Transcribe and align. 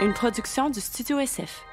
une 0.00 0.12
production 0.12 0.70
du 0.70 0.80
Studio 0.80 1.18
SF. 1.18 1.64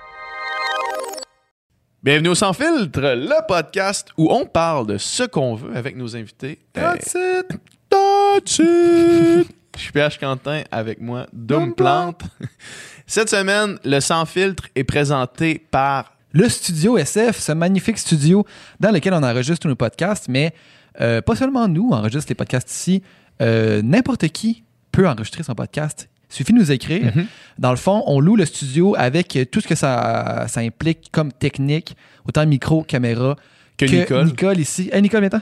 Bienvenue 2.02 2.30
au 2.30 2.36
Sans 2.36 2.54
Filtre, 2.54 3.02
le 3.02 3.48
podcast 3.48 4.10
où 4.18 4.32
on 4.32 4.46
parle 4.46 4.88
de 4.88 4.98
ce 4.98 5.24
qu'on 5.24 5.54
veut 5.56 5.76
avec 5.76 5.96
nos 5.96 6.16
invités. 6.16 6.60
That's 6.74 7.14
it. 7.16 7.48
That's 7.90 8.60
it. 8.60 9.48
Je 9.76 9.82
suis 9.82 9.92
PH 9.92 10.18
Quentin 10.20 10.64
avec 10.72 11.02
moi, 11.02 11.28
Dom 11.34 11.76
Plante. 11.76 12.24
Cette 13.08 13.30
semaine, 13.30 13.78
le 13.84 14.00
Sans 14.00 14.26
Filtre 14.26 14.64
est 14.74 14.84
présenté 14.84 15.60
par 15.70 16.14
Le 16.32 16.50
studio 16.50 16.98
SF, 16.98 17.38
ce 17.38 17.52
magnifique 17.52 18.00
studio 18.00 18.46
dans 18.80 18.92
lequel 18.92 19.14
on 19.14 19.22
enregistre 19.22 19.62
tous 19.62 19.68
nos 19.68 19.76
podcasts, 19.76 20.28
mais 20.30 20.54
euh, 21.00 21.22
pas 21.22 21.36
seulement 21.36 21.68
nous 21.68 21.92
enregistre 21.92 22.30
les 22.30 22.36
podcasts 22.36 22.72
ici. 22.72 23.04
Euh, 23.42 23.82
N'importe 23.84 24.28
qui 24.30 24.64
peut 24.92 25.08
enregistrer 25.08 25.44
son 25.44 25.54
podcast. 25.54 26.10
Il 26.36 26.40
suffit 26.40 26.52
de 26.54 26.60
nous 26.60 26.72
écrire. 26.72 27.16
Mhm. 27.16 27.28
Dans 27.58 27.70
le 27.70 27.78
fond, 27.78 28.04
on 28.08 28.20
loue 28.20 28.36
le 28.36 28.44
studio 28.46 28.94
avec 28.98 29.38
tout 29.52 29.62
ce 29.62 29.68
que 29.68 29.76
ça, 29.76 30.46
ça 30.50 30.60
implique 30.60 31.08
comme 31.12 31.32
technique, 31.32 31.96
autant 32.28 32.46
micro, 32.46 32.84
caméra, 32.84 33.38
que, 33.78 33.86
Nicole. 34.24 34.60
ici. 34.60 34.90
Hey 34.92 35.02
Nicole, 35.02 35.22
viens-t'en. 35.22 35.42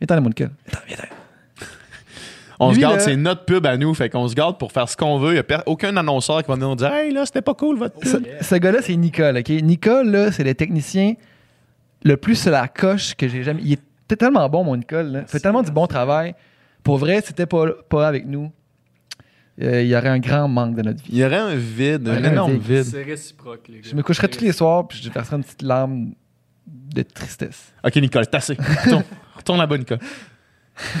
Viens-t'en, 0.00 0.20
mon 0.20 0.28
Nicole. 0.28 0.50
Viens-t'en, 0.66 0.86
viens-t'en. 0.86 1.14
On 2.60 2.74
se 2.74 2.78
garde, 2.78 3.00
c'est 3.00 3.16
notre 3.16 3.44
pub 3.44 3.66
à 3.66 3.76
nous, 3.76 3.92
fait 3.94 4.08
qu'on 4.10 4.28
se 4.28 4.34
garde 4.34 4.58
pour 4.58 4.70
faire 4.70 4.88
ce 4.88 4.96
qu'on 4.96 5.18
veut. 5.18 5.34
Il 5.34 5.42
n'y 5.48 5.54
a 5.54 5.62
aucun 5.66 5.96
annonceur 5.96 6.42
qui 6.42 6.48
va 6.48 6.56
nous 6.56 6.76
dire 6.76 6.92
Hey, 6.92 7.12
là, 7.12 7.24
c'était 7.26 7.42
pas 7.42 7.54
cool 7.54 7.78
votre 7.78 7.96
Ce, 8.06 8.18
pub. 8.18 8.26
ce 8.40 8.54
gars-là, 8.54 8.78
c'est 8.82 8.94
Nicole, 8.94 9.38
OK? 9.38 9.48
Nicole, 9.48 10.10
là, 10.10 10.30
c'est 10.30 10.44
le 10.44 10.54
technicien 10.54 11.14
le 12.04 12.16
plus 12.16 12.36
sur 12.36 12.50
la 12.52 12.68
coche 12.68 13.14
que 13.14 13.26
j'ai 13.28 13.42
jamais... 13.42 13.62
Il 13.64 13.72
était 13.72 14.16
tellement 14.16 14.48
bon, 14.48 14.62
mon 14.64 14.76
Nicole. 14.76 15.06
Là. 15.06 15.20
Il 15.22 15.28
fait 15.28 15.40
tellement 15.40 15.62
du 15.62 15.70
bon 15.72 15.86
travail. 15.86 16.34
Pour 16.84 16.98
vrai, 16.98 17.20
c'était 17.24 17.46
pas, 17.46 17.64
pas 17.88 18.06
avec 18.06 18.26
nous, 18.26 18.52
euh, 19.62 19.82
il 19.82 19.88
y 19.88 19.96
aurait 19.96 20.08
un 20.08 20.18
grand 20.18 20.48
manque 20.48 20.74
de 20.76 20.82
notre 20.82 21.02
vie. 21.02 21.10
Il 21.12 21.18
y 21.18 21.24
aurait 21.24 21.36
un 21.36 21.54
vide, 21.54 22.08
un 22.08 22.22
énorme 22.24 22.52
vide. 22.54 22.62
vide. 22.62 22.84
C'est 22.84 23.02
réciproque, 23.02 23.68
les 23.68 23.80
gars. 23.80 23.88
Je 23.90 23.94
me 23.94 24.02
coucherais 24.02 24.28
tous 24.28 24.42
les 24.44 24.52
soirs 24.52 24.86
puis 24.88 25.00
je 25.02 25.10
verserais 25.10 25.36
une 25.36 25.44
petite 25.44 25.62
larme 25.62 26.12
de 26.66 27.02
tristesse. 27.02 27.72
Ok, 27.84 27.96
Nicole, 27.96 28.24
c'est 28.24 28.34
assez. 28.36 28.54
Retourne, 28.54 29.04
retourne 29.36 29.58
là-bas, 29.58 29.78
Nicole. 29.78 29.98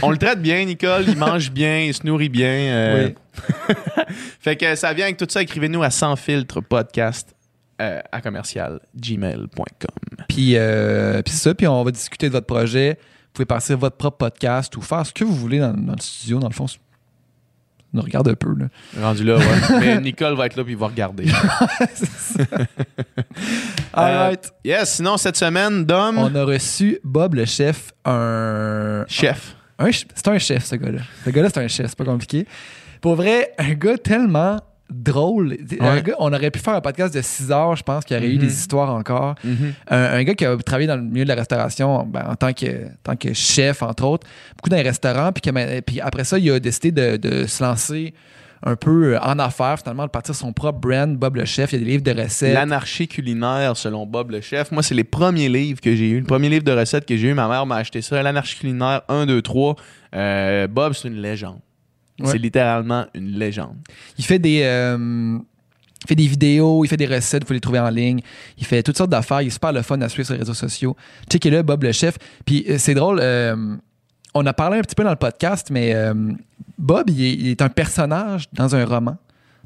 On 0.02 0.10
le 0.10 0.18
traite 0.18 0.40
bien, 0.42 0.64
Nicole. 0.64 1.04
Il 1.08 1.16
mange 1.16 1.50
bien, 1.50 1.80
il 1.80 1.94
se 1.94 2.06
nourrit 2.06 2.28
bien. 2.28 2.46
euh, 2.48 3.08
Oui. 3.08 3.64
fait 4.40 4.56
que 4.56 4.74
ça 4.74 4.92
vient 4.92 5.06
avec 5.06 5.16
tout 5.16 5.26
ça. 5.28 5.42
Écrivez-nous 5.42 5.82
à 5.82 5.90
sans 5.90 6.14
filtre 6.16 6.60
podcast 6.60 7.34
euh, 7.80 8.00
à 8.12 8.20
commercial 8.20 8.80
gmail.com. 8.94 10.24
Puis, 10.28 10.56
euh, 10.56 11.22
puis 11.22 11.32
c'est 11.32 11.42
ça, 11.48 11.54
puis 11.54 11.66
on 11.66 11.82
va 11.82 11.90
discuter 11.90 12.28
de 12.28 12.32
votre 12.32 12.46
projet. 12.46 12.98
Vous 13.00 13.32
pouvez 13.34 13.46
passer 13.46 13.74
votre 13.74 13.96
propre 13.96 14.18
podcast 14.18 14.76
ou 14.76 14.82
faire 14.82 15.06
ce 15.06 15.12
que 15.12 15.24
vous 15.24 15.34
voulez 15.34 15.58
dans, 15.58 15.72
dans 15.72 15.94
le 15.94 16.00
studio. 16.00 16.38
Dans 16.38 16.48
le 16.48 16.54
fond, 16.54 16.66
nous 17.92 18.02
regarde 18.02 18.28
un 18.28 18.34
peu. 18.34 18.54
Là. 18.56 18.66
Rendu 19.00 19.24
là, 19.24 19.36
ouais. 19.36 19.44
Mais 19.80 20.00
Nicole 20.00 20.34
va 20.34 20.46
être 20.46 20.56
là 20.56 20.64
puis 20.64 20.72
il 20.72 20.78
va 20.78 20.86
regarder. 20.88 21.24
All 23.94 24.10
Euh, 24.14 24.28
right. 24.28 24.52
yes, 24.64 24.94
sinon, 24.96 25.16
cette 25.16 25.36
semaine, 25.36 25.84
Dom, 25.84 26.18
On 26.18 26.34
a 26.34 26.44
reçu 26.44 26.98
Bob 27.04 27.34
le 27.34 27.44
chef, 27.44 27.92
un, 28.04 29.04
chef. 29.08 29.54
Un 29.78 29.86
ch- 29.86 30.06
c'est 30.14 30.28
un 30.28 30.38
chef, 30.38 30.64
ce 30.64 30.76
gars-là. 30.76 31.00
Ce 31.24 31.30
gars-là, 31.30 31.48
c'est 31.52 31.60
un 31.62 31.68
chef, 31.68 31.88
c'est 31.88 31.98
pas 31.98 32.04
compliqué. 32.04 32.46
Pour 33.00 33.16
vrai, 33.16 33.52
un 33.58 33.72
gars 33.74 33.98
tellement 33.98 34.60
drôle. 34.92 35.56
Un 35.80 35.94
Ouais. 35.96 36.02
gars- 36.02 36.16
on 36.18 36.32
aurait 36.32 36.50
pu 36.50 36.58
faire 36.58 36.74
un 36.74 36.80
podcast 36.80 37.14
de 37.14 37.20
6 37.22 37.50
heures, 37.50 37.76
je 37.76 37.82
pense, 37.82 38.04
qui 38.04 38.14
aurait 38.14 38.28
eu 38.28 38.34
Mhm. 38.34 38.38
des 38.38 38.52
histoires 38.52 38.94
encore. 38.94 39.34
Un, 39.88 39.96
un 39.96 40.22
gars 40.24 40.34
qui 40.34 40.44
a 40.44 40.56
travaillé 40.58 40.86
dans 40.86 40.96
le 40.96 41.02
milieu 41.02 41.24
de 41.24 41.28
la 41.28 41.34
restauration 41.36 42.04
ben, 42.04 42.24
en 42.28 42.34
tant 42.36 42.52
que, 42.52 42.88
tant 43.02 43.16
que 43.16 43.32
chef, 43.32 43.82
entre 43.82 44.04
autres, 44.04 44.26
beaucoup 44.56 44.68
dans 44.70 44.76
les 44.76 44.82
restaurants. 44.82 45.32
Puis, 45.32 45.42
que 45.42 45.50
ma- 45.50 45.80
puis 45.82 46.00
après 46.00 46.24
ça, 46.24 46.38
il 46.38 46.50
a 46.50 46.60
décidé 46.60 46.92
de, 46.92 47.16
de 47.16 47.46
se 47.46 47.62
lancer 47.62 48.14
un 48.64 48.76
peu 48.76 49.14
euh, 49.14 49.20
en 49.20 49.40
affaires, 49.40 49.76
finalement, 49.80 50.04
de 50.04 50.10
partir 50.10 50.36
son 50.36 50.52
propre 50.52 50.78
brand, 50.78 51.16
Bob 51.16 51.34
le 51.34 51.44
chef. 51.44 51.72
Il 51.72 51.80
y 51.80 51.82
a 51.82 51.84
des 51.84 51.90
livres 51.90 52.04
de 52.04 52.22
recettes. 52.22 52.54
L'anarchie 52.54 53.08
culinaire, 53.08 53.76
selon 53.76 54.06
Bob 54.06 54.30
le 54.30 54.40
chef. 54.40 54.70
Moi, 54.70 54.84
c'est 54.84 54.94
les 54.94 55.02
premiers 55.02 55.48
livres 55.48 55.80
que 55.80 55.96
j'ai 55.96 56.08
eu. 56.10 56.20
Le 56.20 56.26
premier 56.26 56.48
livre 56.48 56.62
de 56.62 56.70
recettes 56.70 57.04
que 57.04 57.16
j'ai 57.16 57.28
eu, 57.30 57.34
ma 57.34 57.48
mère 57.48 57.66
m'a 57.66 57.76
acheté 57.76 58.02
ça. 58.02 58.22
L'anarchie 58.22 58.56
culinaire 58.58 59.02
1, 59.08 59.26
2, 59.26 59.42
3. 59.42 59.74
Euh, 60.14 60.68
Bob, 60.68 60.92
c'est 60.92 61.08
une 61.08 61.20
légende. 61.20 61.58
Ouais. 62.24 62.32
C'est 62.32 62.38
littéralement 62.38 63.06
une 63.14 63.32
légende. 63.38 63.76
Il 64.18 64.24
fait 64.24 64.38
des. 64.38 64.60
euh, 64.64 65.38
il 66.04 66.08
fait 66.08 66.14
des 66.16 66.26
vidéos, 66.26 66.84
il 66.84 66.88
fait 66.88 66.96
des 66.96 67.06
recettes, 67.06 67.42
vous 67.42 67.46
pouvez 67.46 67.56
les 67.58 67.60
trouver 67.60 67.78
en 67.78 67.88
ligne. 67.88 68.20
Il 68.58 68.66
fait 68.66 68.82
toutes 68.82 68.96
sortes 68.96 69.10
d'affaires. 69.10 69.40
Il 69.42 69.46
est 69.46 69.50
super 69.50 69.72
le 69.72 69.82
fun 69.82 70.00
à 70.00 70.08
suivre 70.08 70.26
sur 70.26 70.34
les 70.34 70.40
réseaux 70.40 70.52
sociaux. 70.54 70.96
Checkez-le, 71.30 71.62
Bob 71.62 71.84
le 71.84 71.92
chef. 71.92 72.16
Puis 72.44 72.64
euh, 72.68 72.76
c'est 72.78 72.94
drôle, 72.94 73.20
euh, 73.22 73.76
on 74.34 74.44
a 74.46 74.52
parlé 74.52 74.78
un 74.78 74.82
petit 74.82 74.96
peu 74.96 75.04
dans 75.04 75.10
le 75.10 75.16
podcast, 75.16 75.68
mais 75.70 75.94
euh, 75.94 76.12
Bob, 76.76 77.08
il 77.08 77.22
est, 77.24 77.32
il 77.34 77.48
est 77.50 77.62
un 77.62 77.68
personnage 77.68 78.46
dans 78.52 78.74
un 78.74 78.84
roman, 78.84 79.16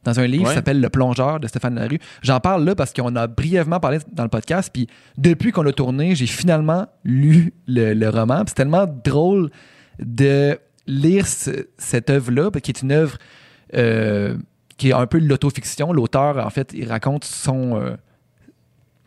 dans 0.05 0.21
un 0.21 0.27
livre 0.27 0.43
Ouais. 0.45 0.51
qui 0.51 0.55
s'appelle 0.57 0.79
Le 0.83 0.91
plongeur 0.91 1.41
de 1.41 1.47
Stéphane 1.47 1.75
Larue. 1.77 2.01
J'en 2.21 2.39
parle 2.39 2.65
là 2.65 2.75
parce 2.75 2.93
qu'on 2.93 3.17
a 3.17 3.27
brièvement 3.29 3.81
parlé 3.81 3.97
dans 4.13 4.25
le 4.25 4.29
podcast. 4.29 4.69
Puis 4.71 4.89
depuis 5.17 5.53
qu'on 5.53 5.63
l'a 5.63 5.73
tourné, 5.73 6.15
j'ai 6.15 6.27
finalement 6.27 6.87
lu 7.03 7.55
le, 7.67 7.95
le 7.95 8.09
roman. 8.11 8.43
C'est 8.47 8.55
tellement 8.57 8.85
drôle 8.87 9.51
de 9.99 10.59
lire 10.87 11.27
ce- 11.27 11.67
cette 11.79 12.11
œuvre-là, 12.11 12.51
qui 12.63 12.71
est 12.71 12.83
une 12.83 12.93
œuvre 12.93 13.19
euh, 13.75 14.37
qui 14.77 14.91
est 14.91 14.93
un 14.93 15.07
peu 15.07 15.21
de 15.21 15.27
l'autofiction. 15.29 15.93
L'auteur, 15.93 16.45
en 16.45 16.51
fait, 16.51 16.73
il 16.75 16.89
raconte 16.89 17.25
son, 17.25 17.77
euh, 17.81 17.97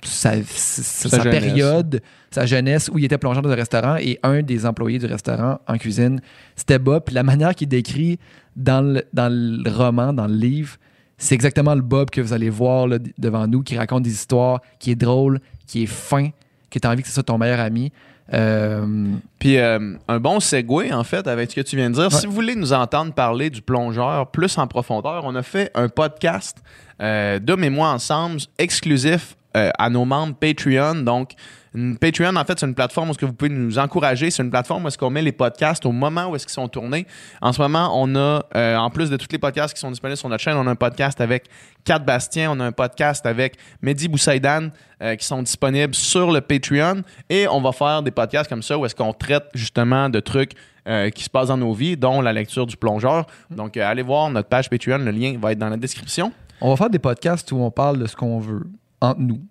sa, 0.04 0.42
sa- 0.44 0.82
Sa 0.84 1.10
sa 1.10 1.24
jeunesse. 1.24 1.40
période, 1.44 2.02
sa 2.32 2.46
jeunesse, 2.46 2.90
où 2.94 2.98
il 3.00 3.06
était 3.06 3.18
plongeur 3.18 3.42
dans 3.42 3.50
un 3.52 3.56
restaurant 3.56 3.96
et 3.98 4.20
un 4.24 4.42
des 4.42 4.66
employés 4.66 5.00
du 5.00 5.06
restaurant 5.06 5.60
en 5.68 5.78
cuisine, 5.78 6.22
c'était 6.56 6.80
Bob. 6.80 7.04
La 7.12 7.24
manière 7.24 7.54
qu'il 7.56 7.68
décrit 7.68 8.18
dans 8.56 8.82
le, 8.82 9.04
dans 9.14 9.32
le 9.32 9.70
roman, 9.70 10.14
dans 10.14 10.28
le 10.28 10.36
livre, 10.36 10.78
c'est 11.18 11.36
exactement 11.36 11.76
le 11.76 11.82
Bob 11.82 12.10
que 12.10 12.22
vous 12.22 12.32
allez 12.34 12.50
voir 12.50 12.88
là, 12.88 12.98
devant 13.18 13.46
nous, 13.48 13.62
qui 13.62 13.78
raconte 13.78 14.04
des 14.04 14.12
histoires, 14.14 14.62
qui 14.80 14.92
est 14.92 14.96
drôle, 14.96 15.40
qui 15.68 15.84
est 15.84 15.88
fin, 15.88 16.30
qui 16.70 16.80
a 16.82 16.90
envie 16.90 17.02
que 17.02 17.08
ce 17.10 17.14
soit 17.14 17.24
ton 17.24 17.38
meilleur 17.38 17.60
ami. 17.60 17.92
Euh, 18.34 19.16
Puis 19.40 19.58
euh, 19.58 19.96
un 20.08 20.20
bon 20.20 20.40
segue, 20.40 20.92
en 20.92 21.04
fait, 21.04 21.28
avec 21.28 21.52
ce 21.52 21.56
que 21.56 21.62
tu 21.62 21.76
viens 21.76 21.90
de 21.90 21.96
dire. 21.96 22.12
Si 22.12 22.28
vous 22.28 22.34
voulez 22.34 22.56
nous 22.56 22.74
entendre 22.74 23.14
parler 23.14 23.50
du 23.50 23.62
plongeur 23.62 24.28
plus 24.28 24.58
en 24.58 24.68
profondeur, 24.68 25.24
on 25.26 25.36
a 25.36 25.44
fait 25.44 25.72
un 25.76 25.90
podcast, 25.90 26.58
euh, 27.02 27.40
Dom 27.40 27.64
et 27.64 27.70
moi 27.70 27.90
ensemble, 27.90 28.40
exclusif 28.58 29.36
euh, 29.58 29.72
à 29.78 29.90
nos 29.90 30.06
membres 30.06 30.36
Patreon. 30.36 30.96
Donc, 30.96 31.32
une 31.76 31.98
Patreon, 31.98 32.36
en 32.36 32.44
fait, 32.46 32.60
c'est 32.60 32.66
une 32.66 32.74
plateforme 32.74 33.10
où 33.10 33.12
est-ce 33.12 33.20
que 33.20 33.26
vous 33.26 33.34
pouvez 33.34 33.50
nous 33.50 33.78
encourager. 33.78 34.32
C'est 34.32 34.42
une 34.42 34.50
plateforme 34.50 34.86
où 34.86 34.88
est-ce 34.88 34.98
met 35.10 35.22
les 35.22 35.32
podcasts 35.32 35.86
au 35.86 35.92
moment 35.92 36.28
où 36.28 36.36
est-ce 36.36 36.50
sont 36.50 36.68
tournés. 36.68 37.06
En 37.42 37.54
ce 37.54 37.62
moment, 37.62 37.92
on 37.94 38.16
a, 38.16 38.44
euh, 38.56 38.76
en 38.76 38.90
plus 38.90 39.10
de 39.10 39.18
tous 39.18 39.28
les 39.32 39.38
podcasts 39.38 39.74
qui 39.74 39.80
sont 39.80 39.92
disponibles 39.92 40.18
sur 40.18 40.30
notre 40.30 40.44
chaîne, 40.44 40.58
on 40.58 40.66
a 40.68 40.72
un 40.72 40.76
podcast 40.76 41.22
avec 41.22 41.46
Kat 41.84 42.00
Bastien, 42.00 42.52
on 42.52 42.60
a 42.60 42.66
un 42.66 42.72
podcast 42.72 43.26
avec 43.26 43.58
Mehdi 43.82 44.08
Boussaïdan 44.08 44.70
euh, 45.02 45.16
qui 45.16 45.26
sont 45.26 45.42
disponibles 45.42 45.94
sur 45.94 46.32
le 46.32 46.42
Patreon. 46.42 47.04
Et 47.30 47.48
on 47.48 47.62
va 47.62 47.72
faire 47.72 48.02
des 48.02 48.12
podcasts 48.12 48.50
comme 48.50 48.64
ça 48.64 48.78
où 48.78 48.86
est-ce 48.86 48.96
qu'on 48.96 49.14
traite 49.14 49.46
justement 49.54 50.10
de 50.10 50.20
trucs 50.20 50.54
euh, 50.88 51.10
qui 51.12 51.24
se 51.24 51.30
passent 51.30 51.50
dans 51.50 51.58
nos 51.58 51.74
vies, 51.74 51.98
dont 51.98 52.22
la 52.22 52.34
lecture 52.34 52.66
du 52.66 52.78
plongeur. 52.78 53.28
Donc, 53.52 53.78
allez 53.78 54.02
voir 54.02 54.30
notre 54.32 54.50
page 54.50 54.70
Patreon. 54.70 54.98
Le 54.98 55.12
lien 55.12 55.38
va 55.40 55.52
être 55.52 55.60
dans 55.60 55.70
la 55.70 55.78
description. 55.78 56.32
on 56.62 56.72
va 56.72 56.76
faire 56.78 56.90
des 56.90 57.00
podcasts 57.00 57.52
où 57.52 57.58
on 57.58 57.70
parle 57.70 58.00
de 58.00 58.08
ce 58.08 58.16
qu'on 58.16 58.40
veut 58.40 58.64
entre 59.02 59.20
nous. 59.20 59.42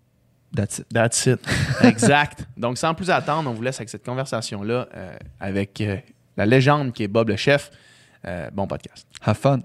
That's 0.55 0.79
it. 0.79 0.87
That's 0.93 1.27
it. 1.27 1.41
exact. 1.85 2.47
Donc, 2.57 2.79
sans 2.79 2.95
plus 2.95 3.11
attendre, 3.11 3.51
on 3.51 3.55
vous 3.55 3.63
laisse 3.63 3.77
avec 3.77 3.89
cette 3.89 4.05
conversation-là 4.05 4.89
euh, 4.95 5.17
avec 5.41 5.81
euh, 5.81 5.97
la 6.37 6.47
légende 6.47 6.93
qui 6.93 7.03
est 7.03 7.09
Bob 7.09 7.29
le 7.29 7.37
chef. 7.37 7.71
Euh, 8.27 8.51
bon 8.53 8.67
podcast. 8.67 9.07
Have 9.25 9.37
fun. 9.37 9.61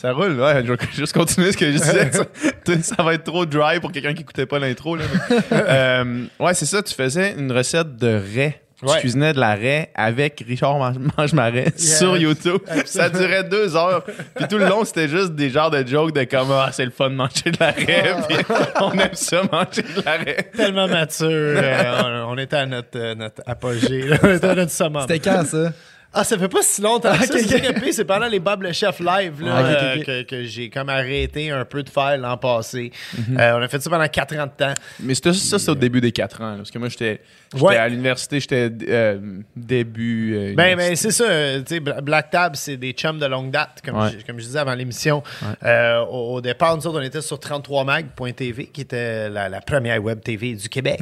Ça 0.00 0.12
roule, 0.12 0.40
ouais. 0.40 0.62
Je 0.64 0.72
vais 0.72 0.78
juste 0.94 1.12
continuer 1.12 1.52
ce 1.52 1.56
que 1.58 1.66
je 1.66 1.76
disais. 1.78 2.10
ça, 2.66 2.82
ça 2.96 3.02
va 3.02 3.14
être 3.14 3.24
trop 3.24 3.44
dry 3.44 3.80
pour 3.80 3.92
quelqu'un 3.92 4.14
qui 4.14 4.22
écoutait 4.22 4.46
pas 4.46 4.58
l'intro. 4.58 4.96
là, 4.96 5.04
Euh, 5.52 6.24
ouais, 6.38 6.54
c'est 6.54 6.66
ça. 6.66 6.82
Tu 6.82 6.94
faisais 6.94 7.34
une 7.36 7.52
recette 7.52 7.96
de 7.96 8.20
raie. 8.34 8.62
Tu 8.82 8.86
cuisinais 9.00 9.34
de 9.34 9.38
la 9.40 9.54
raie 9.56 9.90
avec 9.94 10.42
Richard 10.48 10.78
Mange- 10.78 10.96
Mange-Marais 11.18 11.70
sur 11.76 12.16
YouTube. 12.16 12.60
Ça 12.86 13.10
durait 13.10 13.44
deux 13.44 13.76
heures. 13.76 14.02
Puis 14.34 14.48
tout 14.48 14.56
le 14.56 14.66
long, 14.66 14.86
c'était 14.86 15.06
juste 15.06 15.34
des 15.34 15.50
genres 15.50 15.70
de 15.70 15.86
jokes 15.86 16.14
de 16.14 16.24
comme 16.24 16.50
Ah, 16.50 16.70
c'est 16.72 16.86
le 16.86 16.90
fun 16.90 17.10
de 17.10 17.14
manger 17.14 17.50
de 17.50 17.58
la 17.60 17.72
raie. 17.72 18.14
Puis 18.26 18.38
on 18.80 18.92
aime 18.92 19.10
ça 19.12 19.42
manger 19.52 19.82
de 19.82 20.02
la 20.02 20.12
raie. 20.16 20.50
Tellement 20.56 20.88
mature. 20.88 21.26
euh, 21.28 22.22
on, 22.24 22.32
on 22.32 22.38
était 22.38 22.56
à 22.56 22.64
notre, 22.64 22.98
euh, 22.98 23.14
notre 23.14 23.42
apogée. 23.44 24.00
là. 24.00 24.16
On 24.22 24.34
était 24.34 24.46
à 24.48 24.54
notre 24.54 24.72
summum. 24.72 25.02
C'était 25.02 25.18
quand 25.18 25.44
ça? 25.44 25.72
Ah, 26.12 26.24
ça 26.24 26.36
fait 26.36 26.48
pas 26.48 26.62
si 26.62 26.82
longtemps 26.82 27.16
que 27.16 27.24
ça. 27.24 27.56
Ok, 27.56 27.88
C'est 27.92 28.04
pendant 28.04 28.26
les 28.26 28.40
Bob 28.40 28.62
le 28.62 28.72
Chef 28.72 28.98
live 28.98 29.42
là, 29.42 29.54
Ah, 29.56 29.62
euh, 29.64 30.02
que, 30.02 30.22
que 30.22 30.44
j'ai 30.44 30.68
comme 30.68 30.88
arrêté 30.88 31.50
un 31.50 31.64
peu 31.64 31.82
de 31.84 31.88
faire 31.88 32.18
l'an 32.18 32.36
passé. 32.36 32.90
Mhm. 33.16 33.38
Euh, 33.38 33.58
on 33.58 33.62
a 33.62 33.68
fait 33.68 33.80
ça 33.80 33.88
pendant 33.90 34.08
4 34.08 34.36
ans 34.38 34.46
de 34.46 34.52
temps. 34.56 34.74
Mais 34.98 35.14
c'était 35.14 35.32
ça, 35.32 35.58
c'est 35.58 35.70
au 35.70 35.74
début 35.76 36.00
des 36.00 36.10
4 36.10 36.40
ans. 36.40 36.50
là, 36.50 36.56
parce 36.58 36.70
que 36.72 36.78
moi, 36.78 36.88
j'étais 36.88 37.20
j'étais 37.52 37.64
Ouais. 37.66 37.76
à 37.76 37.88
l'université, 37.88 38.40
j'étais 38.40 38.70
euh, 38.88 39.18
début. 39.56 40.34
euh, 40.36 40.54
Ben, 40.56 40.76
ben 40.76 40.94
c'est 40.96 41.10
ça. 41.10 41.24
euh, 41.24 41.62
Black 42.02 42.30
Tab, 42.30 42.54
c'est 42.56 42.76
des 42.76 42.92
chums 42.92 43.18
de 43.18 43.26
longue 43.26 43.50
date, 43.50 43.80
comme, 43.84 43.98
Ouais. 43.98 44.10
je, 44.18 44.24
comme 44.24 44.38
je 44.38 44.44
disais 44.44 44.58
avant 44.58 44.74
l'émission. 44.74 45.22
Euh, 45.64 46.00
au, 46.04 46.34
au 46.36 46.40
départ, 46.40 46.76
nous 46.76 46.86
autres, 46.86 46.98
on 47.00 47.02
était 47.02 47.20
sur 47.22 47.38
33mag.tv, 47.38 48.66
qui 48.66 48.80
était 48.82 49.28
la, 49.28 49.48
la 49.48 49.60
première 49.60 50.02
web 50.02 50.20
TV 50.20 50.54
du 50.54 50.68
Québec. 50.68 51.00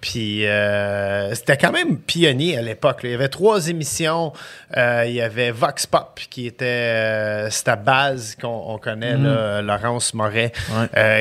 Puis 0.00 0.46
euh, 0.46 1.34
c'était 1.34 1.56
quand 1.56 1.72
même 1.72 1.98
pionnier 1.98 2.58
à 2.58 2.62
l'époque. 2.62 3.00
Il 3.04 3.10
y 3.10 3.14
avait 3.14 3.28
trois 3.28 3.68
émissions. 3.68 4.32
Il 4.76 5.12
y 5.12 5.20
avait 5.20 5.50
Vox 5.50 5.86
Pop, 5.86 6.20
qui 6.30 6.46
était 6.46 7.48
c'est 7.50 7.68
à 7.68 7.76
base 7.76 8.36
qu'on 8.40 8.64
on 8.68 8.78
connaît, 8.78 9.16
là, 9.16 9.60
Laurence 9.62 10.14
Moret, 10.14 10.52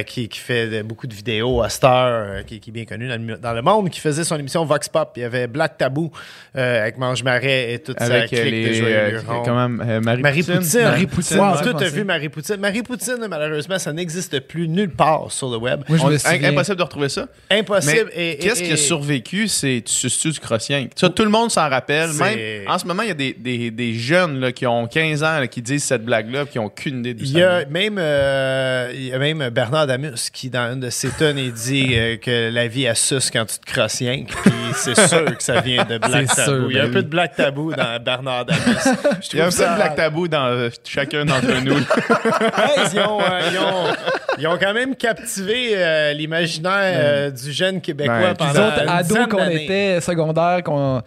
qui, 0.05 0.29
qui 0.29 0.39
fait 0.39 0.83
beaucoup 0.83 1.07
de 1.07 1.13
vidéos 1.13 1.61
à 1.61 1.69
Star, 1.69 2.45
qui, 2.45 2.59
qui 2.59 2.69
est 2.69 2.73
bien 2.73 2.85
connu 2.85 3.07
dans 3.07 3.17
le, 3.21 3.37
dans 3.37 3.53
le 3.53 3.61
monde, 3.61 3.89
qui 3.89 3.99
faisait 3.99 4.23
son 4.23 4.37
émission 4.37 4.58
Vox 4.65 4.89
Pop. 4.89 5.11
Il 5.15 5.21
y 5.21 5.25
avait 5.25 5.47
Black 5.47 5.77
Tabou 5.77 6.11
euh, 6.55 6.81
avec 6.81 6.97
Mange 6.97 7.23
Marais 7.23 7.73
et 7.73 7.79
toute 7.79 7.99
Avec 8.01 8.29
sa 8.29 8.35
euh, 8.37 8.45
de 8.45 8.49
les. 8.49 8.73
joyeux 8.73 8.95
euh, 8.97 9.21
comment 9.45 9.69
Marie, 9.69 10.21
Marie 10.21 10.43
Poutine. 10.43 10.81
Marie 10.81 11.07
Poutine, 11.07 11.37
Wow, 11.39 11.71
pensais. 11.71 11.89
vu 11.89 12.03
Marie 12.03 12.29
Poutine. 12.29 12.57
Marie 12.57 12.83
Poutine, 12.83 13.27
malheureusement, 13.29 13.79
ça 13.79 13.93
n'existe 13.93 14.39
plus 14.41 14.67
nulle 14.67 14.89
part 14.91 15.31
sur 15.31 15.49
le 15.49 15.57
web. 15.57 15.81
Moi, 15.87 15.97
On- 16.03 16.09
impossible 16.45 16.77
de 16.77 16.83
retrouver 16.83 17.09
ça. 17.09 17.27
Impossible. 17.49 18.09
Qu'est-ce 18.15 18.63
qui 18.63 18.71
a 18.71 18.77
survécu, 18.77 19.47
c'est 19.47 19.83
tu 19.85 20.09
suces 20.09 20.33
du 20.33 20.39
crossien. 20.39 20.87
Ça, 20.95 21.09
tout 21.09 21.23
le 21.23 21.29
monde 21.29 21.51
s'en 21.51 21.69
rappelle. 21.69 22.11
Même 22.13 22.67
en 22.67 22.77
ce 22.77 22.85
moment, 22.85 23.03
il 23.03 23.09
y 23.09 23.11
a 23.11 23.15
des, 23.15 23.33
des, 23.33 23.71
des 23.71 23.93
jeunes 23.93 24.39
là, 24.39 24.51
qui 24.51 24.65
ont 24.67 24.87
15 24.87 25.23
ans 25.23 25.39
là, 25.39 25.47
qui 25.47 25.61
disent 25.61 25.83
cette 25.83 26.03
blague-là 26.05 26.45
qui 26.45 26.57
n'ont 26.57 26.65
aucune 26.65 26.99
idée 26.99 27.13
du 27.13 27.23
Il 27.23 27.31
y 27.31 27.43
a 27.43 27.65
même, 27.65 27.97
euh, 27.97 28.91
il 28.93 29.07
y 29.07 29.13
a 29.13 29.19
même 29.19 29.49
Bernard 29.49 29.87
Damus 29.87 30.29
qui, 30.31 30.49
dans 30.49 30.73
une 30.73 30.79
de 30.79 30.89
ses 30.89 31.09
tonnes, 31.09 31.37
il 31.37 31.51
dit 31.53 31.89
euh, 31.93 32.17
que 32.17 32.49
la 32.51 32.67
vie, 32.67 32.83
elle 32.83 32.95
suce 32.95 33.29
quand 33.31 33.45
tu 33.45 33.57
te 33.59 33.65
crosses 33.71 33.99
rien. 33.99 34.23
Puis 34.49 34.73
c'est 34.73 35.07
sûr 35.07 35.37
que 35.37 35.43
ça 35.43 35.59
vient 35.61 35.85
de 35.85 35.97
Black 35.97 36.27
Tabou. 36.27 36.51
sûr, 36.51 36.71
il 36.71 36.77
y 36.77 36.79
a 36.79 36.83
un 36.83 36.85
ben 36.87 36.93
peu 36.93 37.03
de 37.03 37.07
Black 37.07 37.35
Tabou 37.35 37.73
dans 37.73 37.99
Bernard. 38.03 38.45
Je 38.49 39.27
Il 39.33 39.39
y 39.39 39.41
a 39.41 39.45
un 39.45 39.49
peu 39.49 39.63
de 39.63 39.75
blague 39.75 39.95
tabou 39.95 40.27
dans 40.27 40.69
chacun 40.83 41.25
d'entre 41.25 41.63
nous. 41.63 41.75
Hey, 42.59 42.87
ils, 42.93 42.99
ont, 42.99 43.19
euh, 43.21 43.41
ils 43.51 43.57
ont- 43.59 43.95
ils 44.39 44.47
ont 44.47 44.57
quand 44.57 44.73
même 44.73 44.95
captivé 44.95 45.71
euh, 45.75 46.13
l'imaginaire 46.13 46.93
euh, 46.95 47.31
du 47.31 47.51
jeune 47.51 47.81
Québécois 47.81 48.19
Ben, 48.19 48.35
Puis 48.35 48.47
pendant 48.47 48.61
nous 48.61 48.67
autres, 48.67 48.89
ados 48.89 49.27
qu'on 49.29 49.49
était, 49.49 50.01
secondaire, 50.01 50.63
qu'on. 50.63 51.01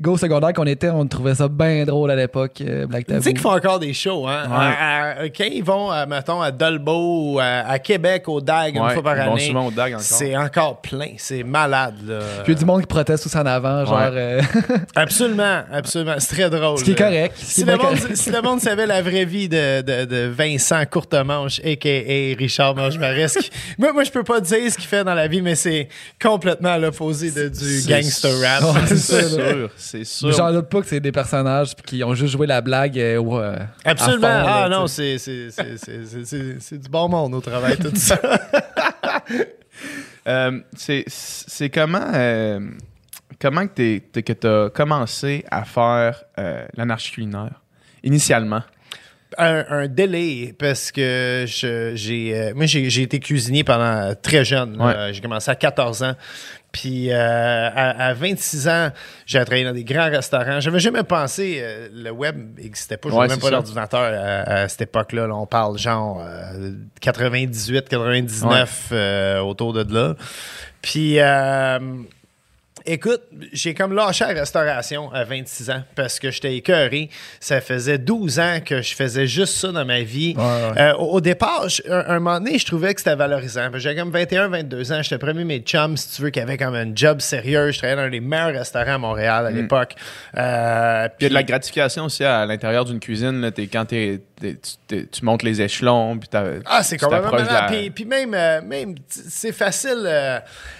Go 0.00 0.16
secondaire 0.16 0.52
qu'on 0.52 0.64
était, 0.66 0.90
on 0.90 1.04
trouvait 1.08 1.34
ça 1.34 1.48
bien 1.48 1.84
drôle 1.84 2.12
à 2.12 2.14
l'époque, 2.16 2.60
euh, 2.60 2.86
Black 2.86 3.04
Tu 3.06 3.12
Tabou. 3.12 3.22
sais 3.24 3.30
qu'ils 3.32 3.40
font 3.40 3.50
encore 3.56 3.80
des 3.80 3.92
shows, 3.92 4.28
hein? 4.28 4.44
Ouais. 4.48 4.56
À- 4.56 5.20
à- 5.22 5.28
quand 5.28 5.44
ils 5.50 5.64
vont, 5.64 5.90
à, 5.90 6.06
mettons, 6.06 6.40
à 6.40 6.52
Dolbeau 6.52 7.32
ou 7.34 7.38
à, 7.40 7.44
à 7.68 7.78
Québec, 7.80 8.28
au 8.28 8.40
DAG, 8.40 8.76
une 8.76 8.90
fois 8.90 9.02
par 9.02 9.16
ils 9.16 9.24
vont 9.24 9.32
année, 9.32 9.46
souvent 9.48 9.66
au 9.66 9.70
DAG 9.72 9.94
encore. 9.94 10.02
c'est 10.04 10.36
encore 10.36 10.80
plein. 10.80 11.08
C'est 11.16 11.42
malade, 11.42 11.96
là. 12.06 12.20
Puis 12.44 12.52
il 12.52 12.54
y 12.54 12.56
a 12.56 12.58
du 12.60 12.64
monde 12.64 12.80
qui 12.82 12.86
proteste 12.86 13.24
tous 13.24 13.34
en 13.36 13.44
avant, 13.44 13.84
genre. 13.86 13.98
Ouais. 13.98 14.08
euh, 14.12 14.42
Absolument, 14.94 15.62
absolument. 15.72 16.14
C'est 16.18 16.34
très 16.36 16.48
drôle. 16.50 16.78
ce 16.78 16.84
qui 16.84 16.92
est 16.92 16.94
correct. 16.94 17.34
Si 17.36 17.62
est 17.62 17.64
le, 17.64 17.72
monde, 17.72 17.80
correct. 17.80 18.14
si 18.16 18.30
le 18.30 18.40
monde 18.42 18.60
savait 18.60 18.86
la 18.86 19.02
vraie 19.02 19.24
vie 19.24 19.48
de, 19.48 19.80
de, 19.82 20.04
de 20.04 20.26
Vincent 20.28 20.84
Courtemanche, 20.88 21.60
a.k.a. 21.64 22.36
Richard 22.38 22.76
Mangemarès, 22.76 23.36
moi, 23.78 23.92
moi, 23.92 24.04
je 24.04 24.10
peux 24.12 24.22
pas 24.22 24.40
dire 24.40 24.70
ce 24.70 24.76
qu'il 24.76 24.86
fait 24.86 25.02
dans 25.02 25.14
la 25.14 25.26
vie, 25.26 25.42
mais 25.42 25.56
c'est 25.56 25.88
complètement 26.22 26.70
à 26.70 26.78
l'opposé 26.78 27.32
de, 27.32 27.48
du 27.48 27.82
gangster 27.88 28.30
rap. 28.40 28.86
C'est 28.86 28.96
sûr, 28.96 29.70
c'est 29.88 30.04
sûr. 30.04 30.32
J'en 30.32 30.52
doute 30.52 30.68
pas 30.68 30.80
que 30.80 30.86
c'est 30.86 31.00
des 31.00 31.12
personnages 31.12 31.74
qui 31.74 32.02
ont 32.04 32.14
juste 32.14 32.32
joué 32.32 32.46
la 32.46 32.60
blague. 32.60 32.98
euh, 32.98 33.18
au, 33.20 33.38
euh, 33.38 33.56
Absolument. 33.84 34.28
là, 34.28 34.62
ah 34.64 34.68
non, 34.68 34.84
tu 34.84 34.92
c'est 34.92 35.18
c'est- 35.18 35.50
c'est- 35.50 35.76
c'est- 35.78 36.04
c'est- 36.06 36.24
c'est- 36.24 36.56
c'est 36.60 36.78
du 36.78 36.88
bon 36.88 37.08
monde 37.08 37.34
au 37.34 37.40
travail, 37.40 37.76
tout 37.78 37.90
ça. 37.94 38.18
Euh, 40.26 40.60
c'est 40.76 41.04
c'est 41.06 41.70
comment 41.70 42.10
euh, 42.12 42.60
comment 43.40 43.66
que 43.66 43.98
que 44.20 44.32
t'as 44.34 44.68
commencé 44.70 45.44
à 45.50 45.64
faire 45.64 46.24
euh, 46.38 46.66
l'anarchie 46.74 47.12
culinaire 47.12 47.62
initialement? 48.02 48.62
Un, 49.36 49.64
un 49.68 49.88
délai 49.88 50.54
parce 50.58 50.90
que 50.90 51.44
j'ai 51.46 52.32
euh, 52.34 52.52
moi 52.54 52.66
j'ai 52.66 53.02
été 53.02 53.20
cuisinier 53.20 53.64
pendant 53.64 54.14
très 54.14 54.44
jeune. 54.44 54.80
Ouais. 54.80 55.12
J'ai 55.12 55.20
commencé 55.20 55.50
à 55.50 55.54
14 55.54 56.02
ans. 56.02 56.14
Puis 56.72 57.10
euh, 57.10 57.70
à, 57.74 58.08
à 58.08 58.14
26 58.14 58.68
ans, 58.68 58.90
j'ai 59.24 59.38
travaillé 59.40 59.64
dans 59.64 59.72
des 59.72 59.84
grands 59.84 60.10
restaurants. 60.10 60.60
J'avais 60.60 60.80
jamais 60.80 61.02
pensé, 61.02 61.60
euh, 61.60 61.88
le 61.92 62.10
web 62.10 62.58
n'existait 62.58 62.98
pas, 62.98 63.08
je 63.08 63.14
n'avais 63.14 63.28
même 63.28 63.40
pas 63.40 63.50
d'ordinateur 63.50 64.00
à, 64.00 64.62
à 64.62 64.68
cette 64.68 64.82
époque-là. 64.82 65.26
là. 65.26 65.34
on 65.34 65.46
parle 65.46 65.78
genre 65.78 66.22
euh, 66.22 66.72
98, 67.00 67.88
99 67.88 68.88
euh, 68.92 69.40
autour 69.40 69.72
de 69.72 69.92
là. 69.92 70.14
Puis 70.82 71.18
euh, 71.20 71.78
Écoute, 72.86 73.22
j'ai 73.52 73.74
comme 73.74 73.92
lâché 73.94 74.24
la 74.24 74.40
restauration 74.40 75.12
à 75.12 75.24
26 75.24 75.70
ans 75.70 75.82
parce 75.94 76.18
que 76.18 76.30
j'étais 76.30 76.56
écœuré. 76.56 77.10
Ça 77.40 77.60
faisait 77.60 77.98
12 77.98 78.38
ans 78.38 78.58
que 78.64 78.80
je 78.82 78.94
faisais 78.94 79.26
juste 79.26 79.54
ça 79.56 79.72
dans 79.72 79.84
ma 79.84 80.00
vie. 80.00 80.34
Ouais, 80.36 80.42
ouais. 80.44 80.80
Euh, 80.80 80.94
au, 80.94 81.20
départ, 81.20 81.68
je- 81.68 81.82
un, 81.90 82.04
un 82.08 82.18
moment 82.20 82.38
donné, 82.40 82.58
je 82.58 82.66
trouvais 82.66 82.94
que 82.94 83.00
c'était 83.00 83.16
valorisant. 83.16 83.70
J'avais 83.74 83.96
comme 83.96 84.10
21, 84.10 84.48
22 84.48 84.92
ans. 84.92 85.02
J'étais 85.02 85.18
premier 85.18 85.44
mes 85.44 85.58
chums, 85.60 85.96
si 85.96 86.16
tu 86.16 86.22
veux, 86.22 86.30
qui 86.30 86.40
avaient 86.40 86.56
comme 86.56 86.74
un 86.74 86.90
job 86.94 87.20
sérieux. 87.20 87.70
Je 87.72 87.78
travaillais 87.78 88.00
dans 88.02 88.08
les 88.10 88.20
meilleurs 88.20 88.52
restaurants 88.52 88.94
à 88.94 88.98
Montréal 88.98 89.46
à 89.46 89.50
l'époque. 89.50 89.94
Euh, 90.36 91.08
Puis 91.08 91.16
il 91.20 91.22
y 91.24 91.26
a 91.26 91.28
de 91.30 91.34
la 91.34 91.42
gratification 91.42 92.04
aussi 92.04 92.24
à 92.24 92.46
l'intérieur 92.46 92.84
d'une 92.84 93.00
cuisine. 93.00 93.40
Là, 93.40 93.50
t'es- 93.50 93.66
quand 93.66 93.84
tu, 93.84 93.88
t'es- 93.96 94.20
tu 94.40 95.24
montes 95.24 95.42
les 95.42 95.60
échelons, 95.60 96.16
puis 96.18 96.28
t'as- 96.28 96.44
Ah, 96.66 96.82
c'est 96.82 96.96
complètement 96.98 97.30
la- 97.32 97.66
Puis, 97.68 97.90
puis 97.90 98.04
même, 98.04 98.32
euh, 98.34 98.60
même 98.62 98.94
c'est 99.08 99.52
facile, 99.52 100.02
euh, 100.06 100.38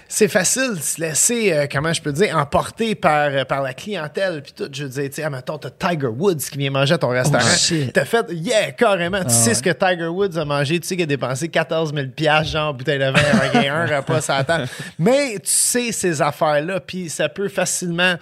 c'est 0.08 0.28
facile 0.28 0.74
de 0.76 0.80
se 0.80 1.00
laisser, 1.00 1.52
euh, 1.52 1.66
comment 1.70 1.92
je 1.92 2.00
peux 2.00 2.12
dire, 2.12 2.36
emporter 2.36 2.94
par, 2.94 3.28
euh, 3.30 3.44
par 3.44 3.62
la 3.62 3.74
clientèle. 3.74 4.42
Puis 4.42 4.52
tout, 4.56 4.68
je 4.72 4.84
veux 4.84 4.88
dire, 4.88 5.04
tu 5.08 5.14
sais, 5.16 5.22
ah, 5.24 5.30
mettons, 5.30 5.58
t'as 5.58 5.70
Tiger 5.70 6.06
Woods 6.06 6.36
qui 6.50 6.58
vient 6.58 6.70
manger 6.70 6.94
à 6.94 6.98
ton 6.98 7.08
restaurant. 7.08 7.44
Oh. 7.44 7.74
T'as 7.92 8.04
fait, 8.04 8.26
yeah, 8.30 8.70
carrément. 8.72 9.22
Tu 9.24 9.30
sais 9.30 9.48
ouais. 9.48 9.54
ce 9.54 9.62
que 9.62 9.70
Tiger 9.70 10.06
Woods 10.06 10.38
a 10.38 10.44
mangé. 10.44 10.80
Tu 10.80 10.86
sais 10.86 10.94
qu'il 10.96 11.02
a 11.02 11.06
dépensé 11.06 11.48
14 11.48 11.92
000 11.94 12.06
piastres, 12.08 12.52
genre, 12.52 12.72
bouteille 12.74 12.98
de 12.98 13.04
vin 13.04 13.38
avec 13.40 13.66
un 13.68 13.86
repas 13.98 14.20
ça 14.20 14.36
attend. 14.36 14.64
Mais 14.98 15.34
tu 15.34 15.50
sais 15.50 15.92
ces 15.92 16.22
affaires-là. 16.22 16.80
Puis 16.80 17.08
ça 17.10 17.28
peut 17.28 17.48
facilement, 17.48 18.14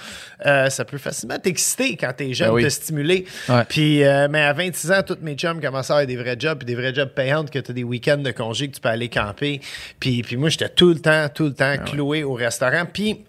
euh, 0.45 0.69
ça 0.71 0.85
peut 0.85 0.99
facilement 0.99 1.39
t'exciter 1.39 1.97
quand 1.97 2.13
t'es 2.17 2.33
jeune, 2.35 2.49
Ben 2.49 2.55
oui. 2.55 2.65
te 2.65 2.69
stimuler. 2.69 3.27
Ouais. 3.49 3.65
Puis, 3.69 4.03
euh, 4.05 4.27
mais 4.31 4.43
à 4.43 4.53
26 4.53 4.91
ans, 4.93 5.03
tous 5.07 5.19
mes 5.27 5.35
chums 5.35 5.61
commençaient 5.61 5.93
à 5.93 5.97
avoir 5.97 6.07
des 6.07 6.17
vrais 6.17 6.37
jobs, 6.39 6.59
puis 6.59 6.67
des 6.67 6.75
vrais 6.75 6.95
jobs 6.95 7.11
payants, 7.11 7.45
que 7.45 7.59
tu 7.59 7.71
as 7.71 7.75
des 7.75 7.85
week-ends 7.85 8.19
de 8.19 8.31
congé, 8.31 8.69
que 8.69 8.75
tu 8.75 8.81
peux 8.81 8.89
aller 8.89 9.09
camper. 9.09 9.61
Puis, 10.01 10.23
puis 10.23 10.37
moi, 10.37 10.49
j'étais 10.49 10.71
tout 10.71 10.89
le 10.89 11.01
temps, 11.01 11.29
tout 11.29 11.45
le 11.45 11.55
temps 11.55 11.75
Ah 11.75 11.79
cloué 11.79 12.25
au 12.25 12.35
restaurant. 12.35 12.87
Puis, 12.91 13.25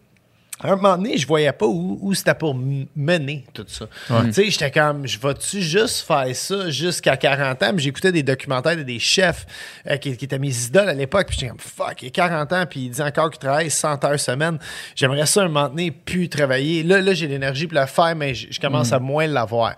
à 0.59 0.71
un 0.71 0.75
moment 0.75 0.97
donné, 0.97 1.17
je 1.17 1.27
voyais 1.27 1.51
pas 1.51 1.67
où, 1.67 1.99
où 2.01 2.13
c'était 2.15 2.33
pour 2.33 2.55
mener 2.55 3.45
tout 3.53 3.65
ça. 3.67 3.87
Tu 4.25 4.33
sais, 4.33 4.49
j'étais 4.49 4.71
comme, 4.71 5.05
je 5.05 5.19
vais-tu 5.19 5.61
juste 5.61 5.99
faire 6.07 6.35
ça 6.35 6.69
jusqu'à 6.71 7.15
40 7.15 7.61
ans? 7.61 7.73
Puis 7.75 7.83
j'écoutais 7.83 8.11
des 8.11 8.23
documentaires 8.23 8.75
de 8.75 8.81
des 8.81 8.97
chefs 8.97 9.45
euh, 9.87 9.97
qui, 9.97 10.17
qui 10.17 10.25
étaient 10.25 10.39
mes 10.39 10.65
idoles 10.65 10.89
à 10.89 10.93
l'époque. 10.93 11.27
Puis 11.27 11.37
j'étais 11.39 11.49
comme, 11.49 11.59
fuck, 11.59 12.01
il 12.01 12.07
a 12.07 12.09
40 12.09 12.53
ans, 12.53 12.65
puis 12.67 12.85
il 12.85 12.89
dit 12.89 13.01
encore 13.01 13.29
qu'il 13.29 13.39
travaille 13.39 13.69
100 13.69 14.03
heures 14.03 14.19
semaine. 14.19 14.57
J'aimerais 14.95 15.27
ça 15.27 15.41
un 15.43 15.47
moment 15.47 15.69
donné 15.69 15.91
plus 15.91 16.27
travailler. 16.27 16.81
Là, 16.81 17.01
là 17.01 17.13
j'ai 17.13 17.27
l'énergie 17.27 17.67
pour 17.67 17.79
le 17.79 17.85
faire, 17.85 18.15
mais 18.15 18.33
je, 18.33 18.47
je 18.49 18.59
commence 18.59 18.91
à 18.91 18.99
moins 18.99 19.27
l'avoir. 19.27 19.75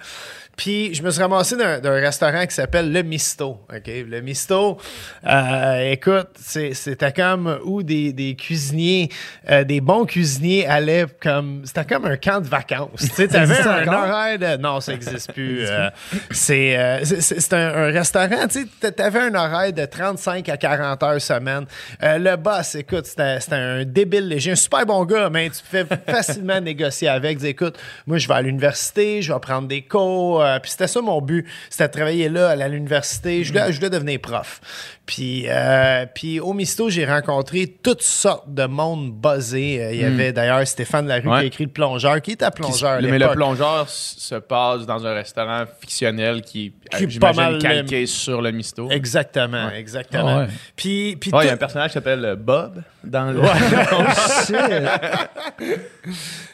Puis 0.60 0.94
je 0.94 1.02
me 1.04 1.10
suis 1.10 1.22
ramassé 1.22 1.56
d'un 1.56 1.80
d'un 1.80 1.94
restaurant 2.02 2.46
qui 2.46 2.54
s'appelle 2.54 2.92
Le 2.92 3.02
Misto. 3.02 3.62
OK? 3.74 3.88
Le 3.88 4.20
Misto, 4.20 4.78
euh, 5.26 5.92
écoute, 5.92 6.28
c'est- 6.38 6.74
c'était 6.74 7.14
comme 7.14 7.60
où 7.64 7.82
des, 7.82 8.12
des 8.12 8.36
cuisiniers, 8.36 9.08
euh, 9.50 9.64
des 9.64 9.80
bons 9.80 10.06
cuisiniers 10.06 10.68
allaient 10.68 11.06
comme. 11.24 11.62
C'était 11.64 11.86
comme 11.86 12.04
un 12.08 12.18
camp 12.18 12.42
de 12.42 12.48
vacances. 12.50 13.08
Tu 13.16 13.22
existe 13.22 13.66
un 13.68 13.88
horaire 13.88 14.38
de. 14.38 14.58
Non, 14.62 14.82
ça 14.82 14.92
n'existe 14.92 15.32
plus. 15.32 15.66
euh, 15.66 15.90
c'est 16.32 16.78
euh, 16.78 17.06
c'est- 17.06 17.54
un, 17.54 17.68
un 17.88 17.92
restaurant, 17.92 18.46
tu 18.52 18.68
sais, 18.82 18.92
t'avais 18.92 19.22
un 19.22 19.36
horaire 19.36 19.72
de 19.72 19.86
35 19.86 20.50
à 20.50 20.58
40 20.58 21.02
heures 21.04 21.22
semaine. 21.22 21.66
Le 22.02 22.36
boss, 22.36 22.76
écoute, 22.76 23.06
c'était 23.06 23.56
un 23.56 23.86
débile 23.86 24.28
léger, 24.28 24.52
un 24.52 24.56
super 24.56 24.86
bon 24.86 25.06
gars, 25.06 25.30
mais 25.30 25.50
tu 25.50 25.64
pouvais 25.64 25.86
facilement 26.06 26.60
négocier 26.60 27.08
avec. 27.08 27.38
Dire, 27.38 27.48
écoute, 27.50 27.78
moi, 28.06 28.18
je 28.18 28.28
vais 28.28 28.34
à 28.34 28.42
l'université, 28.42 29.22
je 29.22 29.32
vais 29.32 29.40
prendre 29.40 29.70
des 29.70 29.84
cours. 29.84 30.44
Euh, 30.56 30.60
puis 30.60 30.72
c'était 30.72 30.88
ça 30.88 31.02
mon 31.02 31.22
but. 31.22 31.46
C'était 31.70 31.88
de 31.88 31.94
travailler 31.94 32.30
là, 32.30 32.50
à 32.50 32.68
l'université. 32.68 33.44
Je 33.44 33.52
voulais, 33.52 33.72
je 33.72 33.78
voulais 33.78 33.90
devenir 33.90 34.20
prof. 34.20 34.62
Puis, 35.06 35.46
euh, 35.48 36.06
puis 36.14 36.40
au 36.40 36.54
Misto, 36.54 36.90
j'ai 36.90 37.06
rencontré 37.06 37.66
toutes 37.82 38.04
sortes 38.04 38.54
de 38.54 38.66
monde 38.66 39.12
buzzé. 39.12 39.82
Euh, 39.82 39.92
Il 39.94 40.02
y 40.02 40.06
avait 40.06 40.32
d'ailleurs 40.34 40.66
Stéphane 40.68 41.08
Larue 41.08 41.22
qui 41.24 41.28
Ouais. 41.30 41.38
a 41.38 41.44
écrit 41.46 41.64
Le 41.66 41.72
Plongeur, 41.72 42.22
qui 42.22 42.32
était 42.32 42.46
à 42.46 42.52
qui 42.52 42.62
Plongeur 42.62 42.92
à 42.92 43.02
mais 43.02 43.18
le 43.18 43.30
plongeur 43.32 43.90
se 43.90 44.36
passe 44.36 44.86
dans 44.86 45.06
un 45.08 45.14
restaurant 45.14 45.64
fictionnel 45.80 46.42
qui, 46.42 46.74
Qui 46.96 47.04
est 47.06 47.20
pas 47.20 47.34
mal 47.34 47.58
calqué 47.58 48.06
sur 48.06 48.42
le 48.42 48.52
misto. 48.52 48.90
Exactement, 48.92 49.70
exactement. 49.72 50.28
Ah 50.28 50.40
ouais. 50.42 50.48
Puis, 50.76 51.16
puis 51.16 51.32
il 51.34 51.46
y 51.46 51.50
a 51.50 51.54
un 51.54 51.58
personnage 51.58 51.90
qui 51.90 51.94
s'appelle 51.96 52.36
Bob. 52.40 52.84
Dans 53.04 53.32
le. 53.32 53.42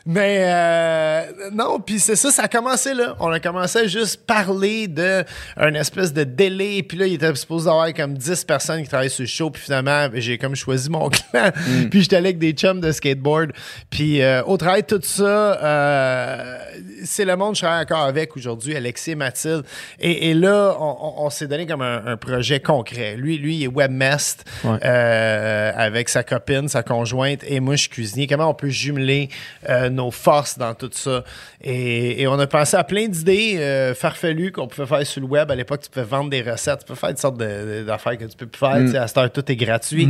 Mais 0.07 0.43
euh, 0.45 1.21
non, 1.51 1.79
puis 1.79 1.99
c'est 1.99 2.15
ça, 2.15 2.29
ça 2.29 2.43
a 2.43 2.47
commencé 2.47 2.93
là. 2.93 3.15
On 3.19 3.31
a 3.31 3.39
commencé 3.39 3.79
à 3.79 3.87
juste 3.87 4.25
parler 4.27 4.87
de 4.87 5.23
un 5.57 5.73
espèce 5.73 6.13
de 6.13 6.23
délai, 6.23 6.83
puis 6.83 6.97
là, 6.97 7.07
il 7.07 7.15
était 7.15 7.33
supposé 7.35 7.67
avoir 7.69 7.91
comme 7.93 8.13
10 8.15 8.43
personnes 8.45 8.83
qui 8.83 8.87
travaillaient 8.89 9.09
sur 9.09 9.23
le 9.23 9.27
show, 9.27 9.49
puis 9.49 9.63
finalement, 9.63 10.07
j'ai 10.13 10.37
comme 10.37 10.55
choisi 10.55 10.89
mon 10.89 11.09
clan, 11.31 11.49
puis 11.89 12.01
j'étais 12.03 12.17
allé 12.17 12.27
avec 12.29 12.37
des 12.39 12.51
chums 12.51 12.79
de 12.81 12.91
skateboard. 12.91 13.51
Puis 13.89 14.21
euh, 14.21 14.43
au 14.43 14.57
travail 14.57 14.83
de 14.83 14.87
tout 14.87 15.01
ça, 15.03 15.23
euh, 15.23 16.57
c'est 17.03 17.25
le 17.25 17.35
monde 17.35 17.53
que 17.53 17.57
je 17.57 17.61
travaille 17.63 17.81
encore 17.83 18.03
avec 18.03 18.35
aujourd'hui, 18.37 18.75
Alexis 18.75 19.11
et 19.11 19.15
Mathilde. 19.15 19.63
Et, 19.99 20.29
et 20.29 20.33
là, 20.35 20.75
on, 20.79 20.97
on- 21.01 21.25
on 21.25 21.29
s'est 21.31 21.47
donné 21.47 21.65
comme 21.65 21.81
un, 21.81 22.05
un 22.05 22.17
projet 22.17 22.59
concret. 22.59 23.15
Lui, 23.17 23.37
lui, 23.39 23.55
il 23.57 23.63
est 23.63 23.67
webmast 23.67 24.43
Ouais. 24.63 24.77
euh, 24.85 25.71
avec 25.75 26.09
sa 26.09 26.23
copine, 26.39 26.67
sa 26.67 26.83
conjointe, 26.83 27.41
et 27.47 27.59
moi, 27.59 27.75
je 27.75 27.81
suis 27.81 27.89
cuisinier. 27.89 28.27
Comment 28.27 28.49
on 28.49 28.53
peut 28.53 28.69
jumeler 28.69 29.29
euh, 29.69 29.89
nos 29.89 30.11
forces 30.11 30.57
dans 30.57 30.73
tout 30.73 30.89
ça? 30.91 31.23
Et, 31.61 32.21
et 32.21 32.27
on 32.27 32.37
a 32.39 32.47
pensé 32.47 32.77
à 32.77 32.83
plein 32.83 33.07
d'idées 33.07 33.55
euh, 33.57 33.93
farfelues 33.95 34.51
qu'on 34.51 34.67
pouvait 34.67 34.85
faire 34.87 35.05
sur 35.07 35.21
le 35.21 35.27
web. 35.27 35.49
À 35.51 35.55
l'époque, 35.55 35.81
tu 35.81 35.89
pouvais 35.89 36.05
vendre 36.05 36.29
des 36.29 36.41
recettes, 36.41 36.79
tu 36.79 36.85
peux 36.85 36.95
faire 36.95 37.09
toutes 37.09 37.19
sortes 37.19 37.37
d'affaires 37.37 38.17
que 38.17 38.25
tu 38.25 38.37
peux 38.37 38.45
plus 38.47 38.59
faire. 38.59 38.77
Sais, 38.89 38.97
À 38.97 39.07
cette 39.07 39.17
heure, 39.17 39.31
tout 39.31 39.51
est 39.51 39.55
gratuit. 39.55 40.07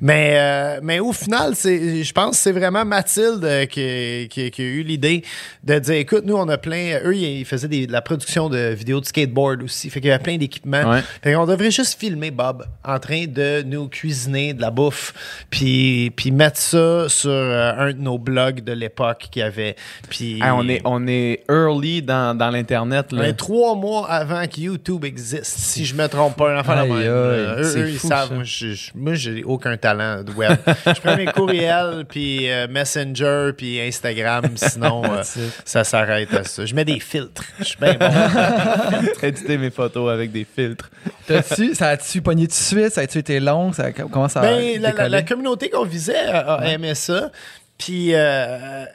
Mais, 0.00 0.32
euh, 0.36 0.80
mais 0.82 0.98
au 1.00 1.12
final, 1.12 1.54
c'est, 1.54 2.02
je 2.02 2.12
pense 2.12 2.30
que 2.36 2.42
c'est 2.42 2.52
vraiment 2.52 2.84
Mathilde 2.84 3.44
euh, 3.44 3.66
qui, 3.66 4.28
qui- 4.28 4.50
qui 4.50 4.62
a 4.62 4.64
eu 4.64 4.82
l'idée 4.82 5.22
de 5.64 5.78
dire 5.78 5.94
écoute, 5.94 6.24
nous, 6.26 6.36
on 6.36 6.48
a 6.48 6.58
plein. 6.58 6.98
Eux, 7.04 7.14
ils 7.16 7.44
faisaient 7.44 7.68
des- 7.68 7.86
de 7.86 7.92
la 7.92 8.02
production 8.02 8.48
de 8.48 8.58
vidéos 8.74 9.00
de 9.00 9.06
skateboard 9.06 9.62
aussi. 9.62 9.90
Fait 9.90 10.00
qu'il 10.00 10.08
y 10.08 10.12
avait 10.12 10.22
plein 10.22 10.36
d'équipements. 10.38 10.90
Ouais. 10.90 11.00
Fait 11.22 11.32
qu'on 11.34 11.46
devrait 11.46 11.70
juste 11.70 11.98
filmer 11.98 12.30
Bob 12.30 12.64
en 12.84 12.98
train 12.98 13.26
de 13.26 13.62
nous 13.62 13.88
cuisiner 13.88 14.54
de 14.54 14.60
la 14.60 14.70
bouffe, 14.70 15.12
puis, 15.50 15.65
puis 16.14 16.30
mettre 16.30 16.58
ça 16.58 17.08
sur 17.08 17.30
euh, 17.30 17.72
un 17.78 17.92
de 17.92 17.98
nos 18.00 18.18
blogs 18.18 18.62
de 18.62 18.72
l'époque 18.72 19.28
qu'il 19.30 19.40
y 19.40 19.42
avait. 19.44 19.76
Puis 20.08 20.38
Ah, 20.42 20.54
on, 20.56 20.68
est, 20.68 20.80
on 20.84 21.06
est 21.06 21.42
early 21.48 22.02
dans, 22.02 22.36
dans 22.36 22.50
l'Internet. 22.50 23.12
Là. 23.12 23.28
est 23.28 23.32
trois 23.34 23.74
mois 23.74 24.08
avant 24.10 24.46
que 24.46 24.60
YouTube 24.60 25.04
existe, 25.04 25.44
si 25.58 25.84
je 25.84 25.94
me 25.94 26.06
trompe 26.08 26.36
pas. 26.36 26.50
Un 26.52 26.60
enfant 26.60 26.74
de 26.76 26.80
Aïe, 26.80 26.92
aïe. 26.92 27.06
Eux, 27.08 27.62
c'est 27.64 27.80
eux, 27.80 27.90
ils 27.90 27.98
savent. 27.98 28.28
ça. 28.28 28.34
Moi, 28.34 28.44
je- 28.44 28.90
Moi, 28.94 29.14
j'ai 29.14 29.42
aucun 29.44 29.76
talent 29.76 30.22
de 30.22 30.32
web. 30.32 30.56
je 30.86 31.00
prends 31.00 31.16
mes 31.16 31.26
courriels, 31.26 32.04
puis 32.08 32.50
euh, 32.50 32.66
Messenger, 32.68 33.50
puis 33.56 33.80
Instagram. 33.80 34.44
Sinon, 34.56 35.02
euh, 35.04 35.22
ça 35.64 35.84
s'arrête 35.84 36.32
à 36.34 36.44
ça. 36.44 36.64
Je 36.66 36.74
mets 36.74 36.84
des 36.84 37.00
filtres. 37.00 37.42
Je 37.58 37.64
suis 37.64 37.78
bien 37.80 37.94
bon. 37.94 38.06
éditer 39.22 39.58
mes 39.58 39.70
photos 39.70 40.10
avec 40.12 40.32
des 40.32 40.44
filtres. 40.44 40.90
T'as-tu, 41.26 41.74
ça 41.74 41.88
a-tu 41.88 42.22
pogné 42.22 42.42
tout 42.42 42.50
de 42.50 42.52
suite? 42.52 42.90
Ça 42.90 43.00
a-tu 43.00 43.18
été 43.18 43.40
long? 43.40 43.72
Ça, 43.72 43.86
a- 43.86 43.92
comment 43.92 44.28
ça 44.28 44.40
a 44.40 44.42
Ben, 44.42 44.80
la, 44.80 44.92
la- 44.92 45.08
la 45.08 45.22
communauté 45.22 45.55
qu'on 45.70 45.84
visait 45.84 46.16
a, 46.26 46.54
a 46.54 46.66
aimé 46.68 46.94
ça. 46.94 47.30
Puis, 47.78 48.14
euh, 48.14 48.18
euh, 48.18 48.86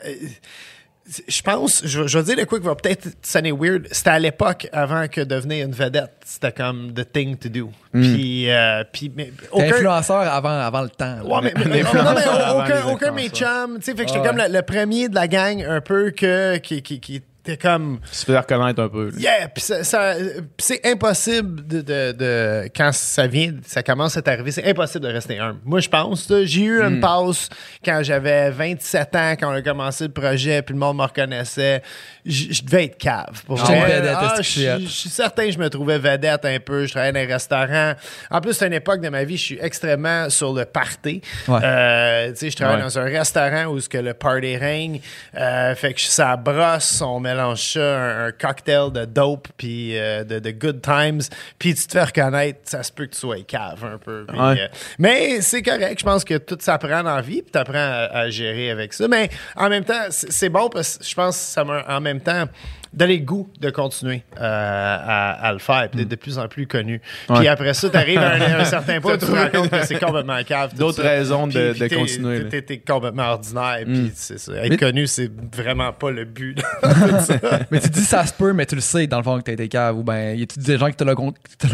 je 1.27 1.41
pense, 1.41 1.81
je, 1.85 2.07
je 2.07 2.17
vais 2.19 2.23
dire 2.23 2.37
de 2.37 2.43
quoi 2.45 2.59
qui 2.59 2.65
va 2.65 2.75
peut-être 2.75 3.09
sonner 3.21 3.51
weird. 3.51 3.87
C'était 3.91 4.11
à 4.11 4.19
l'époque, 4.19 4.67
avant 4.71 5.07
que 5.07 5.21
devenir 5.21 5.65
une 5.65 5.73
vedette. 5.73 6.13
C'était 6.23 6.51
comme 6.51 6.93
the 6.93 7.11
thing 7.11 7.35
to 7.37 7.49
do. 7.49 7.69
Puis, 7.91 8.49
euh, 8.49 8.83
puis 8.91 9.11
mais 9.15 9.33
aucun- 9.51 9.65
influenceur 9.65 10.21
avant, 10.21 10.57
avant 10.59 10.81
le 10.83 10.89
temps. 10.89 11.17
là. 11.17 11.23
Ouais, 11.25 11.41
mais, 11.55 11.65
mais- 11.65 11.83
non, 11.83 12.59
aucun, 12.59 12.83
aucun 12.91 13.11
mes 13.11 13.29
chums. 13.29 13.79
Tu 13.79 13.85
sais, 13.85 13.95
fait 13.95 14.03
que 14.03 14.07
j'étais 14.09 14.19
Ouais. 14.21 14.27
comme 14.27 14.37
le, 14.37 14.47
le 14.47 14.61
premier 14.61 15.09
de 15.09 15.15
la 15.15 15.27
gang 15.27 15.61
un 15.67 15.81
peu 15.81 16.11
que, 16.11 16.57
qui, 16.57 16.81
qui, 16.81 16.99
qui 16.99 17.21
était 17.43 17.57
comme. 17.57 17.99
Te 18.01 18.15
fais 18.25 18.37
reconnaître 18.37 18.81
un 18.81 18.89
peu. 18.89 19.09
là. 19.09 19.19
Yeah, 19.19 19.47
puis 19.49 19.63
ça, 19.63 19.83
ça- 19.83 20.13
c'est 20.57 20.85
impossible 20.85 21.65
de, 21.67 21.81
de, 21.81 22.11
de- 22.11 22.69
quand 22.75 22.91
ça 22.93 23.27
vient, 23.27 23.53
ça 23.65 23.83
commence 23.83 24.15
à 24.17 24.21
t'arriver, 24.21 24.51
c'est 24.51 24.67
impossible 24.69 25.05
de 25.05 25.11
rester 25.11 25.39
humble. 25.39 25.59
Moi, 25.65 25.79
je 25.79 25.89
pense, 25.89 26.31
j'ai 26.43 26.61
eu 26.61 26.81
une 26.81 26.99
passe 26.99 27.49
quand 27.83 28.01
j'avais 28.03 28.49
27 28.51 29.15
ans, 29.15 29.31
quand 29.39 29.49
on 29.51 29.55
a 29.55 29.61
commencé 29.61 30.03
le 30.05 30.11
projet, 30.11 30.61
puis 30.61 30.73
le 30.73 30.79
monde 30.79 30.97
me 30.97 31.03
reconnaissait. 31.03 31.81
Je 32.25 32.51
je 32.51 32.63
devais 32.63 32.85
être 32.85 32.97
cave. 32.97 33.43
Pour 33.47 33.57
vedette, 33.57 34.15
Ah, 34.15 34.33
que 34.37 34.43
je 34.43 34.79
je 34.81 34.85
suis 34.87 35.09
certain 35.09 35.45
que 35.45 35.51
je 35.51 35.57
me 35.57 35.69
trouvais 35.69 35.97
vedette 35.97 36.45
un 36.45 36.59
peu. 36.59 36.85
Je 36.85 36.91
travaillais 36.91 37.13
dans 37.13 37.19
les 37.19 37.33
restaurants. 37.33 37.93
En 38.29 38.41
plus, 38.41 38.53
c'est 38.53 38.67
une 38.67 38.73
époque 38.73 39.01
de 39.01 39.09
ma 39.09 39.23
vie, 39.23 39.37
je 39.37 39.43
suis 39.43 39.59
extrêmement 39.61 40.29
sur 40.29 40.53
le 40.53 40.65
party. 40.65 41.21
Ouais. 41.47 41.59
Euh, 41.63 42.29
tu 42.31 42.35
sais, 42.37 42.49
je 42.51 42.55
travaille 42.55 42.75
Ouais. 42.77 42.81
dans 42.83 42.99
un 42.99 43.03
restaurant 43.05 43.65
où 43.65 43.79
ce 43.79 43.89
que 43.89 43.97
le 43.97 44.13
party 44.13 44.55
règne. 44.57 45.01
Euh, 45.35 45.73
fait 45.75 45.93
que 45.93 46.01
ça 46.01 46.35
brosse, 46.37 47.01
on 47.01 47.19
mélange 47.33 47.61
ça, 47.73 47.79
un, 47.97 48.27
un 48.27 48.31
cocktail 48.31 48.91
de 48.91 49.05
dope 49.05 49.47
puis 49.57 49.97
euh, 49.97 50.23
de, 50.23 50.39
de 50.39 50.51
good 50.51 50.81
times. 50.81 51.21
Puis 51.57 51.75
tu 51.75 51.87
te 51.87 51.93
fais 51.93 52.03
reconnaître, 52.03 52.59
ça 52.63 52.83
se 52.83 52.91
peut 52.91 53.05
que 53.05 53.11
tu 53.13 53.19
sois 53.19 53.41
cave 53.47 53.83
un 53.85 53.97
peu. 53.97 54.25
Ouais. 54.33 54.61
euh, 54.61 54.67
mais 54.99 55.41
c'est 55.41 55.61
correct, 55.61 55.99
je 55.99 56.05
pense 56.05 56.23
que 56.23 56.37
tout 56.37 56.57
s'apprend 56.59 57.03
la 57.03 57.21
vie, 57.21 57.41
puis 57.41 57.51
tu 57.51 57.57
apprends 57.57 57.73
à, 57.77 58.09
à 58.11 58.29
gérer 58.29 58.71
avec 58.71 58.93
ça. 58.93 59.07
Mais 59.07 59.29
en 59.55 59.69
même 59.69 59.83
temps, 59.85 60.05
c'est 60.09 60.31
c'est 60.41 60.49
bon 60.49 60.69
parce 60.69 60.97
que 60.97 61.05
je 61.05 61.13
pense 61.13 61.37
que 61.37 61.43
ça 61.43 61.63
m'a 61.63 61.85
en 61.87 62.01
même 62.01 62.19
temps 62.19 62.45
donné 62.93 63.17
le 63.17 63.23
goût 63.25 63.49
de 63.59 63.69
continuer 63.69 64.23
euh, 64.37 64.41
à, 64.41 65.31
à 65.47 65.53
le 65.53 65.59
faire, 65.59 65.87
puis 65.89 65.99
d'être 65.99 66.09
de 66.09 66.15
plus 66.15 66.37
en 66.37 66.47
plus 66.47 66.67
connu. 66.67 67.01
Puis 67.27 67.37
Ouais. 67.37 67.47
après 67.47 67.73
ça, 67.73 67.89
tu 67.89 67.95
arrives 67.97 68.19
à 68.19 68.33
un, 68.33 68.59
un 68.59 68.65
certain 68.65 68.99
point, 69.01 69.17
tu 69.17 69.25
te 69.25 69.31
rends 69.31 69.49
compte 69.49 69.69
que 69.69 69.85
c'est 69.85 69.99
complètement 69.99 70.41
cave. 70.43 70.75
D'autres 70.75 71.01
raisons 71.01 71.47
de- 71.47 71.73
continuer, 71.95 72.47
t'es-. 72.49 72.61
T'es 72.61 72.77
complètement 72.79 73.29
ordinaire, 73.31 73.79
puis 73.85 74.11
c'est 74.15 74.37
ça. 74.39 74.53
Être 74.53 74.69
Mais- 74.69 74.77
connu, 74.77 75.07
c'est 75.07 75.31
vraiment 75.55 75.91
pas 75.93 76.11
le 76.11 76.25
but. 76.25 76.61
Mais 77.71 77.79
tu 77.79 77.89
dis 77.89 78.03
ça 78.03 78.25
se 78.25 78.33
peut, 78.33 78.53
mais 78.53 78.65
tu 78.65 78.75
le 78.75 78.81
sais 78.81 79.07
dans 79.07 79.17
le 79.17 79.23
fond 79.23 79.37
que 79.37 79.43
t'as 79.43 79.53
été 79.53 79.67
cave. 79.67 79.97
Ou 79.97 80.03
ben, 80.03 80.37
y 80.37 80.43
a-tu 80.43 80.59
des 80.59 80.77
gens 80.77 80.87
qui 80.89 80.95
te 80.95 81.03
l'ont 81.03 81.15
con- 81.15 81.33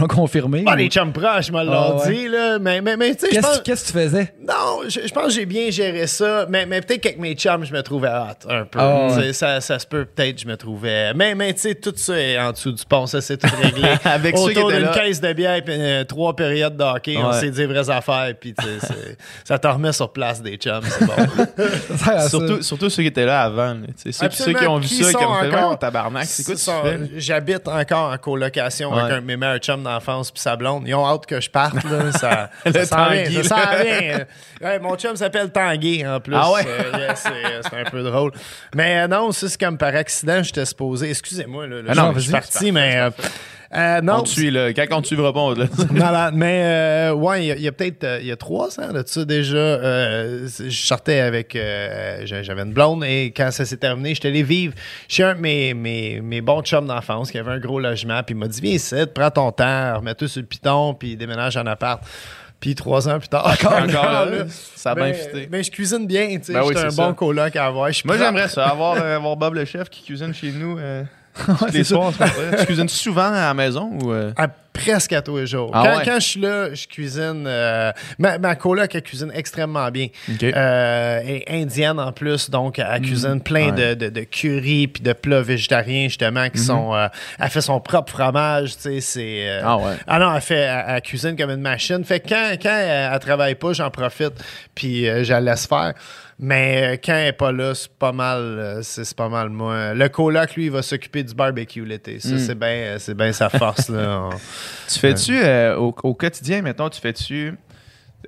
confirmé? 0.09 0.63
Ah, 0.67 0.74
ou- 0.74 0.77
les 0.77 0.88
chums 0.88 1.12
proches 1.13 1.51
me 1.51 1.63
l'ont 1.63 1.71
Ah, 1.74 2.05
ouais. 2.05 2.13
dit, 2.13 2.27
là. 2.27 2.59
Mais, 2.59 2.81
mais, 2.81 2.95
mais 2.97 3.15
tu 3.15 3.25
sais, 3.25 3.29
Qu'est-ce 3.31 3.62
qu'est-ce 3.62 3.86
que 3.86 3.88
tu 3.88 3.93
faisais? 4.05 4.33
Non, 4.47 4.81
je, 4.88 5.12
pense 5.13 5.25
que 5.25 5.31
j'ai 5.31 5.45
bien 5.45 5.69
géré 5.69 6.07
ça, 6.07 6.45
mais, 6.50 6.65
mais 6.65 6.81
peut-être 6.81 7.01
qu'avec 7.01 7.19
mes 7.19 7.33
chums, 7.36 7.65
je 7.65 7.74
me 7.74 7.81
trouvais 7.81 8.09
hot 8.09 8.50
un 8.50 8.65
peu. 8.65 8.79
Ah 8.81 9.07
ouais. 9.15 9.33
Ça, 9.33 9.62
ça 9.62 9.79
se 9.79 9.88
peut, 9.88 10.05
peut-être, 10.05 10.39
je 10.41 10.47
me 10.47 10.55
trouvais. 10.57 11.06
Mais, 11.15 11.35
mais 11.35 11.53
tu 11.53 11.61
sais, 11.61 11.75
tout 11.75 11.93
ça 11.95 12.17
est 12.19 12.37
en 12.39 12.51
dessous 12.51 12.71
du 12.71 12.83
pont, 12.85 13.05
ça 13.07 13.21
c'est 13.21 13.37
tout 13.37 13.47
réglé. 13.61 13.89
Avec 14.05 14.35
Autour 14.37 14.71
d'une 14.71 14.89
caisse 14.91 15.21
de 15.21 15.33
bière 15.33 15.55
et 15.57 15.63
euh, 15.67 16.03
trois 16.03 16.35
périodes 16.35 16.75
de 16.77 16.83
hockey, 16.83 17.17
on 17.17 17.29
Ouais. 17.29 17.39
s'est 17.39 17.49
dit 17.49 17.65
vraies 17.65 17.89
affaires, 17.89 18.33
puis 18.39 18.53
tu 18.53 18.63
sais, 18.65 18.79
c'est- 18.87 19.17
ça 19.43 19.57
te 19.59 19.67
remet 19.67 19.91
sur 19.93 20.11
place 20.11 20.41
des 20.41 20.55
chums, 20.57 20.81
c'est 20.83 21.05
bon. 21.05 21.13
Surtout, 22.29 22.61
surtout 22.61 22.89
ceux 22.89 23.03
qui 23.03 23.09
étaient 23.09 23.25
là 23.25 23.41
avant. 23.43 23.73
là. 23.73 23.79
Ceux, 23.97 24.11
ceux 24.31 24.53
qui 24.53 24.67
ont 24.67 24.77
vu 24.79 24.87
Qui 24.87 25.03
ça, 25.03 25.09
qui 25.11 25.15
ont 25.25 25.33
fait 25.35 25.47
encore- 25.55 25.71
Ouais, 25.71 25.77
tabarnak, 25.77 26.25
c'est 26.25 26.43
quoi 26.43 26.55
tu 26.55 26.61
sont- 26.61 26.83
fais? 26.83 26.99
J'habite 27.17 27.67
encore 27.67 28.11
en 28.11 28.17
colocation 28.17 28.93
Ouais. 28.93 29.01
avec 29.01 29.13
un 29.17 29.21
mes 29.21 29.37
meilleurs 29.37 29.57
chums 29.59 29.83
d'enfance 29.83 30.31
puis 30.31 30.41
sa 30.41 30.55
blonde. 30.55 30.83
Ils 30.87 30.95
ont 30.95 31.05
hâte 31.05 31.25
que 31.25 31.39
je 31.41 31.49
parte. 31.49 31.75
Là. 31.83 32.11
Ça, 32.17 32.49
ça 32.71 32.85
s'en 32.85 33.09
vient. 33.09 33.23
Tanguy, 33.23 33.43
Ça 33.43 33.55
là. 33.55 33.77
s'en 33.77 33.83
vient. 33.83 34.25
Ouais, 34.61 34.79
mon 34.79 34.95
chum 34.95 35.15
s'appelle 35.15 35.49
Tanguy 35.51 36.05
en 36.07 36.19
plus. 36.19 36.33
Ah 36.35 36.51
ouais? 36.51 36.61
Euh, 36.67 36.97
yeah, 36.97 37.15
c'est 37.15 37.29
c'est 37.61 37.77
un 37.77 37.89
peu 37.89 38.01
drôle. 38.03 38.31
Mais 38.75 39.01
euh, 39.03 39.07
non, 39.07 39.31
ça, 39.31 39.47
c'est 39.49 39.59
comme 39.59 39.77
par 39.77 39.93
accident, 39.95 40.41
j'étais 40.41 40.65
supposé. 40.65 40.97
Excusez-moi, 41.04 41.68
là, 41.68 41.82
là, 41.82 41.92
Ah 41.92 41.96
non, 41.96 42.13
je 42.16 42.20
suis 42.20 42.32
parti, 42.32 42.72
mais. 42.72 42.96
euh, 42.98 43.10
euh, 43.75 44.00
non, 44.01 44.20
On 44.20 44.24
te 44.24 44.30
suit, 44.30 44.50
là. 44.50 44.72
Quand 44.74 44.86
on 44.92 45.01
te 45.01 45.08
suivra 45.08 45.34
pas, 45.34 45.39
on. 45.42 45.54
Malade. 45.92 46.34
Mais 46.38 46.62
euh, 46.63 47.13
ouais, 47.13 47.48
il 47.48 47.62
y 47.62 47.68
a- 47.68 47.72
peut-être 47.74 48.06
il 48.22 48.27
y 48.27 48.32
a 48.32 48.38
trois 48.38 48.80
ans 48.80 48.94
de 48.94 49.04
ça 49.06 49.25
déjà. 49.25 49.58
euh, 49.58 50.48
je 50.58 50.70
sortais 50.70 51.20
avec 51.20 51.54
j'a- 51.54 52.44
j'avais 52.44 52.62
une 52.62 52.72
blonde 52.72 53.04
et 53.04 53.34
quand 53.36 53.51
ça 53.51 53.66
s'est 53.66 53.75
terminé, 53.75 54.16
j'étais 54.16 54.30
allé 54.30 54.44
vivre 54.44 54.74
chez 55.10 55.24
un 55.24 55.36
de 55.36 55.42
mes, 55.42 55.74
mes, 55.74 56.22
mes 56.22 56.39
bons 56.39 56.62
chums 56.62 56.88
d'enfance 56.88 57.30
qui 57.30 57.38
avait 57.38 57.51
un 57.51 57.60
gros 57.60 57.80
logement. 57.82 58.24
Puis 58.24 58.36
il 58.36 58.38
m'a 58.38 58.48
dit 58.48 58.62
Viens 58.62 58.74
ici, 58.75 58.96
prends 59.13 59.32
ton 59.32 59.51
temps, 59.51 59.98
remets-toi 59.98 60.30
sur 60.30 60.42
le 60.42 60.48
piton, 60.48 60.94
puis 60.94 61.18
déménage 61.18 61.58
en 61.58 61.66
appart. 61.66 62.01
Puis 62.59 62.73
trois 62.73 63.07
ans 63.07 63.19
plus 63.19 63.27
tard, 63.27 63.45
Encore 63.47 63.79
là, 63.85 64.25
ça 64.75 64.91
a 64.91 64.95
bien 64.95 65.13
fité. 65.13 65.47
mais 65.51 65.61
je 65.63 65.69
cuisine 65.71 66.07
bien, 66.07 66.27
tu 66.39 66.45
sais. 66.45 66.53
Ben 66.53 66.63
oui, 66.65 66.73
un 66.75 66.89
bon 66.89 67.13
coloc 67.13 67.55
à 67.55 67.67
avoir. 67.67 67.89
Moi, 68.05 68.17
j'aimerais 68.17 68.47
ça, 68.49 68.65
avoir, 68.67 68.95
euh, 69.01 69.15
avoir 69.17 69.35
Bob 69.37 69.53
le 69.53 69.65
chef 69.65 69.89
qui 69.89 70.03
cuisine 70.03 70.33
chez 70.33 70.51
nous 70.51 70.77
euh, 70.79 71.03
les 71.71 71.83
soirs. 71.83 72.11
Tu 72.59 72.65
cuisines 72.65 72.89
souvent 72.89 73.27
à 73.31 73.47
la 73.47 73.53
maison 73.53 73.91
ou. 74.01 74.11
euh? 74.11 74.33
À 74.35 74.47
presque 74.88 75.13
à 75.13 75.22
tous 75.22 75.38
les 75.38 75.48
jours. 75.48 75.72
Ah 75.74 75.84
quand, 75.86 75.98
ouais? 75.98 76.03
quand 76.06 76.20
je 76.20 76.25
suis 76.25 76.39
là, 76.39 76.74
je 76.74 76.88
cuisine. 76.88 77.46
euh, 77.48 77.91
ma, 78.17 78.38
ma 78.38 78.56
coloc, 78.56 78.94
elle 78.96 79.01
cuisine 79.01 79.32
extrêmement 79.34 79.89
bien. 79.91 80.08
Ok. 80.29 80.44
Euh, 80.44 81.20
elle 81.24 81.29
est 81.36 81.46
indienne 81.62 82.00
en 82.00 82.12
plus, 82.12 82.50
donc 82.50 82.79
elle 82.79 83.01
cuisine 83.01 83.41
plein 83.41 83.58
Ouais. 83.75 83.96
de, 83.96 84.06
de, 84.06 84.10
de 84.10 84.22
curry 84.22 84.88
puis 84.88 85.03
de 85.03 85.13
plats 85.13 85.41
végétariens, 85.41 86.08
justement, 86.08 86.50
qui 86.50 86.60
sont. 86.60 86.94
euh, 86.96 87.08
elle 87.39 87.50
fait 87.50 87.62
son 87.62 87.79
propre 87.79 88.12
fromage, 88.12 88.75
tu 88.75 88.82
sais. 88.82 89.01
C'est. 89.01 89.60
Ah 89.63 89.77
ouais. 89.77 89.94
Ah 90.08 90.20
non, 90.20 90.34
elle, 90.34 90.41
fait, 90.41 90.56
elle, 90.56 90.86
elle 90.88 91.01
cuisine 91.01 91.36
comme 91.36 91.50
une 91.51 91.62
machine. 91.62 92.03
Fait 92.03 92.20
que 92.20 92.29
quand, 92.29 92.51
quand 92.62 92.70
elle, 92.70 93.10
elle 93.13 93.20
travaille 93.20 93.56
pas, 93.56 93.74
j'en 93.74 93.89
profite, 93.89 94.34
puis 94.75 95.06
je 95.06 95.29
la 95.32 95.41
laisse 95.41 95.65
faire. 95.67 95.94
Mais 96.39 96.94
euh, 96.94 96.98
quand 97.03 97.13
elle 97.13 97.25
n'est 97.25 97.32
pas 97.34 97.51
là, 97.51 97.74
c'est 97.74 97.91
pas 97.91 98.12
mal, 98.12 98.39
euh, 98.39 98.79
c'est 98.84 99.15
pas 99.15 99.27
mal 99.27 99.50
moi. 99.50 99.96
Le 99.96 100.08
coloc, 100.08 100.53
lui, 100.56 100.65
il 100.65 100.72
va 100.72 100.84
s'occuper 100.84 101.24
du 101.24 101.34
barbecue 101.34 101.84
l'été. 101.84 102.20
Ça, 102.20 102.36
Mm. 102.36 102.38
c'est 102.39 102.56
bien 102.56 102.67
euh, 102.70 103.00
c'est 103.00 103.15
bien 103.15 103.32
sa 103.32 103.50
force. 103.50 103.89
là. 103.89 104.22
On- 104.32 104.38
Tu 104.88 105.00
fais-tu 105.00 105.36
euh, 105.36 105.75
au, 105.77 105.96
au 106.03 106.13
quotidien, 106.13 106.62
mettons, 106.62 106.89
tu 106.89 107.01
fais-tu. 107.01 107.56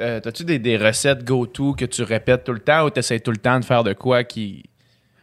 euh, 0.01 0.20
T'as-tu 0.20 0.44
des, 0.44 0.58
des 0.58 0.78
recettes 0.78 1.24
go-to 1.24 1.74
que 1.74 1.86
tu 1.86 2.01
répètes 2.01 2.46
tout 2.46 2.54
le 2.54 2.60
temps 2.60 2.84
ou 2.86 2.89
t'essaies 2.89 3.20
tout 3.20 3.32
le 3.32 3.38
temps 3.38 3.60
de 3.60 3.66
faire 3.66 3.84
de 3.84 3.94
quoi 3.94 4.24
qui. 4.24 4.63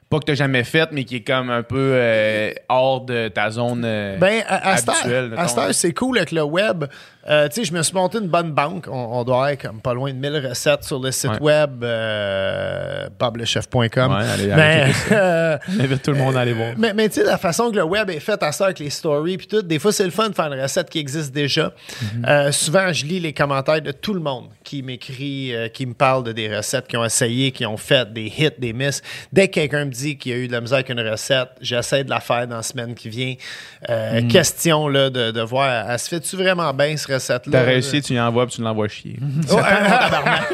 Pas 0.09 0.21
que 0.21 0.25
t'as 0.27 0.35
jamais 0.35 0.63
fait, 0.63 0.89
mais 0.93 1.03
qui 1.03 1.17
est 1.17 1.25
comme 1.27 1.51
un 1.51 1.65
peu 1.65 1.91
euh, 1.95 2.53
hors 2.69 3.01
de 3.05 3.27
ta 3.27 3.51
zone. 3.51 3.83
euh, 3.85 4.17
Ben, 4.19 4.45
à, 4.47 4.55
à 4.71 4.73
habituelle, 4.75 5.35
à 5.37 5.49
cette 5.49 5.59
heure, 5.59 5.65
mettons. 5.65 5.73
c'est 5.73 5.93
cool 5.93 6.19
avec 6.19 6.31
le 6.31 6.43
web. 6.45 6.85
Euh, 7.29 7.49
tu 7.49 7.57
sais, 7.57 7.65
je 7.65 7.73
me 7.73 7.83
suis 7.83 7.95
monté 7.95 8.19
une 8.19 8.29
bonne 8.29 8.53
banque. 8.53 8.87
On, 8.89 9.19
on 9.19 9.25
doit 9.25 9.53
être 9.53 9.63
comme 9.63 9.81
pas 9.81 9.95
loin 9.95 10.13
de 10.13 10.19
1000 10.19 10.47
recettes 10.49 10.85
sur 10.85 10.99
le 11.01 11.11
site 11.11 11.31
Ouais. 11.31 11.41
web 11.41 11.83
euh, 11.83 13.09
boblechef.com. 13.19 14.13
Ouais, 14.13 14.25
allez, 14.29 14.47
mais, 14.55 14.93
checker 14.93 15.09
euh, 15.13 15.59
J'invite 15.69 16.03
tout 16.03 16.13
le 16.13 16.19
monde 16.19 16.37
à 16.37 16.41
aller 16.41 16.53
voir. 16.53 16.73
mais, 16.79 16.93
mais 16.95 17.09
tu 17.09 17.17
sais, 17.17 17.25
la 17.25 17.39
façon 17.39 17.71
que 17.71 17.77
le 17.77 17.83
web 17.85 18.11
est 18.11 18.21
fait 18.21 18.41
à 18.43 18.53
ça 18.53 18.67
avec 18.67 18.79
les 18.79 18.91
stories 18.91 19.39
puis 19.39 19.47
tout, 19.47 19.63
des 19.63 19.79
fois, 19.79 19.93
c'est 19.93 20.05
le 20.05 20.11
fun 20.11 20.29
de 20.29 20.35
faire 20.35 20.53
une 20.53 20.61
recette 20.61 20.89
qui 20.91 20.99
existe 20.99 21.33
déjà. 21.33 21.73
Mhm. 22.15 22.25
Euh, 22.27 22.53
souvent, 22.53 22.93
je 22.93 23.05
lis 23.05 23.21
les 23.21 23.33
commentaires 23.33 23.83
de 23.83 23.93
tout 23.93 24.15
le 24.15 24.21
monde 24.21 24.49
qui 24.63 24.83
m'écrit, 24.83 25.55
euh, 25.55 25.69
qui 25.69 25.87
me 25.87 25.95
parle 25.95 26.25
de 26.25 26.33
des 26.33 26.55
recettes 26.55 26.87
qu'ils 26.87 26.99
ont 26.99 27.05
essayé, 27.05 27.51
qui 27.51 27.65
ont 27.67 27.77
fait, 27.77 28.13
des 28.13 28.27
hits, 28.27 28.51
des 28.59 28.73
misses. 28.73 29.03
Dès 29.33 29.49
que 29.49 29.55
quelqu'un 29.55 29.85
me 29.87 29.91
dit 29.91 30.17
qu'il 30.17 30.33
y 30.33 30.35
a 30.35 30.39
eu 30.39 30.49
de 30.49 30.53
la 30.53 30.61
misère 30.61 30.77
avec 30.77 30.91
une 30.91 31.01
recette, 31.01 31.49
j'essaie 31.61 32.05
de 32.05 32.11
la 32.11 32.21
faire 32.21 32.47
dans 32.47 32.57
la 32.57 32.63
semaine 32.63 32.95
qui 32.95 33.09
vient. 33.09 33.35
Mhm. 33.89 34.29
Question 34.29 34.89
là, 34.89 35.11
de, 35.11 35.31
de 35.31 35.41
voir, 35.41 35.91
elle 35.91 35.99
se 35.99 36.09
fait-tu 36.09 36.37
vraiment 36.37 36.73
bien, 36.75 36.97
cette 36.97 37.16
recette-là? 37.17 37.53
T'as 37.61 37.65
réussi, 37.65 38.01
tu 38.03 38.15
y 38.15 38.21
envoies 38.21 38.47
puis 38.47 38.57
tu 38.57 38.63
l'envoies 38.63 38.89
chier. 38.89 39.19
Ouais, 39.51 39.57
tabarnak. 39.57 40.49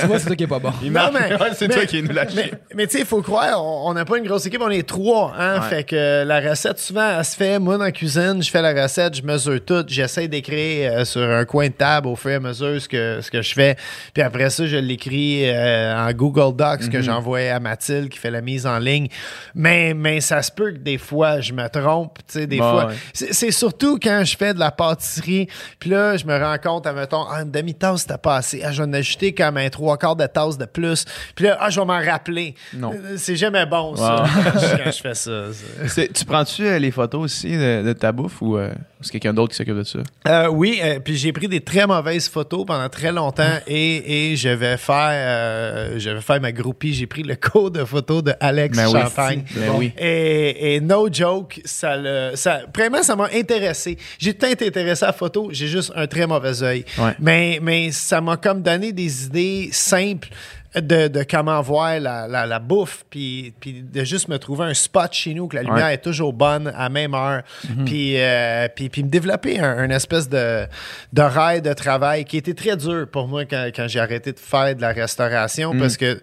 tu 0.00 0.06
vois, 0.06 0.18
c'est 0.18 0.26
toi 0.26 0.36
qui 0.36 0.44
est 0.44 0.46
pas 0.48 0.58
bon. 0.58 0.72
Il 0.82 0.88
Non, 0.92 1.10
marche. 1.12 1.12
mais- 1.14 1.36
Ouais, 1.36 1.50
c'est 1.54 1.68
mais- 1.68 1.74
toi 1.74 1.86
qui 1.86 2.02
nous 2.02 2.12
lâche. 2.12 2.32
Mais, 2.34 2.50
mais 2.74 2.86
tu 2.86 2.92
sais, 2.94 3.00
il 3.00 3.06
faut 3.06 3.22
croire, 3.22 3.62
on 3.64 3.92
n'a 3.94 4.04
pas 4.04 4.18
une 4.18 4.24
grosse 4.26 4.46
équipe, 4.46 4.60
on 4.62 4.70
est 4.70 4.86
trois. 4.86 5.34
Hein? 5.38 5.60
Ouais. 5.60 5.68
Fait 5.68 5.84
que 5.84 6.24
la 6.24 6.40
recette, 6.40 6.78
souvent, 6.78 7.18
elle 7.18 7.24
se 7.24 7.36
fait, 7.36 7.58
moi, 7.58 7.76
dans 7.78 7.84
la 7.84 7.92
cuisine, 7.92 8.42
je 8.42 8.50
fais 8.50 8.62
la 8.62 8.82
recette, 8.82 9.16
je 9.16 9.22
mesure 9.22 9.58
tout, 9.64 9.84
j'essaie 9.88 10.28
d'écrire 10.28 10.92
euh, 10.92 11.04
sur 11.04 11.22
un 11.22 11.44
coin 11.44 11.68
de 11.68 11.72
table 11.72 12.08
au 12.08 12.16
fur 12.16 12.30
et 12.30 12.34
à 12.34 12.40
mesure 12.40 12.80
ce 12.80 12.88
que, 12.88 13.20
ce 13.20 13.30
que 13.30 13.42
je 13.42 13.52
fais. 13.54 13.76
Puis 14.14 14.22
après 14.22 14.50
ça, 14.50 14.66
je 14.66 14.76
l'écris 14.76 15.48
euh, 15.48 15.94
en 15.96 16.10
Google 16.12 16.56
Docs 16.56 16.88
que 16.90 17.02
j'envoie 17.02 17.40
à 17.52 17.60
Mathilde 17.60 18.08
qui 18.08 18.18
fait 18.18 18.30
la 18.30 18.40
mise 18.40 18.66
en 18.66 18.78
ligne. 18.78 19.08
Mais, 19.54 19.94
mais 19.94 20.20
ça 20.20 20.42
se 20.42 20.50
peut 20.52 20.72
que 20.72 20.78
des 20.78 20.98
fois, 20.98 21.40
je 21.40 21.52
me 21.52 21.68
trompe. 21.68 22.18
Tu 22.26 22.40
sais, 22.40 22.46
des 22.46 22.58
Bah, 22.58 22.70
fois, 22.70 22.86
ouais. 22.86 22.94
c'est 23.12 23.32
c'est 23.32 23.50
surtout 23.50 23.98
quand 24.02 24.22
je 24.24 24.36
fais 24.36 24.54
de 24.54 24.58
la 24.58 24.70
pâtisserie, 24.70 25.48
puis 25.78 25.90
là, 25.90 26.16
je 26.16 26.24
me 26.26 26.38
rends 26.38 26.58
compte, 26.58 26.86
admettons, 26.86 27.24
ah, 27.30 27.42
une 27.42 27.50
demi-tasse, 27.50 28.02
c'était 28.02 28.18
pas 28.18 28.36
assez. 28.36 28.62
Ah, 28.64 28.72
je 28.72 28.82
vais 28.82 28.88
en 28.88 28.92
ajouter 28.92 29.32
comme 29.34 29.56
un 29.56 29.68
trois 29.70 29.96
quarts 29.98 30.16
de 30.16 30.26
tasse 30.26 30.58
de 30.58 30.64
plus. 30.66 31.04
Puis 31.34 31.44
là, 31.46 31.56
ah, 31.60 31.70
je 31.70 31.80
vais 31.80 31.86
m'en 31.86 32.00
rappeler. 32.04 32.54
Non. 32.74 32.92
Euh, 32.92 33.14
C'est 33.16 33.36
jamais 33.36 33.66
bon, 33.66 33.94
ça, 33.96 34.16
Wow. 34.16 34.28
quand, 34.52 34.60
je, 34.60 34.84
quand 34.84 34.90
je 34.90 35.00
fais 35.00 35.14
ça. 35.14 36.06
Tu 36.14 36.24
prends-tu 36.24 36.66
euh, 36.66 36.78
les 36.78 36.90
photos 36.90 37.22
aussi 37.24 37.52
de, 37.56 37.82
de 37.82 37.92
ta 37.92 38.12
bouffe 38.12 38.40
ou 38.42 38.56
euh, 38.56 38.70
c'est 39.00 39.12
quelqu'un 39.12 39.34
d'autre 39.34 39.50
qui 39.52 39.56
s'occupe 39.56 39.76
de 39.76 39.82
ça? 39.84 39.98
Euh, 40.28 40.48
oui, 40.48 40.80
euh, 40.82 40.98
puis 41.00 41.16
j'ai 41.16 41.32
pris 41.32 41.48
des 41.48 41.60
très 41.60 41.86
mauvaises 41.86 42.28
photos 42.28 42.64
pendant 42.66 42.88
très 42.88 43.12
longtemps 43.12 43.42
Hum. 43.46 43.60
et, 43.66 44.32
et 44.32 44.36
je 44.36 44.48
vais 44.48 44.76
faire 44.76 45.10
euh, 45.12 45.98
je 45.98 46.10
vais 46.10 46.20
faire 46.20 46.40
ma 46.40 46.52
groupie. 46.52 46.94
J'ai 46.94 47.06
pris 47.06 47.22
le 47.22 47.36
cours 47.50 47.70
de 47.70 47.84
photos 47.84 48.22
de 48.22 48.32
Alex 48.40 48.76
Ben 48.76 48.86
oui. 48.88 49.00
Champagne. 49.00 49.44
Ben 49.54 49.70
oui. 49.76 49.92
Et, 49.98 50.76
et 50.76 50.80
no 50.80 51.08
joke, 51.12 51.60
ça 51.64 51.96
le, 51.96 52.32
ça, 52.34 52.60
vraiment, 52.74 53.02
ça 53.02 53.14
m'a 53.16 53.28
intéressé. 53.34 53.96
J'ai 54.18 54.34
tant 54.34 54.46
été 54.48 54.66
intéressé 54.66 55.04
à 55.04 55.08
la 55.08 55.12
photo, 55.12 55.45
j'ai 55.52 55.66
juste 55.68 55.92
un 55.96 56.06
très 56.06 56.26
mauvais 56.26 56.62
œil. 56.62 56.84
Ouais. 56.98 57.14
Mais, 57.18 57.58
mais 57.62 57.90
ça 57.92 58.20
m'a 58.20 58.36
comme 58.36 58.62
donné 58.62 58.92
des 58.92 59.26
idées 59.26 59.68
simples 59.72 60.28
de, 60.74 61.08
de 61.08 61.22
comment 61.22 61.60
voir 61.62 61.98
la, 62.00 62.28
la, 62.28 62.44
la 62.44 62.58
bouffe, 62.58 63.04
puis, 63.08 63.54
puis 63.60 63.82
de 63.82 64.04
juste 64.04 64.28
me 64.28 64.38
trouver 64.38 64.66
un 64.66 64.74
spot 64.74 65.10
chez 65.10 65.32
nous, 65.32 65.48
que 65.48 65.56
la 65.56 65.62
lumière 65.62 65.86
Ouais. 65.86 65.94
est 65.94 65.98
toujours 66.02 66.34
bonne 66.34 66.70
à 66.76 66.90
même 66.90 67.14
heure, 67.14 67.42
puis, 67.86 68.20
euh, 68.20 68.68
puis, 68.74 68.90
puis 68.90 69.02
me 69.02 69.08
développer 69.08 69.58
un, 69.58 69.78
un 69.78 69.88
espèce 69.90 70.28
de 70.28 70.66
d'horaire 71.14 71.62
de 71.62 71.72
travail 71.72 72.26
qui 72.26 72.36
était 72.36 72.52
très 72.52 72.76
dur 72.76 73.06
pour 73.10 73.26
moi 73.26 73.46
quand, 73.46 73.70
quand 73.74 73.88
j'ai 73.88 74.00
arrêté 74.00 74.32
de 74.32 74.38
faire 74.38 74.74
de 74.76 74.82
la 74.82 74.92
restauration, 74.92 75.74
parce 75.78 75.96
que 75.96 76.20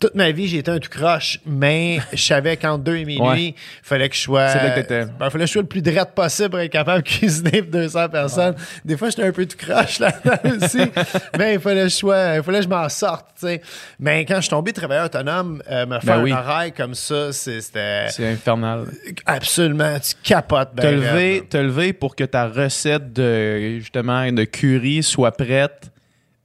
toute 0.00 0.14
ma 0.14 0.30
vie, 0.32 0.48
j'ai 0.48 0.58
été 0.58 0.70
un 0.70 0.78
tout 0.78 0.88
croche, 0.88 1.38
mais 1.46 1.98
je 2.12 2.22
savais 2.22 2.56
qu'entre 2.56 2.82
deux 2.82 2.96
et 2.96 3.04
minuit, 3.04 3.20
Ouais. 3.22 3.40
il 3.48 3.54
fallait 3.82 4.08
que 4.08 4.14
je 4.16 4.20
sois. 4.22 4.48
C'est 4.48 4.58
là 4.62 4.70
que 4.70 4.80
t'étais. 4.80 5.04
Ben, 5.18 5.30
fallait 5.30 5.44
que 5.44 5.48
je 5.48 5.52
sois 5.52 5.62
le 5.62 5.68
plus 5.68 5.82
drette 5.82 6.12
possible 6.14 6.50
pour 6.50 6.58
être 6.60 6.72
capable 6.72 7.02
de 7.02 7.08
cuisiner 7.08 7.62
pour 7.62 7.72
200 7.72 8.08
personnes. 8.08 8.54
Des 8.84 8.96
fois, 8.96 9.10
j'étais 9.10 9.24
un 9.24 9.32
peu 9.32 9.44
tout 9.46 9.56
croche 9.58 9.98
là-dedans 9.98 10.56
aussi. 10.66 10.90
mais 11.38 11.54
il 11.54 11.60
fallait 11.60 11.82
que 11.82 11.88
je 11.90 11.94
sois, 11.94 12.36
il 12.36 12.42
fallait 12.42 12.58
que 12.58 12.64
je 12.64 12.68
m'en 12.68 12.88
sorte, 12.88 13.26
tu 13.38 13.46
sais. 13.46 13.60
Mais 13.98 14.24
quand 14.24 14.36
je 14.36 14.40
suis 14.40 14.50
tombé 14.50 14.72
travailleur 14.72 15.04
autonome, 15.06 15.62
euh, 15.70 15.84
me 15.86 16.00
faire 16.00 16.16
Ben 16.16 16.22
oui. 16.22 16.32
un 16.32 16.38
horaire 16.38 16.74
comme 16.74 16.94
ça, 16.94 17.32
c'était 17.32 18.08
C'est 18.08 18.26
infernal. 18.26 18.86
absolument, 19.26 19.98
tu 20.00 20.14
capotes. 20.22 20.70
Ben 20.74 20.82
te, 20.82 20.86
lever, 20.88 21.44
te 21.48 21.56
lever 21.58 21.92
pour 21.92 22.16
que 22.16 22.24
ta 22.24 22.46
recette 22.48 23.12
de 23.12 23.78
justement 23.78 24.30
de 24.32 24.44
curry 24.44 25.02
soit 25.02 25.32
prête 25.32 25.90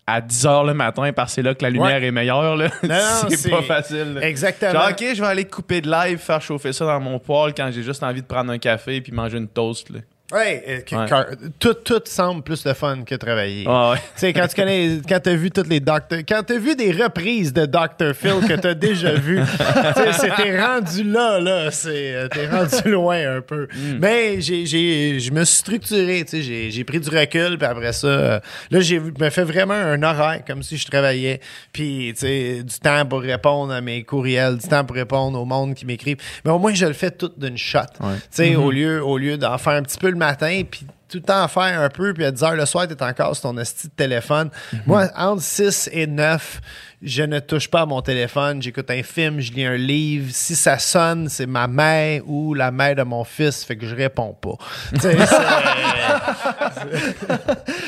à 0.07 0.21
10 0.21 0.45
h 0.45 0.67
le 0.67 0.74
matin 0.74 1.12
parce 1.13 1.31
que 1.31 1.35
c'est 1.35 1.41
là 1.41 1.55
que 1.55 1.63
la 1.63 1.69
lumière 1.69 2.03
est 2.03 2.12
meilleure. 2.12 2.55
là. 2.55 2.69
Non, 2.83 2.89
non, 2.89 3.29
c'est 3.29 3.50
pas 3.50 3.62
facile. 3.63 4.13
là. 4.15 4.27
Exactement. 4.27 4.71
Genre, 4.74 4.89
OK, 4.91 5.03
je 5.15 5.21
vais 5.21 5.27
aller 5.27 5.45
couper 5.45 5.81
de 5.81 5.89
live, 5.89 6.19
faire 6.19 6.41
chauffer 6.41 6.74
ça 6.74 6.85
dans 6.85 7.00
mon 7.00 7.17
poêle 7.19 7.53
quand 7.55 7.69
j'ai 7.71 7.81
juste 7.83 8.03
envie 8.03 8.21
de 8.21 8.27
prendre 8.27 8.51
un 8.51 8.59
café 8.59 9.01
puis 9.01 9.12
manger 9.12 9.38
une 9.39 9.47
toast. 9.47 9.89
Là. 9.89 10.00
Ouais, 10.34 10.84
que- 10.89 10.96
Ouais. 10.96 11.05
car- 11.08 11.27
tout, 11.60 11.75
tout 11.75 12.01
semble 12.05 12.41
plus 12.41 12.65
le 12.65 12.74
fun 12.74 13.03
que 13.05 13.13
travailler. 13.13 13.63
Ah 13.67 13.91
ouais. 13.91 13.98
Tu 13.98 14.03
sais, 14.15 14.34
quand 14.34 14.48
tu 14.48 14.55
connais, 14.55 14.98
quand 15.08 15.20
t'as 15.22 15.36
vu 15.36 15.51
toutes 15.51 15.67
les 15.67 15.79
Doctor, 15.79 16.17
quand 16.27 16.41
t'as 16.44 16.58
vu 16.58 16.75
des 16.75 16.91
reprises 16.91 17.53
de 17.53 17.67
Dr. 17.67 18.15
Phil 18.15 18.48
que 18.48 18.55
t'as 18.60 18.74
déjà 18.74 19.14
vu, 19.14 19.40
t'es 20.38 20.59
rendu 20.59 21.03
là, 21.03 21.40
là, 21.40 21.70
c'est, 21.70 22.16
euh, 22.16 22.27
t'es 22.27 22.48
rendu 22.48 22.75
loin 22.90 23.38
un 23.38 23.42
peu. 23.42 23.68
Mais 24.00 24.42
j'ai, 24.42 24.66
j'ai, 24.66 25.20
je 25.20 25.31
me 25.31 25.44
suis 25.44 25.57
structuré, 25.57 26.24
tu 26.25 26.42
sais, 26.44 26.72
j'ai, 26.72 26.83
pris 26.83 27.00
du 27.00 27.09
recul, 27.09 27.59
puis 27.59 27.68
après 27.68 27.94
ça, 27.94 28.07
euh, 28.07 28.40
là, 28.72 28.79
j'ai 28.79 29.00
me 29.00 29.29
fait 29.29 29.44
vraiment 29.44 29.75
un 29.75 30.01
horaire 30.01 30.42
comme 30.48 30.64
si 30.64 30.77
je 30.77 30.88
travaillais, 30.88 31.40
puis 31.72 32.14
tu 32.16 32.22
sais, 32.22 32.64
du 32.64 32.79
temps 32.79 33.05
pour 33.05 33.22
répondre 33.22 33.72
à 33.72 33.81
mes 33.81 34.03
courriels, 34.03 34.57
du 34.57 34.68
temps 34.68 34.83
pour 34.85 34.96
répondre 34.96 35.40
au 35.40 35.46
monde 35.46 35.75
qui 35.75 35.85
m'écrivent. 35.85 36.18
Mais 36.44 36.51
au 36.51 36.57
moins, 36.57 36.74
je 36.74 36.88
le 36.88 36.94
fais 36.94 37.11
tout 37.11 37.31
d'une 37.38 37.57
shot. 37.59 37.79
Ouais. 38.00 38.16
Tu 38.16 38.22
sais, 38.31 38.55
au 38.55 38.72
lieu, 38.72 39.03
au 39.03 39.20
lieu 39.20 39.38
d'en 39.38 39.57
faire 39.59 39.74
un 39.74 39.83
petit 39.83 40.00
peu 40.00 40.14
matin, 40.17 40.61
puis 40.69 40.85
tout 41.07 41.17
le 41.17 41.23
temps 41.23 41.47
faire 41.47 41.79
un 41.79 41.89
peu, 41.89 42.13
puis 42.13 42.25
à 42.25 42.31
10 42.31 42.43
heures 42.43 42.55
le 42.55 42.65
soir, 42.65 42.87
t'es 42.87 43.01
encore 43.01 43.35
sur 43.35 43.43
ton 43.49 43.57
esti 43.57 43.87
de 43.87 43.93
téléphone. 43.93 44.49
Moi, 44.85 45.09
entre 45.15 45.41
6 45.41 45.89
et 45.93 46.07
9, 46.07 46.61
je 47.01 47.24
ne 47.24 47.40
touche 47.40 47.70
pas 47.70 47.81
à 47.81 47.86
mon 47.86 48.01
téléphone. 48.01 48.62
J'écoute 48.62 48.90
un 48.90 49.03
film, 49.03 49.40
je 49.40 49.51
lis 49.51 49.66
un 49.66 49.75
livre. 49.77 50.27
Si 50.31 50.55
ça 50.55 50.79
sonne, 50.79 51.29
c'est 51.29 51.46
ma 51.46 51.68
mère 51.68 52.22
ou 52.27 52.53
la 52.53 52.72
mère 52.72 52.96
de 52.96 53.03
mon 53.03 53.24
fils, 53.24 53.64
fait 53.64 53.75
que 53.77 53.86
je 53.86 53.96
réponds 53.96 54.36
pas. 54.42 54.55
C'est- 55.00 55.18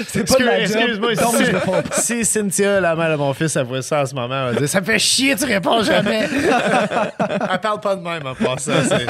C'est 0.08 0.28
pas 0.28 0.44
de 0.44 0.50
Excuse-moi, 0.62 1.16
si, 1.16 1.46
je 1.46 1.52
réponds 1.52 1.82
pas. 1.82 1.96
si 2.02 2.26
Cynthia, 2.26 2.80
la 2.80 2.96
mère 2.96 3.12
de 3.12 3.16
mon 3.16 3.34
fils, 3.34 3.56
elle 3.56 3.66
voit 3.66 3.82
ça 3.82 4.02
en 4.02 4.06
ce 4.06 4.16
moment, 4.16 4.48
elle 4.50 4.54
va 4.56 4.60
dire 4.60 4.70
Ça 4.70 4.82
me 4.82 4.86
fait 4.86 5.00
chier, 5.00 5.36
tu 5.36 5.46
réponds 5.46 5.84
jamais. 5.84 6.28
elle 7.52 7.60
parle 7.60 7.80
pas 7.80 7.96
de 7.96 8.02
même 8.02 8.24
ça. 8.58 8.74
c'est- 8.84 9.08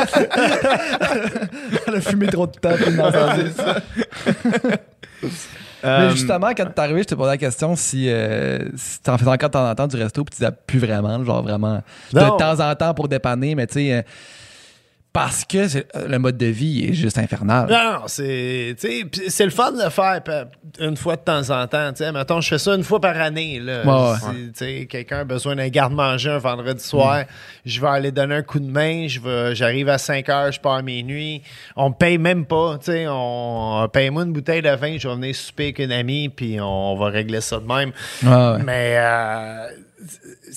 Elle 1.87 1.95
a 1.95 2.01
fumé 2.01 2.27
trop 2.27 2.47
de 2.47 2.53
temps. 2.53 2.69
entendu. 5.83 6.03
Mais 6.03 6.07
Euh, 6.07 6.09
justement, 6.11 6.49
quand 6.55 6.65
t'es 6.65 6.81
arrivé, 6.81 7.01
je 7.01 7.07
t'ai 7.07 7.15
posé 7.15 7.29
la 7.29 7.37
question 7.37 7.75
si, 7.75 8.09
euh, 8.09 8.59
si 8.75 9.01
t'en 9.01 9.17
fais 9.17 9.27
encore 9.27 9.49
de 9.49 9.53
temps 9.53 9.69
en 9.69 9.75
temps 9.75 9.87
du 9.87 9.95
resto, 9.95 10.23
puis 10.23 10.35
tu 10.37 10.45
plus 10.65 10.79
vraiment, 10.79 11.23
genre 11.23 11.43
vraiment 11.43 11.81
de 12.13 12.37
temps 12.37 12.59
en 12.59 12.75
temps 12.75 12.93
pour 12.93 13.07
dépanner, 13.07 13.55
mais 13.55 13.67
tu 13.67 13.73
sais, 13.75 13.93
euh, 13.93 14.01
parce 15.17 15.45
que 15.45 15.57
euh, 15.57 16.07
le 16.07 16.19
mode 16.19 16.37
de 16.37 16.45
vie 16.45 16.85
est 16.85 16.93
juste 16.93 17.17
infernal. 17.17 17.67
Non, 17.67 17.93
non, 17.93 17.99
c'est, 18.05 18.75
c'est 18.77 19.45
le 19.45 19.49
fun 19.49 19.71
de 19.71 19.83
le 19.83 19.89
faire 19.89 20.21
une 20.79 20.95
fois 20.95 21.15
de 21.15 21.21
temps 21.21 21.49
en 21.49 21.65
temps. 21.65 21.89
Tu 21.89 22.03
sais, 22.03 22.11
mettons, 22.11 22.39
je 22.39 22.49
fais 22.49 22.59
ça 22.59 22.75
une 22.75 22.83
fois 22.83 23.01
par 23.01 23.19
année. 23.19 23.59
Là. 23.59 23.83
Ouais. 23.83 24.17
Si, 24.53 24.87
quelqu'un 24.87 25.21
a 25.21 25.23
besoin 25.23 25.55
d'un 25.55 25.69
garde-manger 25.69 26.29
un 26.29 26.37
vendredi 26.37 26.83
soir, 26.83 27.23
je 27.65 27.81
vais 27.81 27.87
aller 27.87 28.11
donner 28.11 28.35
un 28.35 28.43
coup 28.43 28.59
de 28.59 28.69
main. 28.69 29.07
J'arrive 29.53 29.89
à 29.89 29.97
5 29.97 30.29
heures, 30.29 30.51
je 30.51 30.59
pars 30.59 30.73
à 30.73 30.81
minuit. 30.83 31.41
On 31.75 31.89
me 31.89 31.95
paye 31.95 32.19
même 32.19 32.45
pas. 32.45 32.77
Sais, 32.81 33.07
on 33.09 33.89
paye-moi 33.91 34.21
une 34.21 34.33
bouteille 34.33 34.61
de 34.61 34.69
vin, 34.69 34.99
je 34.99 35.07
vais 35.07 35.15
venir 35.15 35.35
souper 35.35 35.63
avec 35.63 35.79
une 35.79 35.93
amie, 35.93 36.29
puis 36.29 36.61
on 36.61 36.95
va 36.95 37.07
régler 37.07 37.41
ça 37.41 37.57
de 37.59 37.65
même. 37.65 37.91
Ouais. 38.23 38.63
Mais 38.63 38.97
euh, 38.97 39.67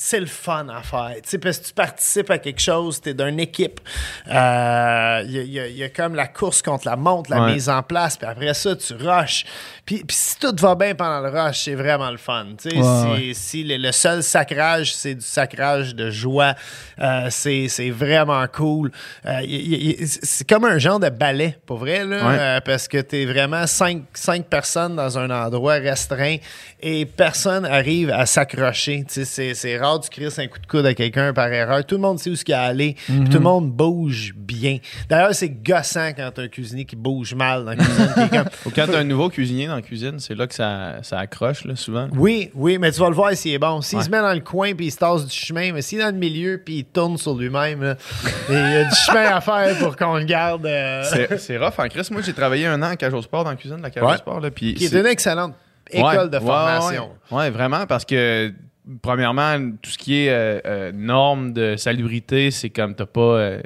c'est 0.03 0.19
le 0.19 0.25
fun 0.25 0.67
à 0.69 0.81
faire. 0.81 1.11
Tu 1.21 1.29
sais, 1.29 1.37
parce 1.37 1.59
que 1.59 1.67
tu 1.67 1.73
participes 1.73 2.31
à 2.31 2.39
quelque 2.39 2.59
chose, 2.59 2.99
tu 2.99 3.09
es 3.09 3.13
d'une 3.13 3.39
équipe. 3.39 3.79
Il 4.25 4.31
y, 4.33 4.35
a, 4.35 5.21
y 5.23 5.59
a- 5.59 5.67
y 5.67 5.83
a 5.83 5.89
comme 5.89 6.15
la 6.15 6.25
course 6.27 6.63
contre 6.63 6.87
la 6.87 6.95
montre, 6.95 7.29
la 7.29 7.43
Ouais. 7.43 7.53
mise 7.53 7.69
en 7.69 7.83
place, 7.83 8.17
puis 8.17 8.25
après 8.27 8.53
ça, 8.55 8.75
tu 8.75 8.93
rushes. 8.95 9.45
Puis, 9.85 10.03
puis 10.03 10.15
si 10.17 10.37
tout 10.39 10.55
va 10.59 10.73
bien 10.73 10.95
pendant 10.95 11.19
le 11.21 11.29
rush, 11.29 11.65
c'est 11.65 11.75
vraiment 11.75 12.09
le 12.09 12.17
fun. 12.17 12.47
Tu 12.59 12.69
sais, 12.71 12.75
Ouais, 12.77 12.83
si 12.83 13.27
ouais. 13.27 13.33
si 13.35 13.63
le, 13.63 13.77
le 13.77 13.91
seul 13.91 14.23
sacrage, 14.23 14.95
c'est 14.95 15.13
du 15.15 15.25
sacrage 15.25 15.93
de 15.93 16.09
joie, 16.09 16.55
euh, 16.99 17.27
c'est 17.29 17.67
c'est 17.67 17.89
vraiment 17.91 18.45
cool. 18.47 18.91
Euh, 19.27 19.41
y- 19.43 19.97
c'est 20.07 20.47
comme 20.49 20.65
un 20.65 20.77
genre 20.79 20.99
de 20.99 21.09
ballet, 21.09 21.57
pour 21.67 21.77
vrai, 21.77 22.05
là, 22.05 22.15
euh, 22.15 22.59
parce 22.61 22.87
que 22.87 22.97
tu 23.01 23.21
es 23.21 23.25
vraiment 23.25 23.67
cinq, 23.67 24.03
cinq 24.15 24.45
personnes 24.45 24.95
dans 24.95 25.17
un 25.19 25.29
endroit 25.29 25.73
restreint 25.75 26.37
et 26.81 27.05
personne 27.05 27.65
arrive 27.65 28.09
à 28.09 28.25
s'accrocher. 28.25 29.03
Tu 29.07 29.13
sais, 29.13 29.25
c'est 29.25 29.53
c'est 29.53 29.77
rare 29.77 29.90
tu 29.99 30.09
crisses 30.09 30.39
un 30.39 30.47
coup 30.47 30.59
de 30.59 30.65
coude 30.67 30.85
à 30.85 30.93
quelqu'un 30.93 31.33
par 31.33 31.47
erreur. 31.51 31.85
Tout 31.85 31.95
le 31.95 32.01
monde 32.01 32.19
sait 32.19 32.29
où 32.29 32.35
ce 32.35 32.43
qu'il 32.45 32.53
a 32.53 32.61
allé. 32.63 32.95
Mhm. 33.09 33.25
tout 33.29 33.33
le 33.37 33.43
monde 33.43 33.71
bouge 33.71 34.33
bien. 34.35 34.77
D'ailleurs, 35.09 35.33
c'est 35.35 35.49
gossant 35.49 36.09
quand 36.15 36.29
t'as 36.33 36.43
un 36.43 36.47
cuisinier 36.47 36.85
qui 36.85 36.95
bouge 36.95 37.33
mal 37.33 37.65
dans 37.65 37.71
la 37.71 37.77
cuisine. 37.77 38.11
qui 38.13 38.19
est 38.21 38.29
comme, 38.29 38.49
Ou 38.65 38.69
quand 38.75 38.85
t'as 38.91 38.99
un 38.99 39.03
nouveau 39.03 39.29
cuisinier 39.29 39.67
dans 39.67 39.75
la 39.75 39.81
cuisine, 39.81 40.19
c'est 40.19 40.35
là 40.35 40.47
que 40.47 40.53
ça, 40.53 40.95
ça 41.03 41.19
accroche, 41.19 41.65
là, 41.65 41.75
souvent. 41.75 42.07
Oui, 42.13 42.51
oui, 42.53 42.77
mais 42.77 42.91
tu 42.91 42.99
vas 42.99 43.09
le 43.09 43.15
voir 43.15 43.33
s'il 43.33 43.53
est 43.53 43.59
bon. 43.59 43.81
S'il 43.81 43.97
Ouais. 43.99 44.03
se 44.05 44.09
met 44.09 44.19
dans 44.21 44.33
le 44.33 44.39
coin 44.41 44.73
puis 44.73 44.87
il 44.87 44.91
se 44.91 44.97
tasse 44.97 45.25
du 45.25 45.35
chemin, 45.35 45.71
mais 45.73 45.81
s'il 45.81 45.99
est 45.99 46.03
dans 46.03 46.11
le 46.11 46.17
milieu 46.17 46.61
puis 46.63 46.77
il 46.79 46.85
tourne 46.85 47.17
sur 47.17 47.35
lui-même, 47.35 47.95
il 48.49 48.55
y 48.55 48.57
a 48.57 48.83
du 48.85 48.95
chemin 48.95 49.35
à 49.35 49.41
faire 49.41 49.77
pour 49.79 49.95
qu'on 49.95 50.17
le 50.17 50.23
garde. 50.25 50.65
euh, 50.65 51.03
C'est 51.05 51.37
c'est 51.39 51.57
rough 51.57 51.73
en 51.77 51.87
Chris. 51.87 52.07
Moi, 52.11 52.21
j'ai 52.21 52.33
travaillé 52.33 52.65
un 52.67 52.81
an 52.81 52.87
à 52.91 52.95
Cage 52.95 53.13
au 53.13 53.21
Sport, 53.21 53.43
dans 53.43 53.49
la 53.51 53.55
cuisine 53.55 53.77
de 53.77 53.83
la 53.83 53.89
Cage 53.89 54.03
Ouais. 54.03 54.17
Sport. 54.17 54.39
Là, 54.39 54.51
puis 54.51 54.73
qui 54.73 54.85
est 54.85 54.93
une 54.93 55.05
excellente 55.05 55.53
école 55.89 56.17
Ouais, 56.17 56.29
de 56.29 56.39
formation. 56.39 57.09
Ouais, 57.31 57.37
ouais, 57.37 57.49
vraiment, 57.49 57.85
parce 57.85 58.05
que, 58.05 58.53
premièrement, 59.01 59.57
tout 59.81 59.91
ce 59.91 59.97
qui 59.97 60.25
est 60.25 60.29
euh, 60.29 60.59
euh, 60.65 60.91
normes 60.93 61.53
de 61.53 61.75
salubrité, 61.75 62.51
c'est 62.51 62.69
comme 62.69 62.95
t'as 62.95 63.05
pas. 63.05 63.21
euh, 63.21 63.61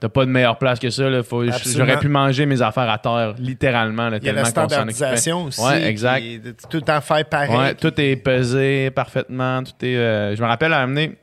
T'as 0.00 0.08
pas 0.08 0.24
de 0.26 0.30
meilleure 0.32 0.58
place 0.58 0.80
que 0.80 0.90
ça. 0.90 1.08
Là. 1.08 1.22
Faut- 1.22 1.42
Absolument. 1.48 1.86
J'aurais 1.86 2.00
pu 2.00 2.08
manger 2.08 2.44
mes 2.44 2.60
affaires 2.60 2.90
à 2.90 2.98
terre, 2.98 3.36
littéralement, 3.38 4.08
là, 4.08 4.16
Il 4.20 4.24
y 4.26 4.28
a 4.30 4.32
la 4.32 4.44
standardisation 4.46 5.44
aussi. 5.44 5.60
Ouais, 5.62 5.84
exact. 5.88 6.24
tout 6.68 6.78
le 6.78 6.82
temps 6.82 7.00
faire 7.00 7.24
pareil. 7.28 7.56
Ouais, 7.56 7.74
tout 7.76 7.92
est 8.00 8.16
pesé 8.16 8.90
parfaitement. 8.90 9.62
Tout 9.62 9.70
est, 9.86 9.94
euh, 9.96 10.34
je 10.34 10.42
me 10.42 10.46
rappelle 10.48 10.72
à 10.72 10.80
amener. 10.80 11.16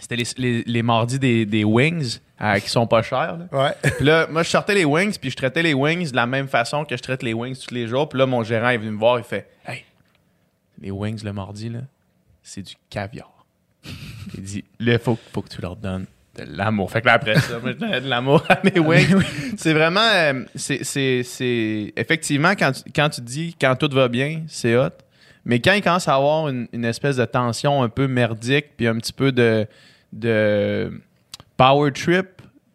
C'était 0.00 0.16
les, 0.16 0.24
les, 0.38 0.62
les 0.66 0.82
mardis 0.82 1.20
des, 1.20 1.46
des 1.46 1.62
wings 1.62 2.18
euh, 2.42 2.58
qui 2.58 2.68
sont 2.68 2.88
pas 2.88 3.02
chers. 3.02 3.38
là. 3.38 3.46
Ouais. 3.52 3.90
Puis 3.96 4.04
là, 4.04 4.26
moi, 4.28 4.42
je 4.42 4.48
sortais 4.48 4.74
les 4.74 4.84
wings, 4.84 5.16
puis 5.16 5.30
je 5.30 5.36
traitais 5.36 5.62
les 5.62 5.74
wings 5.74 6.10
de 6.10 6.16
la 6.16 6.26
même 6.26 6.48
façon 6.48 6.84
que 6.84 6.96
je 6.96 7.02
traite 7.02 7.22
les 7.22 7.32
wings 7.32 7.56
tous 7.56 7.72
les 7.72 7.86
jours. 7.86 8.08
Puis 8.08 8.18
là, 8.18 8.26
mon 8.26 8.42
gérant 8.42 8.70
est 8.70 8.78
venu 8.78 8.90
me 8.90 8.98
voir, 8.98 9.18
il 9.20 9.24
fait 9.24 9.48
Hey, 9.64 9.84
les 10.80 10.90
wings 10.90 11.22
le 11.22 11.32
mardi, 11.32 11.68
là, 11.68 11.78
c'est 12.50 12.62
du 12.62 12.74
caviar. 12.88 13.30
il 14.36 14.42
dit 14.42 14.64
Là, 14.78 14.98
faut, 14.98 15.18
faut 15.32 15.42
que 15.42 15.48
tu 15.48 15.60
leur 15.62 15.76
donnes 15.76 16.06
de 16.36 16.44
l'amour. 16.46 16.90
Fait 16.90 17.00
que 17.00 17.06
là, 17.06 17.14
après 17.14 17.38
ça, 17.40 17.58
moi, 17.58 17.72
je 17.72 17.76
donnais 17.76 18.00
de 18.00 18.08
l'amour 18.08 18.44
à 18.48 18.60
mes 18.64 18.78
wings. 18.78 19.16
c'est 19.56 19.72
vraiment. 19.72 20.00
euh, 20.00 20.44
c'est, 20.54 20.84
c'est, 20.84 21.22
c'est- 21.22 21.92
Effectivement, 21.96 22.50
quand 22.52 22.72
tu, 22.72 22.90
quand 22.94 23.08
tu 23.10 23.20
dis 23.20 23.56
quand 23.60 23.74
tout 23.76 23.88
va 23.92 24.08
bien, 24.08 24.42
c'est 24.48 24.76
hot. 24.76 24.90
Mais 25.44 25.58
quand 25.60 25.72
il 25.72 25.82
commence 25.82 26.06
à 26.08 26.14
avoir 26.16 26.48
une, 26.48 26.68
une 26.72 26.84
espèce 26.84 27.16
de 27.16 27.24
tension 27.24 27.82
un 27.82 27.88
peu 27.88 28.06
merdique, 28.06 28.76
puis 28.76 28.86
un 28.86 28.96
petit 28.96 29.12
peu 29.12 29.32
de, 29.32 29.66
de 30.12 30.92
power 31.56 31.92
trip 31.92 32.26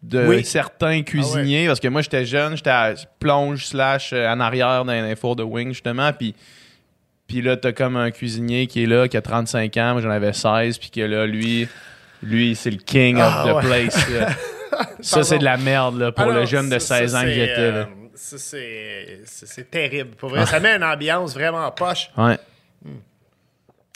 de 0.02 0.26
Oui. 0.26 0.44
certains 0.44 1.02
cuisiniers, 1.02 1.66
parce 1.66 1.80
que 1.80 1.88
moi 1.88 2.02
j'étais 2.02 2.24
jeune, 2.26 2.56
j'étais 2.56 2.70
à 2.70 2.94
plonge 3.18 3.66
slash 3.66 4.12
euh, 4.12 4.28
en 4.28 4.38
arrière 4.40 4.84
dans 4.84 4.92
un 4.92 5.16
four 5.16 5.34
de 5.36 5.42
wing 5.42 5.68
justement, 5.68 6.12
puis 6.12 6.34
puis 7.26 7.42
là 7.42 7.56
t'as 7.56 7.72
comme 7.72 7.96
un 7.96 8.10
cuisinier 8.10 8.66
qui 8.66 8.82
est 8.84 8.86
là, 8.86 9.08
qui 9.08 9.16
a 9.16 9.22
35 9.22 9.76
ans, 9.76 9.92
moi 9.94 10.02
j'en 10.02 10.10
avais 10.10 10.32
16, 10.32 10.78
puis 10.78 10.90
que 10.90 11.00
là 11.00 11.26
lui, 11.26 11.68
lui 12.22 12.54
c'est 12.56 12.70
le 12.70 12.76
king 12.78 13.18
Ah, 13.20 13.44
of 13.44 13.50
the 13.50 13.54
ouais. 13.56 13.62
place. 13.88 14.10
là. 14.10 14.28
ça 15.00 15.22
c'est 15.22 15.38
de 15.38 15.44
la 15.44 15.56
merde 15.56 15.98
là, 15.98 16.12
pour 16.12 16.24
Alors, 16.24 16.36
le 16.40 16.46
jeune 16.46 16.68
de 16.68 16.78
ça- 16.78 16.98
16 16.98 17.12
ça, 17.12 17.18
ans 17.20 17.22
que 17.22 17.30
j'étais. 17.32 17.54
euh, 17.58 17.72
là. 17.82 17.88
ça, 18.14 18.36
c'est 19.46 19.70
terrible. 19.70 20.10
Pour 20.16 20.30
vrai, 20.30 20.46
ça 20.46 20.60
met 20.60 20.74
une 20.76 20.84
ambiance 20.84 21.34
vraiment 21.34 21.70
poche. 21.70 22.10
Ouais. 22.16 22.38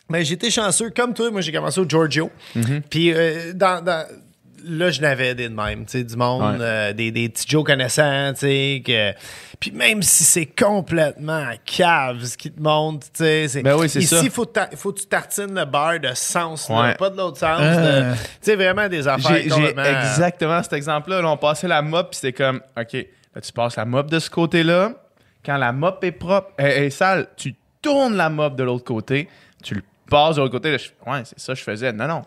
Mais 0.08 0.24
j'étais 0.24 0.50
chanceux. 0.50 0.90
Comme 0.90 1.14
toi, 1.14 1.30
moi, 1.30 1.40
j'ai 1.40 1.52
commencé 1.52 1.78
au 1.80 1.88
Giorgio. 1.88 2.30
Mm-hmm. 2.56 2.80
Puis 2.90 3.12
euh, 3.12 3.52
dans, 3.54 3.80
dans- 3.84 4.04
là, 4.64 4.90
je 4.90 5.01
n'avais 5.01 5.35
des 5.35 5.49
de 5.49 5.55
même, 5.55 5.85
tu 5.87 5.92
sais, 5.99 6.05
du 6.05 6.16
monde, 6.16 6.42
Ouais. 6.59 6.64
euh, 6.64 6.92
des, 6.92 7.11
des 7.11 7.29
petits 7.29 7.46
Joe 7.49 7.64
connaissants, 7.64 8.33
tu 8.33 8.40
sais. 8.40 8.83
que- 8.85 9.12
Puis 9.59 9.70
même 9.73 10.03
si 10.03 10.25
c'est 10.25 10.46
complètement 10.46 11.44
cave 11.64 12.25
ce 12.25 12.37
qui 12.37 12.51
te 12.51 12.61
montre, 12.62 13.07
tu 13.12 13.18
sais. 13.25 13.49
c'est- 13.49 13.62
Ben 13.62 13.77
oui, 13.77 13.88
c'est 13.88 14.01
Ici, 14.01 14.16
ça. 14.16 14.20
il 14.23 14.31
faut, 14.31 14.46
faut 14.77 14.92
que 14.92 15.01
tu 15.01 15.07
tartines 15.07 15.55
le 15.55 15.64
beurre 15.64 16.01
de 16.01 16.14
sens, 16.14 16.68
là, 16.68 16.94
pas 16.94 17.11
de 17.11 17.16
l'autre 17.16 17.38
sens. 17.38 17.61
Euh. 17.61 18.14
Tu 18.14 18.18
sais, 18.42 18.57
vraiment 18.57 18.88
des 18.88 19.07
affaires 19.09 19.42
complètement... 19.49 19.83
exactement 19.85 20.62
cet 20.62 20.73
exemple-là. 20.73 21.23
Là, 21.23 21.29
on 21.31 21.37
passait 21.37 21.68
la 21.68 21.83
mop, 21.83 22.11
puis 22.11 22.18
c'était 22.20 22.33
comme, 22.33 22.61
OK, 22.79 22.92
là, 23.35 23.40
tu 23.40 23.53
passes 23.53 23.77
la 23.77 23.85
mop 23.85 24.11
de 24.11 24.18
ce 24.18 24.31
côté-là. 24.31 24.92
Quand 25.44 25.57
la 25.57 25.73
mop 25.73 26.03
est 26.05 26.12
propre, 26.12 26.51
est 26.59 26.90
sale, 26.90 27.29
tu 27.37 27.55
tournes 27.83 28.16
la 28.16 28.29
mop 28.29 28.57
de 28.57 28.62
l'autre 28.64 28.85
côté, 28.85 29.29
tu 29.62 29.75
le 29.75 29.83
passes 30.09 30.37
de 30.37 30.40
l'autre 30.42 30.53
côté. 30.53 30.70
Là, 30.73 30.77
je- 30.79 31.11
ouais, 31.11 31.23
c'est 31.25 31.38
ça 31.38 31.53
que 31.55 31.59
je 31.59 31.64
faisais. 31.64 31.92
Non, 31.92 32.07
non. 32.09 32.23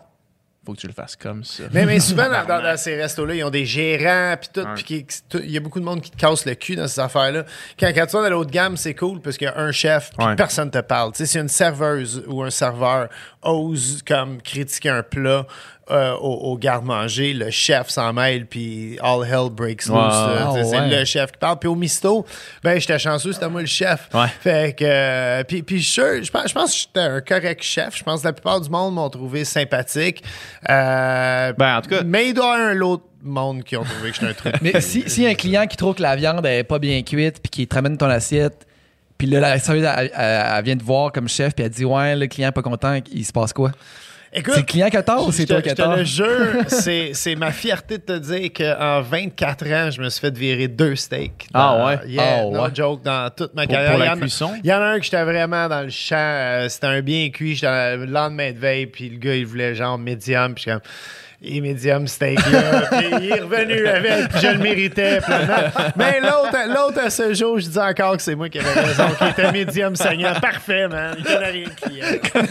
Faut 0.66 0.72
que 0.72 0.80
tu 0.80 0.86
le 0.86 0.92
fasses 0.94 1.16
comme 1.16 1.44
ça. 1.44 1.64
Mais, 1.72 1.84
mais 1.84 2.00
souvent, 2.00 2.28
dans, 2.30 2.44
dans- 2.46 2.62
dans 2.62 2.76
ces 2.78 2.96
restos-là, 2.96 3.34
ils 3.34 3.44
ont 3.44 3.50
des 3.50 3.66
gérants, 3.66 4.34
puis 4.40 4.48
tout, 4.52 4.60
Ouais. 4.60 4.74
puis 4.82 5.06
il 5.44 5.50
y 5.50 5.56
a 5.56 5.60
beaucoup 5.60 5.78
de 5.80 5.84
monde 5.84 6.00
qui 6.00 6.10
te 6.10 6.16
casse 6.16 6.46
le 6.46 6.54
cul 6.54 6.74
dans 6.76 6.88
ces 6.88 7.00
affaires-là. 7.00 7.44
Quand, 7.78 7.88
quand 7.94 8.06
tu 8.06 8.16
vas 8.16 8.22
dans 8.22 8.30
la 8.30 8.38
haute 8.38 8.50
gamme, 8.50 8.76
c'est 8.78 8.94
cool 8.94 9.20
parce 9.20 9.36
qu'il 9.36 9.46
y 9.46 9.50
a 9.50 9.58
un 9.58 9.72
chef, 9.72 10.10
puis 10.16 10.26
Ouais. 10.26 10.36
personne 10.36 10.70
te 10.70 10.80
parle. 10.80 11.12
Tu 11.12 11.18
sais, 11.18 11.26
si 11.26 11.38
une 11.38 11.48
serveuse 11.48 12.24
ou 12.26 12.42
un 12.42 12.50
serveur 12.50 13.08
ose 13.42 14.02
comme 14.06 14.40
critiquer 14.40 14.88
un 14.88 15.02
plat 15.02 15.46
euh, 15.90 16.14
au, 16.14 16.52
au 16.52 16.56
garde-manger, 16.58 17.34
le 17.34 17.50
chef 17.50 17.88
s'en 17.90 18.12
mêle, 18.12 18.46
puis 18.46 18.98
all 19.02 19.22
hell 19.26 19.50
breaks 19.50 19.86
loose. 19.86 19.96
Là. 19.96 20.48
Tu 20.48 20.54
sais, 20.54 20.60
Ah, 20.60 20.64
c'est 20.64 20.78
ouais. 20.80 20.98
le 21.00 21.04
chef 21.04 21.32
qui 21.32 21.38
parle. 21.38 21.58
Puis 21.58 21.68
au 21.68 21.74
misto, 21.74 22.24
ben 22.62 22.80
j'étais 22.80 22.98
chanceux, 22.98 23.32
c'était 23.32 23.48
moi 23.50 23.60
le 23.60 23.66
chef. 23.66 24.08
Ouais. 24.14 24.26
Fait 24.40 24.74
que, 24.74 24.84
euh, 24.86 25.44
puis, 25.44 25.62
puis 25.62 25.80
je 25.80 26.22
je 26.22 26.30
pense, 26.30 26.48
je 26.48 26.54
pense 26.54 26.72
que 26.72 26.78
j'étais 26.78 27.00
un 27.00 27.20
correct 27.20 27.62
chef. 27.62 27.96
Je 27.98 28.02
pense 28.02 28.22
que 28.22 28.26
la 28.28 28.32
plupart 28.32 28.60
du 28.60 28.70
monde 28.70 28.94
m'ont 28.94 29.10
trouvé 29.10 29.44
sympathique. 29.44 30.22
Euh, 30.70 31.52
Ben, 31.58 31.76
en 31.78 31.82
tout 31.82 31.90
cas- 31.90 32.02
mais 32.04 32.28
il 32.28 32.34
doit 32.34 32.44
y 32.44 32.48
avoir 32.60 32.68
un 32.70 32.80
autre 32.80 33.04
monde 33.22 33.62
qui 33.64 33.76
ont 33.76 33.84
trouvé 33.84 34.10
que 34.10 34.14
j'étais 34.16 34.28
un 34.28 34.34
truc. 34.34 34.54
Mais 34.62 34.80
si, 34.80 35.04
si 35.08 35.26
un 35.26 35.34
client 35.34 35.66
qui 35.66 35.76
trouve 35.76 35.94
que 35.94 36.02
la 36.02 36.14
viande 36.16 36.44
est 36.46 36.64
pas 36.64 36.78
bien 36.78 37.02
cuite 37.02 37.40
puis 37.42 37.50
qui 37.50 37.66
te 37.66 37.74
ramène 37.74 37.96
ton 37.96 38.08
assiette, 38.08 38.66
puis 39.16 39.26
là, 39.26 39.40
la 39.40 39.58
serveuse, 39.58 39.84
elle, 39.84 40.10
elle- 40.14 40.46
elle 40.58 40.64
vient 40.64 40.76
te 40.76 40.82
voir 40.84 41.10
comme 41.12 41.28
chef 41.28 41.54
puis 41.54 41.64
elle 41.64 41.70
dit 41.70 41.84
Ouais, 41.84 42.16
le 42.16 42.26
client 42.26 42.48
est 42.48 42.52
pas 42.52 42.62
content, 42.62 42.98
il 43.10 43.24
se 43.24 43.32
passe 43.32 43.52
quoi 43.52 43.70
Écoute, 44.36 44.54
C'est 44.54 44.60
le 44.60 44.66
client 44.66 44.90
qui 44.90 44.96
a 44.96 45.02
tort 45.02 45.28
ou 45.28 45.32
c'est 45.32 45.42
je 45.42 45.46
te- 45.46 45.52
toi 45.52 45.62
qui 45.62 45.68
je 45.68 45.74
as 45.82 45.94
te 45.94 45.98
le 45.98 46.04
jure, 46.04 46.62
c'est, 46.66 47.10
c'est 47.14 47.36
ma 47.36 47.52
fierté 47.52 47.98
de 47.98 48.02
te 48.02 48.18
dire 48.18 48.50
qu'en 48.52 49.00
24 49.02 49.66
ans, 49.72 49.90
je 49.92 50.00
me 50.02 50.08
suis 50.10 50.20
fait 50.20 50.36
virer 50.36 50.66
deux 50.66 50.96
steaks. 50.96 51.46
Ah 51.54 51.86
ouais? 51.86 51.98
Yeah, 52.08 52.22
Ah 52.40 52.42
no 52.50 52.62
ouais. 52.64 52.68
joke, 52.74 53.02
dans 53.02 53.30
toute 53.30 53.54
ma 53.54 53.62
Pour- 53.62 53.72
carrière. 53.72 53.90
pour 53.92 53.98
la 54.00 54.04
Il 54.06 54.08
y 54.08 54.10
en 54.10 54.16
a- 54.16 54.20
cuisson? 54.20 54.50
Il 54.64 54.68
y 54.68 54.72
en 54.72 54.80
a 54.80 54.84
un 54.86 54.98
que 54.98 55.04
j'étais 55.04 55.22
vraiment 55.24 55.68
dans 55.68 55.82
le 55.82 55.90
champ. 55.90 56.16
euh, 56.18 56.68
c'était 56.68 56.86
un 56.88 57.00
bien 57.00 57.30
cuit. 57.30 57.54
J'étais 57.54 57.96
le 57.96 58.06
lendemain 58.06 58.50
de 58.52 58.58
veille, 58.58 58.86
puis 58.86 59.08
le 59.08 59.18
gars, 59.18 59.36
il 59.36 59.46
voulait 59.46 59.74
genre 59.76 59.98
médium. 59.98 60.54
Puis 60.54 60.64
je 60.64 60.70
suis 60.70 60.80
comme... 60.80 60.90
Et 61.46 61.60
médium 61.60 62.06
steak 62.06 62.38
là. 62.50 62.88
Il 63.20 63.30
est 63.30 63.40
revenu 63.40 63.86
avec, 63.86 64.28
puis 64.30 64.40
je 64.40 64.46
le 64.48 64.58
méritais 64.58 65.20
pleinement. 65.20 65.92
Mais 65.96 66.18
l'autre, 66.20 66.56
l'autre 66.68 66.98
à 67.00 67.10
ce 67.10 67.34
jour, 67.34 67.58
je 67.58 67.68
dis 67.68 67.78
encore 67.78 68.16
que 68.16 68.22
c'est 68.22 68.34
moi 68.34 68.48
qui 68.48 68.58
avais 68.58 68.80
raison, 68.80 69.08
qui 69.18 69.24
était 69.24 69.52
médium 69.52 69.94
saignant. 69.94 70.34
Parfait, 70.40 70.88
man. 70.88 71.14
Il 71.18 71.24
connaît 71.24 71.50
rien 71.50 71.68
de 71.68 71.70
client. 71.70 72.06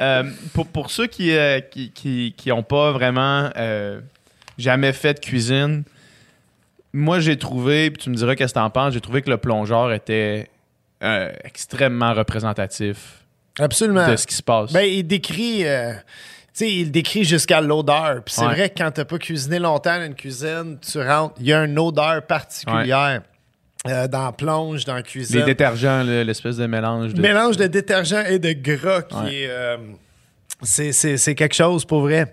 Euh, 0.00 0.22
pour, 0.54 0.68
pour 0.68 0.90
ceux 0.90 1.08
qui 1.08 1.36
euh, 1.36 1.60
qui, 1.60 1.90
qui, 1.90 2.32
qui 2.36 2.52
ont 2.52 2.62
pas 2.62 2.92
vraiment 2.92 3.50
euh, 3.56 4.00
jamais 4.56 4.92
fait 4.92 5.14
de 5.14 5.18
cuisine, 5.18 5.82
moi 6.92 7.18
j'ai 7.18 7.36
trouvé, 7.36 7.90
puis 7.90 8.04
tu 8.04 8.10
me 8.10 8.14
diras 8.14 8.36
qu'est-ce 8.36 8.54
que 8.54 8.60
t'en 8.60 8.70
penses, 8.70 8.94
j'ai 8.94 9.00
trouvé 9.00 9.20
que 9.20 9.30
le 9.30 9.38
plongeur 9.38 9.92
était 9.92 10.48
euh, 11.02 11.32
extrêmement 11.42 12.14
représentatif 12.14 13.24
Absolument. 13.58 14.08
de 14.08 14.14
ce 14.14 14.28
qui 14.28 14.34
se 14.36 14.42
passe. 14.44 14.72
Ben, 14.72 14.84
il 14.84 15.02
décrit. 15.02 15.64
Tu 16.54 16.58
sais, 16.66 16.70
il 16.72 16.90
décrit 16.90 17.24
jusqu'à 17.24 17.60
l'odeur. 17.60 18.22
Puis 18.24 18.34
c'est 18.34 18.42
Ouais. 18.46 18.54
vrai 18.54 18.68
que 18.70 18.78
quand 18.78 18.90
t'as 18.90 19.04
pas 19.04 19.18
cuisiné 19.18 19.58
longtemps 19.58 19.98
dans 19.98 20.04
une 20.06 20.14
cuisine, 20.14 20.78
tu 20.80 21.00
rentres, 21.00 21.34
il 21.40 21.46
y 21.46 21.52
a 21.52 21.64
une 21.64 21.78
odeur 21.78 22.22
particulière 22.26 23.22
euh, 23.88 24.06
dans 24.06 24.26
la 24.26 24.32
plonge, 24.32 24.84
dans 24.84 24.94
la 24.94 25.02
cuisine. 25.02 25.38
Les 25.40 25.44
détergents, 25.44 26.02
l'espèce 26.04 26.56
de 26.58 26.66
mélange 26.66 27.14
de. 27.14 27.20
Mélange 27.22 27.56
de 27.56 27.66
détergent 27.66 28.24
et 28.28 28.38
de 28.38 28.52
gras 28.52 29.02
qui 29.02 29.16
Ouais. 29.16 29.34
est. 29.34 29.48
euh, 29.48 29.76
c'est- 30.62 30.92
c'est 30.92 31.16
c'est 31.16 31.34
quelque 31.34 31.54
chose 31.54 31.84
pour 31.84 32.02
vrai. 32.02 32.32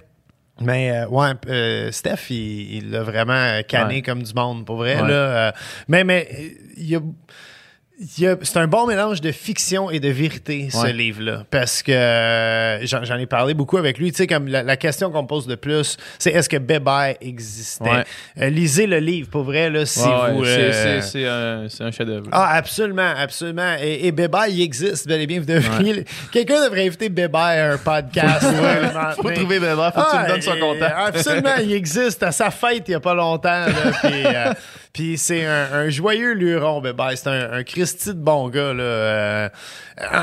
Mais 0.62 0.92
euh, 0.92 1.08
ouais, 1.08 1.32
euh, 1.48 1.90
Steph, 1.92 2.30
il 2.30 2.92
l'a 2.92 3.02
vraiment 3.02 3.62
canné 3.68 3.96
Ouais. 3.96 4.02
comme 4.02 4.22
du 4.22 4.34
monde, 4.34 4.66
pour 4.66 4.76
vrai. 4.76 4.96
Ouais. 5.02 5.08
Là, 5.08 5.14
euh, 5.14 5.52
mais 5.88 6.04
mais 6.04 6.28
il 6.76 6.90
y 6.90 6.96
a. 6.98 7.00
C'est 8.08 8.56
un 8.58 8.68
bon 8.68 8.88
mélange 8.88 9.20
de 9.20 9.32
fiction 9.34 9.92
et 9.92 10.00
de 10.00 10.08
vérité, 10.08 10.70
ce 10.72 10.88
livre-là. 10.88 11.44
Parce 11.52 11.84
que 11.84 11.92
euh, 11.92 12.86
j'en 12.86 13.18
ai 13.18 13.26
parlé 13.26 13.54
beaucoup 13.54 13.76
avec 13.78 13.98
lui. 13.98 14.10
Tu 14.12 14.18
sais, 14.20 14.28
comme 14.28 14.48
la, 14.48 14.64
la 14.64 14.78
question 14.78 15.12
qu'on 15.12 15.24
me 15.24 15.28
pose 15.28 15.50
le 15.50 15.58
plus, 15.58 15.98
c'est 16.18 16.32
est-ce 16.32 16.48
que 16.48 16.56
Bébé 16.56 17.18
existait? 17.20 17.84
Ouais. 17.84 18.04
Euh, 18.40 18.50
lisez 18.50 18.88
le 18.88 19.00
livre, 19.00 19.28
pour 19.30 19.44
vrai, 19.44 19.70
là, 19.70 19.86
si 19.86 20.00
Ouais, 20.00 20.32
vous. 20.32 20.46
c'est- 20.46 20.50
euh, 20.74 21.02
c'est- 21.02 21.28
un, 21.28 21.66
un 21.88 21.92
chef-d'œuvre. 21.92 22.28
ah, 22.32 22.54
absolument, 22.56 23.12
absolument. 23.18 23.76
Et, 23.82 24.08
et 24.08 24.12
Bébé, 24.14 24.38
il 24.52 24.62
existe, 24.62 25.06
bel 25.06 25.20
et 25.20 25.28
bien. 25.28 25.40
Vous 25.42 25.46
devriez... 25.46 26.06
Quelqu'un 26.32 26.64
devrait 26.64 26.86
inviter 26.88 27.10
Bébé 27.10 27.38
à 27.38 27.74
un 27.74 27.78
podcast. 27.78 28.46
Faut 29.18 29.30
trouver 29.32 29.60
Bébert, 29.60 29.94
faut 29.94 30.02
que 30.02 30.12
tu 30.12 30.24
me 30.24 30.28
donnes 30.30 30.42
son 30.42 30.58
contact. 30.58 30.96
Absolument, 30.98 31.56
il 31.62 31.74
existe. 31.74 32.24
À 32.24 32.32
sa 32.32 32.50
fête, 32.50 32.84
il 32.88 32.92
n'y 32.92 32.96
a 32.96 33.00
pas 33.02 33.14
longtemps. 33.14 33.50
là, 33.66 33.74
puis, 34.04 34.24
Puis 34.92 35.20
c'est 35.20 35.46
un, 35.46 35.68
un 35.72 35.90
joyeux 35.90 36.34
luron, 36.34 36.82
ben, 36.82 36.94
ben, 36.94 37.12
c'est 37.16 37.28
un, 37.28 37.54
un 37.54 37.64
Christy 37.64 38.10
de 38.10 38.14
bon 38.20 38.50
gars. 38.50 38.74
Là. 38.74 38.84
Euh, 38.84 39.50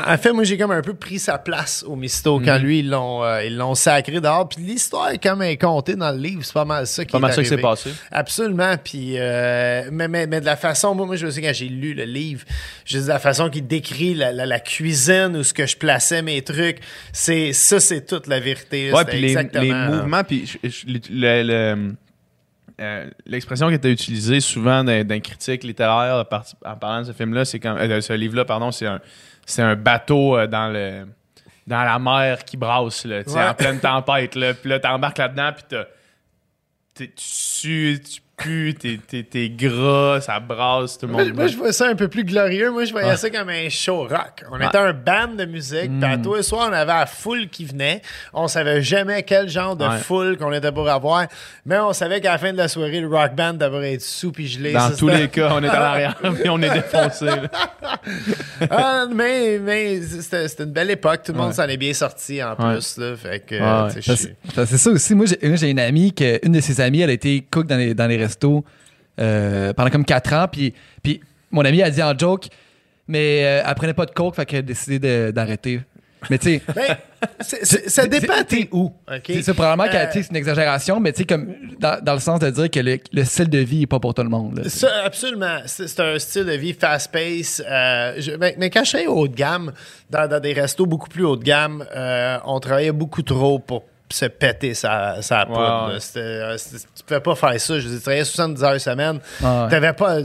en 0.05 0.17
fait, 0.17 0.33
moi, 0.33 0.43
j'ai 0.43 0.57
comme 0.57 0.71
un 0.71 0.81
peu 0.81 0.93
pris 0.93 1.19
sa 1.19 1.37
place 1.37 1.85
au 1.87 1.95
Misto 1.95 2.39
quand 2.43 2.57
lui, 2.57 2.79
ils 2.79 2.89
l'ont, 2.89 3.23
euh, 3.23 3.43
ils 3.45 3.55
l'ont 3.55 3.75
sacré 3.75 4.19
dehors. 4.19 4.49
Puis 4.49 4.61
l'histoire 4.61 5.09
est 5.11 5.23
comme 5.23 5.41
contée 5.57 5.95
dans 5.95 6.11
le 6.11 6.17
livre. 6.17 6.41
C'est 6.43 6.53
pas 6.53 6.65
mal 6.65 6.85
ça 6.85 7.05
qui 7.05 7.11
Pas 7.13 7.17
est 7.17 7.21
mal 7.21 7.33
ça 7.33 7.41
qui 7.43 7.47
s'est 7.49 7.57
passé. 7.57 7.91
Absolument. 8.11 8.75
Puis, 8.83 9.13
euh, 9.17 9.83
mais, 9.91 10.09
mais, 10.09 10.27
mais 10.27 10.41
de 10.41 10.45
la 10.45 10.57
façon, 10.57 10.93
moi, 10.93 11.05
moi, 11.05 11.15
je 11.15 11.25
me 11.25 11.31
souviens 11.31 11.49
quand 11.49 11.55
j'ai 11.55 11.69
lu 11.69 11.93
le 11.93 12.03
livre, 12.03 12.43
je 12.83 12.97
dis 12.97 13.07
la 13.07 13.19
façon 13.19 13.49
qu'il 13.49 13.67
décrit 13.67 14.15
la, 14.15 14.33
la, 14.33 14.45
la 14.45 14.59
cuisine 14.59 15.35
ou 15.37 15.43
ce 15.43 15.53
que 15.53 15.65
je 15.65 15.77
plaçais 15.77 16.21
mes 16.21 16.41
trucs, 16.41 16.79
c'est 17.13 17.53
ça, 17.53 17.79
c'est 17.79 18.05
toute 18.05 18.27
la 18.27 18.41
vérité. 18.41 18.91
Ouais, 18.91 19.05
puis 19.05 19.21
les, 19.21 19.35
les 19.53 19.73
mouvements, 19.73 20.23
puis 20.25 20.51
le- 20.85 21.43
le- 21.43 21.93
euh, 22.79 23.09
l'expression 23.25 23.69
qui 23.69 23.75
était 23.75 23.91
utilisée 23.91 24.39
souvent 24.39 24.83
d'un 24.83 25.19
critique 25.19 25.63
littéraire 25.63 26.23
en 26.65 26.75
parlant 26.75 26.99
de 27.01 27.07
ce 27.07 27.11
film-là, 27.11 27.43
c'est 27.45 27.59
quand 27.59 27.75
euh, 27.77 28.01
ce 28.01 28.13
livre-là, 28.13 28.45
pardon, 28.45 28.71
c'est 28.71 28.85
un, 28.85 28.99
c'est 29.45 29.61
un 29.63 29.75
bateau 29.75 30.37
euh, 30.37 30.47
dans 30.47 30.71
le 30.71 31.05
dans 31.65 31.83
la 31.83 31.99
mer 31.99 32.45
qui 32.45 32.55
brasse, 32.55 33.03
là, 33.05 33.23
Ouais. 33.27 33.43
en 33.49 33.53
pleine 33.53 33.79
tempête, 33.81 34.35
là, 34.35 34.53
puis 34.53 34.69
là, 34.69 34.79
t'embarques 34.79 35.17
là-dedans, 35.17 35.51
puis 35.53 35.77
tu 36.93 37.13
tu 38.03 38.21
pues, 38.37 38.73
t'es, 38.75 39.49
gras, 39.49 40.21
ça 40.21 40.39
brasse, 40.39 40.97
tout 40.97 41.07
le 41.07 41.13
monde. 41.13 41.33
moi, 41.33 41.47
je 41.47 41.57
vois 41.57 41.73
ça 41.73 41.87
un 41.87 41.95
peu 41.95 42.07
plus 42.07 42.23
glorieux. 42.23 42.69
Moi, 42.71 42.85
je 42.85 42.91
voyais 42.91 43.17
ça 43.17 43.29
comme 43.29 43.49
un 43.49 43.67
show 43.69 44.01
rock. 44.03 44.43
On 44.51 44.57
était 44.57 44.77
un 44.77 44.93
band 44.93 45.33
de 45.35 45.45
musique. 45.45 45.89
Puis 45.99 46.09
à 46.09 46.17
tous 46.17 46.35
les 46.35 46.43
soirs, 46.43 46.67
on 46.69 46.73
avait 46.73 46.85
la 46.93 47.05
foule 47.07 47.49
qui 47.49 47.65
venait. 47.65 48.01
On 48.33 48.47
savait 48.47 48.81
jamais 48.81 49.23
quel 49.23 49.49
genre 49.49 49.75
de 49.75 49.85
Ouais. 49.85 49.97
foule 49.97 50.37
qu'on 50.37 50.53
était 50.53 50.71
pour 50.71 50.87
avoir. 50.89 51.25
Mais 51.65 51.79
on 51.79 51.93
savait 51.93 52.21
qu'à 52.21 52.33
la 52.33 52.37
fin 52.37 52.51
de 52.53 52.57
la 52.57 52.67
soirée, 52.67 52.99
le 53.01 53.07
rock 53.07 53.33
band 53.35 53.53
devrait 53.53 53.93
être 53.93 54.01
sous 54.01 54.31
gelé. 54.37 54.73
Dans 54.73 54.91
tous 54.95 55.07
les 55.07 55.27
cas, 55.29 55.49
on 55.53 55.63
est 55.63 55.67
à 55.69 55.79
l'arrière, 55.79 56.15
puis 56.39 56.49
on 56.49 56.61
est 56.61 56.69
défoncé. 56.69 57.27
Ah, 58.69 59.05
mais 59.13 59.59
mais 59.59 60.01
c'était 60.01 60.47
c'était 60.47 60.63
une 60.63 60.71
belle 60.71 60.89
époque. 60.91 61.21
Tout 61.25 61.31
le 61.33 61.37
monde 61.37 61.47
Ouais. 61.49 61.53
s'en 61.53 61.63
est 61.67 61.77
bien 61.77 61.93
sorti 61.93 62.41
en 62.43 62.51
Ouais. 62.55 62.73
plus. 62.75 62.97
Là, 62.97 63.15
fait 63.15 63.39
que, 63.45 63.55
C'est 64.65 64.77
ça 64.77 64.89
aussi. 64.89 65.15
Moi, 65.15 65.25
j'ai 65.25 65.47
moi, 65.47 65.55
j'ai 65.57 65.69
une 65.69 65.79
amie, 65.79 66.13
que, 66.13 66.39
une 66.45 66.53
de 66.53 66.59
ses 66.61 66.79
amies, 66.81 67.01
elle 67.01 67.09
a 67.09 67.13
été 67.13 67.45
cook 67.49 67.67
dans 67.67 67.75
les, 67.77 67.93
dans 67.93 68.07
les 68.07 68.17
restos 68.27 68.63
euh, 69.19 69.73
pendant 69.73 69.89
comme 69.89 70.05
4 70.05 70.33
ans. 70.33 70.47
Puis, 70.51 70.73
puis 71.01 71.21
mon 71.51 71.63
amie 71.65 71.81
a 71.81 71.89
dit 71.89 72.03
en 72.03 72.17
joke, 72.17 72.47
mais 73.07 73.43
euh, 73.43 73.63
elle 73.67 73.75
prenait 73.75 73.93
pas 73.93 74.05
de 74.05 74.11
coke, 74.11 74.35
fait 74.35 74.45
qu'elle 74.45 74.59
a 74.59 74.61
décidé 74.63 74.99
de- 74.99 75.31
d'arrêter. 75.31 75.81
Mais 76.31 76.39
tu 76.39 76.47
sais, 76.57 76.61
Ben, 76.75 76.97
ça 77.41 78.07
dépend 78.07 78.43
t'es 78.47 78.67
où. 78.71 78.85
OK? 79.07 79.21
c'est 79.27 79.41
ça, 79.43 79.53
probablement 79.53 79.87
que 79.89 79.95
Euh, 79.95 80.11
sais, 80.11 80.23
c'est 80.23 80.29
une 80.31 80.35
exagération, 80.35 80.99
mais 80.99 81.11
tu 81.13 81.19
sais, 81.19 81.25
comme 81.25 81.53
dans, 81.79 82.03
dans 82.03 82.13
le 82.15 82.19
sens 82.19 82.39
de 82.39 82.49
dire 82.49 82.69
que 82.71 82.79
le, 82.79 82.97
le 83.13 83.23
style 83.23 83.49
de 83.49 83.59
vie 83.59 83.83
est 83.83 83.87
pas 83.87 83.99
pour 83.99 84.13
tout 84.15 84.23
le 84.23 84.29
monde. 84.29 84.57
là. 84.57 84.69
Ça, 84.69 84.89
absolument. 85.05 85.59
C'est 85.67 85.87
c'est 85.87 86.01
un 86.01 86.17
style 86.19 86.45
de 86.45 86.53
vie 86.53 86.73
fast-pace. 86.73 87.61
Euh, 87.69 88.15
je- 88.17 88.31
mais, 88.31 88.55
mais 88.57 88.69
quand 88.71 88.83
je 88.83 88.89
travaillais 88.89 89.07
haut 89.09 89.27
de 89.27 89.35
gamme, 89.35 89.71
dans, 90.09 90.27
dans 90.27 90.39
des 90.39 90.53
restos 90.53 90.85
beaucoup 90.87 91.07
plus 91.09 91.23
haut 91.23 91.35
de 91.37 91.43
gamme, 91.43 91.85
euh, 91.95 92.37
on 92.45 92.59
travaillait 92.59 92.91
beaucoup 92.91 93.21
trop 93.21 93.59
pour 93.59 93.83
se 94.09 94.25
péter 94.25 94.73
sa, 94.73 95.21
sa 95.21 95.45
poudre. 95.45 95.97
C'était, 95.99 96.19
euh, 96.19 96.57
tu 96.95 97.03
pouvais 97.03 97.19
pas 97.19 97.35
faire 97.35 97.59
ça. 97.59 97.79
Je 97.79 97.87
dire, 97.87 97.97
tu 97.97 98.01
travaillais 98.01 98.23
70 98.23 98.63
heures 98.63 98.81
semaine. 98.81 99.19
Ah 99.43 99.63
ouais. 99.63 99.69
T'avais 99.69 99.93
pas, 99.93 100.17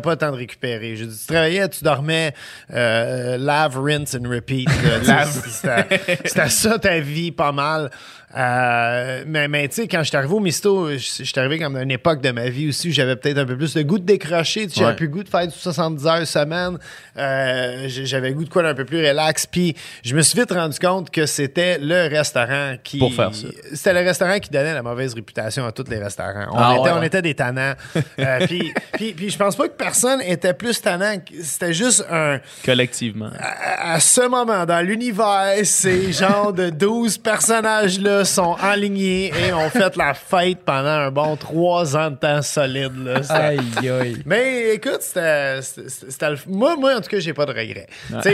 pas 0.00 0.10
le 0.10 0.16
temps 0.16 0.30
de 0.30 0.36
récupérer. 0.36 0.96
Je 0.96 1.04
dire, 1.04 1.16
tu 1.18 1.26
travaillais, 1.26 1.68
tu 1.68 1.84
dormais, 1.84 2.34
euh, 2.72 3.38
lave, 3.38 3.78
rinse 3.78 4.14
and 4.14 4.28
repeat. 4.28 4.68
Tu 4.80 6.28
c'était 6.28 6.48
ça 6.48 6.78
ta 6.78 6.98
vie, 7.00 7.32
pas 7.32 7.52
mal. 7.52 7.90
Euh, 8.36 9.24
mais 9.26 9.48
mais 9.48 9.66
tu 9.68 9.74
sais, 9.82 9.88
quand 9.88 9.98
je 10.02 10.08
suis 10.08 10.16
arrivé 10.16 10.32
au 10.32 10.40
Misto, 10.40 10.90
je 10.92 10.96
suis 10.98 11.32
arrivé 11.36 11.58
comme 11.58 11.74
dans 11.74 11.80
une 11.82 11.90
époque 11.90 12.20
de 12.20 12.30
ma 12.30 12.48
vie 12.48 12.68
aussi 12.68 12.88
où 12.88 12.92
j'avais 12.92 13.16
peut-être 13.16 13.38
un 13.38 13.44
peu 13.44 13.56
plus 13.56 13.74
de 13.74 13.82
goût 13.82 13.98
de 13.98 14.04
décrocher. 14.04 14.68
J'avais 14.72 14.90
Ouais. 14.90 14.96
plus 14.96 15.06
le 15.06 15.12
goût 15.12 15.22
de 15.24 15.28
faire 15.28 15.46
du 15.46 15.52
70 15.56 16.06
heures 16.06 16.26
semaine. 16.26 16.78
Euh, 17.16 17.86
j'avais 17.88 18.28
le 18.28 18.34
goût 18.34 18.44
de 18.44 18.48
quoi 18.48 18.62
d'un 18.62 18.74
peu 18.74 18.84
plus 18.84 18.98
relax. 19.06 19.46
Puis 19.46 19.74
je 20.04 20.14
me 20.14 20.22
suis 20.22 20.38
vite 20.38 20.52
rendu 20.52 20.78
compte 20.78 21.10
que 21.10 21.26
c'était 21.26 21.78
le 21.78 22.08
restaurant 22.08 22.74
qui. 22.84 22.98
Pour 22.98 23.12
faire 23.12 23.34
ça. 23.34 23.48
C'était 23.74 23.94
le 23.94 24.06
restaurant 24.06 24.38
qui 24.38 24.50
donnait 24.50 24.74
la 24.74 24.82
mauvaise 24.82 25.12
réputation 25.14 25.66
à 25.66 25.72
tous 25.72 25.84
les 25.90 25.98
restaurants. 25.98 26.46
On, 26.52 26.56
Ah, 26.56 26.76
était, 26.78 26.82
ouais, 26.90 26.90
on 26.98 27.02
était 27.02 27.22
des 27.22 27.34
tannants. 27.34 27.74
Euh, 28.18 28.46
puis, 28.46 28.72
puis, 28.92 29.12
puis 29.14 29.30
je 29.30 29.38
pense 29.38 29.56
pas 29.56 29.66
que 29.68 29.74
personne 29.74 30.20
était 30.22 30.52
plus 30.52 30.80
tannant. 30.80 31.14
C'était 31.42 31.72
juste 31.72 32.04
un 32.10 32.38
Collectivement. 32.64 33.30
à, 33.38 33.94
à 33.94 34.00
ce 34.00 34.28
moment 34.28 34.66
dans 34.66 34.80
l'univers, 34.84 35.54
ces 35.64 36.12
genres 36.12 36.52
de 36.52 36.68
12 36.70 37.16
personnages-là 37.18 38.19
sont 38.24 38.54
alignés 38.60 39.32
et 39.46 39.52
ont 39.52 39.68
fait 39.70 39.96
la 39.96 40.14
fête 40.14 40.58
pendant 40.64 40.88
un 40.88 41.10
bon 41.10 41.36
trois 41.36 41.96
ans 41.96 42.10
de 42.10 42.16
temps 42.16 42.42
solide. 42.42 42.92
Là. 43.04 43.20
Aïe, 43.30 43.60
aïe. 43.88 44.16
mais 44.26 44.74
écoute, 44.74 44.98
c'était, 45.00 45.62
c'était- 45.62 45.88
c'était 45.88 46.30
le- 46.30 46.38
moi, 46.48 46.76
moi, 46.76 46.96
en 46.96 47.00
tout 47.00 47.08
cas, 47.10 47.18
j'ai 47.18 47.32
pas 47.34 47.46
de 47.46 47.52
regrets. 47.52 47.86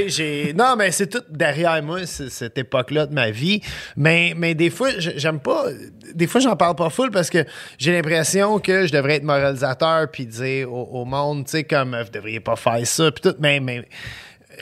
J'ai, 0.09 0.53
non, 0.55 0.75
mais 0.77 0.90
c'est 0.90 1.07
tout 1.09 1.22
derrière 1.29 1.83
moi, 1.83 2.01
cette 2.07 2.59
époque-là 2.59 3.07
de 3.07 3.14
ma 3.14 3.31
vie. 3.31 3.61
Mais, 3.96 4.35
mais 4.37 4.55
des 4.55 4.70
fois, 4.70 4.90
j'aime 4.99 5.40
pas. 5.40 5.64
Des 6.14 6.27
fois, 6.27 6.40
j'en 6.40 6.57
parle 6.57 6.77
pas 6.77 6.90
full 6.90 7.11
parce 7.11 7.31
que 7.31 7.44
j'ai 7.79 7.92
l'impression 7.92 8.59
que 8.59 8.87
je 8.87 8.92
devrais 8.92 9.16
être 9.16 9.25
moralisateur 9.25 10.09
puis 10.11 10.27
dire 10.27 10.72
au, 10.72 11.01
au 11.01 11.05
monde, 11.05 11.44
tu 11.44 11.53
sais, 11.53 11.64
comme 11.64 11.96
vous 12.01 12.11
devriez 12.11 12.40
pas 12.40 12.57
faire 12.57 12.87
ça, 12.87 13.11
puis 13.11 13.22
tout. 13.22 13.37
Mais, 13.38 13.61
mais 13.61 13.87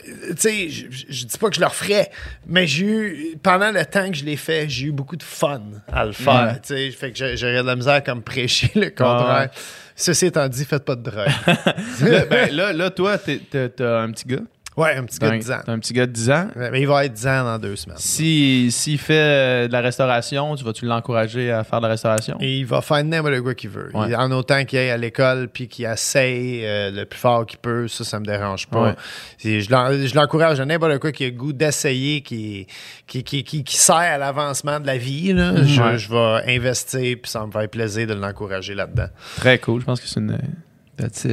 tu 0.03 0.35
sais, 0.37 0.69
je, 0.69 0.85
je- 0.89 1.25
dis 1.25 1.37
pas 1.37 1.49
que 1.49 1.55
je 1.55 1.59
le 1.61 1.67
referais, 1.67 2.09
mais 2.47 2.67
j'ai 2.67 2.85
eu, 2.85 3.37
pendant 3.41 3.71
le 3.71 3.85
temps 3.85 4.09
que 4.09 4.15
je 4.17 4.25
l'ai 4.25 4.35
fait, 4.37 4.67
j'ai 4.69 4.87
eu 4.87 4.91
beaucoup 4.91 5.15
de 5.15 5.23
fun 5.23 5.61
à 5.91 6.05
le 6.05 6.11
faire. 6.11 6.59
Tu 6.61 6.67
sais, 6.75 6.91
fait 6.91 7.11
que 7.11 7.17
j'ai- 7.17 7.37
j'aurais 7.37 7.61
de 7.61 7.67
la 7.67 7.75
misère 7.75 8.03
comme 8.03 8.21
prêcher 8.21 8.71
le 8.75 8.89
contraire. 8.89 9.49
Ceci 9.95 10.25
étant 10.25 10.47
dit, 10.49 10.65
faites 10.65 10.83
pas 10.83 10.95
de 10.95 11.03
drogue. 11.03 11.27
là, 12.01 12.25
ben, 12.25 12.51
là, 12.53 12.73
là, 12.73 12.89
toi, 12.89 13.17
t'as 13.17 14.01
un 14.01 14.11
petit 14.11 14.25
gars? 14.27 14.39
Ouais, 14.77 14.95
un 14.95 15.03
petit 15.03 15.19
gars 15.19 15.27
de 15.29 15.33
T'as 15.33 15.37
10 15.39 15.51
ans. 15.51 15.59
un- 15.67 15.79
petit 15.79 15.93
gars 15.93 16.05
de 16.05 16.11
10 16.11 16.29
ans. 16.31 16.47
Mais 16.55 16.81
il 16.81 16.87
va 16.87 17.05
être 17.05 17.13
10 17.13 17.27
ans 17.27 17.43
dans 17.43 17.59
deux 17.59 17.75
semaines. 17.75 17.97
Si- 17.99 18.71
S'il 18.71 18.97
fait 18.97 19.13
euh, 19.13 19.67
de 19.67 19.71
la 19.73 19.81
restauration, 19.81 20.55
tu 20.55 20.63
vas-tu 20.63 20.85
l'encourager 20.85 21.51
à 21.51 21.63
faire 21.63 21.79
de 21.79 21.85
la 21.85 21.91
restauration? 21.91 22.37
Et 22.39 22.59
il 22.59 22.65
va 22.65 22.81
faire 22.81 23.03
n'importe 23.03 23.39
quoi 23.41 23.53
qu'il 23.55 23.69
veut. 23.69 23.89
Ouais. 23.93 24.07
Il- 24.09 24.15
en 24.15 24.31
autant 24.31 24.63
qu'il 24.65 24.79
aille 24.79 24.89
à 24.89 24.97
l'école 24.97 25.47
puis 25.47 25.67
qu'il 25.67 25.85
essaye 25.85 26.65
euh, 26.65 26.91
le 26.91 27.05
plus 27.05 27.19
fort 27.19 27.45
qu'il 27.45 27.59
peut, 27.59 27.87
ça, 27.87 28.03
ça 28.03 28.19
me 28.19 28.25
dérange 28.25 28.67
pas. 28.67 28.83
Ouais. 28.83 28.95
Je 29.43 29.69
l'en- 29.71 29.91
je 29.91 30.15
l'encourage 30.15 30.59
à 30.59 30.65
n'importe 30.65 30.99
quoi 30.99 31.11
qui 31.11 31.23
a 31.23 31.27
le 31.27 31.33
goût 31.33 31.53
d'essayer, 31.53 32.21
qui, 32.21 32.67
qui, 33.07 33.23
qui, 33.23 33.43
qui, 33.43 33.77
sert 33.77 33.95
à 33.95 34.17
l'avancement 34.17 34.79
de 34.79 34.87
la 34.87 34.97
vie. 34.97 35.33
là. 35.33 35.53
Je, 35.63 35.97
je 35.97 36.09
vais 36.09 36.55
investir 36.55 37.17
puis 37.21 37.31
ça 37.31 37.45
me 37.45 37.51
fait 37.51 37.67
plaisir 37.67 38.07
de 38.07 38.13
l'encourager 38.13 38.73
là-dedans. 38.73 39.07
Très 39.37 39.59
cool. 39.59 39.81
Je 39.81 39.85
pense 39.85 40.01
que 40.01 40.07
c'est 40.07 40.19
une. 40.19 40.37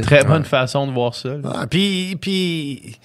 Très 0.02 0.24
bonne 0.24 0.44
façon 0.44 0.86
de 0.86 0.92
voir 0.92 1.14
ça. 1.14 1.36
Ah, 1.44 1.66
puis, 1.68 2.16
puis 2.20 2.80
tu 2.84 2.98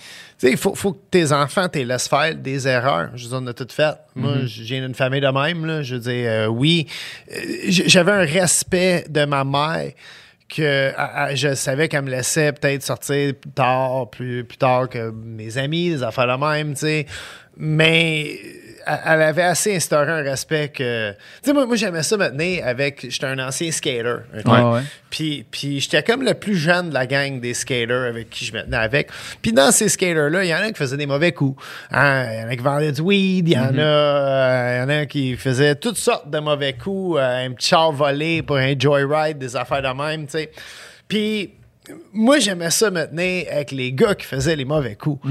sais, 0.48 0.52
il 0.52 0.58
faut, 0.58 0.76
faut 0.76 0.94
que 0.94 1.00
tes 1.12 1.32
enfants, 1.32 1.68
tu 1.68 1.80
les 1.80 1.86
laisses 1.86 2.08
faire 2.08 2.36
des 2.36 2.68
erreurs. 2.68 3.10
Je 3.16 3.24
veux 3.24 3.30
dire, 3.30 3.40
on 3.42 3.48
a 3.48 3.54
tout 3.54 3.68
fait. 3.70 3.96
Moi, 4.16 4.34
j'ai 4.46 4.78
une 4.78 4.94
famille 4.94 5.22
de 5.22 5.28
même. 5.28 5.66
Là. 5.66 5.82
Je 5.82 5.96
veux 5.96 6.02
dire, 6.02 6.30
euh, 6.30 6.46
oui, 6.48 6.88
euh, 7.32 7.36
j'avais 7.68 8.12
un 8.12 8.26
respect 8.26 9.06
de 9.10 9.26
ma 9.26 9.44
mère 9.44 9.92
que 10.50 10.94
à- 10.96 11.24
à- 11.24 11.36
je 11.36 11.56
savais 11.56 11.88
qu'elle 11.90 12.04
me 12.04 12.10
laissait 12.12 12.54
peut-être 12.54 12.82
sortir 12.84 13.34
plus 13.36 13.52
tard, 13.52 14.10
plus, 14.10 14.44
plus 14.46 14.58
tard 14.58 14.88
que 14.88 15.12
mes 15.12 15.58
amis, 15.58 15.90
des 15.90 16.04
affaires 16.04 16.28
de 16.38 16.46
même, 16.46 16.74
tu 16.74 16.80
sais. 16.82 17.06
Mais 17.58 18.40
elle 18.88 19.00
elle 19.06 19.22
avait 19.22 19.44
assez 19.44 19.76
instauré 19.76 20.12
un 20.12 20.22
respect 20.22 20.70
que... 20.70 21.12
Tu 21.12 21.18
sais, 21.44 21.54
moi, 21.54 21.66
moi 21.66 21.76
j'aimais 21.76 22.04
ça 22.04 22.18
tenir 22.18 22.66
avec... 22.66 23.06
J'étais 23.10 23.26
un 23.26 23.40
ancien 23.40 23.72
skater. 23.72 24.18
ok? 24.38 24.46
Ouais, 24.46 24.62
ouais. 24.62 24.82
Puis, 25.10 25.46
puis 25.50 25.80
j'étais 25.80 26.04
comme 26.04 26.24
le 26.24 26.34
plus 26.34 26.56
jeune 26.56 26.90
de 26.90 26.94
la 26.94 27.06
gang 27.06 27.40
des 27.40 27.54
skaters 27.54 28.08
avec 28.08 28.30
qui 28.30 28.46
je 28.46 28.54
me 28.54 28.62
tenais 28.62 28.78
avec. 28.78 29.10
Puis 29.42 29.52
dans 29.52 29.72
ces 29.72 29.90
skaters-là, 29.90 30.44
il 30.44 30.48
y 30.48 30.54
en 30.54 30.60
a 30.60 30.68
qui 30.68 30.76
faisaient 30.76 30.98
des 30.98 31.06
mauvais 31.06 31.32
coups. 31.32 31.62
Hein, 31.92 32.28
Il 32.32 32.40
y 32.40 32.44
en 32.44 32.48
a 32.48 32.56
qui 32.56 32.64
vendaient 32.64 32.92
du 32.92 33.02
weed, 33.02 33.50
il 33.50 33.54
y, 33.54 33.58
en 33.58 33.78
a, 33.78 33.82
euh, 33.82 34.80
y 34.80 34.84
en 34.86 34.90
a 34.90 35.06
qui 35.06 35.36
faisaient 35.36 35.76
toutes 35.76 35.98
sortes 35.98 36.30
de 36.30 36.40
mauvais 36.40 36.74
coups, 36.74 37.18
euh, 37.20 37.46
un 37.46 37.52
petit 37.52 37.68
char 37.68 37.92
volé 37.92 38.42
pour 38.42 38.58
un 38.58 38.74
joyride, 38.78 39.38
des 39.38 39.56
affaires 39.56 39.82
de 39.82 40.02
même, 40.02 40.26
tu 40.26 40.32
sais. 40.34 40.52
Puis 41.08 41.52
moi, 42.14 42.40
j'aimais 42.40 42.70
ça 42.70 42.90
tenir 42.92 43.46
avec 43.52 43.72
les 43.72 43.92
gars 43.94 44.16
qui 44.16 44.26
faisaient 44.26 44.56
les 44.56 44.66
mauvais 44.66 44.96
coups. 44.96 45.22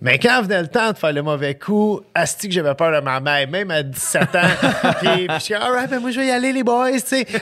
Mais 0.00 0.18
quand 0.18 0.42
venait 0.42 0.62
le 0.62 0.68
temps 0.68 0.92
de 0.92 0.98
faire 0.98 1.12
le 1.12 1.22
mauvais 1.22 1.54
coup, 1.54 2.00
asti 2.14 2.48
que 2.48 2.54
j'avais 2.54 2.74
peur 2.74 2.92
de 2.92 3.04
ma 3.04 3.20
mère, 3.20 3.48
même 3.48 3.70
à 3.70 3.82
17 3.82 4.22
ans. 4.36 4.40
puis, 5.00 5.26
je 5.34 5.38
suis 5.38 5.54
alright, 5.54 5.88
ben 5.90 6.00
moi, 6.00 6.10
je 6.10 6.20
vais 6.20 6.26
y 6.26 6.30
aller, 6.30 6.52
les 6.52 6.62
boys. 6.62 6.90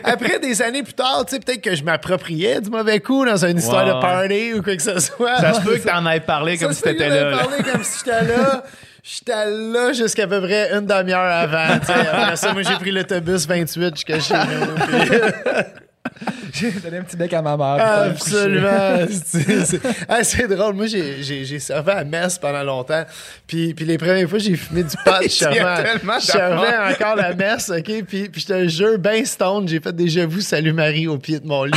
Après 0.05 0.39
des 0.39 0.63
années 0.63 0.83
plus 0.83 0.95
tard, 0.95 1.25
peut-être 1.29 1.61
que 1.61 1.75
je 1.75 1.83
m'appropriais 1.85 2.61
du 2.61 2.71
mauvais 2.71 3.01
coup 3.01 3.25
dans 3.25 3.45
une 3.45 3.59
histoire 3.59 3.87
de 3.87 4.01
party 4.01 4.55
ou 4.55 4.63
quoi 4.63 4.77
que 4.77 4.83
ce 4.83 4.99
soit. 5.01 5.37
Ça 5.37 5.55
se 5.55 5.61
peut 5.61 5.77
que 5.79 5.89
t'en 5.89 6.07
aies 6.11 6.21
parlé 6.21 6.59
comme 6.59 6.73
si 6.73 6.83
t'étais 6.83 7.09
là. 7.09 7.37
parlé 7.39 7.63
comme 7.63 7.83
si 7.85 7.99
j'étais 8.05 8.25
là. 8.27 8.63
J'étais 9.03 9.51
là 9.51 9.93
jusqu'à 9.95 10.27
peu 10.27 10.41
près 10.43 10.73
une 10.75 10.85
demi-heure 10.87 11.21
avant. 11.21 11.75
Après 11.75 12.37
ça, 12.37 12.53
moi, 12.53 12.63
j'ai 12.63 12.75
pris 12.75 12.91
l'autobus 12.91 13.47
28 13.47 13.95
jusqu'à 13.97 14.21
chez 14.21 14.35
nous. 14.35 14.75
puis- 14.87 15.19
J'ai 16.53 16.71
donné 16.73 16.99
un 16.99 17.03
petit 17.03 17.17
bec 17.17 17.33
à 17.33 17.43
ma 17.43 17.57
mère. 17.57 18.11
Absolument. 18.11 19.07
c'est 19.25 19.81
ah, 20.09 20.47
drôle. 20.47 20.75
Moi, 20.75 20.87
j'ai- 20.87 21.59
servi 21.59 21.91
à 21.91 22.05
messe 22.05 22.39
pendant 22.39 22.63
longtemps. 22.63 23.05
Puis, 23.47 23.75
puis 23.75 23.85
les 23.85 23.99
premières 23.99 24.29
fois, 24.29 24.39
j'ai 24.39 24.57
fumé 24.57 24.83
du 24.83 24.97
pot. 25.05 25.11
Je 25.23 25.29
servais, 25.29 26.95
encore 26.95 27.17
la 27.17 27.35
messe, 27.35 27.71
OK? 27.71 28.05
Puis, 28.07 28.29
puis 28.29 28.41
je 28.41 28.47
te 28.47 28.69
jure, 28.69 28.99
ben 28.99 29.25
stone, 29.25 29.69
j'ai 29.69 29.81
fait 29.81 29.95
des 29.95 30.09
je 30.09 30.21
vous 30.21 30.41
salut 30.41 30.73
Marie 30.73 31.07
au 31.07 31.19
pied 31.19 31.39
de 31.39 31.47
mon 31.47 31.65
lit 31.65 31.73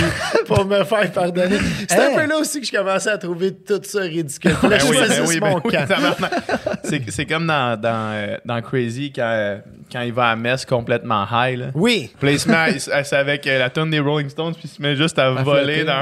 pour 0.48 0.66
me 0.66 0.84
faire 0.84 1.12
pardonner. 1.12 1.58
C'est 1.88 2.00
un 2.00 2.16
peu 2.16 2.26
là 2.26 2.38
aussi 2.38 2.60
que 2.60 2.68
je 2.68 2.72
commençais 2.72 3.10
à 3.10 3.18
trouver 3.18 3.54
tout 3.54 3.82
ça 3.84 4.02
ridicule. 4.02 4.56
Ben 4.64 4.80
oui, 4.90 4.98
ben 5.08 5.24
oui, 5.28 5.40
ben 5.40 5.62
oui, 5.64 7.02
c'est 7.10 7.26
comme 7.26 7.48
dans, 7.48 7.80
dans, 7.80 8.12
euh, 8.14 8.38
dans 8.46 8.62
Crazy 8.62 9.12
quand, 9.14 9.22
euh, 9.24 9.58
quand 9.94 10.02
il 10.02 10.12
va 10.12 10.30
à 10.30 10.36
messe 10.36 10.66
complètement 10.66 11.26
high. 11.32 11.58
Là. 11.60 11.66
Oui. 11.76 12.12
Puis 12.20 12.32
il 12.32 12.40
se 12.40 12.50
met 12.50 12.72
il 12.74 12.82
c'est 12.82 13.14
avec 13.16 13.46
euh, 13.46 13.60
la 13.60 13.70
tonne 13.70 13.92
des 13.92 14.00
Rolling 14.00 14.28
Stones, 14.30 14.54
puis 14.54 14.64
il 14.66 14.70
se 14.70 14.82
met 14.82 14.96
juste 14.96 15.20
à, 15.20 15.30
voler 15.32 15.84
dans. 15.84 16.02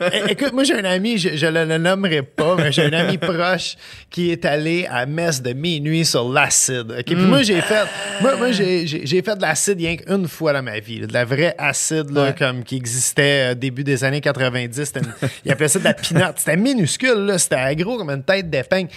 É- 0.00 0.30
Écoute, 0.32 0.52
moi, 0.52 0.62
j'ai 0.64 0.74
un 0.74 0.84
ami, 0.84 1.16
je, 1.18 1.36
je 1.36 1.46
le, 1.46 1.78
nommerai 1.78 2.22
pas, 2.22 2.54
mais 2.56 2.70
j'ai 2.70 2.84
un 2.84 2.92
ami 2.92 3.16
proche 3.18 3.76
qui 4.10 4.30
est 4.30 4.44
allé 4.44 4.86
à 4.90 5.06
messe 5.06 5.40
de 5.42 5.52
minuit 5.54 6.04
sur 6.04 6.30
l'acide. 6.30 6.94
OK? 6.98 7.04
Puis 7.04 7.16
moi, 7.16 7.42
j'ai 7.42 7.60
fait, 7.62 7.86
moi, 8.20 8.36
moi 8.36 8.52
j'ai, 8.52 8.86
fait 8.86 9.36
de 9.36 9.42
l'acide 9.42 9.78
rien 9.78 9.96
qu'une 9.96 10.28
fois 10.28 10.52
dans 10.52 10.62
ma 10.62 10.78
vie. 10.78 11.00
là, 11.00 11.06
de 11.06 11.12
la 11.12 11.24
vraie 11.24 11.54
acide, 11.58 12.10
là, 12.10 12.24
Ouais. 12.24 12.34
comme 12.38 12.62
qui 12.62 12.76
existait 12.76 13.52
euh, 13.52 13.54
début 13.54 13.84
des 13.84 14.04
années 14.04 14.20
90. 14.20 14.84
C'était 14.84 15.00
une- 15.00 15.28
ils 15.44 15.52
appelaient 15.52 15.68
ça 15.68 15.78
de 15.78 15.84
la 15.84 15.94
pinotte. 15.94 16.34
C'était 16.38 16.56
minuscule, 16.56 17.24
là. 17.26 17.38
C'était 17.38 17.74
gros 17.76 17.96
comme 17.96 18.10
une 18.10 18.22
tête 18.22 18.50
d'épingle. 18.50 18.90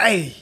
Hey! 0.00 0.34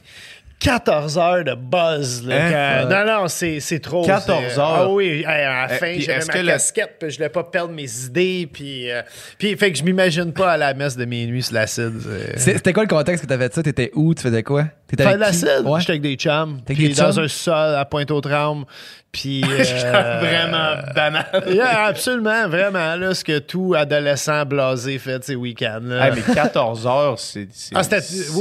14 0.59 1.19
heures 1.19 1.45
de 1.45 1.55
buzz. 1.55 2.27
Là, 2.27 2.37
Hein? 2.37 2.87
quand- 2.88 2.88
Non, 3.07 3.21
non, 3.23 3.29
c'est, 3.29 3.61
trop. 3.81 4.05
14 4.05 4.42
c'est- 4.49 4.59
heures? 4.59 4.66
Ah 4.66 4.88
oui, 4.90 5.25
à 5.25 5.66
la 5.69 5.75
Eh, 5.75 5.79
fin, 5.79 5.95
j'avais 6.01 6.25
ma 6.25 6.33
que 6.33 6.38
le- 6.38 6.47
casquette, 6.53 6.97
puis 6.99 7.11
je 7.11 7.16
voulais 7.19 7.29
pas 7.29 7.45
perdre 7.45 7.73
mes 7.75 8.05
idées. 8.07 8.49
Puis, 8.53 8.90
euh, 8.90 9.03
puis 9.38 9.55
fait 9.57 9.71
que 9.71 9.79
je 9.79 9.85
m'imagine 9.85 10.33
pas 10.33 10.53
à 10.53 10.57
la 10.57 10.73
messe 10.75 10.97
de 10.97 11.05
minuit 11.05 11.42
sur 11.42 11.55
l'acide. 11.55 12.01
C'était 12.37 12.73
quoi 12.73 12.83
le 12.85 12.88
contexte 12.88 13.25
que 13.25 13.29
t'avais 13.29 13.49
de 13.49 13.55
ça? 13.55 13.62
T'étais 13.62 13.90
où? 13.95 14.14
Tu 14.14 14.23
faisais 14.23 14.42
quoi? 14.42 14.64
T'étais 14.88 15.03
Faire 15.03 15.12
avec 15.14 15.27
l'acide? 15.27 15.62
Ouais. 15.64 15.81
J'étais 15.81 15.92
avec 15.92 16.03
des 16.03 16.14
chums. 16.14 16.61
T'es 16.64 16.72
avec 16.72 16.77
Puis 16.77 16.88
des 16.88 16.94
dans 16.94 17.12
chums? 17.12 17.25
un 17.25 17.29
sol 17.29 17.75
à 17.75 17.85
Pointe-aux-Trembles. 17.85 18.66
Puis. 19.11 19.42
euh, 19.85 20.18
Vraiment 20.20 20.83
banal. 20.94 21.27
yeah, 21.49 21.87
absolument, 21.87 22.49
vraiment. 22.49 22.94
Là, 22.96 23.12
ce 23.14 23.25
que 23.25 23.38
tout 23.38 23.75
adolescent 23.77 24.44
blasé 24.44 24.99
fait 24.99 25.25
ses 25.25 25.35
week-ends. 25.35 25.81
Hey, 25.90 26.12
mais 26.14 26.35
14 26.35 26.87
heures, 26.87 27.18
c'est, 27.18 27.49
c'est, 27.53 27.75
Ah, 27.75 27.83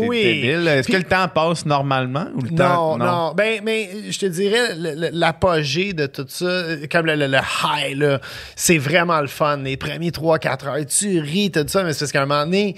oui. 0.02 0.22
débile. 0.24 0.68
Est-ce 0.68 0.88
que 0.88 0.98
le 0.98 1.04
temps 1.04 1.28
passe 1.30 1.66
normalement 1.66 2.28
ou 2.36 2.42
le 2.42 2.50
temps? 2.50 2.98
Non, 2.98 3.06
non, 3.06 3.34
Ben, 3.34 3.62
mais 3.64 3.90
je 4.10 4.20
te 4.20 4.26
dirais, 4.28 4.76
le- 4.76 4.94
le- 4.96 5.10
l'apogée 5.14 5.94
de 5.94 6.06
tout 6.06 6.26
ça, 6.28 6.64
comme 6.92 7.06
le, 7.08 7.16
le- 7.16 7.28
le 7.28 7.38
high, 7.64 7.98
là, 7.98 8.20
c'est 8.56 8.78
vraiment 8.78 9.22
le 9.22 9.28
fun. 9.28 9.58
Les 9.58 9.78
premiers 9.78 10.12
3-4 10.12 10.68
heures, 10.68 10.86
tu 10.86 11.20
ris, 11.22 11.50
tout 11.52 11.64
ça, 11.68 11.84
mais 11.84 11.94
c'est 11.94 12.00
parce 12.00 12.12
qu'à 12.12 12.22
un 12.22 12.26
moment 12.26 12.44
donné, 12.46 12.76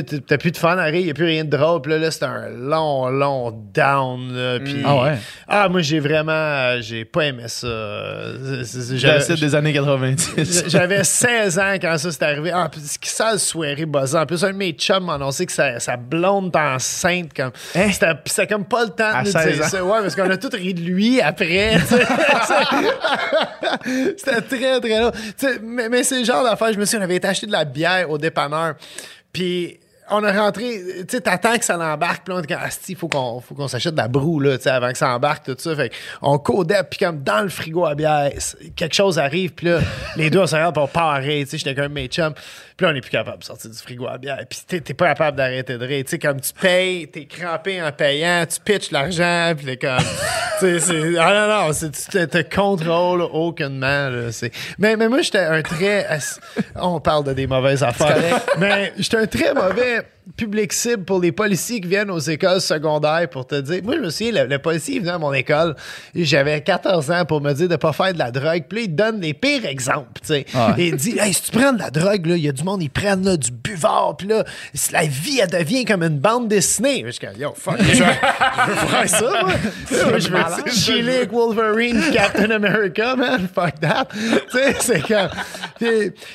t'as- 0.00 0.38
plus 0.38 0.50
de 0.52 0.56
fun 0.56 0.76
à 0.78 0.84
rire, 0.84 0.94
il 1.00 1.04
n'y 1.04 1.10
a 1.10 1.14
plus 1.14 1.26
rien 1.26 1.44
de 1.44 1.50
drôle. 1.56 1.82
Puis 1.82 1.92
là, 1.92 1.98
là 1.98 2.10
c'est 2.10 2.24
un 2.24 2.48
long, 2.48 3.08
long 3.08 3.50
down. 3.74 4.32
là, 4.34 4.58
puis- 4.60 4.82
Ah 4.84 4.96
ouais? 5.02 5.18
Ah, 5.46 5.68
moi, 5.68 5.82
j'ai 5.82 6.00
vraiment, 6.00 6.80
j'ai 6.80 7.04
pas 7.04 7.26
aimé 7.26 7.44
ça. 7.46 7.68
J'avais- 8.94 9.34
des 9.36 9.54
années 9.54 9.72
90. 9.72 10.64
J'avais 10.68 11.04
16 11.04 11.58
ans 11.58 11.74
quand 11.80 11.98
ça 11.98 12.10
s'est 12.10 12.24
arrivé. 12.24 12.50
Ah, 12.54 12.68
puis 12.70 12.80
qui 13.00 13.08
ça, 13.10 13.32
le 13.32 13.38
soirée 13.38 13.86
buzzant. 13.86 14.22
En 14.22 14.26
plus, 14.26 14.42
un 14.44 14.52
de 14.52 14.56
mes 14.56 14.72
chums 14.72 15.04
m'a 15.04 15.14
annoncé 15.14 15.46
que 15.46 15.52
sa, 15.52 15.78
sa 15.80 15.96
blonde 15.96 16.48
était 16.48 16.58
enceinte. 16.58 17.32
Comme, 17.34 17.50
C'était 17.72 18.14
puis 18.14 18.32
c'était 18.32 18.46
comme 18.46 18.64
pas 18.64 18.84
le 18.84 18.90
temps 18.90 19.04
Hein? 19.04 19.12
À 19.14 19.22
de 19.22 19.26
nous 19.26 19.32
16 19.32 19.54
dire 19.56 19.64
ans. 19.64 19.68
ça. 19.68 19.84
Ouais, 19.84 20.00
parce 20.00 20.14
qu'on 20.16 20.30
a 20.30 20.36
tous 20.36 20.54
ri 20.56 20.74
de 20.74 20.80
lui 20.80 21.20
après. 21.20 21.78
C'était 24.16 24.40
très, 24.42 24.80
très 24.80 25.00
long. 25.00 25.12
Mais 25.62 25.88
mais 25.88 26.02
c'est 26.02 26.20
le 26.20 26.24
genre 26.24 26.44
d'affaire. 26.44 26.72
Je 26.72 26.78
me 26.78 26.84
suis 26.84 26.96
on 26.96 27.00
avait 27.02 27.16
été 27.16 27.28
acheter 27.28 27.46
de 27.46 27.52
la 27.52 27.64
bière 27.64 28.10
au 28.10 28.18
dépanneur. 28.18 28.74
Puis 29.32 29.78
on 30.12 30.22
a 30.24 30.32
rentré, 30.32 30.80
tu 31.00 31.04
sais, 31.08 31.20
t'attends 31.20 31.56
que 31.56 31.64
ça 31.64 31.76
l'embarque, 31.76 32.24
puis 32.24 32.34
là, 32.34 32.40
on 32.40 32.62
Asti, 32.62 32.92
il 32.92 32.98
faut 32.98 33.08
qu'on, 33.08 33.40
faut 33.40 33.54
qu'on 33.54 33.68
s'achète 33.68 33.94
de 33.94 33.98
la 33.98 34.08
broue, 34.08 34.40
là, 34.40 34.56
tu 34.56 34.64
sais, 34.64 34.70
avant 34.70 34.90
que 34.92 34.98
ça 34.98 35.14
embarque, 35.14 35.44
tout 35.44 35.56
ça. 35.58 35.74
Fait 35.74 35.90
on 36.20 36.38
codait, 36.38 36.82
puis 36.84 36.98
comme 36.98 37.22
dans 37.22 37.42
le 37.42 37.48
frigo 37.48 37.86
à 37.86 37.94
bière, 37.94 38.30
quelque 38.76 38.94
chose 38.94 39.18
arrive, 39.18 39.52
puis 39.52 39.68
là, 39.68 39.80
les 40.16 40.30
deux, 40.30 40.40
on 40.40 40.46
se 40.46 40.54
regarde, 40.54 40.74
puis 40.74 40.84
on 40.84 40.88
part 40.88 41.20
tu 41.22 41.46
sais, 41.46 41.58
j'étais 41.58 41.74
comme 41.74 41.92
mes 41.92 42.08
chums. 42.08 42.34
Puis 42.76 42.84
là, 42.84 42.90
on 42.90 42.94
n'est 42.94 43.00
plus 43.00 43.10
capable 43.10 43.38
de 43.38 43.44
sortir 43.44 43.70
du 43.70 43.78
frigo 43.78 44.06
à 44.06 44.18
bière. 44.18 44.44
Puis 44.48 44.60
t'es, 44.66 44.80
t'es 44.80 44.94
pas 44.94 45.08
capable 45.08 45.36
d'arrêter 45.36 45.78
de 45.78 45.84
rire. 45.84 46.04
Tu 46.04 46.10
sais, 46.10 46.18
comme 46.18 46.40
tu 46.40 46.52
payes, 46.52 47.08
t'es 47.08 47.26
crampé 47.26 47.82
en 47.82 47.92
payant, 47.92 48.44
tu 48.46 48.60
pitches 48.60 48.90
l'argent, 48.90 49.52
puis 49.56 49.66
t'es 49.66 49.76
comme. 49.76 50.04
C'est. 50.62 51.18
Ah 51.18 51.32
non, 51.34 51.66
non, 51.66 51.72
c'est, 51.72 51.90
tu 51.90 52.28
te, 52.28 52.54
contrôles 52.54 53.22
aucunement. 53.22 54.08
Là, 54.08 54.30
mais, 54.78 54.96
mais 54.96 55.08
moi, 55.08 55.22
j'étais 55.22 55.38
un 55.38 55.62
très. 55.62 56.06
On 56.76 57.00
parle 57.00 57.24
de 57.24 57.32
des 57.32 57.46
mauvaises 57.46 57.82
affaires. 57.82 58.40
mais 58.58 58.92
j'étais 58.98 59.16
un 59.18 59.26
très 59.26 59.54
mauvais 59.54 60.02
public 60.36 60.72
cible 60.72 61.04
pour 61.04 61.20
les 61.20 61.32
policiers 61.32 61.80
qui 61.80 61.88
viennent 61.88 62.10
aux 62.10 62.18
écoles 62.18 62.60
secondaires 62.60 63.28
pour 63.30 63.46
te 63.46 63.60
dire. 63.60 63.80
Moi, 63.82 63.96
je 63.96 64.00
me 64.00 64.10
souviens, 64.10 64.42
le, 64.44 64.48
le 64.48 64.58
policier 64.58 64.98
venait 65.00 65.10
à 65.12 65.18
mon 65.18 65.32
école, 65.32 65.74
et 66.14 66.24
j'avais 66.24 66.60
14 66.62 67.10
ans 67.10 67.24
pour 67.24 67.40
me 67.40 67.52
dire 67.52 67.68
de 67.68 67.76
pas 67.76 67.92
faire 67.92 68.12
de 68.12 68.18
la 68.18 68.30
drogue. 68.30 68.64
Puis 68.68 68.78
là, 68.78 68.84
il 68.84 68.88
te 68.88 68.92
donne 69.02 69.20
les 69.20 69.34
pires 69.34 69.66
exemples. 69.66 70.20
tu 70.20 70.28
sais. 70.28 70.46
Ah 70.54 70.74
ouais. 70.76 70.86
Il 70.88 70.96
dit 70.96 71.16
Hey, 71.18 71.32
si 71.34 71.42
tu 71.42 71.50
prends 71.58 71.72
de 71.72 71.78
la 71.80 71.90
drogue, 71.90 72.22
il 72.26 72.36
y 72.38 72.48
a 72.48 72.52
du 72.52 72.62
monde, 72.62 72.82
ils 72.82 72.88
prennent 72.90 73.24
là, 73.24 73.36
du 73.36 73.50
buvard, 73.50 74.16
puis 74.16 74.28
là, 74.28 74.44
la 74.92 75.02
vie, 75.06 75.40
elle 75.42 75.50
devient 75.50 75.84
comme 75.84 76.02
une 76.02 76.18
bande 76.18 76.48
dessinée. 76.48 77.02
Je 77.06 77.10
suis 77.10 77.26
comme, 77.26 77.36
yo, 77.40 77.52
fuck, 77.56 77.76
je, 77.80 77.94
je 77.94 78.02
veux 78.02 78.86
faire 78.88 79.08
ça, 79.08 79.20
moi. 79.42 79.52
Moi, 80.08 80.18
je 80.18 80.28
veux 80.30 80.70
chiller 80.72 81.16
avec 81.16 81.32
Wolverine, 81.32 82.00
Captain 82.12 82.50
America, 82.50 83.16
man, 83.16 83.48
fuck 83.54 83.78
that. 83.80 84.06
tu 84.12 84.58
sais, 84.58 84.74
c'est 84.80 85.00
comme. 85.06 85.28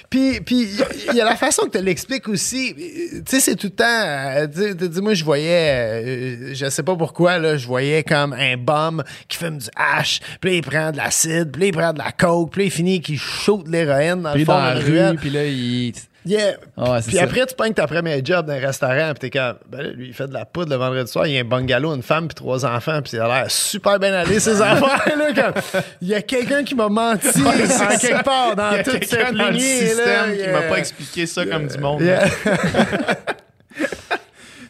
Puis, 0.10 0.40
il 0.46 1.16
y 1.16 1.22
a- 1.22 1.26
la 1.26 1.36
façon 1.36 1.64
que 1.68 1.78
tu 1.78 1.84
l'expliques 1.84 2.28
aussi. 2.30 2.74
Tu 2.76 3.22
sais, 3.28 3.40
c'est 3.40 3.56
tout 3.56 3.72
temps. 3.78 3.84
euh, 3.86 4.48
Tu 4.54 4.62
sais, 4.62 4.76
tu 4.76 4.90
dis, 4.90 5.02
moi, 5.02 5.14
je 5.14 5.24
voyais, 5.24 5.72
euh, 6.04 6.54
je 6.54 6.70
sais 6.70 6.84
pas 6.84 6.96
pourquoi, 6.96 7.38
là, 7.38 7.56
je 7.58 7.66
voyais 7.68 8.04
comme 8.04 8.34
un 8.34 8.58
bum 8.58 9.04
qui 9.30 9.38
fume 9.38 9.58
du 9.60 9.68
hash, 9.76 10.20
puis 10.42 10.52
là, 10.52 10.56
il 10.58 10.62
prend 10.64 10.92
de 10.92 10.98
l'acide, 10.98 11.52
puis 11.52 11.62
là, 11.62 11.68
il 11.68 11.74
prend 11.74 11.94
de 11.94 12.00
la 12.00 12.12
coke, 12.12 12.52
puis 12.52 12.62
là, 12.62 12.66
il 12.66 12.72
finit 12.72 13.02
qu'il 13.02 13.18
shoot 13.18 13.64
de 13.66 13.72
l'héroïne 13.72 14.22
dans 14.24 14.34
le 14.34 14.44
fond 14.44 14.54
dans 14.54 14.60
de 14.76 14.80
la 14.92 15.00
la 15.02 15.10
rue, 15.12 15.18
puis 15.18 15.30
là, 15.30 15.46
il. 15.46 15.94
Yeah. 16.26 16.56
Ah 16.76 16.92
ouais, 16.92 17.00
puis 17.08 17.18
après, 17.20 17.46
tu 17.46 17.56
pognes 17.56 17.74
ta 17.74 17.88
première 17.88 18.20
job 18.26 18.48
dans 18.48 18.52
un 18.54 18.60
restaurant, 18.60 19.14
puis 19.18 19.30
t'es 19.30 19.40
comme, 19.40 19.56
ben 19.70 19.82
là, 19.82 19.90
lui, 19.92 20.08
il 20.10 20.14
fait 20.14 20.28
de 20.28 20.34
la 20.34 20.44
poudre 20.44 20.72
le 20.72 20.76
vendredi 20.76 21.10
soir, 21.10 21.26
il 21.26 21.32
y 21.34 21.38
a 21.38 21.40
un 21.40 21.46
bungalow, 21.46 21.96
une 21.96 22.04
femme, 22.04 22.28
puis 22.28 22.36
trois 22.36 22.66
enfants, 22.66 23.00
puis 23.02 23.12
il 23.16 23.20
a 23.22 23.28
l'air 23.30 23.50
super 23.50 23.98
bien 23.98 24.12
allé, 24.14 24.38
ces 24.42 24.62
affaires, 24.62 25.06
là. 25.18 25.28
Comme, 25.34 25.54
il 26.02 26.10
y 26.10 26.14
a 26.16 26.22
quelqu'un 26.22 26.66
qui 26.66 26.76
m'a 26.76 26.90
menti 26.90 27.30
en 27.30 27.98
quelque 27.98 28.24
part 28.26 28.58
dans 28.58 28.72
Il 28.72 28.76
y 28.76 28.80
a 28.80 28.84
toute 28.84 29.00
quelqu'un 29.00 29.26
cette 29.28 29.36
dans 29.38 29.46
le 29.46 29.52
lignée, 29.52 29.82
là. 29.84 29.88
système 29.88 30.32
qui 30.34 30.40
Yeah. 30.42 30.52
m'a 30.52 30.62
pas 30.64 30.80
expliqué 30.80 31.26
ça 31.28 31.46
comme 31.46 31.66
du 31.68 31.78
monde. 31.78 32.02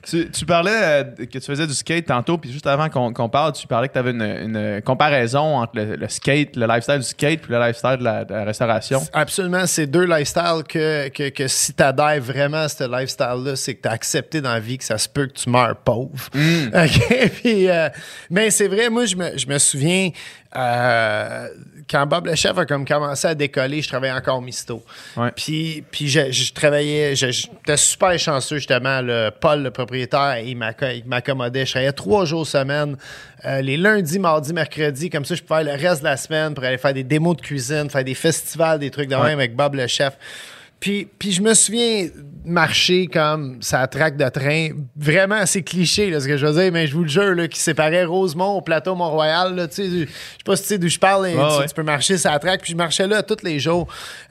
Tu, 0.10 0.30
tu 0.30 0.46
parlais 0.46 0.72
euh, 0.72 1.04
que 1.26 1.38
tu 1.38 1.42
faisais 1.42 1.68
du 1.68 1.74
skate 1.74 2.06
tantôt, 2.06 2.38
puis 2.38 2.50
juste 2.50 2.66
avant 2.66 2.88
qu'on 2.90 3.30
parle, 3.30 3.52
tu 3.52 3.68
parlais 3.68 3.90
que 3.90 3.94
tu 3.94 4.00
avais 4.00 4.12
une, 4.12 4.22
une 4.22 4.82
comparaison 4.82 5.58
entre 5.58 5.74
le, 5.76 5.98
le 5.98 6.08
skate, 6.08 6.56
le 6.56 6.66
lifestyle 6.66 7.00
du 7.00 7.04
skate, 7.04 7.42
puis 7.42 7.52
le 7.52 7.60
lifestyle 7.60 7.98
de 7.98 8.06
la, 8.06 8.24
de 8.24 8.34
la 8.34 8.46
restauration. 8.46 9.02
Absolument, 9.12 9.66
c'est 9.66 9.86
deux 9.86 10.06
lifestyles 10.06 10.64
que, 10.68 11.10
que, 11.10 11.28
que 11.28 11.48
si 11.50 11.74
t'adhères 11.74 12.22
vraiment 12.22 12.58
à 12.58 12.70
ce 12.70 12.90
lifestyle-là, 12.90 13.58
c'est 13.58 13.76
que 13.76 13.82
t'as 13.82 13.92
accepté 13.92 14.40
dans 14.40 14.54
la 14.54 14.62
vie 14.62 14.78
que 14.78 14.86
ça 14.86 14.98
se 14.98 15.10
peut 15.10 15.26
que 15.26 15.34
tu 15.34 15.50
meurs 15.50 15.76
pauvre. 15.76 16.30
OK? 16.34 17.32
Puis, 17.42 17.70
euh, 17.70 17.90
mais 18.30 18.50
c'est 18.50 18.70
vrai, 18.70 18.90
moi, 18.90 19.06
je 19.06 19.18
me, 19.18 19.38
je 19.38 19.48
me 19.48 19.58
souviens, 19.58 20.12
euh, 20.56 21.48
quand 21.90 22.06
Bob 22.06 22.28
le 22.28 22.36
chef 22.36 22.58
a 22.58 22.66
comme 22.66 22.86
commencé 22.86 23.28
à 23.28 23.36
décoller, 23.36 23.82
je 23.82 23.88
travaillais 23.88 24.14
encore 24.14 24.38
au 24.38 24.42
Misto. 24.42 24.84
Ouais. 25.16 25.32
Puis, 25.36 25.84
puis 25.92 26.08
je, 26.08 26.32
je 26.32 26.54
travaillais, 26.54 27.16
j'étais 27.16 27.78
super 27.78 28.18
chanceux 28.18 28.58
justement. 28.58 29.02
Le, 29.02 29.30
Paul, 29.30 29.64
le 29.64 29.72
propriétaire, 29.72 30.40
il 30.40 30.56
m'acco- 30.58 30.86
il 30.96 31.06
m'accommodait. 31.06 31.66
Je 31.66 31.72
travaillais 31.72 31.92
trois 31.92 32.26
jours 32.26 32.46
semaine, 32.48 32.98
euh, 33.46 33.62
les 33.62 33.78
lundis, 33.78 34.20
mardis, 34.20 34.54
mercredis. 34.54 35.10
Comme 35.10 35.26
ça, 35.26 35.36
je 35.36 35.44
pouvais 35.44 35.64
faire 35.64 35.76
le 35.78 35.82
reste 35.88 36.02
de 36.02 36.08
la 36.08 36.18
semaine 36.18 36.54
pour 36.54 36.64
aller 36.64 36.78
faire 36.78 36.94
des 36.94 37.04
démos 37.04 37.36
de 37.38 37.42
cuisine, 37.42 37.90
faire 37.90 38.04
des 38.04 38.16
festivals, 38.16 38.80
des 38.80 38.90
trucs 38.92 39.10
de 39.10 39.16
même 39.16 39.40
avec 39.40 39.56
Bob 39.56 39.76
le 39.76 39.88
chef. 39.88 40.18
Puis, 40.80 41.08
puis 41.18 41.32
je 41.32 41.42
me 41.42 41.54
souviens 41.56 42.08
marcher 42.48 43.08
comme 43.08 43.58
ça 43.62 43.86
traque 43.88 44.18
de 44.18 44.28
train. 44.30 44.70
Vraiment, 44.96 45.46
c'est 45.46 45.62
cliché, 45.62 46.10
là, 46.10 46.20
ce 46.20 46.28
que 46.28 46.38
je 46.38 46.46
veux 46.46 46.62
dire, 46.62 46.72
mais 46.72 46.88
je 46.88 46.94
vous 46.96 47.04
le 47.04 47.10
jure, 47.10 47.36
là, 47.36 47.48
qui 47.48 47.60
séparait 47.60 48.06
Rosemont 48.06 48.54
au 48.58 48.62
plateau 48.62 48.96
Mont-Royal. 48.96 49.68
tu 49.70 49.76
sais, 49.76 49.90
Je 49.90 50.06
sais 50.06 50.08
pas 50.46 50.56
si 50.56 50.64
tu 50.64 50.68
sais 50.70 50.78
d'où 50.78 50.88
je 50.88 51.00
parle. 51.00 51.30
tu, 51.32 51.38
ouais. 51.38 51.68
tu 51.68 51.74
peux 51.74 51.84
marcher 51.84 52.18
ça 52.18 52.38
traque. 52.40 52.62
Puis 52.62 52.72
je 52.72 52.78
marchais 52.78 53.08
là 53.08 53.22
tous 53.24 53.44
les 53.44 53.60
jours 53.60 53.88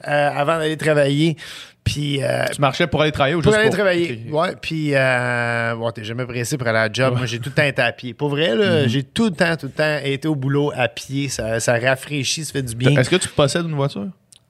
euh, 0.07 0.29
avant 0.35 0.57
d'aller 0.57 0.77
travailler. 0.77 1.37
Puis 1.83 2.21
euh, 2.21 2.43
Tu 2.51 2.59
marchais 2.59 2.85
pour 2.85 3.01
aller 3.01 3.13
travailler 3.13 3.35
ou 3.35 3.41
pour 3.41 3.51
juste 3.51 3.59
aller 3.59 3.69
pour... 3.69 3.77
travailler. 3.77 4.25
Ok. 4.27 4.33
Ouais, 4.33 4.55
puis 4.61 4.89
euh, 4.93 5.73
bon, 5.75 5.89
t'es 5.91 6.03
jamais 6.03 6.25
pressé 6.25 6.57
pour 6.57 6.67
aller 6.67 6.79
à 6.79 6.87
la 6.87 6.93
job. 6.93 7.15
Moi, 7.15 7.25
j'ai 7.25 7.39
tout 7.39 7.49
le 7.49 7.55
temps 7.55 7.63
été 7.63 7.81
à 7.81 7.93
pied. 7.93 8.13
Pour 8.13 8.29
vrai, 8.29 8.55
là, 8.55 8.87
j'ai 8.87 9.03
tout 9.03 9.25
le 9.25 9.31
temps, 9.31 9.55
tout 9.55 9.67
le 9.67 9.71
temps 9.71 9.97
été 10.03 10.27
au 10.27 10.35
boulot 10.35 10.73
à 10.75 10.89
pied. 10.89 11.29
Ça, 11.29 11.59
ça 11.61 11.79
rafraîchit, 11.79 12.43
ça 12.43 12.51
fait 12.51 12.61
du 12.61 12.75
bien. 12.75 12.91
Est-ce 12.97 13.09
que 13.09 13.15
tu 13.15 13.29
possèdes 13.29 13.65
une 13.65 13.75
voiture? 13.75 14.07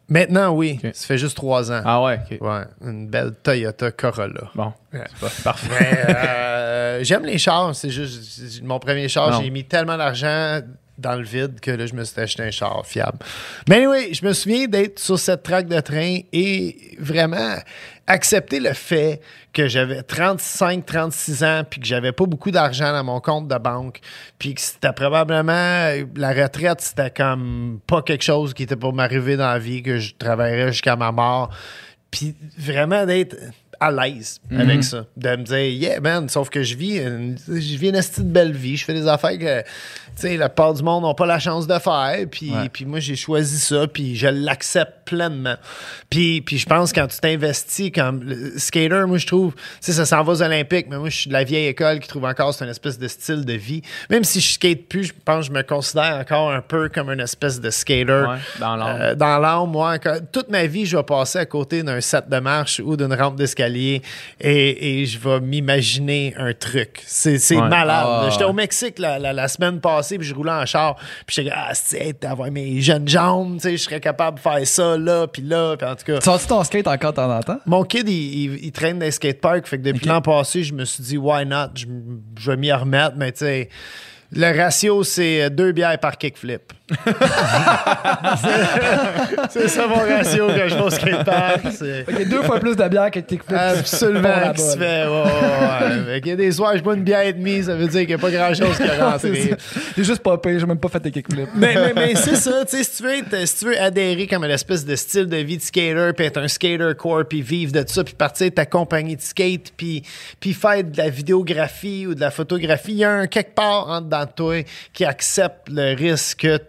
Maintenant, 0.09 0.51
oui. 0.55 0.79
Ça 0.93 1.05
fait 1.07 1.17
juste 1.17 1.35
trois 1.35 1.69
ans. 1.71 1.81
Ah 1.83 2.01
ouais. 2.01 2.19
Ouais, 2.39 2.61
une 2.81 3.07
belle 3.07 3.33
Toyota 3.43 3.91
Corolla. 3.91 4.49
Bon, 4.55 4.71
Ouais. 4.93 5.01
c'est 5.19 5.19
pas- 5.43 5.51
parfait. 5.51 6.05
Euh, 6.09 7.03
j'aime 7.03 7.25
les 7.25 7.37
chars, 7.37 7.75
c'est 7.75 7.89
juste 7.89 8.61
mon 8.63 8.79
premier 8.79 9.09
char. 9.09 9.41
J'ai 9.41 9.49
mis 9.49 9.65
tellement 9.65 9.97
d'argent 9.97 10.61
dans 10.97 11.15
le 11.15 11.23
vide 11.23 11.59
que 11.59 11.71
là, 11.71 11.85
je 11.85 11.93
me 11.93 12.03
suis 12.03 12.19
acheté 12.19 12.43
un 12.43 12.51
char 12.51 12.85
fiable. 12.85 13.19
Mais 13.69 13.85
oui, 13.87 14.13
je 14.13 14.25
me 14.25 14.33
souviens 14.33 14.67
d'être 14.67 14.99
sur 14.99 15.19
cette 15.19 15.43
traque 15.43 15.67
de 15.67 15.79
train 15.79 16.19
et 16.33 16.95
vraiment 16.99 17.55
accepter 18.07 18.59
le 18.59 18.73
fait 18.73 19.21
que 19.53 19.67
j'avais 19.67 20.01
35, 20.01 20.85
36 20.85 21.43
ans 21.43 21.63
puis 21.69 21.81
que 21.81 21.85
j'avais 21.85 22.11
pas 22.11 22.25
beaucoup 22.25 22.51
d'argent 22.51 22.91
dans 22.93 23.03
mon 23.03 23.19
compte 23.19 23.47
de 23.47 23.57
banque 23.57 23.99
puis 24.39 24.53
que 24.53 24.61
c'était 24.61 24.93
probablement 24.93 25.91
la 26.15 26.33
retraite, 26.33 26.81
c'était 26.81 27.11
comme 27.11 27.79
pas 27.85 28.01
quelque 28.01 28.23
chose 28.23 28.53
qui 28.53 28.63
était 28.63 28.75
pour 28.75 28.93
m'arriver 28.93 29.35
dans 29.35 29.49
la 29.49 29.59
vie, 29.59 29.83
que 29.83 29.99
je 29.99 30.13
travaillerais 30.15 30.71
jusqu'à 30.71 30.95
ma 30.95 31.11
mort. 31.11 31.49
Puis 32.09 32.35
vraiment 32.57 33.05
d'être 33.05 33.35
à 33.79 33.91
l'aise 33.91 34.39
avec 34.51 34.83
ça. 34.83 35.05
De 35.15 35.29
me 35.35 35.43
dire, 35.43 35.57
yeah, 35.57 35.99
man, 35.99 36.27
sauf 36.29 36.49
que 36.49 36.63
je 36.63 36.75
vis 36.75 36.97
une, 36.99 37.37
je 37.47 37.77
vis 37.77 37.89
une 37.89 37.95
de 37.95 38.23
belle 38.31 38.51
vie. 38.53 38.77
Je 38.77 38.85
fais 38.85 38.93
des 38.93 39.07
affaires 39.07 39.37
que, 39.37 39.61
tu 39.61 39.67
sais, 40.15 40.37
la 40.37 40.49
part 40.49 40.73
du 40.73 40.83
monde 40.83 41.03
n'a 41.03 41.13
pas 41.13 41.25
la 41.25 41.39
chance 41.39 41.67
de 41.67 41.77
faire. 41.79 42.17
Puis, 42.31 42.51
Ouais. 42.51 42.69
puis 42.69 42.85
moi, 42.85 42.99
j'ai 42.99 43.15
choisi 43.15 43.59
ça, 43.59 43.87
puis 43.87 44.15
je 44.15 44.27
l'accepte 44.27 45.05
pleinement. 45.05 45.55
Puis, 46.09 46.41
puis 46.41 46.57
je 46.57 46.65
pense 46.65 46.91
quand 46.93 47.07
tu 47.07 47.19
t'investis 47.19 47.91
comme 47.91 48.23
le 48.23 48.57
skater, 48.57 49.05
moi, 49.07 49.17
je 49.17 49.27
trouve, 49.27 49.53
tu 49.55 49.61
sais, 49.81 49.93
ça 49.93 50.05
s'en 50.05 50.23
va 50.23 50.33
aux 50.33 50.41
Olympiques, 50.41 50.87
mais 50.89 50.97
moi, 50.97 51.09
je 51.09 51.15
suis 51.17 51.27
de 51.27 51.33
la 51.33 51.43
vieille 51.43 51.67
école 51.67 51.99
qui 51.99 52.07
trouve 52.07 52.25
encore 52.25 52.53
c'est 52.53 52.63
une 52.65 52.71
espèce 52.71 52.97
de 52.97 53.07
style 53.07 53.45
de 53.45 53.53
vie. 53.53 53.81
Même 54.09 54.23
si 54.23 54.39
je 54.41 54.53
skate 54.53 54.87
plus, 54.87 55.05
je 55.05 55.13
pense 55.23 55.47
que 55.47 55.53
je 55.53 55.57
me 55.57 55.63
considère 55.63 56.15
encore 56.19 56.51
un 56.51 56.61
peu 56.61 56.89
comme 56.89 57.09
une 57.11 57.19
espèce 57.19 57.59
de 57.61 57.69
skater. 57.69 58.25
Ouais, 58.27 58.37
dans 58.59 58.75
l'âme. 58.75 58.97
Euh, 59.01 59.15
dans 59.15 59.37
l'âme, 59.39 59.69
moi, 59.69 59.93
encore- 59.93 60.17
toute 60.31 60.49
ma 60.49 60.65
vie, 60.65 60.85
je 60.85 60.97
vais 60.97 61.03
passer 61.03 61.39
à 61.39 61.45
côté 61.45 61.83
d'un 61.83 62.01
set 62.01 62.27
de 62.29 62.39
marche 62.39 62.81
ou 62.83 62.95
d'une 62.97 63.13
rampe 63.13 63.35
d'escalier 63.35 63.66
et, 63.75 64.01
et 65.01 65.05
je 65.05 65.19
vais 65.19 65.39
m'imaginer 65.39 66.33
un 66.37 66.53
truc. 66.53 67.01
C'est 67.05 67.37
Ouais. 67.55 67.67
malade. 67.67 68.05
Ah. 68.07 68.29
J'étais 68.31 68.43
au 68.45 68.53
Mexique 68.53 68.99
la, 68.99 69.19
la- 69.19 69.33
la 69.33 69.47
semaine 69.47 69.79
passée, 69.81 70.17
puis 70.17 70.27
je 70.27 70.33
roulais 70.33 70.51
en 70.51 70.65
char, 70.65 70.95
puis 71.25 71.35
j'étais 71.35 71.51
ah, 71.53 71.71
c'est 71.73 72.21
d'avoir 72.21 72.49
mes 72.51 72.79
jeunes 72.81 73.07
jambes, 73.07 73.55
tu 73.55 73.61
sais, 73.63 73.71
je 73.77 73.83
serais 73.83 73.99
capable 73.99 74.37
de 74.37 74.41
faire 74.41 74.65
ça 74.67 74.97
là, 74.97 75.27
puis 75.27 75.41
là, 75.41 75.75
puis 75.77 75.87
en 75.87 75.95
tout 75.95 76.05
cas. 76.05 76.19
Tu 76.19 76.23
sors-tu 76.25 76.47
ton 76.47 76.63
skate 76.63 76.87
encore 76.87 77.11
de 77.11 77.15
temps 77.17 77.35
en 77.37 77.41
temps? 77.41 77.59
Mon 77.65 77.83
kid, 77.83 78.07
il, 78.07 78.13
il- 78.53 78.65
il 78.65 78.71
traîne 78.71 78.99
dans 78.99 79.05
les 79.05 79.11
skateparks. 79.11 79.67
Fait 79.67 79.77
que 79.77 79.83
depuis 79.83 80.07
l'an 80.07 80.21
passé, 80.21 80.63
je 80.63 80.73
me 80.73 80.85
suis 80.85 81.03
dit, 81.03 81.17
why 81.17 81.45
not? 81.45 81.67
Je, 81.75 81.85
je 82.39 82.51
vais 82.51 82.57
m'y 82.57 82.71
remettre. 82.71 83.15
Mais 83.17 83.31
tu 83.31 83.39
sais, 83.39 83.69
le 84.31 84.57
ratio, 84.57 85.03
c'est 85.03 85.49
deux 85.49 85.71
bières 85.71 85.97
par 85.99 86.17
kickflip. 86.17 86.73
c'est 89.49 89.67
ça 89.67 89.87
mon 89.87 89.95
ratio 89.95 90.47
que 90.47 90.69
je 90.69 90.75
vais 90.75 90.81
au 90.81 90.89
skatepark. 90.89 91.61
Il 91.81 92.19
y 92.19 92.21
a 92.21 92.25
deux 92.25 92.41
fois 92.43 92.59
plus 92.59 92.75
de 92.75 92.87
bière 92.87 93.11
que 93.11 93.19
tes 93.19 93.37
clips. 93.37 93.51
Absolument, 93.57 94.53
qui 94.55 94.61
se 94.61 94.77
fait. 94.77 95.05
Ouais, 95.05 95.11
ouais, 95.11 95.23
ouais. 95.23 96.03
Fait 96.13 96.21
qu'il 96.21 96.29
y 96.29 96.33
a 96.33 96.37
des 96.37 96.51
soirs, 96.51 96.77
je 96.77 96.83
bois 96.83 96.95
une 96.95 97.03
bière 97.03 97.21
et 97.21 97.33
demie, 97.33 97.63
ça 97.63 97.75
veut 97.75 97.87
dire 97.87 98.01
qu'il 98.01 98.09
n'y 98.09 98.13
a 98.13 98.17
pas 98.17 98.31
grand 98.31 98.53
chose 98.53 98.77
qui 98.77 98.83
est 98.87 99.01
rentré. 99.01 99.55
J'ai 99.97 100.03
juste 100.03 100.21
pas 100.23 100.37
payé, 100.37 100.59
j'ai 100.59 100.65
même 100.65 100.79
pas 100.79 100.89
fait 100.89 100.99
tes 100.99 101.11
kickflips. 101.11 101.49
Mais, 101.55 101.75
mais, 101.75 101.93
mais 101.93 102.15
c'est 102.15 102.35
ça, 102.35 102.63
tu 102.65 102.77
sais, 102.77 102.83
si 102.83 102.97
tu 102.97 103.03
veux 103.03 103.17
être- 103.17 103.47
si 103.47 103.57
tu 103.59 103.65
veux 103.65 103.79
adhérer 103.81 104.27
comme 104.27 104.43
à 104.43 104.47
l'espèce 104.47 104.85
de 104.85 104.95
style 104.95 105.27
de 105.27 105.37
vie 105.37 105.57
de 105.57 105.61
skater, 105.61 106.11
puis 106.15 106.25
être 106.25 106.37
un 106.37 106.47
skater 106.47 106.91
core, 106.97 107.23
puis 107.27 107.41
vivre 107.41 107.71
de 107.71 107.83
ça, 107.87 108.03
puis 108.03 108.13
partir 108.13 108.49
de 108.49 108.55
ta 108.55 108.65
compagnie 108.65 109.15
de 109.15 109.21
skate, 109.21 109.73
puis, 109.75 110.03
puis 110.39 110.53
faire 110.53 110.83
de 110.83 110.97
la 110.97 111.09
vidéographie 111.09 112.05
ou 112.07 112.15
de 112.15 112.21
la 112.21 112.31
photographie, 112.31 112.91
il 112.91 112.97
y 112.99 113.03
a 113.03 113.11
un 113.11 113.27
quelque 113.27 113.55
part 113.55 113.87
en 113.89 114.01
dedans 114.01 114.25
de 114.25 114.31
toi 114.35 114.63
qui 114.93 115.05
accepte 115.05 115.69
le 115.69 115.95
risque 115.95 116.39
que 116.41 116.57
tu 116.57 116.63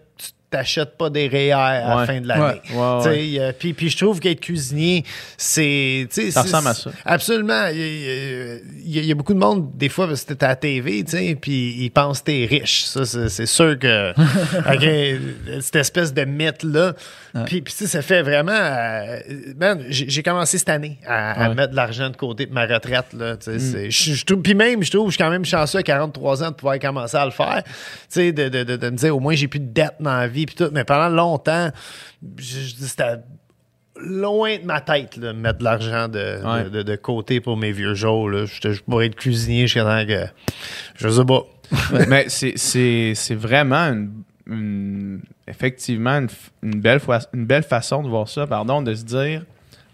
t'achètes 0.49 0.97
pas 0.97 1.09
des 1.09 1.27
REER 1.27 1.51
à 1.53 1.79
la 1.89 1.97
Ouais. 1.97 2.05
fin 2.05 2.21
de 2.21 2.27
l'année. 2.27 2.61
Ouais, 2.73 3.07
ouais. 3.07 3.39
euh, 3.39 3.51
puis, 3.57 3.73
puis 3.73 3.89
je 3.89 3.97
trouve 3.97 4.19
qu'être 4.19 4.39
cuisinier, 4.41 5.03
c'est... 5.37 6.07
Ça 6.31 6.41
ressemble 6.41 6.67
à 6.69 6.73
ça. 6.73 6.91
Absolument. 7.05 7.67
Il 7.67 7.79
y, 8.85 8.99
a, 8.99 9.01
y 9.01 9.07
y 9.07 9.13
beaucoup 9.13 9.33
de 9.33 9.39
monde, 9.39 9.69
des 9.75 9.89
fois, 9.89 10.07
parce 10.07 10.23
que 10.23 10.33
t'es 10.33 10.45
à 10.45 10.49
la 10.49 10.55
TV, 10.55 11.03
puis 11.39 11.75
ils 11.83 11.89
pensent 11.91 12.19
que 12.21 12.25
t'es 12.25 12.45
riche. 12.49 12.83
Ça, 12.85 13.05
c'est 13.05 13.45
sûr 13.45 13.77
que... 13.77 14.13
Cette 15.61 15.75
espèce 15.75 16.13
de 16.13 16.25
mythe-là. 16.25 16.93
Puis, 17.45 17.61
puis 17.61 17.73
tu 17.73 17.79
sais, 17.79 17.87
ça 17.87 18.01
fait 18.01 18.21
vraiment... 18.21 18.51
euh, 18.51 19.19
man, 19.57 19.83
j'ai 19.89 20.23
commencé 20.23 20.57
cette 20.57 20.69
année 20.69 20.99
à, 21.05 21.45
à 21.45 21.49
Ouais. 21.49 21.55
mettre 21.55 21.71
de 21.71 21.75
l'argent 21.75 22.09
de 22.09 22.15
côté 22.17 22.45
pour 22.47 22.55
ma 22.55 22.65
retraite, 22.65 23.13
là. 23.13 23.33
Mm. 23.35 23.89
je- 23.89 24.13
je 24.13 24.25
trouve- 24.25 24.41
Puis 24.41 24.55
même, 24.55 24.83
je 24.83 24.91
trouve, 24.91 25.07
je 25.09 25.15
suis 25.15 25.23
quand 25.23 25.29
même 25.29 25.45
chanceux 25.45 25.79
à 25.79 25.83
43 25.83 26.43
ans 26.43 26.49
de 26.49 26.55
pouvoir 26.55 26.79
commencer 26.79 27.17
à 27.17 27.25
le 27.25 27.31
faire. 27.31 27.63
De, 28.15 28.31
de, 28.31 28.49
de, 28.63 28.75
de 28.77 28.89
me 28.89 28.95
dire, 28.97 29.15
au 29.15 29.19
moins, 29.19 29.35
j'ai 29.35 29.47
plus 29.47 29.59
de 29.59 29.71
dette 29.71 29.95
dans 29.99 30.17
la 30.17 30.27
vie, 30.27 30.45
puis 30.45 30.55
tout. 30.55 30.69
Mais 30.71 30.83
pendant 30.83 31.09
longtemps, 31.09 31.69
je, 32.37 32.43
je 32.59 32.75
dis, 32.75 32.87
c'était 32.87 33.17
loin 34.01 34.57
de 34.57 34.63
ma 34.65 34.81
tête, 34.81 35.17
là, 35.17 35.33
mettre 35.33 35.59
de 35.59 35.63
l'argent 35.65 36.07
de, 36.07 36.39
Ouais. 36.45 36.83
de, 36.83 36.95
côté 36.95 37.41
pour 37.41 37.57
mes 37.57 37.71
vieux 37.71 37.93
jours. 37.95 38.29
Là. 38.29 38.45
Je, 38.45 38.71
je 38.71 38.81
pourrais 38.81 39.07
être 39.07 39.15
cuisinier 39.15 39.67
jusqu'à 39.67 39.83
temps 39.83 40.05
que. 40.07 40.25
Je 40.95 41.09
sais 41.09 41.25
pas. 41.25 41.43
Mais 42.07 42.25
c'est- 42.29 43.35
vraiment 43.35 43.75
une, 43.91 44.23
une- 44.47 45.21
effectivement 45.49 46.19
une, 46.63 46.79
belle 46.79 47.01
une 47.33 47.45
belle 47.45 47.63
façon 47.63 48.03
de 48.03 48.07
voir 48.07 48.27
ça, 48.29 48.45
pardon, 48.47 48.81
de 48.81 48.93
se 48.93 49.03
dire, 49.03 49.43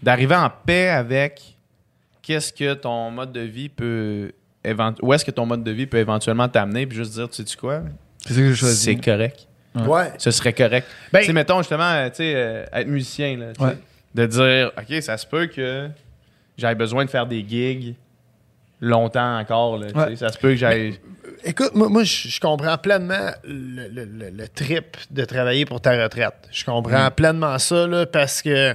d'arriver 0.02 0.36
en 0.36 0.50
paix 0.50 0.88
avec 0.88 1.40
qu'est-ce 2.22 2.52
que 2.52 2.74
ton 2.74 3.10
mode 3.10 3.32
de 3.32 3.40
vie 3.40 3.68
peut 3.68 4.32
où 5.00 5.12
est-ce 5.12 5.24
que 5.24 5.30
ton 5.30 5.46
mode 5.46 5.62
de 5.62 5.70
vie 5.70 5.86
peut 5.86 5.98
éventuellement 5.98 6.48
t'amener, 6.48 6.86
puis 6.88 6.96
juste 6.96 7.12
dire, 7.12 7.28
tu 7.30 7.46
sais 7.46 7.56
quoi, 7.56 7.82
C'est 8.26 8.34
que 8.34 8.48
j'ai 8.48 8.54
choisi. 8.56 8.76
c'est 8.76 8.96
correct. 8.96 9.46
Ouais. 9.76 10.10
Ce 10.18 10.30
serait 10.32 10.52
correct. 10.52 10.88
Ben- 11.12 11.20
tu 11.20 11.26
sais, 11.26 11.32
mettons 11.32 11.58
justement, 11.58 11.84
euh, 11.92 12.08
tu 12.08 12.16
sais, 12.16 12.32
euh, 12.34 12.64
être 12.72 12.88
musicien, 12.88 13.36
là, 13.36 13.52
tu 13.56 13.62
Ouais. 13.62 13.76
de 14.14 14.26
dire, 14.26 14.72
OK, 14.76 15.02
ça 15.02 15.16
se 15.18 15.24
peut 15.26 15.46
que 15.46 15.88
j'aille 16.58 16.74
besoin 16.74 17.04
de 17.04 17.10
faire 17.10 17.26
des 17.28 17.46
gigs 17.46 17.94
longtemps 18.80 19.38
encore. 19.38 19.78
Là, 19.78 19.92
tu. 19.92 19.96
Ouais. 19.98 20.16
Ça 20.16 20.30
se 20.30 20.38
peut 20.38 20.48
que 20.50 20.56
j'aille. 20.56 20.98
Écoute, 21.48 21.74
moi, 21.74 21.88
moi, 21.88 22.02
je 22.02 22.28
je 22.28 22.40
comprends 22.40 22.76
pleinement 22.76 23.30
le, 23.44 23.86
le- 23.88 24.04
le- 24.04 24.30
le 24.30 24.48
trip 24.48 24.96
de 25.10 25.24
travailler 25.24 25.64
pour 25.64 25.80
ta 25.80 25.92
retraite. 26.02 26.34
Je 26.50 26.64
comprends 26.64 27.08
pleinement 27.12 27.56
ça, 27.60 27.86
là, 27.86 28.04
parce 28.04 28.42
que 28.42 28.74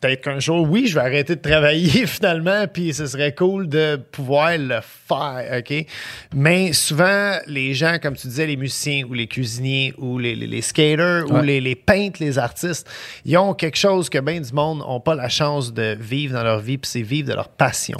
peut-être 0.00 0.22
qu'un 0.22 0.38
jour, 0.40 0.68
oui, 0.68 0.86
je 0.86 0.94
vais 0.94 1.00
arrêter 1.00 1.34
de 1.36 1.40
travailler 1.40 2.06
finalement, 2.06 2.66
puis 2.72 2.94
ce 2.94 3.06
serait 3.06 3.34
cool 3.34 3.68
de 3.68 3.96
pouvoir 3.96 4.56
le 4.56 4.78
faire, 4.82 5.58
OK? 5.58 5.86
Mais 6.34 6.72
souvent, 6.72 7.36
les 7.46 7.74
gens, 7.74 7.98
comme 8.00 8.14
tu 8.16 8.28
disais, 8.28 8.46
les 8.46 8.56
musiciens 8.56 9.04
ou 9.08 9.14
les 9.14 9.26
cuisiniers 9.26 9.94
ou 9.98 10.18
les, 10.18 10.34
les- 10.34 10.46
les 10.46 10.62
skaters 10.62 11.30
ou 11.30 11.40
les, 11.42 11.60
les 11.60 11.74
peintres, 11.74 12.18
les 12.20 12.38
artistes, 12.38 12.88
ils 13.24 13.36
ont 13.36 13.54
quelque 13.54 13.76
chose 13.76 14.08
que 14.08 14.18
bien 14.18 14.40
du 14.40 14.52
monde 14.52 14.78
n'ont 14.78 15.00
pas 15.00 15.14
la 15.14 15.28
chance 15.28 15.72
de 15.74 15.96
vivre 16.00 16.34
dans 16.34 16.44
leur 16.44 16.60
vie, 16.60 16.78
puis 16.78 16.90
c'est 16.90 17.02
vivre 17.02 17.28
de 17.28 17.34
leur 17.34 17.48
passion. 17.48 17.98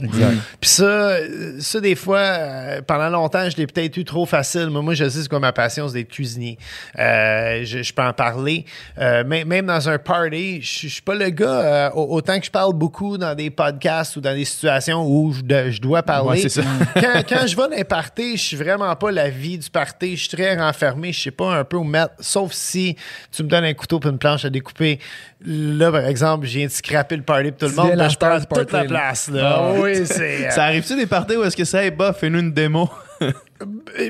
Puis 0.61 0.71
ça, 0.71 1.17
ça, 1.61 1.81
des 1.81 1.95
fois, 1.97 2.19
euh, 2.21 2.83
pendant 2.83 3.09
longtemps, 3.11 3.49
je 3.51 3.57
l'ai 3.57 3.67
peut-être 3.67 3.97
eu 3.97 4.05
trop 4.05 4.27
facile. 4.27 4.69
Moi, 4.71 4.83
moi 4.83 4.95
je 4.95 5.09
sais 5.09 5.23
c'est 5.23 5.29
quoi 5.29 5.41
ma 5.41 5.53
passion, 5.53 5.89
c'est 5.89 5.95
d'être 5.95 6.09
cuisinier. 6.11 6.59
Euh, 6.99 7.63
je, 7.65 7.83
je 7.83 7.93
peux 7.93 8.03
en 8.03 8.13
parler. 8.13 8.65
Euh, 8.99 9.25
mais 9.27 9.45
même 9.45 9.67
dans 9.67 9.89
un 9.89 9.99
party, 9.99 10.61
je 10.83 10.89
suis 10.89 11.03
pas 11.03 11.15
le 11.15 11.31
gars, 11.31 11.47
euh, 11.61 11.91
au- 11.95 12.15
autant 12.17 12.39
que 12.39 12.47
je 12.47 12.51
parle 12.51 12.73
beaucoup 12.73 13.17
dans 13.19 13.35
des 13.35 13.51
podcasts 13.51 14.17
ou 14.17 14.21
dans 14.21 14.35
des 14.35 14.45
situations 14.45 15.05
où 15.07 15.33
je, 15.33 15.43
de- 15.43 15.71
je 15.71 15.81
dois 15.81 16.03
parler. 16.03 16.29
Ouais, 16.43 16.49
c'est 16.49 16.49
ça. 16.49 16.63
quand, 16.95 17.23
quand 17.29 17.47
je 17.47 17.57
vais 17.57 17.69
dans 17.69 17.77
un 17.81 17.85
party, 17.85 18.37
je 18.37 18.43
suis 18.43 18.57
vraiment 18.57 18.95
pas 18.97 19.11
la 19.11 19.29
vie 19.31 19.59
du 19.59 19.71
party. 19.71 20.17
Je 20.17 20.29
suis 20.29 20.37
très 20.37 20.57
renfermé. 20.57 21.13
Je 21.13 21.21
sais 21.23 21.31
pas 21.31 21.55
un 21.55 21.65
peu 21.65 21.77
où 21.77 21.85
me 21.85 21.91
mettre, 21.93 22.15
sauf 22.21 22.53
si 22.53 22.97
tu 23.33 23.43
me 23.43 23.49
donnes 23.49 23.65
un 23.65 23.75
couteau 23.75 24.01
et 24.05 24.09
une 24.09 24.19
planche 24.19 24.45
à 24.45 24.51
découper. 24.51 24.99
Là, 25.45 25.93
par 25.93 26.05
exemple, 26.07 26.47
je 26.47 26.59
viens 26.59 26.67
de 26.67 26.73
scraper 26.73 27.17
le 27.17 27.23
party 27.23 27.53
pour 27.53 27.69
tout 27.69 27.77
le 27.77 27.83
monde. 27.83 27.95
la 27.95 28.09
je 28.09 28.17
du 28.17 28.47
toute 28.47 28.73
la 28.73 28.83
là. 28.83 28.89
place. 28.89 29.29
Là. 29.31 29.57
Ah 29.59 29.73
oui, 29.81 29.93
euh, 30.21 30.51
Ça 30.51 30.65
arrive-tu 30.65 30.97
des 30.97 31.07
parties 31.07 31.37
où 31.37 31.45
est-ce 31.45 31.57
que 31.57 31.65
ça 31.65 31.85
est 31.85 31.91
bof, 31.91 32.17
fais-nous 32.19 32.41
une 32.41 32.53
démo? 32.53 32.89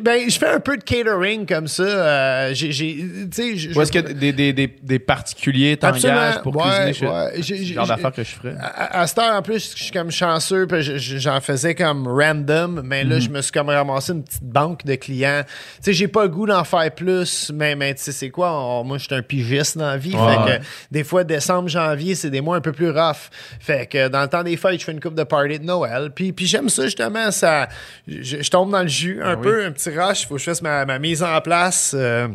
Ben, 0.03 0.29
je 0.29 0.39
fais 0.39 0.49
un 0.49 0.61
peu 0.61 0.77
de 0.77 0.83
catering 0.83 1.47
comme 1.47 1.69
ça. 1.69 1.83
euh, 1.83 2.51
j'ai, 2.53 2.71
j'ai- 2.71 2.97
tu 2.97 3.29
sais, 3.33 3.57
je- 3.57 3.71
Ou 3.75 3.81
est-ce 3.81 3.91
que 3.91 3.99
des, 4.01 4.33
des, 4.33 4.53
des, 4.53 4.67
des 4.83 4.99
particuliers 4.99 5.77
t'engagent 5.79 6.43
pour 6.43 6.55
ouais, 6.57 6.63
cuisiner 6.65 6.93
chez 6.93 7.07
ouais. 7.07 7.31
J'ai- 7.43 7.65
genre 7.65 7.87
d'affaires 7.87 8.13
que 8.13 8.23
je 8.23 8.29
ferais. 8.31 8.55
À, 8.61 9.01
à 9.01 9.07
cette 9.07 9.19
heure, 9.19 9.35
en 9.35 9.41
plus, 9.41 9.75
je 9.75 9.83
suis 9.85 9.93
comme 9.93 10.11
chanceux, 10.11 10.67
j'en 10.99 11.41
faisais 11.41 11.75
comme 11.75 12.07
random, 12.09 12.83
mais 12.85 13.05
Mhm. 13.05 13.11
là, 13.11 13.19
je 13.21 13.29
me 13.31 13.41
suis 13.41 13.53
comme 13.53 13.71
ramassé 13.71 14.13
une 14.13 14.23
petite 14.23 14.45
banque 14.45 14.85
de 14.85 14.95
clients. 14.97 15.43
Tu 15.47 15.55
sais, 15.81 15.93
j'ai 15.95 16.09
pas 16.09 16.25
le 16.25 16.29
goût 16.29 16.47
d'en 16.47 16.65
faire 16.65 16.95
plus, 16.95 17.51
mais, 17.55 17.75
mais 17.75 17.95
tu 17.95 18.03
sais, 18.03 18.13
c'est 18.13 18.31
quoi? 18.31 18.53
On- 18.53 18.85
moi, 18.85 18.99
je 18.99 19.05
suis 19.05 19.15
un 19.15 19.23
pigiste 19.23 19.79
dans 19.79 19.87
la 19.87 19.97
vie. 19.97 20.15
Ouais. 20.15 20.37
Fait 20.53 20.59
que 20.59 20.65
des 20.91 21.05
fois, 21.05 21.25
décembre, 21.25 21.69
janvier, 21.71 22.15
c'est 22.15 22.29
des 22.31 22.43
mois 22.43 22.57
un 22.57 22.61
peu 22.61 22.73
plus 22.73 22.91
rough. 22.91 23.31
Fait 23.61 23.87
que 23.89 24.09
dans 24.09 24.21
le 24.23 24.29
temps 24.29 24.43
des 24.43 24.59
fêtes, 24.59 24.79
je 24.81 24.85
fais 24.85 24.93
une 24.93 25.01
coupe 25.01 25.15
de 25.15 25.25
party 25.25 25.59
de 25.59 25.65
Noël. 25.65 26.11
Puis, 26.15 26.33
puis 26.33 26.47
j'aime 26.47 26.69
ça, 26.69 26.85
justement, 26.85 27.31
ça. 27.31 27.69
Je, 28.07 28.43
je 28.43 28.51
tombe 28.51 28.71
dans 28.71 28.83
le 28.83 28.89
jus 28.89 29.21
un 29.23 29.38
oui. 29.39 29.47
peu, 29.47 29.65
un 29.65 29.73
petit 29.73 29.91
rush. 29.91 30.23
Il 30.23 30.27
faut 30.27 30.35
que 30.35 30.41
je 30.41 30.45
fasse 30.45 30.63
ma, 30.63 30.85
ma 30.85 30.99
mise 30.99 31.23
en 31.23 31.41
place. 31.41 31.95
euh, 31.97 32.29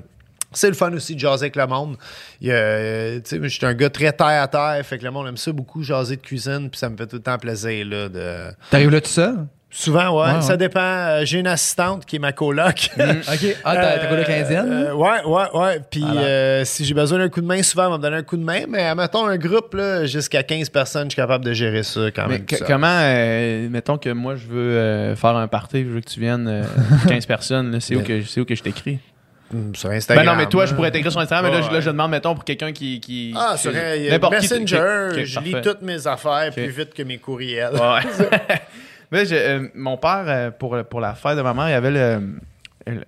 c'est 0.52 0.68
le 0.68 0.76
fun 0.76 0.94
aussi 0.94 1.16
de 1.16 1.20
jaser 1.20 1.46
avec 1.46 1.56
le 1.56 1.68
monde. 1.68 1.98
Euh, 2.44 3.20
je 3.26 3.48
suis 3.48 3.66
un 3.66 3.74
gars 3.74 3.90
très 3.90 4.14
terre 4.14 4.44
à 4.44 4.48
terre, 4.48 4.80
fait 4.86 5.00
que 5.00 5.04
le 5.04 5.12
monde 5.12 5.28
aime 5.28 5.38
ça 5.38 5.52
beaucoup, 5.52 5.84
jaser 5.84 6.16
de 6.16 6.22
cuisine, 6.22 6.70
puis 6.70 6.78
ça 6.78 6.90
me 6.90 6.98
fait 6.98 7.08
tout 7.08 7.16
le 7.16 7.24
temps 7.24 7.38
plaisir. 7.38 7.86
Là, 7.86 8.10
de... 8.10 8.52
T'arrives 8.70 8.92
là 8.92 9.02
tout 9.02 9.10
seul? 9.10 9.48
Souvent, 9.76 10.22
ouais, 10.24 10.36
Ouais, 10.36 10.42
ça 10.42 10.56
dépend. 10.56 10.80
Euh, 10.82 11.22
J'ai 11.26 11.40
une 11.40 11.48
assistante 11.48 12.06
qui 12.06 12.18
est 12.18 12.20
ma 12.20 12.32
coloc. 12.32 12.90
OK. 12.96 13.56
Ah, 13.64 13.76
t'as 13.76 13.98
t'as 13.98 14.06
coloc 14.08 14.30
indienne? 14.30 14.72
Euh, 14.72 14.94
ouais, 14.94 15.24
ouais, 15.26 15.44
ouais. 15.60 15.82
Puis 15.90 16.02
Voilà. 16.02 16.22
euh, 16.22 16.64
si 16.64 16.86
j'ai 16.86 16.94
besoin 16.94 17.18
d'un 17.18 17.30
coup 17.30 17.42
de 17.42 17.48
main, 17.48 17.64
souvent, 17.64 17.86
elle 17.86 17.90
va 17.92 17.98
me 17.98 18.02
donner 18.04 18.18
un 18.18 18.22
coup 18.24 18.38
de 18.38 18.44
main. 18.44 18.62
Mais 18.70 18.94
mettons 18.94 19.26
un 19.26 19.36
groupe, 19.38 19.74
là, 19.74 20.06
jusqu'à 20.06 20.44
15 20.44 20.70
personnes, 20.70 21.06
je 21.06 21.14
suis 21.14 21.22
capable 21.22 21.44
de 21.44 21.54
gérer 21.54 21.82
ça 21.82 22.02
quand 22.16 22.28
Mais 22.28 22.34
même. 22.38 22.46
que- 22.46 22.64
comment, 22.64 22.86
euh, 23.02 23.68
mettons 23.70 23.98
que 23.98 24.10
moi 24.12 24.36
je 24.36 24.46
veux 24.46 24.78
euh, 24.78 25.16
faire 25.16 25.36
un 25.36 25.48
party, 25.48 25.84
je 25.84 25.90
veux 25.90 26.02
que 26.02 26.10
tu 26.10 26.20
viennes, 26.20 26.48
euh, 26.48 26.64
15 27.08 27.26
personnes, 27.26 27.80
c'est 27.82 27.96
où, 27.96 28.04
que, 28.04 28.22
c'est 28.22 28.42
où 28.42 28.46
que 28.46 28.54
je 28.54 28.62
t'écris? 28.62 29.00
mm, 29.52 29.74
sur 29.74 29.90
Ben 29.90 29.96
Instagram. 29.98 30.26
non, 30.28 30.36
mais 30.36 30.46
toi, 30.46 30.68
je 30.68 30.76
pourrais 30.76 30.92
t'écrire 30.92 31.12
sur 31.12 31.20
Instagram, 31.22 31.52
mais 31.52 31.58
là, 31.60 31.66
je- 31.68 31.74
là, 31.74 31.80
je 31.82 31.90
demande, 31.90 32.12
mettons, 32.12 32.36
pour 32.36 32.44
quelqu'un 32.46 32.72
qui, 32.74 33.00
qui. 33.00 33.34
Ah, 33.36 33.56
sur 33.58 33.72
Messenger, 33.72 35.10
qui- 35.16 35.20
qui- 35.22 35.26
je 35.26 35.40
lis 35.40 35.56
toutes 35.64 35.82
mes 35.82 36.06
affaires 36.06 36.52
plus 36.54 36.70
vite 36.70 36.94
que 36.94 37.02
mes 37.02 37.18
courriels. 37.18 37.74
Ouais. 37.74 38.28
Mais 39.14 39.32
euh, 39.32 39.68
mon 39.76 39.96
père, 39.96 40.24
euh, 40.28 40.52
pour, 40.52 40.78
pour 40.90 41.00
la 41.00 41.14
fête 41.14 41.38
de 41.38 41.42
ma 41.42 41.54
mère, 41.54 41.70
il 41.70 41.72
y 41.72 41.76
avait 41.76 41.92
le, 41.92 42.22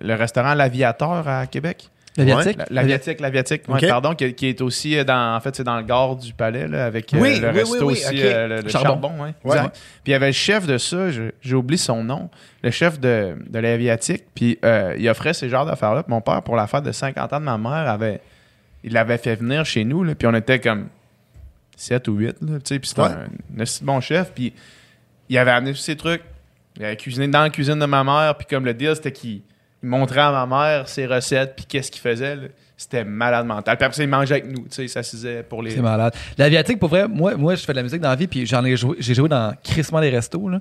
le 0.00 0.14
restaurant 0.14 0.54
L'Aviateur 0.54 1.28
à 1.28 1.46
Québec. 1.46 1.90
L'aviatique? 2.16 2.56
La- 2.56 2.64
L'Aviatique, 2.70 3.20
l'Aviatique, 3.20 3.62
ouais, 3.68 3.86
pardon, 3.88 4.14
qui, 4.14 4.32
qui 4.32 4.46
est 4.48 4.62
aussi 4.62 4.96
euh, 4.96 5.04
dans, 5.04 5.36
en 5.36 5.40
fait, 5.40 5.54
c'est 5.54 5.64
dans 5.64 5.76
le 5.76 5.82
gare 5.82 6.16
du 6.16 6.32
palais, 6.32 6.66
là, 6.66 6.86
avec 6.86 7.12
euh, 7.12 7.18
Oui, 7.20 7.38
le 7.38 7.48
oui, 7.50 7.54
resto 7.58 7.72
oui, 7.74 7.78
oui, 7.82 7.92
aussi, 7.92 8.06
ok. 8.06 8.20
euh, 8.24 8.48
le, 8.48 8.60
le 8.62 8.68
Charbon. 8.70 8.88
charbon. 8.88 9.18
ouais. 9.20 9.34
Puis 9.44 9.82
il 10.06 10.10
y 10.12 10.14
avait 10.14 10.28
le 10.28 10.32
chef 10.32 10.66
de 10.66 10.78
ça, 10.78 11.10
je- 11.10 11.30
j'ai 11.42 11.54
oublié 11.54 11.76
son 11.76 12.02
nom, 12.02 12.30
le 12.62 12.70
chef 12.70 12.98
de, 13.00 13.36
de 13.50 13.58
l'Aviatique, 13.58 14.24
puis 14.34 14.58
euh, 14.64 14.94
il 14.98 15.06
offrait 15.10 15.34
ces 15.34 15.50
genres 15.50 15.66
d'affaires-là. 15.66 16.04
Puis 16.04 16.10
mon 16.10 16.22
père, 16.22 16.40
pour 16.40 16.56
la 16.56 16.66
fête 16.66 16.84
de 16.84 16.92
50 16.92 17.34
ans 17.34 17.40
de 17.40 17.44
ma 17.44 17.58
mère, 17.58 17.90
avait, 17.90 18.22
il 18.82 18.94
l'avait 18.94 19.18
fait 19.18 19.34
venir 19.34 19.66
chez 19.66 19.84
nous, 19.84 20.02
là, 20.02 20.14
puis 20.14 20.26
on 20.26 20.34
était 20.34 20.58
comme 20.58 20.86
7 21.76 22.08
ou 22.08 22.14
8, 22.14 22.26
là, 22.28 22.32
tu 22.40 22.60
sais, 22.64 22.78
puis 22.78 22.88
c'était 22.88 23.02
Ouais. 23.02 23.08
un, 23.08 23.60
un 23.62 23.64
bon 23.82 24.00
chef, 24.00 24.32
puis 24.34 24.54
il 25.28 25.38
avait 25.38 25.50
amené 25.50 25.72
tous 25.72 25.78
ces 25.78 25.96
trucs. 25.96 26.22
Il 26.78 26.84
avait 26.84 26.96
cuisiné 26.96 27.28
dans 27.28 27.42
la 27.42 27.50
cuisine 27.50 27.78
de 27.78 27.86
ma 27.86 28.04
mère, 28.04 28.34
puis 28.36 28.46
comme 28.46 28.64
le 28.64 28.74
deal, 28.74 28.94
c'était 28.94 29.12
qu'il 29.12 29.42
il 29.82 29.88
montrait 29.88 30.20
à 30.20 30.32
ma 30.32 30.46
mère 30.46 30.88
ses 30.88 31.06
recettes, 31.06 31.54
puis 31.56 31.64
qu'est-ce 31.66 31.90
qu'il 31.90 32.00
faisait. 32.00 32.36
là. 32.36 32.42
C'était 32.76 33.04
malade 33.04 33.46
mental. 33.46 33.76
Puis 33.76 33.86
après, 33.86 33.96
ça, 33.96 34.02
il 34.02 34.08
mangeait 34.08 34.34
avec 34.34 34.46
nous, 34.46 34.64
tu 34.64 34.70
sais, 34.70 34.84
il 34.84 34.88
s'assisait 34.88 35.42
pour 35.42 35.62
les. 35.62 35.70
C'est 35.70 35.80
malade. 35.80 36.14
L'aviatique, 36.36 36.78
pour 36.78 36.90
vrai, 36.90 37.08
moi, 37.08 37.34
moi, 37.36 37.54
je 37.54 37.64
fais 37.64 37.72
de 37.72 37.78
la 37.78 37.82
musique 37.82 38.00
dans 38.00 38.10
la 38.10 38.16
vie, 38.16 38.26
puis 38.26 38.44
j'en 38.44 38.64
ai 38.64 38.76
joué, 38.76 38.96
j'ai 38.98 39.14
joué 39.14 39.28
dans 39.28 39.54
crissement 39.62 40.00
des 40.00 40.10
restos, 40.10 40.48
là. 40.48 40.60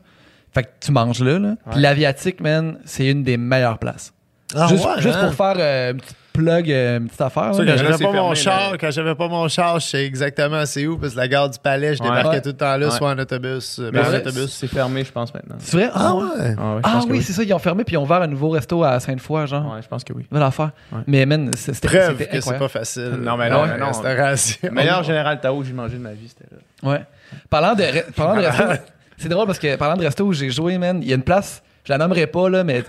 Fait 0.53 0.63
que 0.63 0.69
tu 0.79 0.93
manges 0.93 1.21
là, 1.21 1.37
là. 1.37 1.55
Puis 1.69 1.81
l'aviatique, 1.81 2.39
man, 2.39 2.79
c'est 2.85 3.07
une 3.07 3.23
des 3.23 3.35
meilleures 3.35 3.77
places. 3.77 4.13
Ah 4.53 4.67
juste 4.69 4.85
ouais, 4.85 5.01
juste 5.01 5.17
hein? 5.17 5.25
pour 5.25 5.33
faire 5.33 5.55
euh, 5.59 5.91
une 5.91 5.97
petite 5.97 6.15
plug, 6.35 6.71
euh, 6.71 6.97
une 6.99 7.07
petite 7.07 7.21
affaire. 7.21 7.53
Ça, 7.55 7.63
quand 7.65 7.77
j'avais 7.77 8.03
pas 8.03 8.11
mon 8.11 8.33
char, 8.35 8.71
là. 8.71 8.77
quand 8.77 8.91
j'avais 8.91 9.15
pas 9.15 9.27
mon 9.27 9.47
char, 9.47 9.79
je 9.79 9.85
sais 9.87 10.05
exactement 10.05 10.65
c'est 10.65 10.85
où, 10.87 10.97
parce 10.97 11.13
que 11.13 11.17
la 11.17 11.27
gare 11.27 11.49
du 11.49 11.59
Palais, 11.59 11.95
je 11.95 12.01
Ouais. 12.03 12.09
débarquais 12.09 12.29
Ouais. 12.29 12.41
tout 12.41 12.49
le 12.49 12.53
temps 12.57 12.77
là, 12.77 12.87
Ouais. 12.87 12.91
soit 12.91 13.09
en 13.09 13.17
autobus, 13.19 13.79
euh, 13.79 13.89
Mais 13.93 13.99
ben, 14.01 14.07
en 14.07 14.11
c'est- 14.11 14.17
autobus. 14.27 14.51
C'est 14.51 14.67
fermé, 14.67 15.03
je 15.03 15.11
pense, 15.11 15.33
maintenant. 15.33 15.55
C'est 15.59 15.77
vrai? 15.77 15.89
Ah 15.93 16.13
ouais? 16.15 16.23
ouais. 16.23 16.55
Ah, 16.57 16.77
Ah 16.83 16.91
pense 16.93 17.05
que 17.05 17.11
oui, 17.11 17.21
c'est 17.23 17.33
ça, 17.33 17.43
ils 17.43 17.53
ont 17.53 17.59
fermé, 17.59 17.83
puis 17.83 17.93
ils 17.93 17.97
ont 17.97 18.03
ouvert 18.03 18.21
un 18.21 18.27
nouveau 18.27 18.49
resto 18.49 18.83
à 18.83 18.99
Sainte-Foy, 18.99 19.47
genre. 19.47 19.73
Ouais, 19.73 19.81
je 19.81 19.87
pense 19.87 20.03
que 20.03 20.13
oui. 20.13 20.25
Va 20.31 20.39
l'affaire. 20.39 20.71
Ouais. 20.91 20.99
Mais 21.07 21.25
man, 21.25 21.51
c'est- 21.55 21.73
c'était 21.73 21.87
Preuve 21.87 22.17
que 22.27 22.41
c'est 22.41 22.57
pas 22.59 22.67
facile. 22.67 23.17
Non, 23.21 23.37
mais 23.37 23.49
non, 23.49 23.65
mais 23.65 23.77
non. 23.77 23.87
restauration. 23.87 24.57
Le 24.63 24.71
meilleur 24.71 25.03
général 25.03 25.39
Tao 25.39 25.59
que 25.61 25.65
j'ai 25.67 25.73
mangé 25.73 25.97
de 25.97 26.01
ma 26.03 26.11
vie, 26.13 26.27
c'était 26.27 26.53
là. 26.53 26.89
Ouais. 26.91 27.01
Parlant 27.49 27.73
de, 27.73 27.83
parlant 28.15 28.35
de 28.41 28.45
resto, 28.45 28.63
c'est 29.17 29.29
drôle 29.29 29.47
parce 29.47 29.59
que 29.59 29.75
parlant 29.75 29.95
de 29.97 30.03
resto 30.03 30.25
où 30.25 30.33
j'ai 30.33 30.49
joué, 30.49 30.77
man, 30.77 30.99
il 31.01 31.07
y 31.09 31.11
a 31.11 31.15
une 31.15 31.23
place, 31.23 31.63
je 31.83 31.91
la 31.91 31.97
nommerai 31.97 32.27
pas, 32.27 32.49
là, 32.49 32.63
mais 32.63 32.83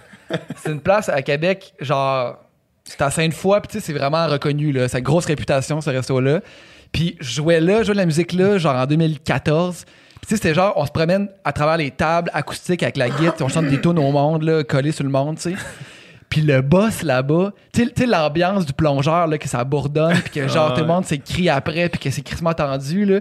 c'est 0.56 0.72
une 0.72 0.80
place 0.80 1.08
à 1.08 1.22
Québec, 1.22 1.72
genre, 1.80 2.36
c'est 2.88 3.02
à 3.02 3.10
Sainte-Foy, 3.10 3.60
puis 3.60 3.68
tu 3.68 3.80
sais, 3.80 3.84
c'est 3.86 3.92
vraiment 3.98 4.26
reconnu, 4.28 4.70
là, 4.72 4.88
sa 4.88 5.00
grosse 5.00 5.26
réputation, 5.26 5.80
ce 5.80 5.90
resto-là. 5.90 6.40
Puis 6.92 7.16
je 7.20 7.34
jouais 7.34 7.60
là, 7.60 7.78
je 7.80 7.84
jouais 7.86 7.94
de 7.94 7.98
la 8.00 8.06
musique 8.06 8.32
là, 8.32 8.58
genre 8.58 8.76
en 8.76 8.86
2014. 8.86 9.84
Puis 9.84 9.94
tu 10.22 10.28
sais, 10.28 10.36
c'était 10.36 10.54
genre, 10.54 10.72
on 10.76 10.86
se 10.86 10.90
promène 10.92 11.28
à 11.44 11.52
travers 11.52 11.76
les 11.76 11.90
tables 11.90 12.30
acoustiques 12.32 12.82
avec 12.82 12.96
la 12.96 13.08
guitare, 13.10 13.34
on 13.40 13.48
chante 13.48 13.66
des 13.66 13.80
tunes 13.80 13.98
au 13.98 14.10
monde, 14.12 14.42
là, 14.42 14.62
collés 14.64 14.92
sur 14.92 15.04
le 15.04 15.10
monde, 15.10 15.36
tu 15.36 15.50
sais. 15.50 15.56
Puis 16.28 16.40
le 16.42 16.60
boss 16.62 17.02
là-bas, 17.02 17.52
tu 17.72 17.84
sais- 17.96 18.06
l'ambiance 18.06 18.66
du 18.66 18.72
plongeur, 18.72 19.26
là, 19.26 19.38
que 19.38 19.48
ça 19.48 19.62
bourdonne, 19.64 20.16
puis 20.24 20.30
que 20.42 20.48
genre 20.48 20.74
tout 20.74 20.80
le 20.80 20.86
monde 20.86 21.04
s'écrit 21.04 21.48
après, 21.48 21.88
puis 21.88 22.00
que 22.00 22.10
c'est 22.10 22.22
crissement 22.22 22.54
tendu, 22.54 23.04
là. 23.04 23.20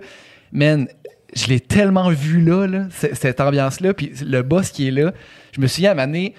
Man, 0.51 0.88
je 1.36 1.47
l'ai 1.47 1.59
tellement 1.59 2.09
vu 2.09 2.39
là, 2.41 2.86
cette 2.91 3.41
ambiance-là, 3.41 3.93
puis 3.93 4.13
le 4.26 4.41
boss 4.41 4.70
qui 4.72 4.88
est 4.88 4.91
là, 4.91 5.11
je 5.51 5.59
me 5.61 5.68
souviens 5.68 5.89
à 5.89 5.93
un 5.93 5.95
moment 5.95 6.07
donné, 6.07 6.34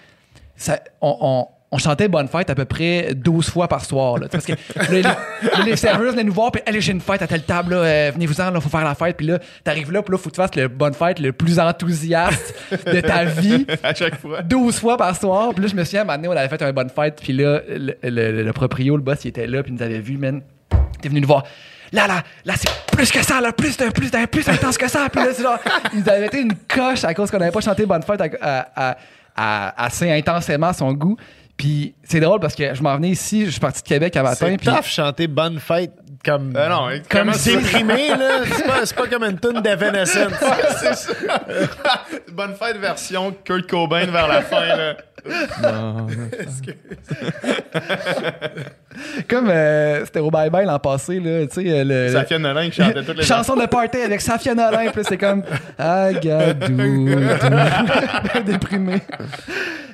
ça, 0.56 0.80
on, 1.00 1.16
on- 1.20 1.46
on 1.72 1.78
chantait 1.78 2.06
Bonne 2.08 2.28
Fête 2.28 2.48
à 2.48 2.54
peu 2.54 2.64
près 2.64 3.12
12 3.14 3.50
fois 3.50 3.66
par 3.68 3.84
soir. 3.84 4.18
Là, 4.18 4.28
parce 4.30 4.46
que 4.46 4.52
les, 4.90 5.02
les 5.64 5.76
serveuses 5.76 6.12
venaient 6.12 6.24
nous 6.24 6.32
voir, 6.32 6.52
puis 6.52 6.62
allez, 6.64 6.80
j'ai 6.80 6.92
une 6.92 7.00
fête 7.00 7.22
à 7.22 7.26
telle 7.26 7.42
table, 7.42 7.74
là, 7.74 7.80
euh, 7.80 8.10
venez-vous-en, 8.14 8.54
il 8.54 8.60
faut 8.60 8.68
faire 8.68 8.84
la 8.84 8.94
fête. 8.94 9.16
Puis 9.16 9.26
là, 9.26 9.38
t'arrives 9.64 9.90
là, 9.92 10.00
puis 10.02 10.12
là, 10.12 10.18
faut 10.18 10.30
que 10.30 10.34
tu 10.36 10.40
fasses 10.40 10.54
le 10.54 10.68
Bonne 10.68 10.94
Fête 10.94 11.18
le 11.18 11.32
plus 11.32 11.58
enthousiaste 11.58 12.54
de 12.86 13.00
ta 13.00 13.24
vie. 13.24 13.66
à 13.82 13.94
chaque 13.94 14.18
fois. 14.20 14.42
12 14.42 14.78
fois 14.78 14.96
par 14.96 15.16
soir. 15.16 15.50
Puis 15.54 15.62
là, 15.62 15.68
je 15.68 15.74
me 15.74 15.84
souviens, 15.84 16.00
à 16.00 16.02
un 16.02 16.06
moment 16.06 16.16
donné, 16.18 16.28
on 16.28 16.36
avait 16.36 16.48
fait 16.48 16.62
une 16.62 16.72
bonne 16.72 16.90
fête. 16.90 17.20
Puis 17.22 17.32
là, 17.32 17.60
le, 17.68 17.94
le- 18.02 18.42
le 18.44 18.52
proprio, 18.52 18.96
le 18.96 19.02
boss, 19.02 19.24
il 19.24 19.28
était 19.28 19.46
là. 19.46 19.62
Puis 19.62 19.72
il 19.72 19.76
nous 19.76 19.82
avait 19.82 19.98
vu, 20.00 20.16
man. 20.18 20.42
T'es 21.00 21.08
venu 21.08 21.20
nous 21.20 21.26
voir. 21.28 21.44
Là, 21.92 22.06
là, 22.06 22.22
là, 22.44 22.54
c'est 22.56 22.68
plus 22.92 23.10
que 23.10 23.22
ça, 23.24 23.40
là, 23.40 23.52
plus, 23.52 23.76
de, 23.76 23.86
plus, 23.90 24.10
de, 24.10 24.26
plus 24.26 24.48
intense 24.48 24.78
que 24.78 24.88
ça. 24.88 25.08
Puis 25.10 25.20
là, 25.20 25.28
c'est 25.32 25.42
genre, 25.42 25.58
il 25.92 26.00
nous 26.00 26.08
avait 26.08 26.26
été 26.26 26.40
une 26.40 26.54
coche 26.68 27.04
à 27.04 27.12
cause 27.14 27.30
qu'on 27.30 27.38
n'avait 27.38 27.50
pas 27.52 27.60
chanté 27.60 27.86
Bonne 27.86 28.02
Fête 28.02 28.20
à- 28.40 28.68
à- 28.74 28.96
à- 29.36 29.84
assez 29.84 30.10
intensément 30.10 30.68
à 30.68 30.72
son 30.72 30.92
goût. 30.92 31.16
Puis 31.56 31.94
c'est 32.02 32.20
drôle 32.20 32.40
parce 32.40 32.54
que 32.54 32.74
je 32.74 32.82
m'en 32.82 32.96
venais 32.96 33.10
ici, 33.10 33.46
je 33.46 33.50
suis 33.50 33.60
parti 33.60 33.82
de 33.82 33.88
Québec 33.88 34.14
à 34.16 34.22
matin. 34.22 34.46
C'est 34.50 34.56
Puis 34.58 34.66
tough 34.66 34.84
chanter 34.84 35.26
Bonne 35.26 35.58
Fête 35.58 35.92
comme. 36.26 36.52
Ben 36.52 36.68
non, 36.68 36.88
comme 37.08 37.30
déprimé, 37.30 38.08
là. 38.18 38.40
C'est 38.44 38.66
pas, 38.66 38.84
c'est 38.84 38.96
pas 38.96 39.06
comme 39.06 39.24
une 39.24 39.38
tune 39.38 39.62
d'Evanescence. 39.62 40.32
c'est 40.80 40.94
ça. 40.94 41.12
Bonne 42.32 42.54
fête 42.54 42.78
version 42.78 43.34
Kurt 43.44 43.66
Cobain 43.68 44.06
vers 44.06 44.28
la 44.28 44.42
fin, 44.42 44.66
là. 44.66 44.96
comme 49.28 49.48
euh, 49.50 50.04
c'était 50.04 50.20
au 50.20 50.30
Bye 50.30 50.50
Bye 50.50 50.66
l'an 50.66 50.78
passé, 50.78 51.18
là, 51.20 51.46
tu 51.46 51.62
sais, 51.62 51.70
euh, 51.70 51.84
le. 51.84 52.12
Safia 52.12 52.38
Nolin 52.38 52.70
qui 52.70 52.82
chantait 52.82 53.02
toutes 53.02 53.16
les 53.16 53.24
Chanson 53.24 53.56
de 53.56 53.66
party 53.66 53.98
avec 53.98 54.20
Safia 54.20 54.54
Nolin, 54.54 54.90
puis 54.90 55.02
c'est 55.08 55.18
comme 55.18 55.42
Agadou, 55.78 57.08
déprimé. 58.44 59.00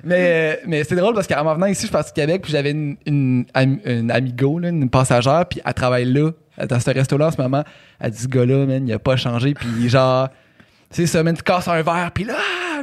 Mais, 0.04 0.60
mais 0.66 0.82
c'est 0.84 0.96
drôle 0.96 1.14
parce 1.14 1.26
qu'en 1.26 1.44
m'en 1.44 1.54
venant 1.54 1.66
ici, 1.66 1.82
je 1.82 1.86
suis 1.86 1.92
parti 1.92 2.10
de 2.10 2.14
Québec, 2.16 2.42
puis 2.42 2.52
j'avais 2.52 2.72
une, 2.72 2.96
une, 3.06 3.44
une 3.84 4.10
amigo, 4.10 4.58
là, 4.58 4.68
une 4.70 4.90
passagère, 4.90 5.46
puis 5.48 5.60
elle 5.64 5.74
travaille 5.74 6.06
là, 6.06 6.30
dans 6.68 6.80
ce 6.80 6.90
resto-là 6.90 7.28
en 7.28 7.30
ce 7.30 7.40
moment. 7.40 7.62
Elle 8.00 8.10
dit, 8.10 8.18
ce 8.22 8.28
gars-là, 8.28 8.66
man, 8.66 8.86
il 8.86 8.92
a 8.92 8.98
pas 8.98 9.16
changé, 9.16 9.54
puis 9.54 9.88
genre, 9.88 10.28
c'est 10.90 11.06
ça, 11.06 11.22
man, 11.22 11.36
tu 11.36 11.42
casses 11.42 11.68
un 11.68 11.82
verre, 11.82 12.10
puis 12.12 12.24
là, 12.24 12.34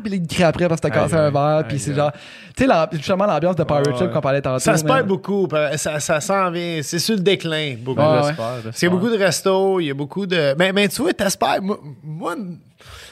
puis 0.02 0.14
il 0.14 0.26
crie 0.28 0.44
après 0.44 0.70
parce 0.70 0.80
que 0.80 0.88
t'as 0.88 0.94
cassé 0.94 1.16
un 1.16 1.30
verre, 1.30 1.66
puis 1.68 1.78
c'est 1.78 1.94
genre, 1.94 2.14
tu 2.56 2.66
sais, 2.66 2.74
justement, 2.94 3.26
l'ambiance 3.26 3.58
de 3.58 3.64
Pirate 3.66 3.98
Ship 3.98 4.12
qu'on 4.14 4.22
parlait 4.22 4.42
tantôt. 4.42 4.60
Ça 4.60 4.78
se 4.78 4.86
perd 4.86 5.06
beaucoup. 5.06 5.46
Ça, 5.76 6.00
ça 6.00 6.22
s'en 6.22 6.50
vient. 6.52 6.80
C'est 6.84 7.00
sur 7.00 7.16
le 7.16 7.22
déclin, 7.22 7.76
beaucoup. 7.78 8.00
Ouais, 8.00 8.08
ouais. 8.08 8.24
j'espère, 8.28 8.36
Parce 8.38 8.54
qu'il 8.62 8.64
y 8.64 8.68
a 8.68 8.72
j'espère. 8.72 8.90
beaucoup 8.92 9.10
de 9.10 9.18
restos, 9.18 9.80
il 9.82 9.86
y 9.88 9.92
a 9.92 9.94
beaucoup 9.94 10.26
de. 10.26 10.56
Mais, 10.58 10.72
mais 10.72 10.88
tu 10.88 11.02
vois, 11.02 11.12
t'espères. 11.14 11.62
Moi, 11.62 11.78
moi, 12.02 12.36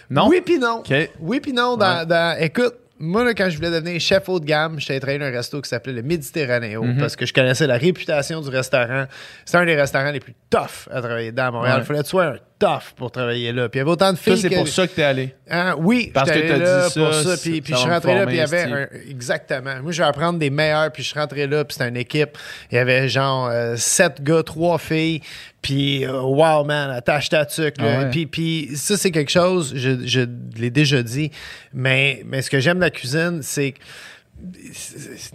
Non? 0.10 0.30
Oui, 0.30 0.41
puis 0.45 0.58
non. 0.60 0.82
Oui, 1.20 1.41
puis 1.41 1.51
non. 1.51 1.76
Dans, 1.76 2.08
dans- 2.08 2.38
écoute, 2.39 2.74
moi, 3.00 3.24
là, 3.24 3.34
quand 3.34 3.50
je 3.50 3.56
voulais 3.58 3.70
devenir 3.72 4.00
chef 4.02 4.28
haut 4.30 4.39
de 4.39 4.45
gamme, 4.45 4.80
j'étais 4.80 5.00
travaillé 5.00 5.20
dans 5.20 5.26
un 5.26 5.32
resto 5.32 5.62
qui 5.62 5.70
s'appelait 5.70 5.93
le 5.93 6.02
Méditerranéo 6.04 6.84
Mhm. 6.84 6.98
parce 6.98 7.16
que 7.16 7.26
je 7.26 7.34
connaissais 7.34 7.68
la 7.68 7.78
réputation 7.78 8.41
du 8.41 8.50
restaurant. 8.50 9.06
C'était 9.45 9.58
un 9.60 9.66
des 9.66 9.76
restaurants 9.76 10.12
les 10.12 10.20
plus 10.20 10.34
tough 10.50 10.88
à 10.91 11.02
travailler 11.02 11.32
dans 11.32 11.45
à 11.48 11.52
Montréal. 11.52 11.76
Il 11.78 11.80
Ouais. 11.82 11.86
fallait 11.86 12.00
que 12.00 12.04
tu 12.06 12.10
sois 12.10 12.26
un 12.26 12.38
tough 12.60 12.93
pour 12.95 13.12
travailler 13.12 13.52
là. 13.52 13.70
Puis 13.70 13.78
il 13.78 13.82
y 13.82 13.82
avait 13.82 13.91
autant 13.91 14.12
de 14.12 14.18
filles. 14.18 14.38
C'est 14.38 14.50
que- 14.50 14.56
pour 14.56 14.68
ça 14.68 14.88
que 14.88 14.93
t'es 14.93 15.04
allé. 15.04 15.36
Hein, 15.50 15.76
oui, 15.78 16.10
Parce 16.14 16.32
que 16.32 16.39
t'as 16.39 16.88
dit 16.89 16.93
pour 17.00 17.14
ça, 17.14 17.24
ça. 17.36 17.38
Puis, 17.41 17.62
puis 17.62 17.74
ça 17.74 17.78
je 17.78 17.82
suis 17.84 17.91
rentré 17.91 18.16
là, 18.16 18.26
puis 18.26 18.36
il 18.36 18.39
y 18.39 18.41
avait 18.41 18.64
un- 18.64 18.88
exactement. 19.10 19.82
Moi, 19.84 19.91
je 19.91 20.02
vais 20.02 20.08
apprendre 20.08 20.39
des 20.39 20.50
meilleurs, 20.50 20.91
puis 20.91 21.04
je 21.04 21.10
suis 21.10 21.20
rentré 21.20 21.45
là, 21.48 21.64
puis 21.66 21.74
c'était 21.76 21.89
une 21.89 21.98
équipe. 21.98 22.38
Il 22.72 22.76
y 22.76 22.78
avait 22.80 23.08
genre 23.10 23.50
euh, 23.52 23.76
sept 23.78 24.24
gars, 24.24 24.41
trois 24.43 24.78
filles. 24.80 25.22
Puis, 25.68 26.05
euh, 26.05 26.22
wow, 26.22 26.63
man, 26.63 26.89
attache 26.91 27.28
ta 27.28 27.45
tuque. 27.45 27.76
Ah 27.80 27.84
ouais. 27.84 28.09
Puis, 28.09 28.26
puis 28.26 28.70
ça, 28.76 28.95
c'est 28.95 29.11
quelque 29.11 29.30
chose, 29.30 29.74
je, 29.76 30.07
je 30.07 30.22
l'ai 30.57 30.70
déjà 30.70 31.03
dit, 31.03 31.30
mais, 31.74 32.24
mais 32.26 32.41
ce 32.41 32.49
que 32.49 32.61
j'aime 32.61 32.78
de 32.78 32.84
la 32.84 32.89
cuisine, 32.89 33.39
c'est 33.41 33.74
que 33.74 33.80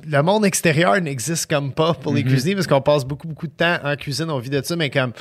le 0.09 0.22
monde 0.22 0.44
extérieur 0.44 1.00
n'existe 1.00 1.48
comme 1.50 1.72
pas 1.72 1.94
pour 1.94 2.12
Mhm. 2.12 2.18
les 2.18 2.24
cuisiniers 2.24 2.55
parce 2.55 2.66
qu'on 2.66 2.80
passe 2.80 3.05
beaucoup, 3.05 3.26
beaucoup 3.28 3.46
de 3.46 3.53
temps 3.53 3.76
en 3.82 3.96
cuisine, 3.96 4.30
on 4.30 4.38
vit 4.38 4.50
de 4.50 4.62
ça, 4.62 4.76
mais 4.76 4.90
comme 4.90 5.12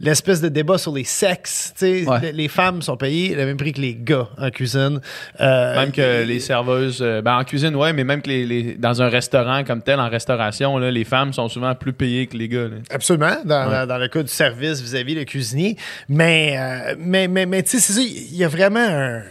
l'espèce 0.00 0.40
de 0.40 0.48
débat 0.48 0.78
sur 0.78 0.92
les 0.94 1.04
sexes, 1.04 1.74
Ouais. 1.82 2.32
les- 2.32 2.48
femmes 2.48 2.80
sont 2.80 2.96
payées 2.96 3.34
le 3.34 3.44
même 3.44 3.56
prix 3.56 3.72
que 3.72 3.80
les 3.80 3.94
gars 3.94 4.28
en 4.38 4.50
cuisine. 4.50 5.00
Euh, 5.40 5.74
Même 5.80 5.92
que 5.92 6.22
les 6.24 6.40
serveuses, 6.40 7.00
euh, 7.02 7.20
ben 7.22 7.36
en 7.38 7.44
cuisine, 7.44 7.74
ouais, 7.76 7.92
mais 7.92 8.04
même 8.04 8.22
que 8.22 8.28
les, 8.28 8.46
les- 8.46 8.74
dans 8.76 9.02
un 9.02 9.08
restaurant 9.08 9.64
comme 9.64 9.82
tel, 9.82 10.00
en 10.00 10.08
restauration, 10.08 10.78
là, 10.78 10.90
les 10.90 11.04
femmes 11.04 11.32
sont 11.32 11.48
souvent 11.48 11.74
plus 11.74 11.92
payées 11.92 12.26
que 12.28 12.36
les 12.36 12.48
gars. 12.48 12.68
là. 12.68 12.76
Absolument, 12.90 13.36
dans, 13.44 13.66
Ouais. 13.68 13.72
dans- 13.74 13.86
dans 13.86 13.98
le 13.98 14.08
cas 14.08 14.22
du 14.22 14.28
service 14.28 14.80
vis-à-vis 14.80 15.14
le 15.14 15.24
cuisinier. 15.24 15.76
Mais, 16.08 16.54
euh, 16.58 16.94
mais, 16.98 17.28
mais, 17.28 17.44
mais 17.46 17.62
tu 17.62 17.70
sais, 17.70 17.80
c'est 17.80 17.92
ça, 17.94 18.00
il 18.00 18.36
y 18.36 18.44
a 18.44 18.48
vraiment 18.48 18.80
un 18.80 19.22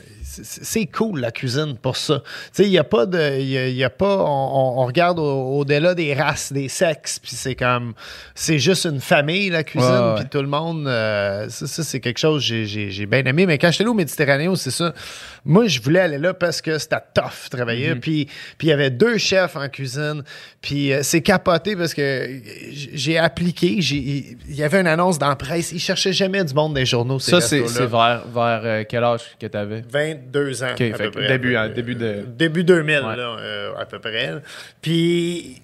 c'est 0.43 0.85
cool 0.85 1.19
la 1.19 1.31
cuisine 1.31 1.77
pour 1.81 1.97
ça. 1.97 2.21
il 2.59 2.69
n'y 2.69 2.77
a 2.77 2.83
pas 2.83 3.05
de. 3.05 4.01
On, 4.01 4.85
regarde 4.85 5.19
au-delà 5.19 5.95
des 5.95 6.13
races, 6.13 6.51
des 6.51 6.69
sexes, 6.69 7.19
puis 7.19 7.31
c'est 7.35 7.55
comme. 7.55 7.93
C'est 8.33 8.59
juste 8.59 8.85
une 8.85 9.01
famille, 9.01 9.49
la 9.49 9.63
cuisine, 9.63 10.15
puis 10.17 10.25
tout 10.29 10.41
le 10.41 10.47
monde. 10.47 10.87
Euh, 10.87 11.47
ça, 11.49 11.83
c'est 11.83 11.99
quelque 11.99 12.19
chose 12.19 12.47
que 12.47 12.65
j'ai 12.65 13.05
bien 13.05 13.23
aimé. 13.25 13.45
Mais 13.45 13.57
quand 13.57 13.71
j'étais 13.71 13.83
allé 13.83 13.91
au 13.91 13.95
Méditerranée, 13.95 14.49
c'est 14.55 14.71
ça. 14.71 14.93
Moi, 15.43 15.67
je 15.67 15.79
voulais 15.81 15.99
aller 15.99 16.17
là 16.17 16.33
parce 16.33 16.61
que 16.61 16.77
c'était 16.77 17.01
tough 17.13 17.49
travailler. 17.49 17.95
Mm. 17.95 17.99
Puis 17.99 18.27
il 18.61 18.67
y 18.67 18.71
avait 18.71 18.89
deux 18.89 19.17
chefs 19.17 19.55
en 19.55 19.69
cuisine. 19.69 20.23
Puis 20.61 20.91
euh, 20.91 20.99
c'est 21.03 21.21
capoté 21.21 21.75
parce 21.75 21.93
que 21.93 22.41
j'ai 22.71 23.17
appliqué. 23.17 23.67
Il 23.67 24.55
y 24.55 24.63
avait 24.63 24.81
une 24.81 24.87
annonce 24.87 25.19
dans 25.19 25.29
la 25.29 25.35
presse. 25.35 25.71
Ils 25.71 25.79
cherchaient 25.79 26.13
jamais 26.13 26.43
du 26.43 26.53
monde 26.53 26.73
des 26.73 26.85
journaux. 26.85 27.19
Ça, 27.19 27.41
c'est 27.41 27.61
vers, 27.61 28.21
euh, 28.35 28.83
quel 28.87 29.03
âge 29.03 29.21
que 29.39 29.47
tu 29.47 29.57
avais? 29.57 29.83
deux 30.25 30.63
ans. 30.63 30.67
À 30.67 30.73
peu 30.75 31.11
près, 31.11 31.27
début, 31.27 31.55
début, 31.73 31.95
début 31.95 32.63
2000, 32.63 32.95
là, 32.95 33.37
euh, 33.39 33.75
à 33.77 33.85
peu 33.85 33.99
près. 33.99 34.41
Puis, 34.81 35.61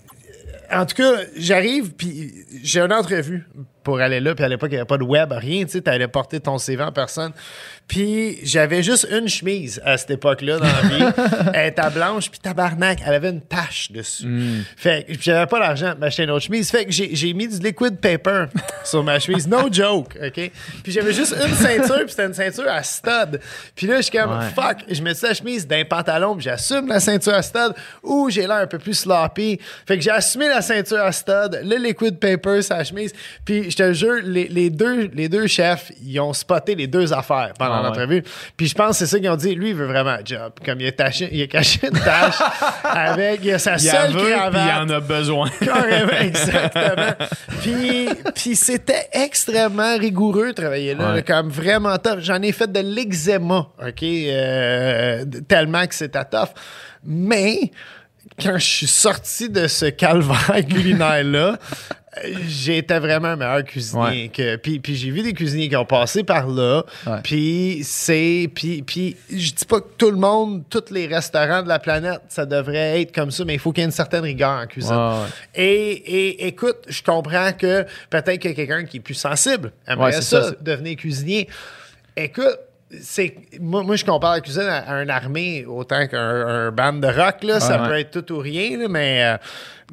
en 0.71 0.85
tout 0.85 0.95
cas, 0.95 1.21
j'arrive, 1.37 1.93
puis 1.93 2.33
j'ai 2.63 2.79
une 2.79 2.93
entrevue 2.93 3.45
pour 3.83 3.99
aller 3.99 4.19
là. 4.19 4.35
Puis 4.35 4.43
à 4.43 4.47
l'époque, 4.47 4.69
il 4.71 4.75
n'y 4.75 4.79
avait 4.79 4.87
pas 4.87 4.97
de 4.97 5.03
web, 5.03 5.31
rien. 5.31 5.65
Tu 5.65 5.71
sais, 5.71 5.89
allais 5.89 6.07
porter 6.07 6.39
ton 6.39 6.57
CV 6.57 6.83
en 6.83 6.91
personne. 6.91 7.31
Puis 7.91 8.39
j'avais 8.43 8.83
juste 8.83 9.05
une 9.11 9.27
chemise 9.27 9.81
à 9.83 9.97
cette 9.97 10.11
époque-là 10.11 10.59
dans 10.59 10.65
la 10.65 10.81
vie. 10.81 11.13
elle 11.53 11.67
était 11.71 11.89
blanche, 11.89 12.31
puis 12.31 12.39
tabarnak, 12.39 12.99
elle 13.05 13.15
avait 13.15 13.31
une 13.31 13.41
tache 13.41 13.91
dessus. 13.91 14.63
Fait 14.77 15.05
que 15.05 15.21
j'avais 15.21 15.45
pas 15.45 15.59
l'argent 15.59 15.93
de 15.93 15.99
m'acheter 15.99 16.23
une 16.23 16.29
autre 16.29 16.45
chemise. 16.45 16.71
Fait 16.71 16.85
que 16.85 16.91
j'ai 16.93 17.33
mis 17.33 17.49
du 17.49 17.59
liquid 17.59 17.99
paper 17.99 18.45
sur 18.85 19.03
ma 19.03 19.19
chemise. 19.19 19.45
No 19.45 19.69
joke, 19.69 20.17
OK? 20.25 20.51
Puis 20.83 20.93
j'avais 20.93 21.11
juste 21.11 21.35
une 21.35 21.53
ceinture, 21.53 21.99
puis 22.05 22.11
c'était 22.11 22.27
une 22.27 22.33
ceinture 22.33 22.69
à 22.69 22.81
stud. 22.81 23.41
Puis 23.75 23.87
là, 23.87 23.97
je 23.97 24.03
suis 24.03 24.17
comme, 24.17 24.39
fuck, 24.55 24.85
je 24.89 25.03
mets 25.03 25.11
la 25.21 25.33
chemise 25.33 25.67
d'un 25.67 25.83
pantalon, 25.83 26.35
puis 26.35 26.45
j'assume 26.45 26.87
la 26.87 27.01
ceinture 27.01 27.33
à 27.33 27.41
stud, 27.41 27.73
ou 28.03 28.29
j'ai 28.29 28.47
l'air 28.47 28.51
un 28.51 28.67
peu 28.67 28.79
plus 28.79 28.93
sloppy. 28.93 29.59
Fait 29.85 29.97
que 29.97 30.01
j'ai 30.01 30.11
assumé 30.11 30.47
la 30.47 30.61
ceinture 30.61 31.01
à 31.01 31.11
stud, 31.11 31.59
le 31.61 31.75
liquid 31.75 32.17
paper 32.19 32.61
la 32.69 32.85
chemise, 32.85 33.11
puis 33.43 33.69
je 33.69 33.75
te 33.75 33.91
jure, 33.91 34.21
les, 34.23 34.47
les 34.47 34.69
deux, 34.69 35.09
les 35.13 35.27
deux 35.27 35.47
chefs, 35.47 35.91
ils 36.01 36.21
ont 36.21 36.31
spoté 36.31 36.73
les 36.73 36.87
deux 36.87 37.11
affaires 37.11 37.51
pendant 37.59 37.80
Ouais. 37.89 38.23
Puis 38.57 38.67
je 38.67 38.75
pense 38.75 38.89
que 38.91 38.95
c'est 38.95 39.05
ça 39.07 39.19
qu'ils 39.19 39.29
ont 39.29 39.35
dit. 39.35 39.55
Lui, 39.55 39.69
il 39.69 39.75
veut 39.75 39.85
vraiment 39.87 40.11
un 40.11 40.23
job. 40.25 40.53
Comme 40.63 40.79
il 40.81 40.87
a, 40.87 40.91
taché, 40.91 41.29
il 41.31 41.41
a 41.41 41.47
caché 41.47 41.79
une 41.83 41.99
tâche 41.99 42.35
avec 42.83 43.41
sa 43.59 43.73
Il 43.75 43.79
seule 43.79 44.11
veut, 44.11 44.19
puis 44.19 44.27
il 44.29 44.35
cravate. 44.35 44.79
en 44.81 44.89
a 44.89 44.99
besoin. 44.99 45.49
Carrément, 45.63 46.11
exactement. 46.19 47.27
Puis, 47.61 48.09
puis 48.35 48.55
c'était 48.55 49.07
extrêmement 49.13 49.97
rigoureux 49.97 50.47
de 50.49 50.53
travailler 50.53 50.95
là, 50.95 51.13
Ouais. 51.13 51.23
comme 51.23 51.49
vraiment 51.49 51.97
tough. 51.97 52.19
J'en 52.19 52.41
ai 52.41 52.51
fait 52.51 52.71
de 52.71 52.79
l'eczéma, 52.79 53.67
OK? 53.85 54.03
euh, 54.03 55.25
tellement 55.47 55.85
que 55.87 55.95
c'était 55.95 56.25
tough. 56.25 56.49
Mais 57.03 57.71
quand 58.41 58.57
je 58.57 58.65
suis 58.65 58.87
sorti 58.87 59.49
de 59.49 59.67
ce 59.67 59.85
calvaire 59.87 60.65
culinaire-là, 60.69 61.57
j'étais 62.45 62.99
vraiment 62.99 63.29
un 63.29 63.35
meilleur 63.35 63.63
cuisinier. 63.63 64.23
Ouais. 64.23 64.31
Que, 64.33 64.55
puis, 64.57 64.79
puis 64.79 64.95
j'ai 64.95 65.11
vu 65.11 65.21
des 65.21 65.33
cuisiniers 65.33 65.69
qui 65.69 65.75
ont 65.75 65.85
passé 65.85 66.23
par 66.23 66.47
là. 66.47 66.83
Ouais. 67.07 67.19
Puis 67.23 67.81
c'est. 67.83 68.49
Puis, 68.53 68.81
puis 68.81 69.15
je 69.29 69.53
dis 69.53 69.65
pas 69.65 69.79
que 69.79 69.87
tout 69.97 70.11
le 70.11 70.17
monde, 70.17 70.63
tous 70.69 70.91
les 70.91 71.07
restaurants 71.07 71.63
de 71.63 71.67
la 71.67 71.79
planète, 71.79 72.21
ça 72.27 72.45
devrait 72.45 73.01
être 73.01 73.13
comme 73.13 73.31
ça, 73.31 73.45
mais 73.45 73.53
il 73.53 73.59
faut 73.59 73.71
qu'il 73.71 73.81
y 73.81 73.83
ait 73.83 73.85
une 73.85 73.91
certaine 73.91 74.23
rigueur 74.23 74.61
en 74.61 74.67
cuisine. 74.67 74.95
Ouais. 74.95 75.27
Et, 75.55 75.91
et 75.91 76.47
écoute, 76.47 76.79
je 76.87 77.01
comprends 77.01 77.53
que 77.53 77.85
peut-être 78.09 78.39
que 78.39 78.49
quelqu'un 78.49 78.83
qui 78.83 78.97
est 78.97 79.01
plus 79.01 79.13
sensible 79.13 79.71
aimerait 79.87 80.11
ça, 80.13 80.21
ça, 80.21 80.51
devenir 80.59 80.97
cuisinier. 80.97 81.47
Écoute, 82.17 82.59
c'est 83.01 83.35
moi, 83.59 83.83
moi 83.83 83.95
je 83.95 84.03
compare 84.03 84.33
la 84.33 84.41
cuisine 84.41 84.63
à, 84.63 84.79
à 84.79 85.01
une 85.03 85.09
armée 85.09 85.65
autant 85.65 86.07
qu'un 86.07 86.19
un 86.19 86.71
band 86.71 86.93
de 86.93 87.07
rock 87.07 87.43
là, 87.43 87.59
ça 87.59 87.81
Ouais. 87.81 87.87
peut 87.87 87.99
être 87.99 88.21
tout 88.21 88.33
ou 88.33 88.39
rien 88.39 88.77
là, 88.77 88.87
mais 88.89 89.23
euh, 89.23 89.37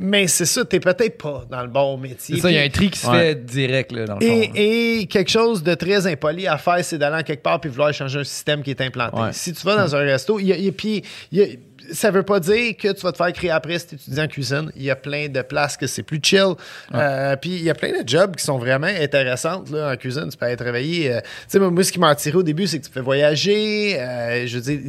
mais 0.01 0.27
c'est 0.29 0.45
ça, 0.47 0.65
t'es 0.65 0.79
peut-être 0.81 1.19
pas 1.19 1.45
dans 1.51 1.63
le 1.63 1.69
bon 1.69 1.97
métier. 1.99 2.37
C'est 2.37 2.43
ça, 2.43 2.51
il 2.51 2.55
y 2.57 2.59
a 2.59 2.63
un 2.63 2.69
tri 2.69 2.89
qui 2.91 2.99
se 3.01 3.07
Ouais. 3.09 3.19
fait 3.19 3.45
direct, 3.45 3.91
là, 3.93 4.05
dans 4.07 4.15
le 4.19 4.21
fond. 4.27 4.39
là. 4.39 4.45
et, 4.55 5.01
et 5.01 5.07
quelque 5.07 5.31
chose 5.31 5.63
de 5.65 5.75
très 5.75 6.07
impoli 6.07 6.47
à 6.47 6.57
faire, 6.57 6.85
c'est 6.85 6.99
d'aller 6.99 7.17
en 7.17 7.23
quelque 7.25 7.43
part 7.43 7.61
puis 7.61 7.69
vouloir 7.69 7.93
changer 7.93 8.21
un 8.21 8.25
système 8.25 8.63
qui 8.63 8.71
est 8.71 8.81
implanté. 8.81 9.19
Ouais. 9.21 9.33
Si 9.33 9.53
tu 9.53 9.65
vas 9.67 9.77
dans 9.77 9.97
un 9.97 10.01
resto, 10.01 10.39
il 10.39 10.47
y 10.47 10.53
a, 10.53 10.57
y 10.57 10.69
a- 10.69 10.73
puis 10.73 11.03
il 11.33 11.39
y 11.39 11.43
a- 11.43 11.47
ça 11.93 12.11
veut 12.11 12.23
pas 12.23 12.41
dire 12.41 12.77
que 12.77 12.93
tu 12.93 13.01
vas 13.03 13.13
te 13.13 13.17
faire 13.17 13.33
créer 13.33 13.51
après 13.51 13.79
si 13.79 13.87
tu 13.89 13.95
étudies 13.97 14.21
en 14.21 14.27
cuisine. 14.29 14.71
Il 14.77 14.83
y 14.83 14.91
a 14.91 14.97
plein 14.97 15.29
de 15.29 15.43
places 15.43 15.77
que 15.77 15.87
c'est 15.87 16.03
plus 16.03 16.21
chill. 16.23 16.55
Euh, 16.95 17.37
puis 17.37 17.51
il 17.51 17.63
y 17.63 17.71
a 17.71 17.75
plein 17.75 17.91
de 18.03 18.09
jobs 18.09 18.37
qui 18.37 18.45
sont 18.45 18.59
vraiment 18.59 18.87
intéressantes 18.87 19.71
là, 19.71 19.93
en 19.93 19.97
cuisine. 19.97 20.29
Tu 20.31 20.37
peux 20.37 20.47
aller 20.47 20.57
travailler. 20.57 21.13
euh, 21.13 21.21
tu 21.21 21.27
sais, 21.49 21.59
moi, 21.59 21.71
moi, 21.71 21.85
ce 21.85 21.93
qui 21.93 21.99
m'a 22.01 22.09
attiré 22.09 22.37
au 22.37 22.43
début, 22.43 22.67
c'est 22.67 22.79
que 22.79 22.85
tu 22.85 22.91
peux 22.91 23.01
voyager. 23.01 23.97
euh, 24.01 24.47
je 24.47 24.59
veux 24.59 24.63
dire, 24.75 24.81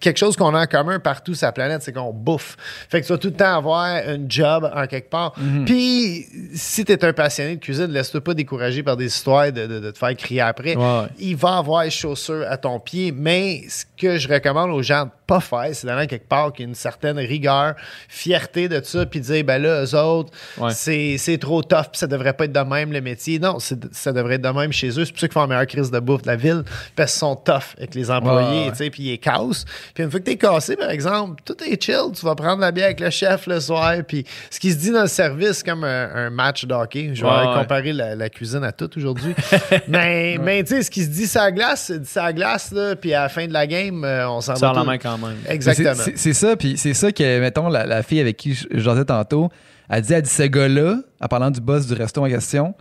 quelque 0.00 0.18
chose 0.18 0.36
qu'on 0.36 0.54
a 0.54 0.62
en 0.62 0.66
commun 0.66 0.98
partout 0.98 1.34
sur 1.34 1.46
la 1.46 1.52
planète, 1.52 1.82
c'est 1.82 1.92
qu'on 1.92 2.12
bouffe. 2.12 2.56
Fait 2.88 3.00
que 3.00 3.06
tu 3.06 3.12
vas 3.12 3.18
tout 3.18 3.28
le 3.28 3.34
temps 3.34 3.56
avoir 3.56 3.84
un 3.84 4.18
job 4.28 4.70
en 4.74 4.86
quelque 4.86 5.10
part. 5.10 5.34
Puis 5.66 6.26
si 6.54 6.84
tu 6.84 6.92
es 6.92 7.04
un 7.04 7.12
passionné 7.12 7.56
de 7.56 7.60
cuisine, 7.60 7.86
laisse-toi 7.86 8.22
pas 8.22 8.34
décourager 8.34 8.82
par 8.82 8.96
des 8.96 9.06
histoires 9.06 9.50
de, 9.52 9.66
de- 9.66 9.80
de 9.80 9.90
te 9.90 9.98
faire 9.98 10.14
crier 10.16 10.40
après. 10.40 10.76
Ouais. 10.76 11.06
Il 11.18 11.36
va 11.36 11.58
avoir 11.58 11.84
les 11.84 11.90
chaussures 11.90 12.44
à 12.48 12.56
ton 12.56 12.78
pied, 12.80 13.12
mais 13.16 13.62
ce 13.68 13.84
que 13.96 14.18
je 14.18 14.28
recommande 14.28 14.70
aux 14.70 14.82
gens 14.82 15.04
de 15.06 15.10
pas 15.26 15.40
faire, 15.40 15.68
c'est 15.72 15.86
d'aller 15.86 16.06
quelque 16.06 16.28
part 16.28 16.33
qu'il 16.52 16.60
y 16.60 16.62
ait 16.66 16.68
une 16.68 16.74
certaine 16.74 17.18
rigueur, 17.18 17.74
fierté 18.08 18.68
de 18.68 18.80
ça, 18.82 19.06
puis 19.06 19.20
dire, 19.20 19.44
ben 19.44 19.60
là, 19.62 19.84
eux 19.84 19.94
autres, 19.96 20.32
Ouais. 20.58 20.70
c'est 20.72 21.16
c'est 21.18 21.38
trop 21.38 21.62
tough, 21.62 21.88
puis 21.92 21.98
ça 21.98 22.06
devrait 22.06 22.32
pas 22.32 22.44
être 22.44 22.52
de 22.52 22.60
même 22.60 22.92
le 22.92 23.00
métier. 23.00 23.38
Non, 23.38 23.58
ça 23.58 24.12
devrait 24.12 24.34
être 24.36 24.42
de 24.42 24.48
même 24.48 24.72
chez 24.72 24.88
eux. 24.98 25.04
C'est 25.04 25.12
pour 25.12 25.20
ça 25.20 25.26
qu'ils 25.28 25.32
font 25.32 25.40
la 25.42 25.46
meilleure 25.46 25.66
crise 25.66 25.90
de 25.90 25.98
bouffe 26.00 26.22
de 26.22 26.28
la 26.28 26.36
ville, 26.36 26.62
parce 26.96 27.12
qu'ils 27.12 27.20
sont 27.20 27.36
tough 27.36 27.74
avec 27.78 27.94
les 27.94 28.10
employés, 28.10 28.70
tu 28.70 28.76
sais, 28.76 28.90
puis 28.90 29.02
ils 29.12 29.18
cassent. 29.18 29.64
Puis 29.94 30.04
une 30.04 30.10
fois 30.10 30.20
que 30.20 30.24
t'es 30.24 30.36
cassé, 30.36 30.76
par 30.76 30.90
exemple, 30.90 31.42
tout 31.44 31.56
est 31.64 31.82
chill. 31.82 32.12
Tu 32.14 32.24
vas 32.24 32.34
prendre 32.34 32.60
la 32.60 32.70
bière 32.72 32.86
avec 32.86 33.00
le 33.00 33.10
chef 33.10 33.46
le 33.46 33.60
soir, 33.60 33.94
puis 34.06 34.24
ce 34.50 34.58
qui 34.60 34.70
se 34.72 34.76
dit 34.76 34.90
dans 34.90 35.02
le 35.02 35.08
service, 35.08 35.58
c'est 35.58 35.66
comme 35.66 35.84
un, 35.84 36.10
un 36.14 36.30
match 36.30 36.64
de 36.64 36.74
hockey. 36.74 37.10
Je 37.14 37.22
vais 37.24 37.30
Ouais, 37.30 37.36
ouais. 37.48 37.54
comparer 37.58 37.92
la, 37.92 38.14
la 38.14 38.28
cuisine 38.28 38.64
à 38.64 38.72
tout 38.72 38.90
aujourd'hui. 38.96 39.34
mais 39.88 40.38
mais 40.40 40.62
tu 40.64 40.74
sais, 40.76 40.82
ce 40.82 40.90
qui 40.90 41.02
se 41.02 41.08
dit 41.08 41.26
ça 41.26 41.50
glace, 41.50 41.84
c'est 41.86 42.04
ça 42.06 42.32
glace, 42.32 42.70
là, 42.72 42.96
puis 42.96 43.12
à 43.14 43.22
la 43.22 43.28
fin 43.28 43.46
de 43.46 43.52
la 43.52 43.66
game, 43.66 44.04
euh, 44.04 44.28
on 44.28 44.40
s'en 44.40 44.54
va. 44.54 44.72
la 44.72 44.84
main 44.84 44.98
quand 44.98 45.18
même. 45.18 45.36
Exactement. 45.48 45.94
C'est 46.24 46.32
c'est 46.32 46.46
ça, 46.46 46.56
puis 46.56 46.76
c'est 46.78 46.94
ça 46.94 47.12
que, 47.12 47.40
mettons, 47.40 47.68
la, 47.68 47.84
la 47.86 48.02
fille 48.02 48.20
avec 48.20 48.36
qui 48.38 48.54
je 48.54 48.78
jasais 48.78 49.04
tantôt, 49.04 49.50
elle 49.90 50.00
dit, 50.02 50.12
elle 50.14 50.22
dit, 50.22 50.30
ce 50.30 50.42
gars-là, 50.44 50.96
en 51.20 51.26
parlant 51.28 51.50
du 51.50 51.60
boss 51.60 51.86
du 51.86 51.92
resto 51.94 52.24
en 52.24 52.28
question, 52.28 52.74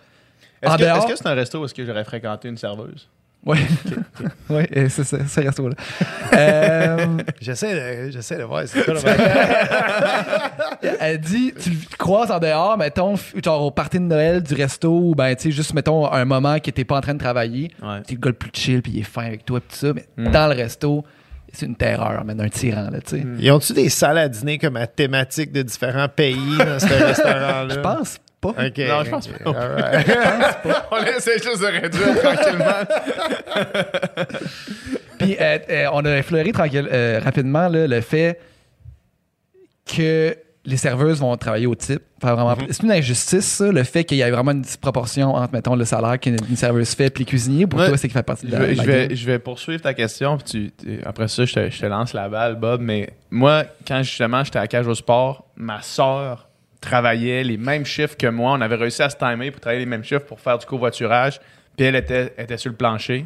Est-ce 0.62 0.76
que 0.78 0.82
dehors- 0.84 0.98
est-ce 0.98 1.08
que 1.08 1.16
c'est 1.18 1.28
un 1.28 1.34
resto 1.34 1.60
où 1.62 1.66
est-ce 1.66 1.74
que 1.74 1.86
j'aurais 1.86 2.06
fréquenté 2.06 2.48
une 2.48 2.58
serveuse? 2.58 3.10
Oui, 3.46 3.58
ouais, 4.50 4.70
et 4.72 4.88
c'est 4.88 5.04
ça, 5.04 5.18
ce 5.28 5.40
resto-là. 5.42 5.76
Euh, 6.34 7.06
J'essaie 7.42 8.06
de, 8.08 8.12
j'essaie 8.12 8.38
de 8.38 8.44
voir 8.44 8.64
c'est 8.66 8.84
quoi 8.86 8.94
le 8.96 9.00
elle 11.00 11.20
dit, 11.20 11.54
tu 11.62 11.70
le 11.72 11.76
croises 11.98 12.32
en 12.32 12.40
dehors, 12.40 12.78
mettons, 12.78 13.16
genre 13.44 13.64
au 13.64 13.72
party 13.72 13.98
de 14.00 14.04
Noël 14.06 14.42
du 14.42 14.54
resto, 14.56 14.90
ou 14.90 15.16
ben, 15.16 15.36
tu 15.36 15.44
sais, 15.44 15.52
juste, 15.52 15.74
mettons, 15.74 16.12
un 16.12 16.26
moment 16.26 16.60
que 16.60 16.72
t'es 16.72 16.86
pas 16.86 16.98
en 16.98 17.02
train 17.02 17.14
de 17.14 17.20
travailler, 17.20 17.70
Ouais. 17.84 18.02
t'es 18.08 18.16
le 18.16 18.20
gars 18.20 18.30
le 18.30 18.36
plus 18.36 18.50
chill, 18.54 18.82
puis 18.82 18.94
il 18.96 19.00
est 19.02 19.04
fin 19.04 19.26
avec 19.26 19.46
toi, 19.46 19.60
pis 19.60 19.68
tout 19.70 19.76
ça, 19.88 19.94
mais 19.94 20.06
Mm. 20.18 20.32
dans 20.32 20.48
le 20.48 20.56
resto, 20.56 21.04
c'est 21.54 21.68
une 21.68 21.76
terreur, 21.76 22.26
man, 22.26 22.42
un 22.42 22.50
tyran, 22.50 22.90
là, 22.92 23.00
tu 23.00 23.18
sais. 23.18 23.26
Ils 23.40 23.52
ont-tu 23.52 23.74
des 23.74 23.90
salles 23.90 24.18
à 24.18 24.28
dîner 24.28 24.58
comme 24.58 24.76
à 24.76 24.88
thématique 24.88 25.52
de 25.52 25.62
différents 25.62 26.10
pays 26.10 26.58
dans 26.58 26.80
ce 26.80 26.88
restaurant-là? 27.06 27.76
Je 27.76 27.80
pense 27.80 28.18
pas. 28.42 28.54
Non, 28.54 29.04
je 29.04 29.10
pense 29.10 29.28
pas. 29.28 29.50
All 29.50 29.82
right. 29.82 30.08
On 30.92 31.04
essaie 31.06 31.38
juste 31.38 31.62
de 31.62 31.68
réduire 31.68 32.22
tranquillement. 32.22 32.84
Puis 35.20 35.38
euh, 35.40 35.60
euh, 35.70 35.88
on 35.94 36.04
a 36.06 36.18
effleuré 36.18 36.52
tranquille, 36.52 36.90
euh, 36.92 37.20
rapidement 37.24 37.70
là, 37.70 37.88
le 37.88 38.02
fait 38.02 38.40
que 39.86 40.36
les 40.66 40.78
serveuses 40.78 41.20
vont 41.20 41.36
travailler 41.36 41.68
au 41.68 41.76
type. 41.76 42.02
Vraiment 42.22 42.50
Mhm. 42.56 42.68
C'est 42.70 42.84
une 42.84 42.92
injustice, 42.92 43.46
ça, 43.46 43.70
le 43.72 43.84
fait 43.84 44.06
qu'il 44.06 44.18
y 44.18 44.22
ait 44.22 44.32
vraiment 44.32 44.52
une 44.52 44.62
disproportion 44.62 45.36
entre, 45.36 45.52
mettons, 45.54 45.76
le 45.76 45.84
salaire 45.84 46.18
qu'une 46.20 46.38
une 46.50 46.56
serveuse 46.56 46.94
fait 46.96 47.08
et 47.16 47.20
les 47.20 47.26
cuisiniers. 47.26 47.68
Pour 47.68 47.80
Ouais. 47.82 47.88
toi, 47.90 47.98
c'est 47.98 48.08
qui 48.08 48.14
fait 48.14 48.24
partie 48.24 48.46
de 48.46 48.52
Je 48.52 48.56
la, 48.56 48.66
vais, 48.66 48.74
la 48.76 48.84
je, 48.84 48.88
vais, 48.90 49.16
je 49.16 49.26
vais 49.26 49.40
poursuivre 49.40 49.82
ta 49.82 49.94
question, 49.94 50.38
puis 50.38 50.46
tu, 50.46 50.72
tu- 50.86 51.00
après 51.06 51.28
ça, 51.28 51.44
je 51.44 51.54
te, 51.54 51.70
je 51.70 51.80
te 51.82 51.86
lance 51.86 52.14
la 52.14 52.30
balle, 52.30 52.56
Bob. 52.56 52.80
Mais 52.82 53.10
moi, 53.30 53.66
quand 53.86 54.02
justement 54.04 54.44
j'étais 54.44 54.60
à 54.60 54.68
Cage 54.68 54.88
au 54.88 54.96
Sport, 54.96 55.46
ma 55.58 55.82
soeur 55.82 56.48
travaillait 56.80 57.44
les 57.44 57.58
mêmes 57.58 57.86
chiffres 57.86 58.16
que 58.18 58.28
moi. 58.28 58.54
On 58.54 58.62
avait 58.62 58.76
réussi 58.76 59.02
à 59.04 59.10
se 59.10 59.16
timer 59.18 59.52
pour 59.52 59.60
travailler 59.60 59.82
les 59.82 59.86
mêmes 59.90 60.04
chiffres 60.04 60.26
pour 60.26 60.40
faire 60.40 60.58
du 60.58 60.66
covoiturage. 60.66 61.40
Puis 61.78 61.86
elle 61.88 61.96
était, 61.96 62.34
était 62.38 62.58
sur 62.58 62.70
le 62.72 62.76
plancher. 62.78 63.26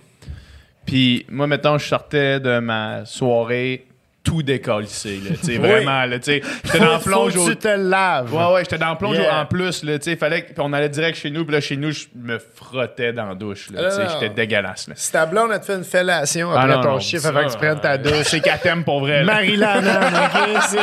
Puis 0.86 1.26
moi, 1.30 1.48
mettons, 1.48 1.78
je 1.78 1.86
sortais 1.86 2.40
de 2.40 2.60
ma 2.60 3.04
soirée 3.06 3.86
tout 4.28 4.44
décalissé. 4.44 5.20
Là, 5.24 5.32
Oui. 5.48 5.58
vraiment, 5.58 6.06
là, 6.06 6.18
j'étais 6.18 6.42
dans 6.80 6.86
la 6.92 7.00
Faut 7.00 7.10
plonge 7.10 7.34
que 7.34 7.40
au 7.40 7.50
tu 7.50 7.56
te 7.56 7.68
laves. 7.70 8.34
Ouais, 8.34 8.54
ouais, 8.54 8.64
j'étais 8.66 8.78
dans 8.78 8.92
le 8.92 8.98
plonge 8.98 9.18
Yeah. 9.18 9.40
en 9.42 9.46
plus, 9.46 9.84
là, 9.84 9.94
fallait 10.20 10.42
que- 10.44 10.54
on 10.62 10.74
allait 10.74 10.90
direct 10.90 11.18
chez 11.18 11.30
nous, 11.32 11.46
puis 11.46 11.54
là, 11.54 11.62
chez 11.62 11.78
nous, 11.78 11.92
je 11.92 12.06
me 12.14 12.38
frottais 12.38 13.14
dans 13.14 13.28
la 13.28 13.36
douche, 13.36 13.70
là, 13.72 13.90
Ah. 13.90 14.08
j'étais 14.20 14.34
dégueulasse, 14.34 14.88
là. 14.90 14.96
Si 14.98 15.12
ta 15.12 15.26
blonde 15.26 15.52
a 15.54 15.60
te 15.60 15.66
fait 15.66 15.76
une 15.76 15.84
fellation 15.86 16.52
Ah 16.52 16.62
après 16.64 16.76
non, 16.76 16.82
ton 16.82 16.92
non, 16.92 17.00
chiffre 17.00 17.26
avant 17.28 17.46
que 17.48 17.52
tu 17.54 17.58
prennes 17.58 17.80
ta 17.80 17.94
euh, 17.94 17.98
douche, 17.98 18.24
C'est 18.28 18.40
qu'elle 18.42 18.60
t'aime 18.60 18.84
pour 18.84 19.00
vrai? 19.00 19.24
C'est- 20.68 20.78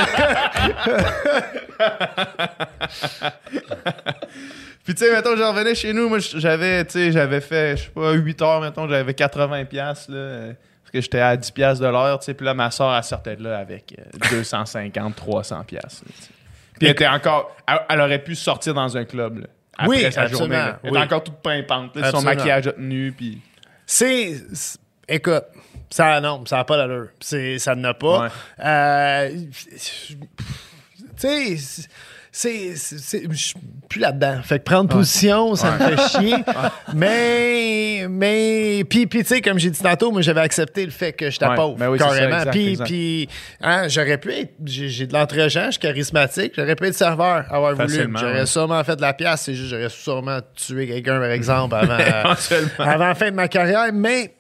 Puis, 4.85 4.95
tu 4.95 5.05
sais, 5.05 5.13
mettons, 5.13 5.35
je 5.37 5.43
revenais 5.43 5.75
chez 5.75 5.93
nous, 5.93 6.09
moi, 6.09 6.19
j'avais, 6.19 6.85
tu 6.85 6.93
sais, 6.93 7.13
j'avais 7.13 7.41
fait, 7.41 7.77
je 7.77 7.83
sais 7.85 7.91
pas, 7.91 8.13
8 8.13 8.43
heures, 8.43 8.61
mettons, 8.61 8.87
j'avais 8.89 9.15
80 9.15 9.65
piastres, 9.65 10.11
là, 10.13 10.39
parce 10.49 10.57
que 10.95 11.01
j'étais 11.03 11.21
à 11.21 11.37
10 11.37 11.51
piastres 11.51 11.85
de 11.85 11.89
l'heure, 11.91 12.19
tu 12.21 12.25
sais, 12.27 12.35
puis 12.35 12.47
là, 12.47 12.55
ma 12.55 12.71
soeur, 12.71 12.95
elle 12.97 13.03
sortait 13.05 13.37
de 13.37 13.43
là 13.45 13.59
avec 13.59 13.95
euh, 13.99 14.03
250, 14.31 15.15
300 15.17 15.65
piastres, 15.65 16.05
là, 16.07 16.13
tu 16.17 16.23
sais. 16.23 16.31
Puis 16.79 16.87
elle 16.87 16.93
était 16.93 17.07
encore, 17.07 17.55
elle, 17.69 17.81
elle 17.91 18.01
aurait 18.01 18.19
pu 18.23 18.35
sortir 18.35 18.75
dans 18.75 18.97
un 18.97 19.05
club, 19.05 19.39
là, 19.41 19.47
après 19.77 19.89
Oui, 19.89 20.01
sa 20.13 20.23
absolument, 20.23 20.39
journée, 20.39 20.55
là. 20.57 20.79
Elle 20.83 20.91
oui. 20.93 20.97
était 20.99 21.07
encore 21.07 21.25
toute 21.25 21.37
pimpante, 21.43 21.99
son 22.11 22.23
maquillage 22.23 22.67
a 22.69 22.73
tenu, 22.73 23.13
puis... 23.13 23.41
C'est. 23.87 24.41
c'est- 24.55 24.79
Écoute, 25.07 25.45
ça 25.91 26.19
non, 26.23 26.47
ça 26.47 26.57
n'a 26.57 26.65
pas 26.65 26.79
d'allure. 26.79 27.09
C'est- 27.21 27.59
Ça 27.59 27.75
n'a 27.75 27.93
pas. 27.93 28.23
Ouais. 28.23 28.29
Euh, 28.65 29.31
tu 29.77 30.17
sais, 31.17 31.83
c'est- 32.37 33.31
je 33.31 33.37
suis 33.37 33.55
plus 33.89 34.01
là-dedans. 34.01 34.41
Fait 34.43 34.59
que 34.59 34.65
prendre 34.65 34.89
position, 34.89 35.55
ça 35.55 35.71
me 35.73 35.79
fait 35.79 36.09
chier. 36.09 36.35
mais, 36.95 38.07
mais, 38.11 38.85
puis, 38.89 39.07
puis 39.07 39.21
tu 39.21 39.27
sais, 39.29 39.41
comme 39.41 39.59
j'ai 39.59 39.71
dit 39.71 39.81
tantôt, 39.81 40.11
moi, 40.11 40.21
j'avais 40.21 40.41
accepté 40.41 40.85
le 40.85 40.91
fait 40.91 41.13
que 41.13 41.31
j'étais 41.31 41.47
pauvre, 41.55 41.77
ben 41.77 41.89
oui, 41.91 41.99
ça, 41.99 42.07
carrément. 42.07 42.39
exact, 42.39 42.51
puis, 42.51 42.69
exact. 42.71 42.85
puis, 42.87 43.29
hein, 43.61 43.87
j'aurais 43.89 44.19
pu 44.19 44.33
être, 44.33 44.53
j'ai, 44.65 44.89
j'ai 44.89 45.07
de 45.07 45.13
l'entre-gens, 45.13 45.67
je 45.67 45.71
suis 45.73 45.81
charismatique, 45.81 46.55
j'aurais 46.57 46.75
pu 46.75 46.87
être 46.87 46.97
serveur, 46.97 47.45
avoir 47.51 47.75
voulu. 47.77 48.09
J'aurais 48.17 48.47
sûrement 48.47 48.83
fait 48.83 48.97
de 48.97 49.03
la 49.03 49.15
pièce, 49.15 49.43
c'est 49.43 49.55
juste, 49.55 49.71
j'aurais 49.71 49.89
sûrement 49.89 50.41
tué 50.57 50.89
quelqu'un, 50.89 51.21
par 51.21 51.31
exemple, 51.31 51.77
avant, 51.77 51.99
euh, 52.51 52.67
avant 52.79 53.07
la 53.07 53.15
fin 53.15 53.31
de 53.31 53.37
ma 53.37 53.47
carrière. 53.47 53.93
Mais, 53.93 54.35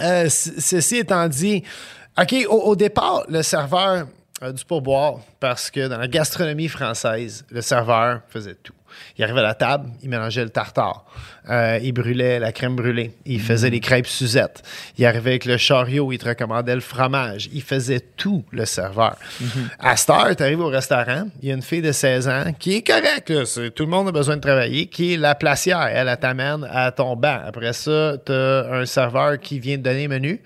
euh, 0.00 0.28
ceci 0.28 0.98
étant 0.98 1.26
dit, 1.26 1.64
OK, 2.16 2.34
au, 2.48 2.54
au 2.60 2.76
départ, 2.76 3.24
le 3.28 3.42
serveur 3.42 4.06
a 4.40 4.52
du 4.52 4.64
pourboire 4.64 5.20
parce 5.40 5.70
que 5.70 5.88
dans 5.88 5.98
la 5.98 6.08
gastronomie 6.08 6.68
française, 6.68 7.44
le 7.50 7.60
serveur 7.60 8.20
faisait 8.28 8.54
tout. 8.54 8.74
Il 9.16 9.24
arrivait 9.24 9.40
à 9.40 9.42
la 9.42 9.54
table, 9.54 9.90
il 10.02 10.08
mélangeait 10.08 10.42
le 10.42 10.50
tartare, 10.50 11.04
euh, 11.50 11.78
il 11.82 11.92
brûlait 11.92 12.38
la 12.38 12.52
crème 12.52 12.74
brûlée, 12.74 13.12
il 13.26 13.40
faisait 13.40 13.70
les 13.70 13.80
crêpes 13.80 14.06
Suzette, 14.06 14.62
il 14.96 15.04
arrivait 15.04 15.30
avec 15.30 15.44
le 15.44 15.56
chariot, 15.56 16.10
il 16.10 16.18
te 16.18 16.28
recommandait 16.28 16.74
le 16.74 16.80
fromage, 16.80 17.48
il 17.52 17.62
faisait 17.62 18.00
tout, 18.00 18.44
le 18.50 18.64
serveur. 18.64 19.16
À 19.78 19.96
Star, 19.96 20.34
tu 20.34 20.42
arrives 20.42 20.60
au 20.60 20.68
restaurant, 20.68 21.28
il 21.42 21.48
y 21.48 21.52
a 21.52 21.54
une 21.54 21.62
fille 21.62 21.82
de 21.82 21.92
16 21.92 22.28
ans 22.28 22.52
qui 22.58 22.76
est 22.76 22.82
correcte, 22.82 23.32
tout 23.74 23.84
le 23.84 23.90
monde 23.90 24.08
a 24.08 24.12
besoin 24.12 24.36
de 24.36 24.40
travailler, 24.40 24.86
qui 24.86 25.14
est 25.14 25.16
la 25.16 25.34
placière. 25.34 25.82
Elle, 25.82 26.08
elle 26.08 26.18
t'amène 26.18 26.66
à 26.70 26.90
ton 26.90 27.14
banc. 27.14 27.40
Après 27.46 27.72
ça, 27.72 28.16
tu 28.24 28.32
as 28.32 28.72
un 28.72 28.86
serveur 28.86 29.38
qui 29.38 29.60
vient 29.60 29.76
te 29.76 29.82
donner 29.82 30.04
le 30.04 30.08
menu, 30.08 30.42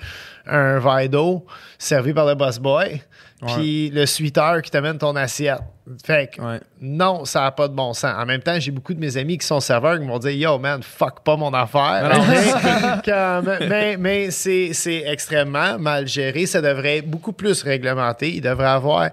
un 0.47 0.79
verre 0.79 1.09
d'eau 1.09 1.47
servi 1.79 2.13
par 2.13 2.27
le 2.27 2.35
boss 2.35 2.59
boy, 2.59 3.03
puis 3.47 3.91
le 3.91 4.07
suiteur 4.07 4.63
qui 4.63 4.71
t'amène 4.71 4.99
ton 4.99 5.17
assiette. 5.17 5.61
Fait 6.05 6.31
que 6.35 6.41
Ouais. 6.41 6.61
non, 6.81 7.25
ça 7.25 7.41
n'a 7.41 7.51
pas 7.51 7.67
de 7.67 7.75
bon 7.75 7.93
sens. 7.93 8.15
En 8.17 8.25
même 8.25 8.41
temps, 8.41 8.59
j'ai 8.61 8.71
beaucoup 8.71 8.95
de 8.95 9.01
mes 9.01 9.17
amis 9.17 9.37
qui 9.37 9.47
sont 9.47 9.59
serveurs 9.59 9.99
qui 9.99 10.05
m'ont 10.07 10.19
dit 10.21 10.31
Yo, 10.31 10.57
man, 10.59 10.81
fuck 10.83 11.25
pas 11.25 11.37
mon 11.37 11.53
affaire. 11.53 12.09
Mais 12.29 13.03
comme- 13.05 13.69
mais 13.69 13.97
mais 13.97 14.31
c'est 14.31 15.03
extrêmement 15.07 15.79
mal 15.81 16.07
géré. 16.07 16.47
Ça 16.47 16.61
devrait 16.63 16.99
être 16.99 17.11
beaucoup 17.11 17.33
plus 17.33 17.63
réglementé. 17.65 18.33
Il 18.35 18.41
devrait 18.43 18.69
avoir, 18.69 19.09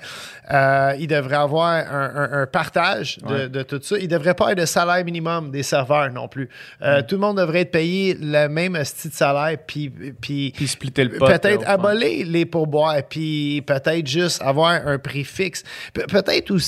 euh, 0.51 0.93
il 0.99 1.07
devrait 1.07 1.37
avoir 1.37 1.69
un, 1.69 2.11
un- 2.15 2.41
un 2.43 2.45
partage 2.45 3.17
de, 3.17 3.33
Ouais. 3.33 3.49
de 3.49 3.63
tout 3.63 3.79
ça. 3.81 3.97
Il 3.97 4.07
devrait 4.07 4.35
pas 4.35 4.51
être 4.51 4.59
de 4.59 4.65
salaire 4.65 5.03
minimum 5.03 5.49
des 5.49 5.63
serveurs 5.63 6.11
non 6.11 6.27
plus. 6.27 6.49
Euh, 6.83 7.01
Tout 7.01 7.15
le 7.15 7.21
monde 7.21 7.37
devrait 7.37 7.61
être 7.61 7.71
payé 7.71 8.15
le 8.21 8.47
même 8.47 8.81
style 8.85 9.09
de 9.09 9.15
salaire. 9.15 9.57
Puis, 9.65 9.89
puis, 10.21 10.53
Puis 10.55 10.67
splitter 10.67 11.03
le 11.05 11.17
pot. 11.17 11.25
Peut-être 11.25 11.67
abolir 11.67 12.27
les 12.27 12.45
pourboires, 12.45 12.95
puis 13.09 13.63
peut-être 13.65 14.05
juste 14.05 14.39
avoir 14.43 14.73
un 14.85 14.99
prix 14.99 15.23
fixe. 15.23 15.63
Pe- 15.93 16.05
peut-être 16.05 16.51
aussi 16.51 16.58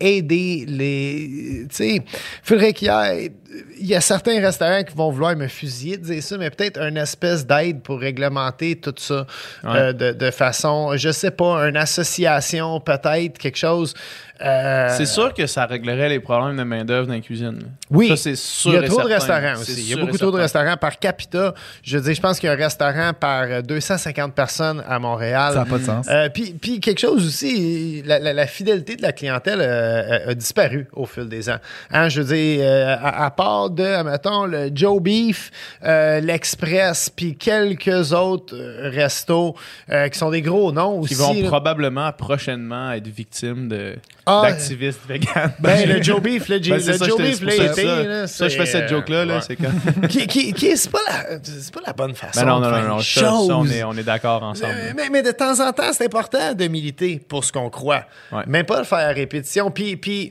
aider 0.00 0.64
les. 0.66 1.66
Tu 1.68 1.74
sais, 1.74 2.02
faudrait 2.42 2.72
qu'il 2.72 2.88
y 2.88 2.90
ait. 2.90 3.32
Il 3.80 3.86
y 3.86 3.94
a 3.96 4.00
certains 4.00 4.40
restaurants 4.40 4.84
qui 4.84 4.94
vont 4.94 5.10
vouloir 5.10 5.34
me 5.36 5.48
fusiller 5.48 5.96
de 5.96 6.04
dire 6.04 6.22
ça, 6.22 6.38
mais 6.38 6.50
peut-être 6.50 6.80
une 6.80 6.96
espèce 6.96 7.44
d'aide 7.44 7.80
pour 7.82 7.98
réglementer 7.98 8.76
tout 8.76 8.94
ça 8.96 9.26
euh, 9.64 9.92
de, 9.92 10.12
de 10.12 10.30
façon, 10.30 10.96
je 10.96 11.10
sais 11.10 11.32
pas, 11.32 11.68
une 11.68 11.76
association, 11.76 12.78
peut-être, 12.80 13.38
quelque 13.38 13.58
chose. 13.58 13.94
euh, 14.40 14.88
C'est 14.96 15.06
sûr 15.06 15.34
que 15.34 15.46
ça 15.46 15.66
réglerait 15.66 16.08
les 16.08 16.20
problèmes 16.20 16.56
de 16.56 16.62
main-d'œuvre 16.62 17.08
dans 17.08 17.14
la 17.14 17.20
cuisine. 17.20 17.58
Oui. 17.90 18.08
Ça, 18.08 18.16
c'est 18.16 18.36
sûr. 18.36 18.70
Il 18.72 18.74
y 18.74 18.78
a 18.84 18.88
trop 18.88 19.02
de 19.02 19.08
restaurants 19.08 19.54
aussi. 19.60 19.72
Il 19.80 19.88
y 19.90 19.94
a 19.94 19.96
beaucoup 20.04 20.16
trop 20.18 20.30
de 20.30 20.36
restaurants 20.38 20.76
par 20.76 20.98
capita. 20.98 21.52
Je 21.82 21.96
veux 21.98 22.04
dire, 22.04 22.14
je 22.14 22.20
pense 22.20 22.38
qu'il 22.38 22.46
y 22.46 22.50
a 22.50 22.54
un 22.54 22.56
restaurant 22.56 23.12
par 23.18 23.42
euh, 23.44 23.62
250 23.62 24.32
personnes 24.34 24.82
à 24.88 24.98
Montréal. 24.98 25.52
Ça 25.54 25.58
n'a 25.60 25.64
pas 25.66 25.78
de 25.78 25.84
sens. 25.84 26.06
Euh, 26.08 26.28
puis, 26.28 26.52
puis 26.52 26.78
quelque 26.80 27.00
chose 27.00 27.26
aussi, 27.26 28.02
la, 28.06 28.18
la- 28.20 28.32
la 28.32 28.46
fidélité 28.46 28.94
de 28.96 29.02
la 29.02 29.12
clientèle 29.12 29.58
euh, 29.60 30.30
a, 30.30 30.34
disparu 30.34 30.86
au 30.92 31.04
fil 31.04 31.28
des 31.28 31.50
ans. 31.50 31.58
Hein, 31.90 32.08
je 32.08 32.22
veux 32.22 32.34
dire, 32.36 32.60
euh, 32.62 32.96
à, 33.00 33.26
à 33.26 33.30
part 33.40 33.70
de, 33.70 34.02
mettons, 34.02 34.44
le 34.44 34.70
Joe 34.74 35.00
Beef, 35.00 35.50
euh, 35.82 36.20
l'Express, 36.20 37.08
puis 37.08 37.36
quelques 37.36 38.12
autres 38.12 38.54
euh, 38.54 38.90
restos 38.92 39.54
euh, 39.90 40.08
qui 40.08 40.18
sont 40.18 40.30
des 40.30 40.42
gros 40.42 40.72
noms 40.72 41.00
Qui 41.02 41.14
aussi. 41.14 41.22
vont 41.22 41.42
là. 41.42 41.48
probablement 41.48 42.12
prochainement 42.12 42.92
être 42.92 43.06
victimes 43.08 43.68
de- 43.68 43.96
Ah, 44.26 44.42
d'activistes 44.44 45.00
véganes. 45.08 45.52
Ben, 45.58 45.88
le 45.88 46.02
Joe 46.02 46.20
Beef, 46.20 46.48
le, 46.50 46.58
Ben, 46.58 46.74
le 46.74 46.80
c'est 46.80 46.98
ça, 46.98 47.06
Joe 47.08 47.16
Beef, 47.18 47.40
là, 47.40 47.52
ça, 47.52 47.64
été, 47.64 48.26
ça, 48.26 48.48
je 48.48 48.56
fais 48.58 48.66
cette 48.66 48.88
joke-là, 48.90 49.24
là, 49.24 49.36
ouais. 49.36 49.40
c'est 49.46 49.56
qui, 50.08 50.26
qui, 50.26 50.52
qui- 50.52 50.76
c'est 50.76 50.90
pas 50.90 50.98
la 51.08 51.38
c'est 51.42 51.72
pas 51.72 51.80
la 51.86 51.92
bonne 51.94 52.14
façon 52.14 52.40
Ben 52.40 52.46
non, 52.46 52.60
de 52.60 52.64
non, 52.66 52.70
faire 52.70 52.88
non, 52.88 53.00
ça, 53.00 53.34
on 53.34 53.66
est, 53.66 53.82
on 53.84 53.92
est 53.94 54.02
d'accord 54.02 54.42
ensemble. 54.42 54.74
Euh, 54.76 54.92
mais, 54.94 55.08
mais 55.10 55.22
de 55.22 55.30
temps 55.32 55.58
en 55.66 55.72
temps, 55.72 55.92
c'est 55.92 56.04
important 56.04 56.52
de 56.52 56.68
militer 56.68 57.20
pour 57.26 57.44
ce 57.44 57.52
qu'on 57.52 57.70
croit. 57.70 58.04
Ouais. 58.32 58.42
Même 58.46 58.66
pas 58.66 58.78
le 58.78 58.84
faire 58.84 58.98
à 59.08 59.12
répétition. 59.12 59.70
Puis, 59.70 59.96
puis 59.96 60.30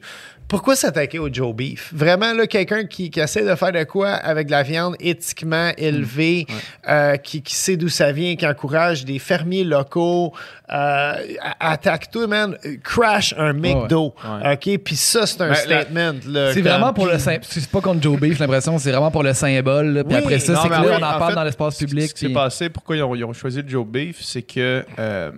pourquoi 0.49 0.75
s'attaquer 0.75 1.19
au 1.19 1.31
Joe 1.31 1.53
Beef? 1.55 1.91
Vraiment, 1.93 2.33
là, 2.33 2.45
quelqu'un 2.47 2.83
qui, 2.85 3.09
qui 3.09 3.19
essaie 3.21 3.45
de 3.45 3.55
faire 3.55 3.71
de 3.71 3.83
quoi 3.85 4.09
avec 4.09 4.47
de 4.47 4.51
la 4.51 4.63
viande 4.63 4.95
éthiquement 4.99 5.71
élevée, 5.77 6.45
euh, 6.89 7.15
qui, 7.17 7.41
qui 7.41 7.55
sait 7.55 7.77
d'où 7.77 7.87
ça 7.87 8.11
vient, 8.11 8.35
qui 8.35 8.45
encourage 8.45 9.05
des 9.05 9.19
fermiers 9.19 9.63
locaux, 9.63 10.33
euh, 10.73 11.13
attaque-toi, 11.59 12.27
man. 12.27 12.57
Crash 12.83 13.33
un 13.37 13.53
McDo. 13.53 14.13
Ouais. 14.43 14.53
OK? 14.53 14.77
Puis 14.83 14.95
ça, 14.95 15.25
c'est 15.25 15.41
un 15.41 15.49
Ben, 15.49 15.55
la- 15.67 15.81
statement. 15.81 16.13
là, 16.27 16.53
C'est 16.53 16.61
comme- 16.61 16.71
vraiment 16.71 16.93
pour 16.93 17.05
le 17.07 17.17
symbole. 17.19 17.41
C'est 17.43 17.69
pas 17.69 17.81
contre 17.81 18.01
Joe 18.01 18.19
Beef, 18.19 18.33
j'ai 18.33 18.39
l'impression. 18.39 18.77
C'est 18.77 18.91
vraiment 18.91 19.11
pour 19.11 19.23
le 19.23 19.33
symbole. 19.33 19.87
là. 19.93 20.03
Puis 20.03 20.15
Oui, 20.15 20.21
après 20.23 20.39
ça, 20.39 20.53
Non, 20.53 20.59
c'est 20.63 20.67
que 20.69 20.73
là, 20.73 20.81
oui, 20.81 20.87
on 20.91 20.93
en, 20.93 20.97
en 20.97 21.19
parle 21.19 21.29
fait, 21.31 21.35
dans 21.35 21.43
l'espace 21.43 21.75
Ce 21.77 21.85
public. 21.85 22.13
qui 22.13 22.19
s'est 22.19 22.25
puis- 22.25 22.33
passé, 22.33 22.69
pourquoi 22.69 22.95
ils 22.97 23.03
ont, 23.03 23.15
ils 23.15 23.23
ont 23.23 23.33
choisi 23.33 23.61
le 23.61 23.69
Joe 23.69 23.85
Beef, 23.85 24.17
c'est 24.21 24.41
que 24.41 24.83
euh, 24.97 25.31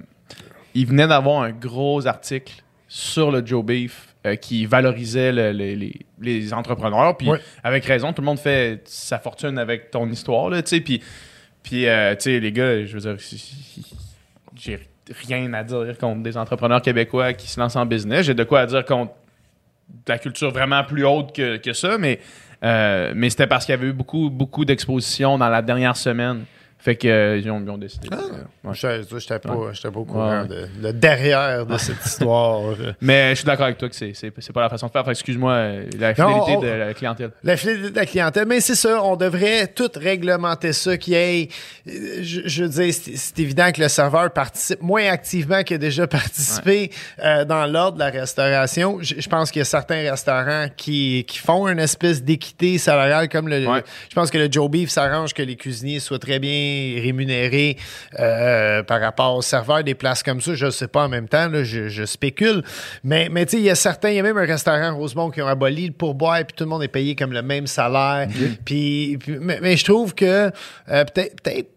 ils 0.74 0.88
venaient 0.88 1.08
d'avoir 1.08 1.42
un 1.44 1.52
gros 1.52 2.08
article 2.08 2.54
sur 2.88 3.30
le 3.32 3.46
Joe 3.46 3.64
Beef 3.64 4.08
euh, 4.26 4.36
qui 4.36 4.66
valorisait 4.66 5.32
le- 5.32 5.52
le- 5.52 5.74
les, 5.76 5.94
les 6.22 6.54
entrepreneurs. 6.54 7.18
Puis 7.18 7.28
avec 7.64 7.86
raison, 7.86 8.14
tout 8.14 8.22
le 8.22 8.28
monde 8.28 8.40
fait 8.40 8.82
sa 8.86 9.18
fortune 9.20 9.58
avec 9.58 9.92
ton 9.92 10.08
histoire, 10.10 10.50
là, 10.50 10.62
tu 10.62 10.70
sais. 10.70 10.82
Puis, 10.82 11.02
puis 11.64 11.88
euh, 11.88 12.14
tu 12.16 12.22
sais, 12.24 12.40
les 12.40 12.52
gars, 12.52 12.86
je 12.86 12.98
veux 12.98 13.00
dire, 13.16 13.18
j'ai 14.56 14.80
rien 15.28 15.52
à 15.54 15.64
dire 15.64 15.98
contre 16.00 16.22
des 16.22 16.38
entrepreneurs 16.38 16.82
québécois 16.82 17.34
qui 17.34 17.48
se 17.50 17.60
lancent 17.60 17.76
en 17.76 17.86
business. 17.86 18.26
J'ai 18.26 18.34
de 18.34 18.44
quoi 18.44 18.62
à 18.62 18.66
dire 18.66 18.86
contre 18.86 19.12
la 20.08 20.18
culture 20.20 20.52
vraiment 20.52 20.84
plus 20.84 21.06
haute 21.06 21.36
que, 21.36 21.58
que 21.58 21.74
ça, 21.74 21.98
mais, 21.98 22.20
euh, 22.64 23.12
mais 23.16 23.30
c'était 23.30 23.48
parce 23.48 23.66
qu'il 23.66 23.74
y 23.74 23.78
avait 23.78 23.88
eu 23.88 23.94
beaucoup, 23.94 24.30
beaucoup 24.30 24.64
d'expositions 24.66 25.38
dans 25.38 25.50
la 25.50 25.62
dernière 25.62 25.98
semaine. 25.98 26.46
Fait 26.82 26.96
que 26.96 27.08
euh, 27.08 27.38
ils, 27.38 27.50
ont, 27.52 27.62
ils 27.64 27.70
ont 27.70 27.78
décidé. 27.78 28.10
de- 28.10 28.16
ouais. 28.16 28.74
Je 28.74 28.88
n'étais 29.16 29.40
pas, 29.40 29.50
pas 29.50 30.00
au 30.00 30.04
courant 30.06 30.42
Ouais. 30.42 30.48
de, 30.48 30.68
le 30.82 30.94
derrière 30.94 31.66
de 31.66 31.78
cette 31.78 32.04
histoire. 32.04 32.74
Mais 33.02 33.30
je 33.32 33.36
suis 33.36 33.46
d'accord 33.46 33.66
avec 33.66 33.78
toi 33.78 33.88
que 33.88 33.96
c'est, 33.96 34.32
pas 34.54 34.62
la 34.62 34.70
façon 34.70 34.88
de 34.88 34.92
faire. 34.92 35.08
Excuse-moi, 35.08 35.52
euh, 35.54 35.86
la 36.00 36.16
fidélité 36.16 36.56
on- 36.58 36.62
de 36.62 36.68
la 36.68 36.94
clientèle. 36.96 37.32
La 37.44 37.56
fidélité 37.56 37.92
de 37.92 37.96
la 37.96 38.06
clientèle. 38.08 38.46
Mais 38.48 38.62
c'est 38.62 38.74
ça, 38.76 39.04
on 39.04 39.16
devrait 39.16 39.68
tout 39.68 39.90
réglementer 39.96 40.74
ça, 40.74 40.94
ait. 40.96 41.50
euh, 41.88 41.92
Je, 42.24 42.42
je 42.46 42.64
veux 42.64 42.70
dire, 42.70 42.94
c'est, 42.94 43.40
évident 43.40 43.72
que 43.72 43.82
le 43.82 43.88
serveur 43.88 44.32
participe 44.32 44.82
moins 44.82 45.08
activement 45.08 45.62
qu'il 45.64 45.76
a 45.76 45.80
déjà 45.80 46.08
participé 46.08 46.92
euh, 47.24 47.46
dans 47.46 47.66
l'ordre 47.68 48.00
de 48.00 48.04
la 48.04 48.10
restauration. 48.10 48.98
Je, 49.02 49.16
je 49.20 49.30
pense 49.30 49.52
qu'il 49.52 49.60
y 49.60 49.62
a 49.62 49.66
certains 49.66 50.10
restaurants 50.10 50.66
qui, 50.76 51.26
qui 51.28 51.38
font 51.38 51.68
une 51.68 51.80
espèce 51.80 52.24
d'équité 52.24 52.80
salariale, 52.80 53.30
comme 53.30 53.48
le. 53.50 53.68
Ouais. 53.68 53.84
Je 54.10 54.16
pense 54.16 54.32
que 54.32 54.40
le 54.40 54.48
Joe 54.52 54.68
Beef 54.70 54.90
s'arrange 54.90 55.34
que 55.36 55.44
les 55.44 55.56
cuisiniers 55.56 56.00
soient 56.00 56.18
très 56.20 56.40
bien 56.40 56.71
rémunérés 57.02 57.78
euh, 58.20 58.84
par 58.84 59.02
rapport 59.02 59.36
aux 59.36 59.42
serveurs 59.42 59.84
des 59.84 59.96
places 59.96 60.24
comme 60.24 60.42
ça. 60.42 60.54
Je 60.56 60.66
ne 60.68 60.72
sais 60.72 60.88
pas 60.88 61.06
en 61.06 61.10
même 61.10 61.28
temps, 61.28 61.48
là, 61.50 61.64
je, 61.64 61.88
je 61.90 62.06
spécule. 62.06 62.64
Mais, 63.04 63.30
mais 63.30 63.46
tu 63.46 63.52
sais, 63.52 63.58
il 63.58 63.64
y 63.66 63.70
a 63.70 63.76
certains, 63.76 64.10
il 64.10 64.16
y 64.16 64.20
a 64.20 64.24
même 64.24 64.38
un 64.38 64.46
restaurant 64.46 64.96
Rosemont 64.96 65.30
qui 65.30 65.42
ont 65.42 65.48
aboli 65.48 65.88
le 65.88 65.94
pourboire, 65.94 66.38
puis 66.46 66.56
tout 66.56 66.64
le 66.64 66.70
monde 66.70 66.84
est 66.84 66.88
payé 66.88 67.16
comme 67.16 67.34
le 67.34 67.42
même 67.42 67.68
salaire. 67.68 68.28
Puis, 68.66 69.18
puis- 69.20 69.38
mais, 69.40 69.60
mais 69.62 69.78
je 69.78 69.86
trouve 69.86 70.14
que 70.14 70.26
euh, 70.90 71.06
peut-être 71.06 71.42
peut-être 71.42 71.70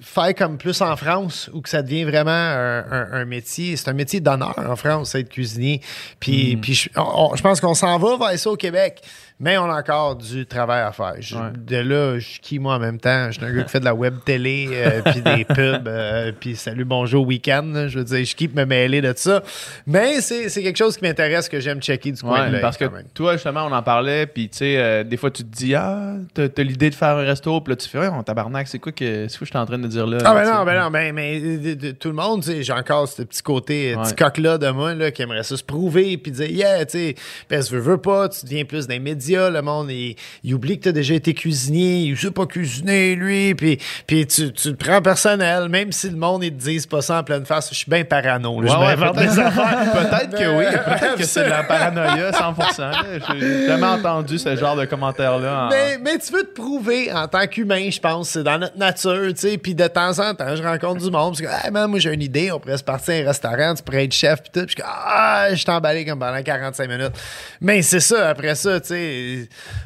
faire 0.00 0.34
comme 0.34 0.56
plus 0.56 0.80
en 0.80 0.96
France, 0.96 1.50
où 1.52 1.60
que 1.60 1.68
ça 1.68 1.82
devient 1.82 2.04
vraiment 2.04 2.30
un, 2.30 2.78
un- 2.90 3.08
un 3.12 3.24
métier. 3.24 3.76
C'est 3.76 3.88
un 3.88 3.92
métier 3.92 4.20
d'honneur 4.20 4.54
en 4.58 4.76
France, 4.76 5.14
être 5.14 5.28
cuisinier. 5.28 5.80
Puis, 6.20 6.56
puis 6.56 6.74
je, 6.74 6.88
on- 6.96 7.32
on- 7.32 7.36
je 7.36 7.42
pense 7.42 7.60
qu'on 7.60 7.74
s'en 7.74 7.98
va 7.98 8.16
vers 8.16 8.38
ça 8.38 8.50
au 8.50 8.56
Québec. 8.56 9.02
Mais 9.38 9.58
on 9.58 9.64
a 9.70 9.78
encore 9.78 10.16
du 10.16 10.46
travail 10.46 10.80
à 10.82 10.92
faire. 10.92 11.14
Je- 11.20 11.36
Ouais. 11.36 11.42
De 11.54 11.76
là, 11.76 12.18
je 12.18 12.26
suis 12.26 12.40
qui, 12.40 12.58
moi, 12.58 12.76
en 12.76 12.78
même 12.78 12.98
temps? 12.98 13.26
Je 13.30 13.32
suis 13.38 13.44
un 13.44 13.52
gars 13.52 13.64
qui 13.64 13.68
fait 13.68 13.80
de 13.80 13.84
la 13.84 13.94
web 13.94 14.14
télé, 14.24 14.68
euh, 14.72 15.02
puis 15.04 15.20
des 15.20 15.44
pubs, 15.44 15.86
euh, 15.86 16.32
puis 16.40 16.56
salut, 16.56 16.86
bonjour, 16.86 17.26
week-end. 17.26 17.86
Je 17.88 17.98
veux 17.98 18.04
dire, 18.04 18.24
je 18.24 18.34
keep 18.34 18.54
me 18.54 18.64
mêler 18.64 19.02
de 19.02 19.12
ça. 19.14 19.42
Mais 19.86 20.22
c'est 20.22 20.48
c'est 20.48 20.62
quelque 20.62 20.78
chose 20.78 20.96
qui 20.96 21.04
m'intéresse, 21.04 21.50
que 21.50 21.60
j'aime 21.60 21.80
checker 21.82 22.12
du 22.12 22.22
coin 22.22 22.46
Ouais, 22.46 22.56
de 22.56 22.60
parce 22.62 22.78
que 22.78 22.86
même. 22.86 23.04
toi, 23.12 23.34
justement, 23.34 23.66
on 23.66 23.72
en 23.72 23.82
parlait, 23.82 24.26
puis 24.26 24.48
tu 24.48 24.56
sais, 24.58 24.76
euh, 24.78 25.04
des 25.04 25.18
fois, 25.18 25.30
tu 25.30 25.44
te 25.44 25.54
dis, 25.54 25.74
ah, 25.74 26.14
t'as, 26.32 26.48
l'idée 26.62 26.88
de 26.88 26.94
faire 26.94 27.16
un 27.18 27.24
resto, 27.24 27.60
puis 27.60 27.72
là, 27.72 27.76
tu 27.76 27.88
fais, 27.90 27.98
ouais, 27.98 28.08
on 28.08 28.22
tabarnak, 28.22 28.66
c'est 28.68 28.78
quoi 28.78 28.92
que, 28.92 29.28
c'est 29.28 29.36
quoi 29.36 29.40
que 29.40 29.44
je 29.44 29.50
suis 29.50 29.58
en 29.58 29.66
train 29.66 29.78
de 29.78 29.86
dire 29.86 30.06
là? 30.06 30.16
Ah 30.24 30.32
ben 30.34 30.44
non, 30.50 30.64
ben 30.64 30.80
non, 30.82 30.90
ben, 30.90 31.14
mais 31.14 31.40
de- 31.58 31.74
de- 31.74 31.90
tout 31.90 32.08
le 32.08 32.14
monde, 32.14 32.42
tu 32.42 32.52
sais, 32.52 32.62
j'ai 32.62 32.72
encore 32.72 33.06
ce 33.06 33.20
petit 33.22 33.42
côté, 33.42 33.94
petit 34.02 34.14
coq-là 34.14 34.56
de 34.56 34.70
moi, 34.70 34.94
là, 34.94 35.10
qui 35.10 35.20
aimerait 35.20 35.42
ça 35.42 35.58
se 35.58 35.62
prouver, 35.64 36.16
puis 36.16 36.32
dire, 36.32 36.50
yeah, 36.50 36.86
tu 36.86 36.92
sais, 36.98 37.14
parce 37.50 37.68
que 37.68 37.74
veux, 37.76 37.80
veux 37.82 37.98
pas, 37.98 38.30
tu 38.30 38.46
deviens 38.46 38.64
plus 38.64 38.86
dans 38.86 38.94
les 38.94 39.00
médias, 39.26 39.50
le 39.50 39.62
monde, 39.62 39.90
il, 39.90 40.16
il 40.44 40.54
oublie 40.54 40.78
que 40.78 40.84
t'as 40.84 40.92
déjà 40.92 41.14
été 41.14 41.34
cuisinier, 41.34 42.02
il 42.02 42.16
sait 42.16 42.30
pas 42.30 42.46
cuisiner, 42.46 43.14
lui, 43.14 43.54
puis, 43.54 43.78
puis 44.06 44.26
tu, 44.26 44.52
tu 44.52 44.70
le 44.70 44.76
prends 44.76 45.02
personnel, 45.02 45.68
même 45.68 45.92
si 45.92 46.08
le 46.10 46.16
monde, 46.16 46.44
ils 46.44 46.52
te 46.52 46.62
disent 46.62 46.86
pas 46.86 47.02
ça 47.02 47.18
en 47.20 47.24
pleine 47.24 47.44
face, 47.44 47.68
je 47.70 47.76
suis 47.76 47.90
bien 47.90 48.04
parano, 48.04 48.60
Ouais, 48.60 48.68
je 48.68 48.72
ouais, 48.72 48.78
m'invente 48.96 49.16
peut-être- 49.16 49.32
des 49.34 49.38
affaires. 49.40 49.92
Peut-être 49.92 50.30
que 50.38 50.58
oui, 50.58 50.64
Mais- 50.70 50.78
peut-être 50.98 51.16
que 51.16 51.24
c'est 51.24 51.44
de 51.44 51.50
la 51.50 51.62
paranoïa 51.64 52.30
100%. 52.32 52.78
là. 52.90 53.02
J'ai 53.40 53.66
jamais 53.66 53.86
entendu 53.86 54.38
ce 54.38 54.54
genre 54.56 54.76
de 54.76 54.84
commentaires-là. 54.84 55.64
en- 55.66 55.68
Mais, 55.70 55.98
mais 55.98 56.18
tu 56.18 56.32
veux 56.32 56.42
te 56.42 56.54
prouver 56.54 57.12
en 57.12 57.26
tant 57.28 57.46
qu'humain, 57.46 57.88
je 57.90 58.00
pense. 58.00 58.30
C'est 58.30 58.42
dans 58.42 58.58
notre 58.58 58.76
nature, 58.78 59.28
tu 59.34 59.40
sais. 59.48 59.58
Puis 59.58 59.74
de 59.74 59.86
temps 59.86 60.18
en 60.18 60.34
temps, 60.34 60.54
je 60.56 60.62
rencontre 60.62 61.02
du 61.02 61.10
monde. 61.10 61.36
Puis 61.36 61.46
hey, 61.46 61.70
man, 61.70 61.90
moi, 61.90 61.98
j'ai 61.98 62.12
une 62.12 62.22
idée. 62.22 62.50
On 62.52 62.60
pourrait 62.60 62.78
se 62.78 62.84
partir 62.84 63.14
à 63.14 63.16
un 63.18 63.26
restaurant. 63.28 63.74
Tu 63.74 63.82
pourrais 63.82 64.04
être 64.04 64.12
chef. 64.12 64.42
Puis 64.42 64.50
tout. 64.52 64.66
Puis 64.66 64.76
ah, 64.84 65.46
je 65.50 65.56
suis 65.56 65.70
emballé 65.70 66.04
comme 66.04 66.18
pendant 66.18 66.42
45 66.42 66.88
minutes. 66.88 67.12
Mais 67.60 67.82
c'est 67.82 68.00
ça, 68.00 68.28
après 68.30 68.54
ça, 68.54 68.80
tu 68.80 68.88
sais. 68.88 69.15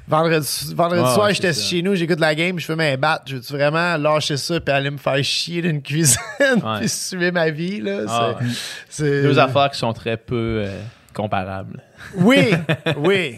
Vendredi, 0.09 0.75
vendredi 0.75 1.03
Ouais, 1.03 1.15
soir, 1.15 1.27
ouais, 1.27 1.35
j'étais 1.35 1.53
chez 1.53 1.83
nous, 1.83 1.95
j'écoute 1.95 2.21
la 2.21 2.35
game, 2.35 2.59
je 2.59 2.65
fais 2.67 2.77
mes 2.77 2.97
battes. 2.97 3.23
Je 3.27 3.37
veux-tu 3.37 3.53
vraiment 3.53 3.97
lâcher 3.97 4.37
ça 4.37 4.61
puis 4.61 4.73
aller 4.75 4.91
me 4.91 4.99
faire 4.99 5.23
chier 5.25 5.63
d'une 5.63 5.83
cuisine 5.83 6.19
puis 6.79 6.89
suivre 6.89 7.31
ma 7.33 7.51
vie, 7.51 7.81
là? 7.81 8.01
Ah, 8.09 8.35
C'est- 8.41 9.05
c'est- 9.05 9.23
Deux 9.23 9.39
affaires 9.39 9.71
qui 9.71 9.79
sont 9.79 9.93
très 9.93 10.17
peu 10.17 10.63
euh, 10.67 10.81
comparables. 11.15 11.83
Oui, 12.17 12.53
oui. 12.99 13.37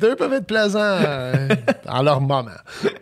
Deux 0.00 0.16
peuvent 0.16 0.32
être 0.32 0.46
plaisants 0.46 0.78
euh, 0.80 1.48
en 1.88 2.02
leur 2.02 2.20
moment. 2.20 2.50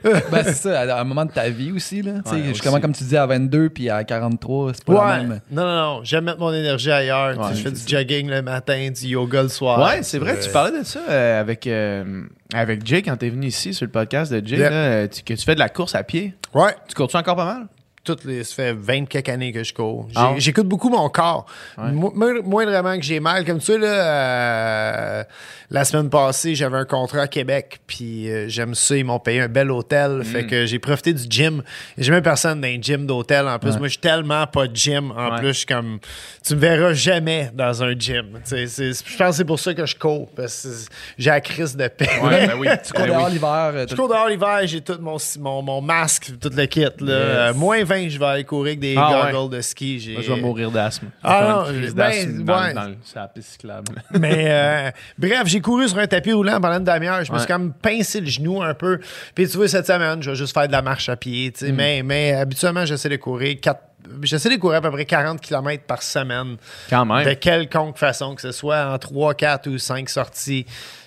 Ben, 0.02 0.42
c'est 0.44 0.54
ça, 0.54 0.80
à 0.80 1.00
un 1.00 1.04
moment 1.04 1.24
de 1.24 1.30
ta 1.30 1.48
vie 1.48 1.70
aussi. 1.72 2.02
Là, 2.02 2.12
Tu 2.24 2.30
sais, 2.30 2.36
Ouais, 2.36 2.42
justement, 2.48 2.72
aussi. 2.74 2.82
comme 2.82 2.92
tu 2.92 3.04
dis, 3.04 3.16
à 3.16 3.24
22 3.26 3.68
puis 3.70 3.88
à 3.88 4.02
43, 4.02 4.72
c'est 4.74 4.84
pas 4.84 4.92
Ouais. 4.92 5.16
même. 5.18 5.40
Non, 5.50 5.62
non, 5.62 5.74
non. 5.76 6.00
J'aime 6.04 6.24
mettre 6.24 6.40
mon 6.40 6.52
énergie 6.52 6.90
ailleurs. 6.90 7.38
Ouais, 7.38 7.54
je 7.54 7.62
fais 7.62 7.70
du 7.70 7.80
jogging 7.86 8.28
le 8.28 8.42
matin, 8.42 8.90
du 8.90 9.06
yoga 9.06 9.42
le 9.44 9.48
soir. 9.48 9.78
Ouais, 9.80 10.02
c'est 10.02 10.18
vrai 10.18 10.36
que 10.36 10.42
tu 10.44 10.50
parlais 10.50 10.76
de 10.78 10.84
ça 10.84 11.00
euh, 11.08 11.40
avec, 11.40 11.66
euh, 11.66 12.24
avec 12.52 12.84
Jay 12.86 13.02
quand 13.02 13.16
t'es 13.16 13.28
venu 13.30 13.46
ici 13.46 13.72
sur 13.72 13.86
le 13.86 13.92
podcast 13.92 14.32
de 14.32 14.44
Jay, 14.44 14.56
Yep. 14.56 14.70
là, 14.70 14.76
euh, 14.76 15.06
tu- 15.08 15.22
que 15.22 15.34
tu 15.34 15.44
fais 15.44 15.54
de 15.54 15.60
la 15.60 15.68
course 15.68 15.94
à 15.94 16.02
pied. 16.02 16.34
Ouais. 16.52 16.74
Tu 16.88 16.94
cours-tu 16.94 17.16
encore 17.16 17.36
pas 17.36 17.44
mal? 17.44 17.66
Toutes 18.04 18.24
les, 18.24 18.44
ça 18.44 18.54
fait 18.56 18.72
20 18.74 19.06
quelques 19.06 19.30
années 19.30 19.50
que 19.50 19.64
je 19.64 19.72
cours. 19.72 20.08
Ah? 20.14 20.34
J'écoute 20.36 20.66
beaucoup 20.68 20.90
mon 20.90 21.08
corps. 21.08 21.46
Ouais. 21.78 21.90
Mo- 21.90 22.12
mo- 22.14 22.42
Moindrement 22.42 22.96
que 22.96 23.02
j'ai 23.02 23.18
mal. 23.18 23.46
Comme 23.46 23.62
ça, 23.62 23.78
là, 23.78 23.86
euh, 23.88 25.24
la 25.70 25.84
semaine 25.84 26.10
passée, 26.10 26.54
j'avais 26.54 26.76
un 26.76 26.84
contrat 26.84 27.22
à 27.22 27.26
Québec. 27.28 27.80
Puis 27.86 28.30
euh, 28.30 28.44
j'aime 28.48 28.74
ça. 28.74 28.94
Ils 28.96 29.04
m'ont 29.04 29.18
payé 29.18 29.40
un 29.40 29.48
bel 29.48 29.70
hôtel. 29.70 30.18
Mm. 30.18 30.24
Fait 30.24 30.46
que 30.46 30.66
j'ai 30.66 30.78
profité 30.78 31.12
du 31.14 31.24
gym. 31.28 31.62
J'ai 31.96 32.10
même 32.10 32.22
personne 32.22 32.60
dans 32.60 32.68
un 32.68 32.78
gym 32.80 33.06
d'hôtel. 33.06 33.48
En 33.48 33.58
plus, 33.58 33.70
Ouais. 33.70 33.78
moi, 33.78 33.86
je 33.86 33.92
suis 33.92 34.00
tellement 34.00 34.46
pas 34.46 34.66
de 34.66 34.76
gym. 34.76 35.10
En 35.12 35.30
Ouais. 35.32 35.38
plus, 35.38 35.48
je 35.48 35.52
suis 35.58 35.66
comme. 35.66 35.98
Tu 36.46 36.54
me 36.54 36.60
verras 36.60 36.92
jamais 36.92 37.50
dans 37.54 37.82
un 37.82 37.92
gym. 37.98 38.40
Je 38.50 39.16
pense 39.16 39.30
que 39.30 39.32
c'est 39.32 39.44
pour 39.44 39.58
ça 39.58 39.72
que 39.72 39.86
je 39.86 39.96
cours. 39.96 40.28
Parce 40.36 40.62
que 40.64 40.68
j'ai 41.16 41.30
la 41.30 41.40
crise 41.40 41.74
de 41.76 41.88
paix. 41.88 42.08
Ouais, 42.22 42.48
ben 42.48 42.54
oui. 42.58 42.68
Tu 42.86 42.92
cours 42.92 43.06
Ben 43.06 43.12
dehors 43.14 43.26
oui. 43.26 43.32
l'hiver. 43.32 43.70
euh, 43.74 43.86
Je 43.88 43.94
cours 43.96 44.08
dehors 44.08 44.28
l'hiver, 44.28 44.60
j'ai 44.64 44.80
tout 44.82 44.98
mon, 45.00 45.16
mon, 45.40 45.62
mon 45.62 45.80
masque, 45.80 46.32
tout 46.38 46.50
le 46.54 46.66
kit. 46.66 46.84
Là. 47.00 47.52
Moins 47.54 47.82
20, 47.84 47.93
je 48.08 48.18
vais 48.18 48.24
aller 48.26 48.44
courir 48.44 48.70
avec 48.72 48.80
des 48.80 48.94
Ah, 48.96 49.30
goggles 49.32 49.56
de 49.56 49.60
ski. 49.60 50.10
Moi, 50.12 50.22
je 50.22 50.32
vais 50.32 50.40
mourir 50.40 50.70
d'asthme. 50.70 51.06
Ah, 51.22 51.64
non, 51.68 51.72
ben, 51.94 52.44
dans, 52.44 52.60
ouais. 52.62 52.74
dans 52.74 52.84
le- 52.88 52.96
sur 53.02 53.18
la 53.20 53.28
piste 53.28 53.50
cyclable. 53.52 53.92
Mais 54.18 54.44
euh, 54.48 54.90
bref, 55.18 55.42
j'ai 55.46 55.60
couru 55.60 55.88
sur 55.88 55.98
un 55.98 56.06
tapis 56.06 56.32
roulant 56.32 56.60
pendant 56.60 56.78
une 56.78 56.84
demi-heure. 56.84 57.24
Je 57.24 57.32
me 57.32 57.38
suis 57.38 57.46
Ouais. 57.46 57.52
comme 57.52 57.72
pincé 57.72 58.20
le 58.20 58.26
genou 58.26 58.62
un 58.62 58.74
peu. 58.74 58.98
Puis 59.34 59.48
tu 59.48 59.56
vois, 59.56 59.68
cette 59.68 59.86
semaine, 59.86 60.22
je 60.22 60.30
vais 60.30 60.36
juste 60.36 60.54
faire 60.54 60.66
de 60.66 60.72
la 60.72 60.82
marche 60.82 61.08
à 61.08 61.16
pied. 61.16 61.52
Mm. 61.60 61.66
Mais, 61.72 62.02
mais 62.02 62.32
habituellement, 62.32 62.84
j'essaie 62.86 63.08
de 63.08 63.16
courir 63.16 63.56
quatre- 63.60 63.82
J'essaie 64.22 64.50
de 64.50 64.56
courir 64.56 64.78
à 64.78 64.80
peu 64.82 64.90
près 64.90 65.06
40 65.06 65.40
km 65.40 65.84
par 65.84 66.02
semaine. 66.02 66.56
Quand 66.90 67.06
même. 67.06 67.24
De 67.24 67.32
quelconque 67.32 67.96
façon, 67.96 68.34
que 68.34 68.42
ce 68.42 68.52
soit 68.52 68.84
en 68.92 68.98
3, 68.98 69.32
4 69.32 69.66
ou 69.70 69.78
5 69.78 70.10
sorties. 70.10 70.66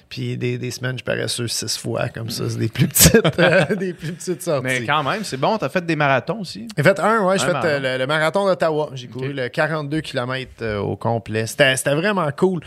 Puis 0.09 0.37
des, 0.37 0.57
des 0.57 0.71
semaines, 0.71 0.97
je 0.97 1.27
sur 1.27 1.49
6 1.49 1.77
fois, 1.77 2.07
comme 2.09 2.29
ça. 2.29 2.49
C'est 2.49 2.57
des 2.57 2.69
plus 2.69 2.87
petites, 2.87 3.39
euh, 3.39 3.75
des 3.75 3.93
plus 3.93 4.13
petites 4.13 4.41
sorties. 4.41 4.63
Mais 4.63 4.85
quand 4.85 5.03
même, 5.03 5.23
c'est 5.23 5.37
bon. 5.37 5.57
T'as 5.57 5.69
fait 5.69 5.85
des 5.85 5.95
marathons 5.95 6.39
aussi? 6.41 6.67
J'ai 6.77 6.83
fait 6.83 6.99
un, 6.99 7.25
ouais, 7.25 7.37
j'ai 7.37 7.45
fait 7.45 7.51
euh, 7.51 7.53
marathon. 7.53 7.81
le, 7.83 7.97
le 7.97 8.07
marathon 8.07 8.45
d'Ottawa. 8.45 8.89
J'ai 8.93 9.07
couru 9.07 9.33
le 9.33 9.49
42 9.49 10.01
km 10.01 10.51
euh, 10.61 10.77
au 10.79 10.95
complet. 10.95 11.45
C'était 11.47 11.75
vraiment 11.93 12.29
cool. 12.35 12.61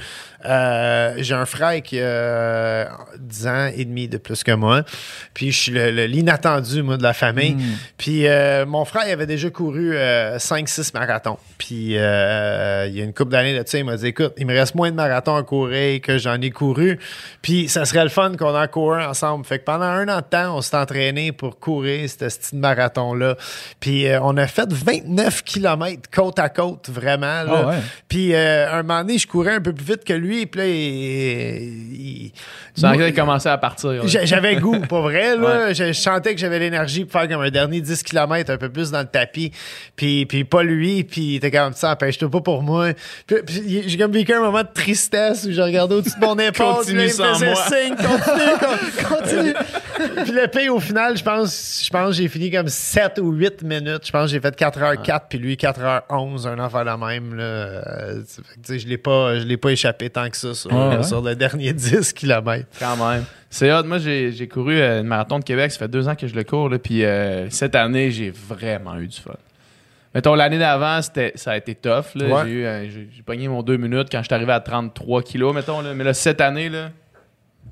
Euh, 0.45 1.15
j'ai 1.19 1.35
un 1.35 1.47
frère 1.47 1.83
qui 1.83 1.99
a 1.99 2.03
euh, 2.03 2.85
10 3.19 3.47
ans 3.47 3.71
et 3.75 3.85
demi 3.85 4.09
de 4.09 4.19
plus 4.19 4.43
que 4.43 4.53
moi. 4.53 4.85
Puis 5.35 5.53
je 5.53 5.61
suis 5.61 5.73
l'inattendu, 6.09 6.83
moi, 6.83 6.97
de 6.97 7.03
la 7.03 7.13
famille. 7.13 7.57
Puis 7.97 8.27
euh, 8.27 8.67
mon 8.67 8.85
frère, 8.85 9.05
il 9.07 9.13
avait 9.13 9.27
déjà 9.27 9.51
couru 9.51 9.95
5-6 9.95 10.93
marathons. 10.95 11.39
Puis 11.59 11.77
il 11.77 11.93
y 11.93 11.99
a 11.99 12.87
une 12.87 13.15
couple 13.15 13.33
d'années 13.33 13.59
de 13.59 13.67
ça, 13.67 13.79
il 13.79 13.85
m'a 13.85 13.97
dit 13.97 14.09
écoute, 14.09 14.33
il 14.37 14.47
me 14.47 14.55
reste 14.55 14.75
moins 14.75 14.91
de 14.91 14.97
marathons 14.97 15.37
à 15.37 15.43
courir 15.43 16.01
que 16.01 16.19
j'en 16.19 16.41
ai 16.41 16.51
couru. 16.51 16.99
Puis 17.43 17.69
ça 17.69 17.85
serait 17.87 18.03
le 18.05 18.11
fun 18.11 18.33
qu'on 18.39 18.55
en 18.55 18.67
court 18.69 18.93
ensemble. 18.99 19.45
Fait 19.47 19.59
que 19.59 19.65
pendant 19.65 19.85
un 19.87 20.09
an 20.09 20.19
de 20.19 20.25
temps, 20.25 20.57
on 20.57 20.61
s'est 20.61 20.77
entraîné 20.77 21.33
pour 21.33 21.59
courir 21.59 22.09
ce 22.09 22.17
petit 22.17 22.55
marathon-là. 22.57 23.37
Puis 23.81 24.07
euh, 24.07 24.21
on 24.23 24.37
a 24.37 24.47
fait 24.47 24.71
29 24.71 25.43
km 25.45 26.03
côte 26.15 26.39
à 26.39 26.49
côte, 26.51 26.91
vraiment. 26.91 27.43
là. 27.45 27.63
Ah 27.65 27.69
ouais. 27.69 27.77
Puis 28.09 28.35
euh, 28.35 28.71
un 28.71 28.83
moment 28.83 29.01
donné, 29.01 29.17
je 29.19 29.27
courais 29.27 29.55
un 29.55 29.61
peu 29.61 29.73
plus 29.73 29.85
vite 29.87 30.05
que 30.05 30.13
lui. 30.13 30.45
Puis 30.47 30.61
là, 30.61 30.67
il- 30.67 31.93
il- 31.95 32.33
commençait 33.15 33.49
à 33.49 33.59
partir. 33.59 34.07
J'avais 34.07 34.57
goût, 34.57 34.79
pas 34.89 35.01
vrai, 35.01 35.37
là. 35.37 35.67
Ouais. 35.67 35.75
Je, 35.75 35.87
je 35.89 35.93
sentais 35.93 36.35
que 36.35 36.41
j'avais 36.41 36.59
l'énergie 36.59 37.05
pour 37.05 37.19
faire 37.21 37.29
comme 37.29 37.41
un 37.43 37.51
dernier 37.51 37.81
10 37.81 38.03
km, 38.03 38.51
un 38.53 38.57
peu 38.59 38.69
plus 38.69 38.91
dans 38.91 39.01
le 39.01 39.07
tapis. 39.07 39.51
Puis, 39.97 40.27
puis 40.27 40.45
pas 40.45 40.63
lui, 40.63 41.05
puis 41.05 41.21
il 41.23 41.37
était 41.37 41.51
comme 41.51 41.73
ça, 41.73 41.93
empêche-toi 41.93 42.31
pas 42.31 42.41
pour 42.41 42.63
moi. 42.63 42.89
Puis, 43.27 43.37
puis 43.47 43.85
j'ai 43.87 43.99
comme 43.99 44.13
vécu 44.13 44.33
un 44.35 44.41
moment 44.41 44.63
de 44.63 44.69
tristesse 44.73 45.47
où 45.49 45.53
je 45.53 45.61
regardais 45.61 45.95
au-dessus 45.97 46.19
de 46.21 46.25
mon 46.25 46.39
épaule. 46.39 46.77
Continue 46.77 47.09
puis 47.09 47.19
là, 47.19 47.30
faisait 47.35 47.47
moi. 47.53 47.65
signe, 47.67 47.97
continue, 47.97 48.59
con- 48.61 49.15
continue. 49.17 49.55
puis 50.25 50.33
le 50.33 50.47
pire, 50.49 50.75
au 50.75 50.81
final, 50.81 51.17
je 51.17 51.23
pense, 51.23 51.83
je 51.85 51.91
pense 51.91 52.09
que 52.09 52.15
j'ai 52.23 52.29
fini 52.29 52.51
comme 52.51 52.69
7 52.69 53.19
ou 53.21 53.33
8 53.33 53.63
minutes. 53.63 54.07
Je 54.07 54.13
pense 54.13 54.27
que 54.27 54.31
j'ai 54.33 54.41
fait 54.41 54.57
4h04, 54.59 55.21
puis 55.29 55.39
lui 55.39 55.55
4h11, 55.57 56.47
un 56.49 56.59
enfant 56.59 56.83
la 56.83 56.97
même, 56.97 57.35
là. 57.35 57.43
Euh, 57.45 58.23
fait 58.27 58.43
que, 58.75 58.79
je 58.79 58.87
l'ai 58.87 58.99
pas, 58.99 59.39
je 59.39 59.45
l'ai 59.45 59.57
pas 59.57 59.71
échappé 59.71 60.11
tant 60.11 60.29
que 60.29 60.37
ça 60.37 60.55
sur, 60.55 60.73
Ouais, 60.73 60.97
ouais. 60.97 61.03
sur 61.03 61.21
le 61.23 61.35
dernier 61.35 61.73
10 61.75 62.13
km. 62.13 62.67
Quand 62.79 62.97
même. 62.97 63.25
C'est 63.49 63.73
hot. 63.73 63.83
Moi, 63.85 63.99
j'ai 63.99 64.31
j'ai 64.33 64.47
couru 64.47 64.79
euh, 64.81 65.01
une 65.01 65.07
marathon 65.09 65.39
de 65.41 65.45
Québec. 65.45 65.73
Ça 65.73 65.79
fait 65.79 65.89
deux 65.89 66.07
ans 66.09 66.15
que 66.15 66.29
je 66.29 66.35
le 66.35 66.45
cours. 66.45 66.69
Là, 66.69 66.79
puis 66.79 67.05
euh, 67.05 67.51
cette 67.51 67.75
année, 67.75 68.11
j'ai 68.13 68.31
vraiment 68.31 68.97
eu 68.97 69.09
du 69.09 69.19
fun. 69.21 69.33
Mettons, 70.15 70.35
l'année 70.35 70.59
d'avant, 70.59 71.01
c'était- 71.03 71.33
ça 71.37 71.53
a 71.53 71.57
été 71.57 71.75
tough. 71.75 72.15
là. 72.17 72.27
Ouais. 72.27 72.43
J'ai 72.45 72.51
eu, 72.51 72.65
euh, 72.65 72.85
j'ai- 72.91 73.09
j'ai 73.15 73.23
pogné 73.23 73.47
mon 73.49 73.63
deux 73.63 73.77
minutes 73.77 74.09
quand 74.11 74.19
je 74.19 74.25
suis 74.25 74.35
arrivé 74.35 74.53
à 74.53 74.61
33 74.61 75.23
kilos, 75.23 75.55
mettons. 75.55 75.81
Là. 75.83 75.95
Mais 75.95 76.03
là, 76.05 76.15
cette 76.15 76.41
année, 76.41 76.69
là, 76.69 76.91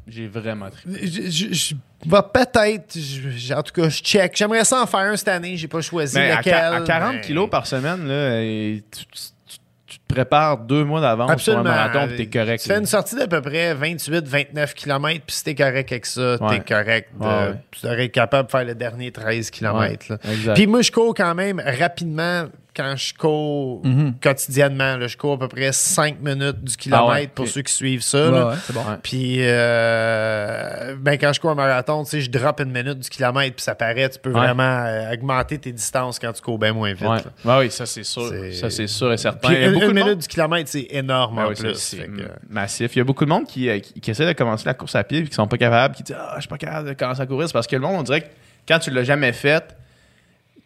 j'ai 0.09 0.27
vraiment 0.27 0.71
trippé. 0.71 1.07
Je, 1.07 1.23
je- 1.31 1.53
je 1.53 1.75
vais 2.07 2.23
peut-être, 2.33 2.97
je- 2.99 3.55
en 3.55 3.63
tout 3.63 3.73
cas, 3.81 3.89
je 3.89 4.01
check. 4.03 4.37
J'aimerais 4.37 4.65
ça 4.65 4.83
en 4.83 4.87
faire 4.87 5.01
un 5.01 5.17
cette 5.17 5.29
année. 5.29 5.57
J'ai 5.57 5.69
pas 5.69 5.81
choisi 5.81 6.17
Mais 6.17 6.35
lequel. 6.37 6.55
à 6.55 6.81
40 6.81 7.15
mais- 7.15 7.21
kilos 7.23 7.49
par 7.51 7.67
semaine, 7.67 8.07
là, 8.07 8.41
et 8.41 8.83
tu, 8.91 9.05
tu- 9.07 9.13
tu- 9.47 9.59
tu 9.87 9.99
te 9.99 10.15
prépares 10.15 10.59
deux 10.59 10.85
mois 10.85 11.01
d'avance 11.01 11.31
Absolument. 11.31 11.63
pour 11.65 11.73
un 11.73 11.77
marathon 11.77 12.09
puis 12.09 12.17
t'es 12.29 12.39
correct. 12.39 12.63
Tu 12.63 12.69
fais 12.69 12.79
une 12.79 12.87
sortie 12.87 13.17
d'à 13.17 13.27
peu 13.27 13.41
près 13.41 13.75
28-29 13.75 14.75
km, 14.75 15.23
puis 15.27 15.37
si 15.37 15.45
t'es 15.45 15.55
correct 15.55 15.91
avec 15.93 16.05
ça, 16.07 16.37
Ouais. 16.43 16.59
t'es 16.61 16.75
correct. 16.75 17.11
de- 17.19 17.25
Ouais, 17.25 17.31
ouais. 17.31 17.55
Tu 17.71 17.87
devrais 17.87 18.05
être 18.05 18.13
capable 18.13 18.47
de 18.47 18.51
faire 18.51 18.65
le 18.65 18.75
dernier 18.75 19.11
13 19.13 19.51
km. 19.51 20.19
Puis 20.55 20.67
moi, 20.67 20.83
je 20.83 20.91
cours 20.93 21.15
quand 21.15 21.35
même 21.35 21.61
rapidement 21.65 22.45
quand 22.79 22.95
je 22.97 23.13
cours 23.15 23.83
quotidiennement. 24.23 24.97
là. 24.97 25.07
je 25.09 25.17
cours 25.17 25.35
à 25.35 25.39
peu 25.39 25.49
près 25.49 25.73
5 25.73 26.21
minutes 26.21 26.63
du 26.63 26.77
kilomètre 26.77 27.07
Ah 27.11 27.13
ouais, 27.15 27.27
pour 27.27 27.49
ceux 27.49 27.63
qui 27.63 27.73
suivent 27.73 28.03
ça. 28.03 28.27
Ouais, 28.27 28.31
là. 28.39 28.47
ouais, 28.51 28.55
c'est 28.65 28.73
bon. 28.73 28.83
Puis, 29.03 29.39
euh, 29.41 30.95
ben, 30.99 31.19
quand 31.19 31.33
je 31.33 31.41
cours 31.41 31.51
un 31.51 31.55
marathon, 31.55 32.05
tu 32.05 32.11
sais, 32.11 32.21
je 32.21 32.31
drop 32.31 32.61
une 32.61 32.71
minute 32.73 32.99
du 33.01 33.09
kilomètre, 33.09 33.57
puis 33.57 33.63
ça 33.65 33.75
paraît, 33.75 34.09
tu 34.09 34.19
peux 34.19 34.29
Ouais. 34.33 34.41
vraiment 34.41 34.85
euh, 34.87 35.13
augmenter 35.13 35.59
tes 35.59 35.73
distances 35.73 36.19
quand 36.19 36.33
tu 36.33 36.43
cours 36.43 36.59
bien 36.59 36.73
moins 36.73 36.93
vite. 36.93 37.09
Oui, 37.45 37.71
ça 37.71 37.87
c'est 37.87 38.05
sûr. 38.05 38.31
Ça 38.53 38.71
c'est 38.71 38.87
sûr 38.87 39.13
et 39.13 39.17
certain. 39.17 39.49
Puis 39.49 39.57
Il 39.57 39.61
y 39.61 39.65
a 39.65 39.67
une, 39.69 39.73
beaucoup 39.75 39.85
une 39.87 39.91
de 39.91 39.95
minute 39.95 40.09
monde- 40.11 40.19
du 40.21 40.29
kilomètre, 40.29 40.69
c'est 40.71 40.87
énorme 40.91 41.39
Ah 41.39 41.49
en 41.49 41.53
plus. 41.55 41.75
c'est 41.75 41.97
Fait 41.97 42.07
que- 42.07 42.31
massif. 42.49 42.95
Il 42.95 42.99
y 42.99 43.01
a 43.01 43.05
beaucoup 43.05 43.25
de 43.25 43.31
monde 43.31 43.47
qui, 43.47 43.69
euh, 43.69 43.79
qui, 43.81 44.01
qui 44.01 44.11
essaie 44.11 44.27
de 44.27 44.33
commencer 44.33 44.65
la 44.67 44.75
course 44.75 44.95
à 44.95 45.05
pied 45.05 45.19
et 45.21 45.25
qui 45.25 45.35
sont 45.35 45.47
pas 45.49 45.59
capables, 45.59 45.95
qui 45.95 46.03
disent 46.03 46.17
Ah, 46.19 46.35
je 46.37 46.41
suis 46.43 46.49
pas 46.49 46.59
capable 46.59 46.89
de 46.89 46.95
commencer 46.95 47.21
à 47.23 47.27
courir. 47.27 47.49
C'est 47.49 47.53
parce 47.53 47.67
que 47.67 47.77
le 47.77 47.83
monde, 47.83 47.97
on 47.99 48.03
dirait 48.03 48.21
que 48.23 48.27
quand 48.67 48.79
tu 48.79 48.91
l'as 48.91 49.05
jamais 49.05 49.33
fait, 49.33 49.75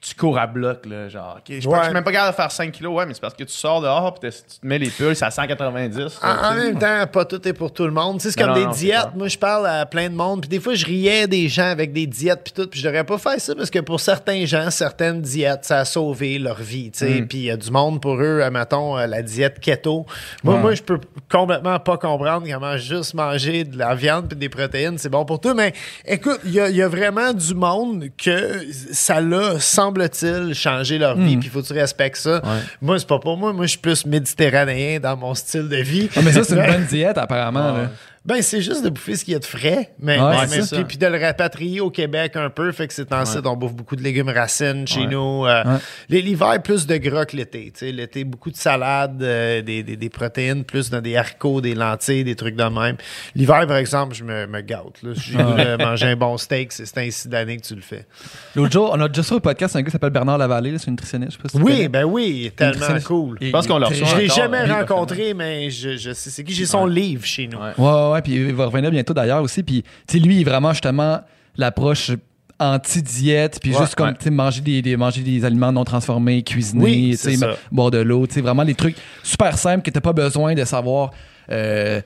tu 0.04 0.16
cours 0.16 0.36
à 0.36 0.48
bloc. 0.48 0.84
Là, 0.86 1.08
genre, 1.08 1.36
OK, 1.38 1.54
je 1.60 1.68
Ouais. 1.68 1.84
suis 1.84 1.92
même 1.92 2.02
pas 2.02 2.10
capable 2.10 2.32
de 2.32 2.36
faire 2.36 2.50
5 2.50 2.72
kilos. 2.72 2.92
Ouais, 2.92 3.06
mais 3.06 3.14
c'est 3.14 3.20
parce 3.20 3.34
que 3.34 3.44
tu 3.44 3.52
sors 3.52 3.80
dehors 3.80 4.16
et 4.22 4.30
tu 4.30 4.36
te 4.60 4.66
mets 4.66 4.78
les 4.80 4.90
pulses 4.90 5.22
à 5.22 5.30
190. 5.30 6.18
En, 6.22 6.28
en 6.28 6.54
même 6.54 6.76
temps, 6.76 7.06
pas 7.06 7.24
tout 7.24 7.46
est 7.46 7.52
pour 7.52 7.72
tout 7.72 7.84
le 7.84 7.92
monde. 7.92 8.16
Tu 8.18 8.24
sais, 8.24 8.30
c'est 8.32 8.40
comme 8.40 8.50
non, 8.50 8.56
des 8.56 8.64
non, 8.66 8.70
diètes. 8.72 9.14
Moi, 9.14 9.28
je 9.28 9.38
parle 9.38 9.64
à 9.68 9.86
plein 9.86 10.10
de 10.10 10.14
monde. 10.16 10.40
Puis 10.40 10.48
des 10.48 10.58
fois, 10.58 10.74
je 10.74 10.84
riais 10.84 11.28
des 11.28 11.48
gens 11.48 11.68
avec 11.70 11.92
des 11.92 12.08
diètes 12.08 12.40
puis 12.42 12.52
tout. 12.52 12.66
Puis 12.66 12.80
je 12.80 12.86
devrais 12.88 13.04
pas 13.04 13.16
faire 13.18 13.40
ça 13.40 13.54
parce 13.54 13.70
que 13.70 13.78
pour 13.78 14.00
certains 14.00 14.44
gens, 14.44 14.70
certaines 14.72 15.20
diètes, 15.22 15.60
ça 15.66 15.78
a 15.78 15.84
sauvé 15.84 16.38
leur 16.40 16.60
vie. 16.60 16.90
Tu 16.90 16.98
sais. 16.98 17.20
Mm. 17.20 17.28
Puis 17.28 17.38
il 17.38 17.44
y 17.44 17.50
a 17.52 17.56
du 17.56 17.70
monde 17.70 18.02
pour 18.02 18.16
eux, 18.16 18.42
mettons, 18.50 18.98
euh, 18.98 19.06
la 19.06 19.22
diète 19.22 19.60
keto. 19.60 20.04
Moi, 20.42 20.54
Ouais. 20.56 20.60
moi, 20.60 20.74
je 20.74 20.82
peux 20.82 20.98
complètement 21.30 21.78
pas 21.78 21.96
comprendre 21.96 22.44
comment 22.50 22.76
juste 22.76 23.14
manger 23.14 23.62
de 23.62 23.78
la 23.78 23.94
viande 23.94 24.26
puis 24.28 24.36
des 24.36 24.48
protéines, 24.48 24.98
c'est 24.98 25.08
bon 25.10 25.24
pour 25.24 25.40
tout. 25.40 25.54
Mais 25.54 25.72
écoute, 26.04 26.40
il 26.44 26.50
y, 26.50 26.54
y 26.56 26.82
a 26.82 26.88
vraiment 26.88 27.32
du 27.32 27.54
monde 27.54 28.06
que 28.18 28.60
ça 28.92 29.20
l'a 29.20 29.60
100 29.60 29.91
semble-t-il, 29.92 30.54
changer 30.54 30.98
leur 30.98 31.16
vie, 31.16 31.36
Hmm. 31.36 31.40
puis 31.40 31.48
il 31.48 31.50
faut 31.52 31.62
que 31.62 31.66
tu 31.66 31.72
respectes 31.72 32.16
ça. 32.16 32.36
Ouais. 32.36 32.60
Moi, 32.80 32.98
c'est 32.98 33.08
pas 33.08 33.18
pour 33.18 33.36
moi. 33.36 33.52
Moi, 33.52 33.66
je 33.66 33.70
suis 33.70 33.78
plus 33.78 34.04
méditerranéen 34.06 34.98
dans 35.00 35.16
mon 35.16 35.34
style 35.34 35.68
de 35.68 35.76
vie. 35.76 36.08
Ah, 36.16 36.20
mais 36.24 36.32
ça, 36.32 36.44
c'est 36.44 36.54
une 36.56 36.66
bonne 36.66 36.84
diète, 36.86 37.18
apparemment. 37.18 37.72
là. 37.72 37.90
Ben, 38.24 38.40
c'est 38.40 38.62
juste 38.62 38.84
de 38.84 38.88
bouffer 38.88 39.16
ce 39.16 39.24
qu'il 39.24 39.32
y 39.32 39.36
a 39.36 39.40
de 39.40 39.44
frais, 39.44 39.90
mais, 39.98 40.16
Ouais, 40.20 40.30
mais- 40.42 40.46
c'est 40.46 40.56
mais- 40.58 40.62
ça. 40.62 40.76
puis, 40.76 40.84
puis 40.84 40.96
de 40.98 41.06
le 41.06 41.18
rapatrier 41.18 41.80
au 41.80 41.90
Québec 41.90 42.36
un 42.36 42.50
peu. 42.50 42.70
Fait 42.70 42.86
que 42.86 42.94
c'est 42.94 43.12
en 43.12 43.24
site, 43.24 43.44
on 43.46 43.56
bouffe 43.56 43.72
beaucoup 43.74 43.96
de 43.96 44.02
légumes 44.02 44.28
racines 44.28 44.86
chez 44.86 45.00
Ouais. 45.00 45.06
nous. 45.06 45.44
Euh, 45.46 45.64
L'hiver, 46.08 46.62
plus 46.62 46.86
de 46.86 46.96
gras 46.98 47.24
que 47.24 47.36
l'été. 47.36 47.72
tu 47.72 47.80
sais. 47.86 47.90
L'été, 47.92 48.22
beaucoup 48.22 48.50
de 48.52 48.56
salades, 48.56 49.20
euh, 49.22 49.60
des, 49.62 49.82
des- 49.82 49.96
des 49.96 50.08
protéines, 50.08 50.62
plus 50.64 50.88
dans 50.88 51.00
des 51.00 51.16
haricots, 51.16 51.60
des 51.60 51.74
lentilles, 51.74 52.22
des 52.22 52.36
trucs 52.36 52.54
de 52.54 52.62
même. 52.62 52.96
L'hiver, 53.34 53.66
par 53.66 53.76
exemple, 53.76 54.14
je 54.14 54.22
me, 54.22 54.46
me 54.46 54.60
gâte. 54.60 55.02
là. 55.02 55.14
Si 55.16 55.32
j'ai 55.32 55.76
manger 55.84 56.06
un 56.06 56.16
bon 56.16 56.36
steak, 56.36 56.70
c'est 56.72 56.98
ainsi 56.98 57.26
d'année 57.28 57.56
que 57.56 57.66
tu 57.66 57.74
le 57.74 57.80
fais. 57.82 58.06
L'autre 58.54 58.72
jour, 58.72 58.90
on 58.94 59.00
a 59.00 59.08
déjà 59.08 59.24
sur 59.24 59.34
le 59.34 59.40
podcast 59.40 59.74
un 59.74 59.80
gars 59.80 59.86
qui 59.86 59.90
s'appelle 59.90 60.10
Bernard 60.10 60.38
Lavallée, 60.38 60.78
c'est 60.78 60.88
un 60.88 60.92
nutritionniste. 60.92 61.32
Je 61.32 61.36
sais 61.38 61.42
pas 61.42 61.48
si 61.48 61.56
tu 61.56 61.62
Oui, 61.64 61.72
connais. 61.72 61.88
ben 61.88 62.04
oui, 62.04 62.32
il 62.42 62.46
est 62.46 62.56
tellement 62.56 62.86
cool. 63.04 63.38
Je 63.40 63.50
pense 63.50 63.66
qu'on 63.66 63.80
Je 63.90 64.16
l'ai 64.16 64.28
jamais 64.28 64.64
rencontré, 64.64 65.34
mais 65.34 65.70
je, 65.70 65.96
je 65.96 66.12
sais 66.12 66.30
c'est 66.30 66.44
qui. 66.44 66.54
J'ai 66.54 66.66
son 66.66 66.86
livre 66.86 67.24
chez 67.24 67.48
nous. 67.48 67.58
Ouais. 67.58 67.72
Ouais, 68.12 68.22
puis 68.22 68.34
il 68.34 68.54
va 68.54 68.66
revenir 68.66 68.90
bientôt 68.90 69.14
d'ailleurs 69.14 69.42
aussi. 69.42 69.62
Puis, 69.62 69.82
tu 70.06 70.18
lui, 70.18 70.36
il 70.36 70.40
est 70.42 70.44
vraiment 70.44 70.72
justement 70.72 71.20
l'approche 71.56 72.10
anti-diète, 72.58 73.58
puis 73.60 73.72
Ouais, 73.74 73.80
juste 73.80 73.94
comme, 73.96 74.08
ouais. 74.08 74.14
tu 74.14 74.24
sais, 74.24 74.30
manger 74.30 74.60
des, 74.60 74.82
des- 74.82 74.96
manger 74.96 75.22
des 75.22 75.44
aliments 75.44 75.72
non 75.72 75.84
transformés, 75.84 76.44
Oui, 76.76 77.10
tu 77.10 77.16
sais, 77.16 77.36
ma- 77.36 77.54
boire 77.70 77.90
de 77.90 77.98
l'eau, 77.98 78.26
tu 78.26 78.34
sais, 78.34 78.40
vraiment 78.40 78.64
des 78.64 78.74
trucs 78.74 78.96
super 79.22 79.58
simples 79.58 79.82
que 79.82 79.90
t'as 79.90 80.00
pas 80.00 80.12
besoin 80.12 80.54
de 80.54 80.64
savoir 80.64 81.10
euh, 81.50 82.00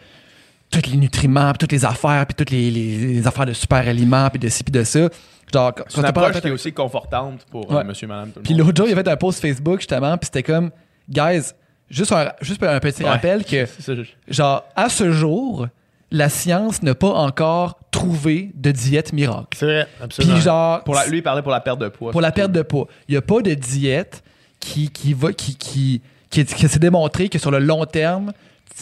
tous 0.71 0.91
les 0.91 0.97
nutriments, 0.97 1.51
puis 1.53 1.59
toutes 1.59 1.73
les 1.73 1.85
affaires, 1.85 2.25
puis 2.27 2.35
toutes 2.35 2.51
les, 2.51 2.71
les- 2.71 2.97
les 3.15 3.27
affaires 3.27 3.47
de 3.47 3.53
super 3.53 3.87
aliments, 3.87 4.29
puis 4.31 4.39
de 4.39 4.49
ci, 4.49 4.65
puis 4.65 4.73
de 4.73 4.83
ça. 4.83 5.09
Genre, 5.53 5.73
C'est 5.89 5.99
une 6.01 6.07
approche 6.07 6.41
qui 6.41 6.49
est 6.49 6.51
aussi 6.51 6.73
confortante 6.73 7.45
pour 7.51 7.71
Ouais. 7.71 7.83
euh, 7.83 7.85
monsieur, 7.85 8.09
madame, 8.09 8.31
tout 8.31 8.39
le 8.41 8.43
Puis 8.43 8.55
l'autre 8.55 8.77
jour, 8.77 8.89
il 8.89 8.93
a 8.93 8.97
fait 8.97 9.09
un 9.09 9.17
post 9.17 9.41
Facebook 9.41 9.81
justement, 9.81 10.17
puis 10.17 10.27
c'était 10.27 10.43
comme, 10.43 10.71
guys, 11.09 11.53
juste 11.91 12.13
un, 12.13 12.33
juste 12.41 12.63
un 12.63 12.81
petit 12.81 13.05
Ouais. 13.05 13.11
rappel 13.11 13.45
que 13.45 13.67
genre, 14.29 14.65
à 14.75 14.89
ce 14.89 15.13
jour, 15.13 15.69
la 16.11 16.29
science 16.29 16.83
n'a 16.83 16.95
pas 16.95 17.11
encore 17.13 17.79
trouvé 17.91 18.51
de 18.55 18.71
diète 18.71 19.13
miracle. 19.13 19.49
C'est 19.57 19.67
vrai, 19.67 19.87
absolument. 20.01 20.35
Puis 20.35 20.43
genre, 20.43 20.85
Pour 20.85 20.95
la- 20.95 21.07
lui, 21.07 21.19
il 21.19 21.23
parlait 21.23 21.43
pour 21.43 21.53
la 21.53 21.61
perte 21.61 21.81
de 21.81 21.89
poids. 21.89 22.13
pour 22.13 22.21
la 22.21 22.31
perte 22.33 22.53
de 22.53 22.63
poids, 22.63 22.87
il 23.09 23.13
n'y 23.13 23.17
a 23.17 23.23
pas 23.23 23.41
de 23.41 23.55
diète 23.55 24.23
qui, 24.61 24.91
qui 24.91 25.13
va, 25.15 25.33
qui, 25.33 25.57
qui, 25.57 26.03
qui, 26.31 26.45
qui 26.45 26.69
s'est 26.69 26.79
démontré 26.79 27.29
que 27.29 27.39
sur 27.39 27.51
le 27.51 27.59
long 27.59 27.85
terme, 27.87 28.33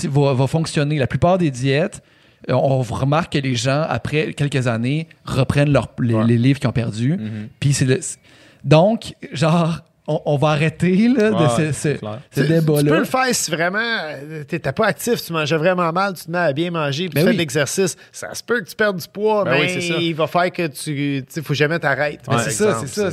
va, 0.05 0.33
va 0.35 0.47
fonctionner. 0.47 0.99
La 0.99 1.07
plupart 1.07 1.39
des 1.39 1.51
diètes, 1.51 2.03
euh, 2.51 2.55
on 2.55 2.83
remarque 2.83 3.33
que 3.35 3.39
les 3.39 3.55
gens, 3.55 3.83
après 3.89 4.35
quelques 4.35 4.67
années, 4.67 5.09
reprennent 5.25 5.71
leur, 5.73 5.89
les, 6.01 6.15
Ouais. 6.15 6.27
les 6.27 6.37
livres 6.39 6.59
qu'ils 6.61 6.69
ont 6.69 6.73
perdus. 6.73 7.17
Mhm. 7.17 7.49
Puis 7.61 7.73
c'est- 7.73 8.19
Donc, 8.65 9.15
genre, 9.33 9.81
on, 10.07 10.21
on 10.27 10.37
va 10.37 10.49
arrêter 10.49 11.09
là, 11.09 11.31
de 11.31 11.35
Ouais, 11.37 11.73
ce, 11.73 11.73
ce- 11.73 11.81
ce 11.83 11.89
Tu- 11.99 12.01
Tu 12.33 12.41
peux 12.41 12.47
débat-là. 12.47 12.99
le 12.99 13.05
faire 13.05 13.27
si 13.33 13.51
vraiment 13.51 13.79
euh, 13.81 14.45
t'étais 14.45 14.73
pas 14.73 14.87
actif, 14.87 15.25
tu 15.25 15.33
mangeais 15.33 15.57
vraiment 15.57 15.91
mal, 15.93 16.13
tu 16.15 16.25
te 16.25 16.31
mets 16.31 16.39
à 16.39 16.53
bien 16.53 16.71
manger, 16.71 17.09
puis 17.09 17.15
Ben 17.15 17.21
tu 17.21 17.25
fais 17.25 17.31
oui. 17.31 17.35
de 17.37 17.39
l'exercice. 17.39 17.97
Ça 18.13 18.35
se 18.35 18.43
peut 18.43 18.61
que 18.61 18.69
tu 18.69 18.77
perdes 18.77 18.99
du 18.99 19.09
poids, 19.09 19.45
Ben 19.45 19.53
mais 19.53 19.77
oui, 19.77 19.97
il 20.09 20.15
va 20.15 20.27
faire 20.27 20.51
que 20.53 20.67
tu. 20.67 20.85
Tu 20.95 21.25
sais, 21.29 21.43
faut 21.43 21.55
jamais 21.55 21.79
t'arrêter. 21.79 22.19
Mais 22.29 22.35
par 22.35 22.41
c'est 22.41 22.51
ça, 22.51 22.81
c'est 22.85 22.89
ça. 22.89 23.09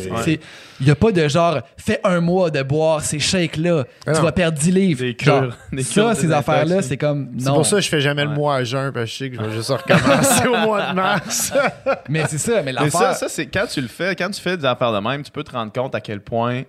Il 0.80 0.86
n'y 0.86 0.92
a 0.92 0.96
pas 0.96 1.12
de 1.12 1.28
genre, 1.28 1.60
fais 1.78 2.00
un 2.04 2.20
mois 2.20 2.50
de 2.50 2.62
boire 2.64 3.02
ces 3.02 3.20
shakes-là, 3.20 3.86
tu 4.06 4.12
non. 4.12 4.22
vas 4.22 4.32
perdre 4.32 4.58
10 4.58 4.72
livres. 4.72 5.02
Des 5.02 5.16
Genre, 5.20 5.44
cures, 5.70 5.84
ça, 5.84 6.16
ces 6.16 6.32
affaires-là, 6.32 6.82
c'est 6.82 6.98
comme. 6.98 7.30
C'est 7.38 7.50
pour 7.50 7.66
ça 7.66 7.76
que 7.78 7.82
je 7.84 7.90
fais 7.90 8.02
jamais 8.02 8.24
le 8.24 8.30
Ouais. 8.32 8.36
mois 8.36 8.56
à 8.56 8.64
jeun, 8.64 8.92
parce 8.92 9.06
que 9.06 9.12
je 9.12 9.18
sais 9.18 9.30
que 9.30 9.38
je 9.38 9.42
vais 9.42 9.56
juste 9.56 9.70
recommencer 9.70 10.48
au 10.48 10.58
mois 10.58 10.90
de 10.90 10.96
mars. 10.96 11.54
Mais 12.10 12.24
c'est 12.28 12.38
ça, 12.38 12.56
mais 12.58 12.64
Mais 12.66 12.72
l'affaire. 12.74 12.92
ça, 12.92 13.14
ça 13.14 13.30
c'est 13.30 13.46
quand 13.46 13.66
tu 13.68 13.80
le 13.82 13.88
fais, 13.88 14.16
quand 14.16 14.30
tu 14.30 14.42
fais 14.42 14.58
des 14.58 14.66
affaires 14.66 14.92
de 14.92 15.00
même, 15.00 15.24
tu 15.24 15.32
peux 15.32 15.44
te 15.44 15.52
rendre 15.52 15.72
compte 15.72 15.94
à 15.96 16.02
quel 16.02 16.20
point 16.20 16.64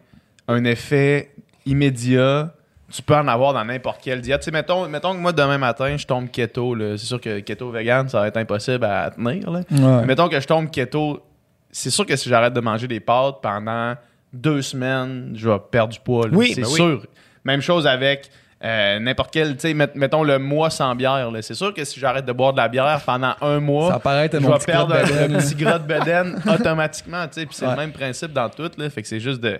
un 0.48 0.64
effet 0.64 1.30
immédiat, 1.66 2.52
tu 2.92 3.00
peux 3.02 3.14
en 3.16 3.26
avoir 3.28 3.54
dans 3.54 3.64
n'importe 3.64 4.02
quelle 4.02 4.20
diète. 4.20 4.40
Tu 4.40 4.46
sais, 4.46 4.50
mettons, 4.50 4.86
mettons 4.88 5.12
que 5.14 5.18
moi, 5.18 5.32
demain 5.32 5.58
matin, 5.58 5.96
je 5.96 6.06
tombe 6.06 6.30
keto. 6.30 6.76
C'est 6.96 7.06
sûr 7.06 7.20
que 7.20 7.40
keto 7.40 7.70
vegan, 7.70 8.08
ça 8.08 8.20
va 8.20 8.28
être 8.28 8.36
impossible 8.36 8.84
à 8.84 9.10
tenir. 9.10 9.50
là. 9.50 9.60
Ouais. 9.70 10.00
Mais 10.00 10.06
mettons 10.06 10.28
que 10.28 10.38
je 10.38 10.46
tombe 10.46 10.70
keto, 10.70 11.20
c'est 11.70 11.90
sûr 11.90 12.04
que 12.04 12.16
si 12.16 12.28
j'arrête 12.28 12.52
de 12.52 12.60
manger 12.60 12.86
des 12.86 13.00
pâtes 13.00 13.36
pendant 13.42 13.94
deux 14.32 14.60
semaines, 14.62 15.32
je 15.34 15.48
vais 15.48 15.56
perdre 15.70 15.92
du 15.94 16.00
poids. 16.00 16.26
là. 16.26 16.32
Oui, 16.36 16.52
c'est 16.54 16.60
ben 16.62 16.66
oui. 16.68 16.74
sûr. 16.76 17.06
Même 17.44 17.60
chose 17.62 17.86
avec 17.86 18.28
euh, 18.64 18.98
n'importe 19.00 19.32
quel, 19.32 19.54
tu 19.54 19.60
sais, 19.60 19.74
met- 19.74 19.90
mettons 19.94 20.22
le 20.22 20.38
mois 20.38 20.68
sans 20.70 20.94
bière. 20.94 21.30
C'est 21.40 21.54
sûr 21.54 21.72
que 21.74 21.84
si 21.84 21.98
j'arrête 21.98 22.24
de 22.26 22.32
boire 22.32 22.52
de 22.52 22.58
la 22.58 22.68
bière 22.68 23.00
pendant 23.06 23.34
un 23.40 23.58
mois, 23.58 23.88
Ça 24.04 24.28
je 24.30 24.38
vais 24.38 24.58
perdre 24.66 24.94
le 24.94 25.38
petit 25.38 25.54
gras 25.54 25.78
de 25.78 25.86
bedaine 25.86 26.40
automatiquement. 26.46 27.26
tu 27.28 27.40
sais. 27.40 27.46
Puis 27.46 27.54
c'est 27.56 27.64
Ouais. 27.64 27.72
le 27.72 27.76
même 27.78 27.92
principe 27.92 28.32
dans 28.34 28.48
tout. 28.50 28.70
Là. 28.76 28.90
Fait 28.90 29.00
que 29.02 29.08
c'est 29.08 29.20
juste 29.20 29.40
de. 29.40 29.58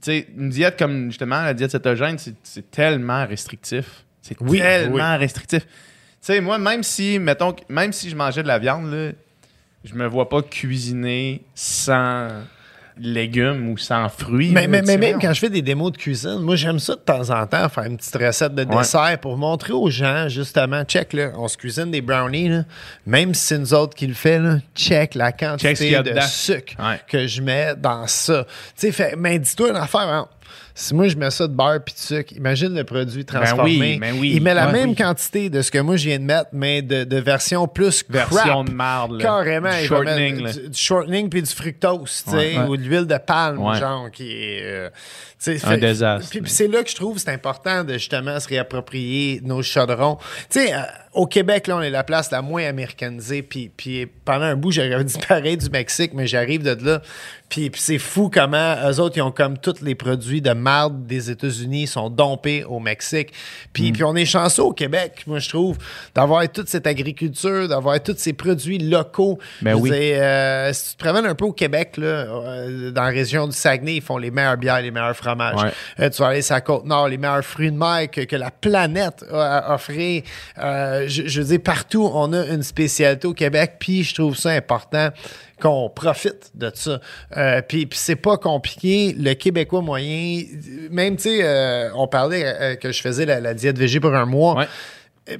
Sais, 0.00 0.26
une 0.36 0.48
diète 0.50 0.78
comme 0.78 1.10
justement 1.10 1.42
la 1.42 1.54
diète 1.54 1.70
cétogène, 1.70 2.16
c'est- 2.18 2.70
tellement 2.70 3.26
restrictif. 3.26 4.04
C'est 4.22 4.36
Oui, 4.40 4.58
tellement 4.58 5.16
restrictif. 5.18 5.64
Tu 5.66 5.72
sais, 6.20 6.40
moi, 6.40 6.58
même 6.58 6.82
si, 6.82 7.18
mettons, 7.18 7.54
même 7.68 7.92
si 7.92 8.10
je 8.10 8.16
mangeais 8.16 8.42
de 8.42 8.48
la 8.48 8.58
viande, 8.58 8.90
là, 8.92 9.12
je 9.84 9.94
me 9.94 10.06
vois 10.06 10.28
pas 10.28 10.42
cuisiner 10.42 11.42
sans 11.54 12.28
légumes 12.98 13.68
ou 13.70 13.76
sans 13.78 14.08
fruits. 14.08 14.52
Mais, 14.52 14.62
là, 14.62 14.68
mais, 14.68 14.80
tu 14.80 14.86
mais 14.86 14.92
sais. 14.92 14.98
même 14.98 15.18
quand 15.20 15.32
je 15.32 15.40
fais 15.40 15.50
des 15.50 15.62
démos 15.62 15.92
de 15.92 15.96
cuisine, 15.98 16.38
moi 16.40 16.56
j'aime 16.56 16.78
ça 16.78 16.94
de 16.94 17.00
temps 17.00 17.30
en 17.30 17.46
temps 17.46 17.68
faire 17.68 17.84
une 17.84 17.96
petite 17.96 18.16
recette 18.16 18.54
de 18.54 18.64
Ouais. 18.64 18.78
dessert 18.78 19.18
pour 19.20 19.36
montrer 19.36 19.72
aux 19.72 19.90
gens 19.90 20.28
justement, 20.28 20.82
check 20.84 21.12
là, 21.12 21.30
on 21.36 21.46
se 21.48 21.56
cuisine 21.56 21.90
des 21.90 22.00
brownies, 22.00 22.48
là, 22.48 22.62
même 23.06 23.34
si 23.34 23.42
c'est 23.48 23.58
nous 23.58 23.74
autres 23.74 23.94
qui 23.94 24.06
le 24.06 24.14
fait, 24.14 24.38
là, 24.38 24.56
check 24.74 25.14
la 25.14 25.32
quantité 25.32 25.96
de 25.98 26.02
dedans. 26.02 26.20
sucre 26.22 26.74
Ouais. 26.78 27.00
que 27.08 27.26
je 27.26 27.42
mets 27.42 27.74
dans 27.76 28.06
ça. 28.06 28.46
Tu 28.78 28.90
sais, 28.92 29.14
mais 29.18 29.38
dis-toi 29.38 29.70
une 29.70 29.76
affaire, 29.76 30.00
hein. 30.08 30.28
Si 30.78 30.94
moi 30.94 31.08
je 31.08 31.16
mets 31.16 31.30
ça 31.30 31.48
de 31.48 31.54
beurre 31.54 31.80
puis 31.84 31.94
de 31.94 31.98
sucre, 31.98 32.32
imagine 32.36 32.74
le 32.74 32.84
produit 32.84 33.24
transformé. 33.24 33.78
oui, 33.78 33.98
ben 33.98 34.14
oui. 34.20 34.32
Il 34.36 34.42
met 34.42 34.52
la 34.52 34.70
même 34.70 34.90
oui. 34.90 34.94
quantité 34.94 35.48
de 35.48 35.62
ce 35.62 35.70
que 35.70 35.78
moi 35.78 35.96
je 35.96 36.04
viens 36.08 36.18
de 36.18 36.24
mettre, 36.24 36.50
mais 36.52 36.82
de, 36.82 37.04
de 37.04 37.16
version 37.16 37.66
plus 37.66 38.04
Version 38.08 38.36
crap. 38.42 38.66
de 38.68 38.72
marde. 38.72 39.18
Carrément, 39.20 39.70
Du 39.70 39.86
shortening. 39.86 40.42
mettre 40.42 40.58
là. 40.58 40.62
du, 40.64 40.68
du 40.68 40.78
shortening 40.78 41.28
puis 41.30 41.42
du 41.42 41.50
fructose, 41.50 42.22
tu 42.24 42.30
sais, 42.30 42.36
Ouais. 42.58 42.58
ou 42.68 42.76
de 42.76 42.82
l'huile 42.82 43.06
de 43.06 43.16
palme, 43.16 43.58
Ouais. 43.58 43.78
genre, 43.80 44.10
qui 44.10 44.30
est. 44.30 44.60
euh, 44.62 44.90
Un 45.64 45.78
désastre. 45.78 46.28
Puis, 46.30 46.40
puis 46.42 46.50
c'est 46.50 46.68
là 46.68 46.82
que 46.82 46.90
je 46.90 46.94
trouve 46.96 47.18
c'est 47.18 47.30
important 47.30 47.82
de 47.84 47.94
justement 47.94 48.38
se 48.40 48.48
réapproprier 48.48 49.40
nos 49.44 49.62
chaudrons. 49.62 50.16
Tu 50.50 50.60
sais, 50.60 50.74
euh, 50.74 50.78
au 51.16 51.26
Québec, 51.26 51.66
là, 51.66 51.78
on 51.78 51.82
est 51.82 51.90
la 51.90 52.04
place 52.04 52.30
la 52.30 52.42
moins 52.42 52.64
américanisée. 52.64 53.42
Puis, 53.42 53.70
puis 53.74 54.06
pendant 54.24 54.44
un 54.44 54.54
bout, 54.54 54.70
j'aurais 54.70 55.02
dit 55.04 55.18
pareil 55.26 55.56
du 55.56 55.70
Mexique, 55.70 56.12
mais 56.14 56.26
j'arrive 56.26 56.62
de 56.62 56.76
là. 56.84 57.00
Puis, 57.48 57.70
puis 57.70 57.80
c'est 57.80 57.98
fou 57.98 58.28
comment 58.32 58.74
eux 58.88 59.00
autres, 59.00 59.16
ils 59.16 59.22
ont 59.22 59.30
comme 59.30 59.56
tous 59.56 59.80
les 59.80 59.94
produits 59.94 60.42
de 60.42 60.50
marde 60.50 61.06
des 61.06 61.30
États-Unis 61.30 61.86
sont 61.86 62.10
dompés 62.10 62.64
au 62.64 62.80
Mexique. 62.80 63.32
Puis, 63.72 63.92
puis 63.92 64.02
on 64.02 64.16
est 64.16 64.24
chanceux 64.24 64.62
au 64.62 64.72
Québec, 64.72 65.22
moi, 65.26 65.38
je 65.38 65.48
trouve, 65.48 65.78
d'avoir 66.14 66.50
toute 66.50 66.68
cette 66.68 66.88
agriculture, 66.88 67.68
d'avoir 67.68 68.02
tous 68.02 68.16
ces 68.16 68.32
produits 68.32 68.78
locaux. 68.78 69.38
Ben 69.62 69.74
oui. 69.74 69.90
dire, 69.90 70.18
euh, 70.20 70.72
si 70.72 70.90
tu 70.90 70.96
te 70.96 71.04
promènes 71.04 71.26
un 71.26 71.36
peu 71.36 71.44
au 71.44 71.52
Québec, 71.52 71.96
là, 71.98 72.06
euh, 72.06 72.90
dans 72.90 73.04
la 73.04 73.10
région 73.10 73.46
du 73.46 73.56
Saguenay, 73.56 73.96
ils 73.96 74.02
font 74.02 74.18
les 74.18 74.32
meilleures 74.32 74.56
bières, 74.56 74.82
les 74.82 74.90
meilleurs 74.90 75.16
fromages. 75.16 75.62
Ouais. 75.62 75.70
Euh, 76.00 76.10
tu 76.10 76.20
vas 76.20 76.28
aller 76.28 76.42
sur 76.42 76.54
la 76.54 76.60
Côte-Nord, 76.60 77.08
les 77.08 77.18
meilleurs 77.18 77.44
fruits 77.44 77.70
de 77.70 77.78
mer 77.78 78.10
que, 78.10 78.22
que 78.22 78.36
la 78.36 78.50
planète 78.50 79.24
a 79.30 79.56
à 79.56 79.74
offrir. 79.74 80.22
Je, 81.06 81.26
je 81.26 81.40
veux 81.40 81.48
dire, 81.48 81.62
partout, 81.62 82.08
on 82.12 82.32
a 82.32 82.46
une 82.46 82.62
spécialité 82.62 83.26
au 83.26 83.34
Québec, 83.34 83.76
puis 83.78 84.02
je 84.02 84.14
trouve 84.14 84.36
ça 84.36 84.50
important 84.50 85.10
qu'on 85.60 85.88
profite 85.88 86.50
de 86.54 86.70
ça. 86.74 87.00
Euh, 87.36 87.62
puis 87.66 87.86
puis 87.86 87.98
c'est 87.98 88.16
pas 88.16 88.36
compliqué. 88.36 89.14
Le 89.18 89.34
Québécois 89.34 89.80
moyen, 89.80 90.42
même, 90.90 91.16
tu 91.16 91.22
sais, 91.22 91.40
euh, 91.42 91.88
on 91.94 92.06
parlait 92.06 92.44
euh, 92.44 92.74
que 92.76 92.92
je 92.92 93.00
faisais 93.00 93.24
la, 93.24 93.40
la 93.40 93.54
diète 93.54 93.78
végé 93.78 94.00
pour 94.00 94.14
un 94.14 94.26
mois. 94.26 94.56
Ouais. 94.56 94.66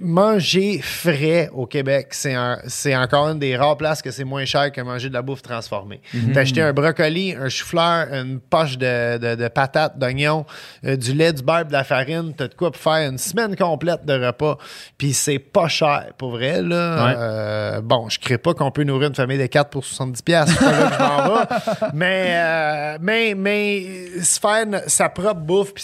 Manger 0.00 0.80
frais 0.82 1.48
au 1.52 1.64
Québec, 1.66 2.08
c'est 2.10 2.96
encore 2.96 3.28
une 3.28 3.38
des 3.38 3.56
rares 3.56 3.76
places 3.76 4.02
que 4.02 4.10
c'est 4.10 4.24
moins 4.24 4.44
cher 4.44 4.72
que 4.72 4.80
manger 4.80 5.08
de 5.08 5.14
la 5.14 5.22
bouffe 5.22 5.42
transformée. 5.42 6.00
T'as 6.34 6.40
acheté 6.40 6.60
un 6.60 6.72
brocoli, 6.72 7.34
un 7.34 7.48
chou-fleur, 7.48 8.08
une 8.12 8.40
poche 8.40 8.78
de, 8.78 9.18
de- 9.18 9.34
de 9.36 9.48
patates, 9.48 9.96
d'oignons, 9.96 10.44
euh, 10.84 10.96
du 10.96 11.12
lait, 11.12 11.32
du 11.32 11.42
beurre, 11.42 11.66
de 11.66 11.72
la 11.72 11.84
farine. 11.84 12.32
T'as 12.36 12.48
de 12.48 12.54
quoi 12.54 12.72
pour 12.72 12.80
faire 12.82 13.08
une 13.08 13.18
semaine 13.18 13.54
complète 13.54 14.04
de 14.04 14.26
repas. 14.26 14.58
Puis 14.98 15.12
c'est 15.12 15.38
pas 15.38 15.68
cher, 15.68 16.06
pour 16.18 16.30
vrai. 16.32 16.62
Là. 16.62 17.06
Ouais. 17.06 17.14
Euh, 17.16 17.80
bon, 17.80 18.08
je 18.08 18.18
crée 18.18 18.38
pas 18.38 18.54
qu'on 18.54 18.72
peut 18.72 18.82
nourrir 18.82 19.08
une 19.08 19.14
famille 19.14 19.38
de 19.38 19.46
4 19.46 19.70
pour 19.70 19.84
70$. 19.84 20.22
piastres. 20.24 20.64
Mais, 21.94 22.26
euh, 22.34 22.98
mais, 23.00 23.34
mais 23.36 24.20
se 24.22 24.40
faire 24.40 24.64
sa 24.88 25.08
propre 25.08 25.40
bouffe, 25.40 25.74
puis 25.74 25.82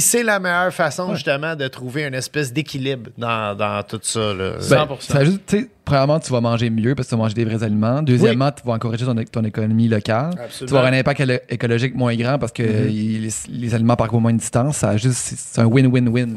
c'est 0.00 0.18
Ouais. 0.18 0.22
la 0.24 0.38
meilleure 0.40 0.72
façon, 0.72 1.14
justement, 1.14 1.54
de 1.54 1.68
trouver 1.68 2.04
une 2.04 2.14
espèce 2.14 2.52
d'équilibre 2.52 3.10
dans, 3.20 3.56
dans 3.56 3.82
tout 3.84 4.00
ça. 4.02 4.32
Là. 4.34 4.52
Ben, 4.70 4.86
100%. 4.86 5.00
ça 5.00 5.14
va 5.18 5.24
juste, 5.24 5.40
tu 5.46 5.58
sais, 5.60 5.70
premièrement, 5.84 6.18
tu 6.18 6.32
vas 6.32 6.40
manger 6.40 6.70
mieux 6.70 6.94
parce 6.94 7.06
que 7.06 7.10
tu 7.10 7.16
vas 7.16 7.22
manger 7.22 7.34
des 7.34 7.44
vrais 7.44 7.62
aliments. 7.62 8.02
Deuxièmement, 8.02 8.50
tu 8.50 8.66
vas 8.66 8.72
encourager 8.72 9.04
ton, 9.06 9.14
ton 9.30 9.44
économie 9.44 9.86
locale. 9.88 10.30
Absolument. 10.32 10.48
Tu 10.58 10.64
vas 10.66 10.78
avoir 10.80 10.92
un 10.92 10.98
impact 10.98 11.20
élo- 11.20 11.40
écologique 11.48 11.94
moins 11.94 12.16
grand 12.16 12.38
parce 12.38 12.52
que 12.52 12.62
il- 12.88 13.22
les, 13.22 13.30
les 13.50 13.74
aliments 13.74 13.96
parcourent 13.96 14.20
moins 14.20 14.32
de 14.32 14.38
distance. 14.38 14.78
Ça 14.78 14.90
a 14.90 14.96
juste, 14.96 15.18
c'est 15.36 15.60
un 15.60 15.66
win-win-win. 15.66 16.34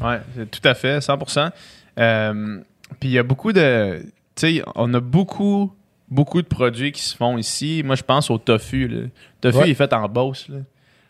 Ouais, 0.00 0.20
c'est 0.36 0.50
tout 0.50 0.66
à 0.68 0.74
fait, 0.74 0.98
100%. 1.00 1.50
Euh, 1.98 2.58
Puis 3.00 3.08
il 3.10 3.12
y 3.12 3.18
a 3.18 3.22
beaucoup 3.22 3.52
de. 3.52 4.00
Tu 4.34 4.56
sais, 4.56 4.62
on 4.74 4.92
a 4.94 5.00
beaucoup, 5.00 5.72
beaucoup 6.08 6.40
de 6.42 6.46
produits 6.46 6.92
qui 6.92 7.02
se 7.02 7.14
font 7.16 7.36
ici. 7.38 7.82
Moi, 7.84 7.96
je 7.96 8.02
pense 8.02 8.30
au 8.30 8.38
tofu. 8.38 8.88
Le 8.88 9.10
tofu 9.40 9.58
Ouais. 9.58 9.68
il 9.68 9.70
est 9.72 9.74
fait 9.74 9.92
en 9.92 10.08
Beauce. 10.08 10.48
là. 10.48 10.56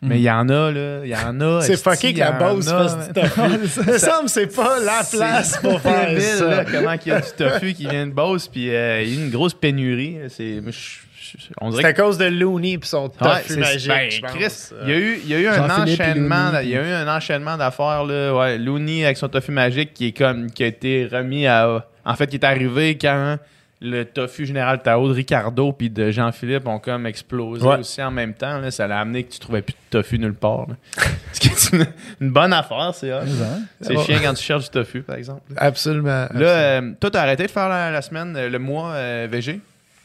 Mais 0.03 0.19
il 0.19 0.23
y 0.23 0.31
en 0.31 0.47
a, 0.49 0.71
là. 0.71 0.99
Il 1.03 1.09
y 1.09 1.15
en 1.15 1.39
a. 1.41 1.61
C'est 1.61 1.77
fucké 1.77 2.13
que 2.13 2.17
y 2.17 2.19
la 2.19 2.31
Beauce 2.33 2.67
a. 2.67 2.87
fasse 2.87 3.07
du 3.07 3.13
tofu. 3.13 3.41
Il 3.87 3.93
me 3.93 3.97
semble 3.97 4.25
que 4.25 4.31
c'est 4.31 4.55
pas 4.55 4.79
la 4.79 5.03
place 5.09 5.57
pour 5.57 5.79
faire 5.81 6.09
débile, 6.09 6.21
ça. 6.21 6.45
là, 6.49 6.65
comment 6.65 6.93
il 6.93 7.07
y 7.07 7.11
a 7.11 7.21
du 7.21 7.31
tofu 7.31 7.73
qui 7.73 7.87
vient 7.87 8.07
de 8.07 8.11
Beauce, 8.11 8.47
puis 8.47 8.69
euh, 8.69 9.01
il 9.01 9.13
y 9.13 9.21
a 9.21 9.25
une 9.25 9.31
grosse 9.31 9.53
pénurie. 9.53 10.17
C'est, 10.29 10.61
à 11.83 11.93
cause 11.93 12.17
de 12.17 12.25
Looney 12.25 12.73
et 12.73 12.79
son 12.83 13.09
tofu 13.09 13.57
magique. 13.57 13.87
ben, 13.87 14.09
je 14.09 14.21
pense. 14.21 14.31
Chris, 14.31 14.75
il 14.83 14.89
y 14.89 14.93
a 14.93 14.97
eu, 14.97 15.19
il 15.23 15.29
y 15.29 15.35
a 15.35 15.39
eu 15.39 15.47
un 15.47 15.69
enchaînement, 15.69 16.51
il 16.61 16.69
y 16.69 16.77
a 16.77 16.81
eu 16.81 16.91
un 16.91 17.15
enchaînement 17.15 17.57
d'affaires 17.57 18.03
là, 18.03 18.35
ouais, 18.35 18.57
Looney 18.57 19.05
avec 19.05 19.17
son 19.17 19.29
tofu 19.29 19.51
magique 19.51 19.93
qui 19.93 20.07
est 20.07 20.17
comme 20.17 20.51
qui 20.51 20.63
a 20.63 20.67
été 20.67 21.07
remis 21.11 21.47
à 21.47 21.85
en 22.05 22.15
fait 22.15 22.27
qui 22.27 22.35
est 22.35 22.45
arrivé 22.45 22.97
quand 22.97 23.37
le 23.83 24.05
tofu 24.05 24.45
général 24.45 24.81
Tao 24.81 25.07
de 25.09 25.13
Ricardo 25.13 25.71
puis 25.73 25.89
de 25.89 26.09
Jean-Philippe 26.09 26.65
ont 26.67 26.79
comme 26.79 27.05
explosé 27.05 27.65
Ouais. 27.67 27.77
aussi 27.79 28.01
en 28.01 28.11
même 28.11 28.33
temps 28.33 28.57
là, 28.59 28.71
ça 28.71 28.87
l'a 28.87 28.99
amené 28.99 29.23
que 29.25 29.33
tu 29.33 29.39
trouvais 29.39 29.61
plus 29.61 29.73
de 29.73 29.77
tofu 29.99 30.17
nulle 30.17 30.33
part. 30.33 30.67
Ce 31.33 31.39
qui 31.39 31.49
est 31.49 31.71
une, 31.73 31.85
une 32.21 32.31
bonne 32.31 32.53
affaire, 32.53 32.91
c'est. 32.95 33.11
C'est 33.81 33.97
chiant 33.99 34.19
quand 34.23 34.33
tu 34.33 34.43
cherches 34.43 34.63
du 34.65 34.69
tofu 34.69 35.01
par 35.01 35.17
exemple. 35.17 35.41
Absolument. 35.57 36.27
Là, 36.33 36.47
euh, 36.79 36.91
toi 36.99 37.11
t'as 37.11 37.21
arrêté 37.21 37.43
de 37.45 37.51
faire 37.51 37.69
la, 37.69 37.91
la 37.91 38.01
semaine 38.01 38.47
le 38.47 38.59
mois 38.59 38.91
euh, 38.93 39.27
VG 39.29 39.59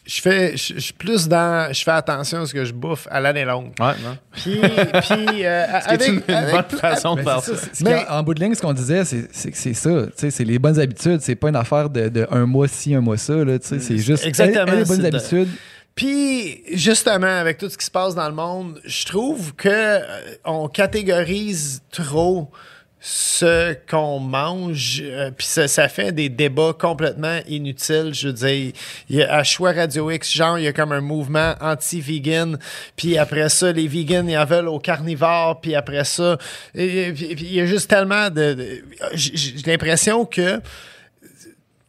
je 0.09 0.21
fais, 0.23 0.57
je, 0.57 0.79
suis 0.79 0.93
plus 0.95 1.29
dans, 1.29 1.71
je 1.73 1.83
fais 1.85 1.91
attention 1.91 2.41
à 2.41 2.47
ce 2.47 2.55
que 2.55 2.65
je 2.65 2.73
bouffe 2.73 3.07
à 3.11 3.21
l'année 3.21 3.45
longue. 3.45 3.73
Ouais, 3.79 3.93
non. 4.03 4.17
Puis, 4.33 4.59
puis 4.59 5.45
euh, 5.45 5.67
avec, 5.85 6.09
une, 6.09 6.35
avec- 6.35 6.55
bonne 6.71 6.81
façon 6.81 7.15
de 7.15 7.23
faire 7.23 7.41
ça. 7.43 7.53
Mais- 7.83 8.07
en 8.09 8.23
bout 8.23 8.33
de 8.33 8.41
ligne, 8.43 8.55
ce 8.55 8.63
qu'on 8.63 8.73
disait, 8.73 9.05
c'est 9.05 9.29
c'est 9.31 9.51
que 9.51 9.59
c'est 9.59 9.75
ça. 9.75 9.91
tu 10.07 10.13
sais, 10.17 10.31
C'est 10.31 10.45
les 10.45 10.59
bonnes 10.59 10.81
habitudes. 10.81 11.21
C'est 11.21 11.35
pas 11.35 11.51
une 11.51 11.57
affaire 11.57 11.91
de, 11.91 12.09
de 12.09 12.27
un 12.31 12.47
mois 12.47 12.69
ci, 12.69 12.95
un 12.95 13.03
mois 13.03 13.19
ça. 13.19 13.35
là, 13.45 13.59
tu 13.59 13.67
sais, 13.69 13.81
C'est 13.81 13.99
juste 13.99 14.25
Exactement, 14.25 14.65
elle- 14.67 14.73
elle, 14.73 14.79
les 14.79 14.85
bonnes 14.87 15.03
c'est 15.03 15.11
de- 15.11 15.17
habitudes. 15.17 15.49
Puis, 15.95 16.63
justement, 16.73 17.27
avec 17.27 17.59
tout 17.59 17.69
ce 17.69 17.77
qui 17.77 17.85
se 17.85 17.91
passe 17.91 18.15
dans 18.15 18.29
le 18.29 18.35
monde, 18.35 18.81
je 18.85 19.05
trouve 19.05 19.55
que 19.57 19.69
euh, 19.69 20.01
on 20.45 20.69
catégorise 20.69 21.83
trop 21.91 22.51
ce 23.11 23.75
qu'on 23.91 24.19
mange, 24.19 25.01
euh, 25.03 25.31
puis 25.31 25.47
ça, 25.47 25.67
ça 25.67 25.89
fait 25.89 26.13
des 26.13 26.29
débats 26.29 26.75
complètement 26.79 27.39
inutiles. 27.49 28.11
Je 28.13 28.29
veux 28.29 28.35
dire, 28.35 28.75
à 29.31 29.43
Choix 29.45 29.73
Radio 29.73 30.11
X, 30.11 30.31
genre, 30.31 30.59
il 30.59 30.65
y 30.65 30.67
a 30.67 30.75
comme 30.75 30.93
un 30.93 31.01
mouvement 31.01 31.55
anti-vegan, 31.63 32.59
puis 32.97 33.17
après 33.17 33.49
ça, 33.49 33.73
les 33.73 33.89
vegans, 33.89 34.29
ils 34.29 34.37
en 34.37 34.45
veulent 34.45 34.69
aux 34.69 34.79
carnivores, 34.79 35.59
puis 35.63 35.75
après 35.75 36.05
ça, 36.05 36.37
il 36.75 37.51
y 37.51 37.61
a 37.63 37.65
juste 37.65 37.89
tellement 37.89 38.29
de... 38.29 38.83
j'ai 39.15 39.63
l'impression 39.65 40.27
que 40.27 40.61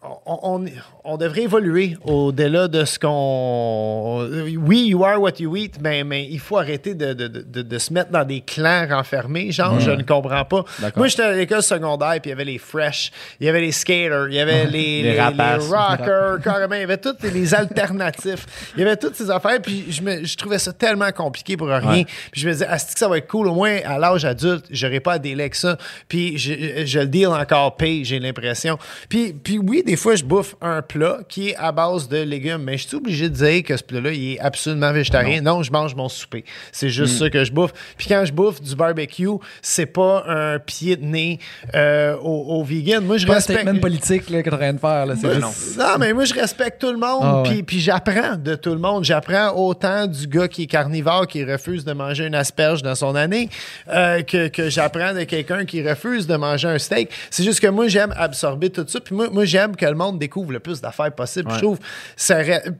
on, 0.01 0.39
on, 0.43 0.65
on 1.10 1.18
devrait 1.18 1.43
évoluer 1.43 1.97
au-delà 2.03 2.68
de 2.68 2.86
ce 2.86 2.99
qu'on. 2.99 4.28
Oui, 4.60 4.89
you 4.89 5.03
are 5.03 5.20
what 5.20 5.34
you 5.39 5.55
eat, 5.55 5.78
mais, 5.82 6.03
mais 6.03 6.28
il 6.30 6.39
faut 6.39 6.57
arrêter 6.57 6.93
de, 6.93 7.14
de, 7.14 7.28
de, 7.28 7.62
de 7.62 7.78
se 7.80 7.91
mettre 7.91 8.12
dans 8.12 8.24
des 8.24 8.41
clans 8.41 8.86
renfermés. 8.88 9.51
Genre, 9.51 9.80
je 9.80 9.91
ne 9.91 10.03
comprends 10.03 10.45
pas. 10.45 10.64
Moi, 10.95 11.07
j'étais 11.07 11.24
à 11.24 11.32
l'école 11.34 11.64
secondaire, 11.64 12.20
puis 12.22 12.26
il 12.26 12.30
y 12.30 12.32
avait 12.34 12.45
les 12.45 12.60
fresh, 12.60 13.12
il 13.39 13.47
y 13.47 13.49
avait 13.49 13.62
les 13.62 13.72
skaters, 13.72 14.28
il 14.30 14.36
y 14.36 14.39
avait 14.39 14.66
les, 14.66 15.01
Les 15.01 15.01
les, 15.01 15.14
les 15.14 15.55
rockers, 15.55 16.39
carrément. 16.43 16.76
Il 16.76 16.82
y 16.82 16.84
avait 16.84 16.97
tous 16.97 17.16
les 17.24 17.53
alternatifs. 17.55 18.45
Il 18.76 18.82
y 18.82 18.84
avait 18.84 18.97
toutes 18.97 19.16
ces 19.16 19.32
affaires, 19.32 19.60
puis 19.62 19.86
je, 19.89 20.03
me, 20.03 20.24
je 20.24 20.38
trouvais 20.38 20.60
ça 20.60 20.74
tellement 20.74 21.12
compliqué 21.12 21.57
pour 21.57 21.68
rien. 21.68 21.89
Ouais. 21.89 22.05
Puis 22.32 22.41
je 22.41 22.47
me 22.47 22.53
disais, 22.53 22.68
ah, 22.70 22.78
que 22.78 22.99
ça 22.99 23.07
va 23.07 23.18
être 23.18 23.28
cool, 23.28 23.47
au 23.47 23.53
moins 23.55 23.80
à 23.84 23.97
l'âge 23.97 24.26
adulte, 24.26 24.66
j'aurais 24.70 24.99
pas 24.99 25.14
à 25.14 25.20
délai 25.20 25.43
avec 25.43 25.55
ça. 25.55 25.78
Puis 26.07 26.38
je, 26.38 26.86
je 26.86 26.99
le 26.99 27.07
deal 27.07 27.28
encore 27.28 27.78
pay, 27.78 28.03
j'ai 28.03 28.20
l'impression. 28.20 28.78
Puis, 29.10 29.34
puis 29.34 29.57
oui, 29.57 29.82
des 29.84 29.95
fois, 29.95 30.16
je 30.16 30.24
bouffe 30.24 30.55
un 30.62 30.82
plat 30.84 30.99
qui 31.28 31.50
est 31.50 31.56
à 31.58 31.72
base 31.72 32.08
de 32.08 32.18
légumes, 32.18 32.64
mais 32.64 32.78
je 32.78 32.88
suis 32.88 32.97
obligé 32.97 33.30
de 33.30 33.36
dire 33.36 33.64
que 33.64 33.76
ce 33.78 33.84
plat-là, 33.84 34.12
il 34.12 34.34
est 34.34 34.39
absolument 34.39 34.91
végétarien. 34.91 35.41
Non, 35.41 35.64
je 35.64 35.72
mange 35.72 35.95
mon 35.95 36.10
souper. 36.10 36.43
C'est 36.72 36.89
juste 36.89 37.16
Mm. 37.16 37.18
ça 37.18 37.30
que 37.30 37.43
je 37.43 37.52
bouffe. 37.52 37.72
Puis 37.97 38.08
quand 38.08 38.24
je 38.26 38.32
bouffe 38.34 38.62
du 38.62 38.76
barbecue, 38.76 39.28
c'est 39.62 39.86
pas 39.86 40.24
un 40.28 40.60
pied 40.60 40.95
de 40.95 41.06
nez 41.06 41.39
euh, 41.76 42.16
au, 42.18 42.60
au 42.60 42.64
vegan. 42.64 43.04
Moi, 43.06 43.18
je 43.18 43.28
Pas 43.28 43.36
respecte. 43.36 43.60
statement 43.62 43.80
politique 43.80 44.30
là, 44.30 44.41
que 44.43 44.50
t'es 44.50 44.56
en 44.56 44.58
train 44.58 44.74
de 44.74 44.80
faire. 44.80 45.06
Là, 45.06 45.14
Ben 45.22 45.34
juste- 45.34 45.78
non. 45.78 45.84
Non, 45.86 45.97
mais 46.00 46.14
moi, 46.14 46.26
je 46.26 46.34
respecte 46.34 46.80
tout 46.82 46.91
le 46.91 46.97
monde, 46.97 47.22
Ah 47.24 47.41
ouais. 47.41 47.50
puis, 47.50 47.64
puis 47.64 47.80
j'apprends 47.80 48.36
de 48.38 48.56
tout 48.56 48.72
le 48.72 48.80
monde. 48.80 49.04
J'apprends 49.04 49.52
autant 49.56 50.08
du 50.08 50.28
gars 50.28 50.47
qui 50.47 50.64
est 50.64 50.68
carnivore, 50.68 51.28
qui 51.28 51.43
refuse 51.43 51.86
de 51.86 51.93
manger 51.93 52.26
une 52.28 52.36
asperge 52.36 52.82
dans 52.84 52.95
son 52.95 53.16
année, 53.16 53.50
euh, 53.89 54.22
que, 54.22 54.47
que 54.47 54.70
j'apprends 54.70 55.14
de 55.14 55.24
quelqu'un 55.24 55.66
qui 55.66 55.88
refuse 55.88 56.28
de 56.28 56.36
manger 56.36 56.68
un 56.68 56.78
steak. 56.80 57.10
C'est 57.30 57.43
juste 57.43 57.60
que 57.60 57.68
moi, 57.68 57.88
j'aime 57.88 58.14
absorber 58.18 58.70
tout 58.70 58.86
ça, 58.88 59.00
puis 59.00 59.16
moi, 59.16 59.30
moi 59.32 59.45
j'aime 59.45 59.76
que 59.76 59.86
le 59.86 59.95
monde 59.95 60.20
découvre 60.20 60.52
le 60.52 60.60
plus 60.60 60.78
d'affaires 60.82 61.11
possible. 61.11 61.51
Je 61.53 61.59
trouve, 61.59 61.80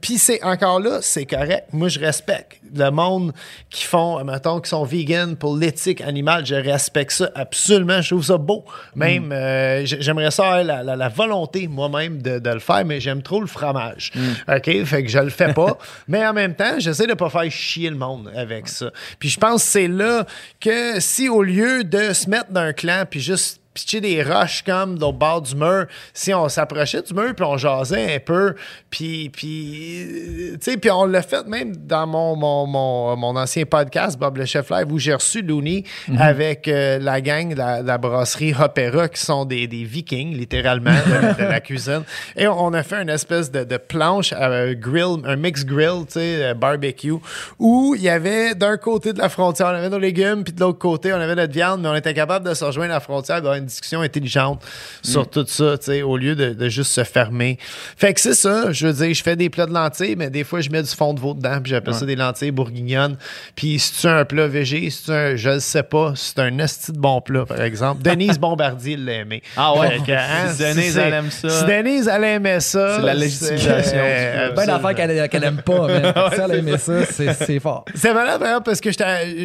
puis 0.02 0.18
c'est 0.18 0.44
encore 0.44 0.80
là, 0.80 1.00
c'est 1.02 1.26
correct. 1.26 1.66
Moi, 1.74 1.88
je 1.90 2.00
respecte 2.00 2.60
le 2.76 2.90
monde 2.92 3.34
qui 3.70 3.84
font, 3.86 4.24
mettons, 4.24 4.60
qui 4.60 4.70
sont 4.70 4.84
vegan 4.84 5.36
pour 5.36 5.56
l'éthique 5.58 6.02
animale. 6.02 6.46
Je 6.46 6.56
respecte 6.56 7.12
ça 7.12 7.30
absolument. 7.36 8.02
Je 8.02 8.10
trouve 8.10 8.24
ça 8.26 8.38
beau. 8.38 8.66
Même, 8.96 9.32
euh, 9.32 9.86
j- 9.86 9.98
j'aimerais 10.00 10.32
ça 10.32 10.64
la, 10.64 10.84
la- 10.84 10.96
la 10.96 11.10
volonté 11.10 11.68
moi-même 11.68 12.22
de, 12.22 12.40
de 12.40 12.50
le 12.50 12.60
faire, 12.60 12.86
mais 12.86 13.00
j'aime 13.00 13.22
trop 13.22 13.42
le 13.42 13.48
fromage. 13.48 14.12
OK? 14.48 14.84
Fait 14.86 15.04
que 15.04 15.10
je 15.10 15.20
le 15.20 15.30
fais 15.30 15.54
pas. 15.54 15.78
mais 16.08 16.26
en 16.26 16.34
même 16.34 16.56
temps, 16.56 16.76
j'essaie 16.80 17.08
de 17.08 17.14
pas 17.14 17.30
faire 17.30 17.50
chier 17.52 17.90
le 17.90 17.96
monde 17.96 18.32
avec 18.36 18.68
ça. 18.68 18.92
Puis 19.20 19.30
je 19.30 19.40
pense 19.40 19.64
que 19.64 19.70
c'est 19.70 19.88
là 19.88 20.26
que 20.60 21.00
si 21.00 21.30
au 21.30 21.42
lieu 21.44 21.84
de 21.84 22.14
se 22.14 22.30
mettre 22.30 22.52
d'un 22.52 22.74
clan 22.74 23.04
puis 23.10 23.20
juste 23.20 23.62
pitcher 23.80 24.02
des 24.02 24.24
roches 24.24 24.64
comme 24.64 25.02
au 25.02 25.12
bord 25.12 25.42
du 25.42 25.56
mur, 25.56 25.86
si 26.14 26.34
on 26.34 26.50
s'approchait 26.50 27.02
du 27.02 27.14
mur 27.14 27.34
puis 27.36 27.46
on 27.46 27.58
jasait 27.58 28.16
un 28.16 28.20
peu, 28.20 28.56
puis, 28.90 29.30
puis 29.30 30.54
euh, 30.58 30.78
puis 30.80 30.92
on 30.92 31.06
l'a 31.06 31.22
fait 31.22 31.48
même 31.48 31.76
dans 31.76 32.08
mon, 32.08 32.36
mon, 32.36 32.66
mon, 32.66 33.16
mon 33.16 33.36
ancien 33.36 33.66
podcast, 33.66 34.18
Bob 34.18 34.38
le 34.38 34.46
Chef 34.46 34.70
Live, 34.70 34.92
où 34.92 35.00
j'ai 35.00 35.14
reçu 35.14 35.42
Looney 35.42 35.84
avec 36.18 36.68
euh, 36.68 37.00
la 37.00 37.22
gang 37.22 37.54
de 37.54 37.58
la, 37.58 37.82
de 37.82 37.88
la 37.88 37.98
brasserie 37.98 38.54
Opera, 38.54 39.10
qui 39.10 39.22
sont 39.22 39.46
des, 39.46 39.68
des 39.68 39.84
vikings, 39.84 40.36
littéralement, 40.36 40.92
de, 40.92 41.44
de 41.44 41.50
la 41.50 41.60
cuisine. 41.60 42.04
Et 42.36 42.48
on, 42.48 42.66
on 42.66 42.74
a 42.74 42.84
fait 42.84 43.02
une 43.02 43.10
espèce 43.10 43.52
de, 43.52 43.64
de 43.64 43.78
planche 43.78 44.34
à 44.34 44.50
euh, 44.50 44.76
grill, 44.76 45.18
un 45.26 45.36
mix 45.36 45.66
grill, 45.66 46.06
tu 46.06 46.14
sais, 46.14 46.54
barbecue, 46.54 47.14
où 47.58 47.96
il 47.96 48.02
y 48.02 48.10
avait 48.10 48.56
d'un 48.56 48.78
côté 48.78 49.14
de 49.14 49.20
la 49.20 49.30
frontière, 49.30 49.68
on 49.68 49.76
avait 49.76 49.90
nos 49.90 50.00
légumes, 50.00 50.44
puis 50.44 50.54
de 50.54 50.60
l'autre 50.60 50.80
côté, 50.80 51.14
on 51.14 51.18
avait 51.18 51.36
notre 51.36 51.54
viande, 51.54 51.82
mais 51.82 51.90
on 51.90 51.96
était 51.96 52.14
capable 52.14 52.48
de 52.48 52.54
se 52.54 52.64
rejoindre 52.64 52.92
à 52.92 52.96
la 52.96 53.00
frontière, 53.00 53.38
d'avoir 53.38 53.56
une 53.56 53.69
discussion 53.70 54.02
intelligente 54.02 54.64
sur 55.04 55.30
tout 55.30 55.46
ça, 55.48 55.78
tu 55.78 55.86
sais, 55.86 56.02
au 56.02 56.18
lieu 56.18 56.36
de, 56.36 56.54
de 56.54 56.70
juste 56.70 56.92
se 56.92 57.04
fermer. 57.04 57.58
Fait 57.98 58.14
que 58.14 58.22
c'est 58.22 58.34
ça, 58.34 58.72
je 58.72 58.88
veux 58.88 58.94
dire, 58.94 59.14
je 59.14 59.24
fais 59.24 59.36
des 59.36 59.50
plats 59.50 59.66
de 59.66 59.74
lentilles, 59.74 60.16
mais 60.16 60.30
des 60.30 60.44
fois, 60.44 60.62
je 60.62 60.70
mets 60.70 60.84
du 60.84 60.90
fond 60.90 61.14
de 61.14 61.20
veau 61.20 61.34
dedans, 61.34 61.60
puis 61.62 61.72
j'appelle 61.72 61.94
ça 61.94 62.06
des 62.06 62.16
lentilles 62.16 62.52
bourguignonnes. 62.52 63.18
Puis 63.56 63.80
si 63.80 64.02
tu 64.02 64.08
un 64.08 64.26
plat 64.26 64.48
végé, 64.48 64.90
si 64.90 65.04
tu 65.06 65.12
un, 65.12 65.36
je 65.36 65.50
le 65.50 65.60
sais 65.60 65.84
pas, 65.84 66.14
si 66.16 66.34
c'est 66.36 66.42
un 66.42 66.58
esti 66.60 66.92
de 66.92 67.00
bon 67.00 67.22
plat, 67.22 67.46
par 67.46 67.62
exemple. 67.62 68.02
Denise 68.02 68.40
Bombardier 68.40 68.98
l'a 68.98 69.14
aimé. 69.14 69.42
Ah 69.56 69.74
ouais? 69.78 69.98
Hein, 70.10 70.54
Si 70.54 70.64
Denise, 70.64 70.98
elle 70.98 71.14
aime 71.14 71.32
ça. 71.32 71.50
Si 71.50 71.66
Denise, 71.66 72.08
elle 72.14 72.24
aimait 72.24 72.60
ça. 72.60 72.98
C'est 72.98 73.06
la 73.06 73.14
légitimisation, 73.14 73.98
euh, 74.02 74.52
Ben 74.52 74.66
d'affaires 74.66 74.96
qu'elle 74.96 75.30
qu'elle 75.30 75.44
aime 75.44 75.62
pas, 75.62 75.88
mais 75.88 76.02
si 76.36 76.42
elle 76.42 76.60
aimait 76.60 76.78
ça, 76.78 77.06
c'est 77.06 77.34
c'est 77.34 77.60
fort. 77.60 77.86
c'est 77.96 78.14
malade, 78.14 78.40
par 78.40 78.48
exemple, 78.48 78.66
parce 78.66 78.82
que 78.82 78.90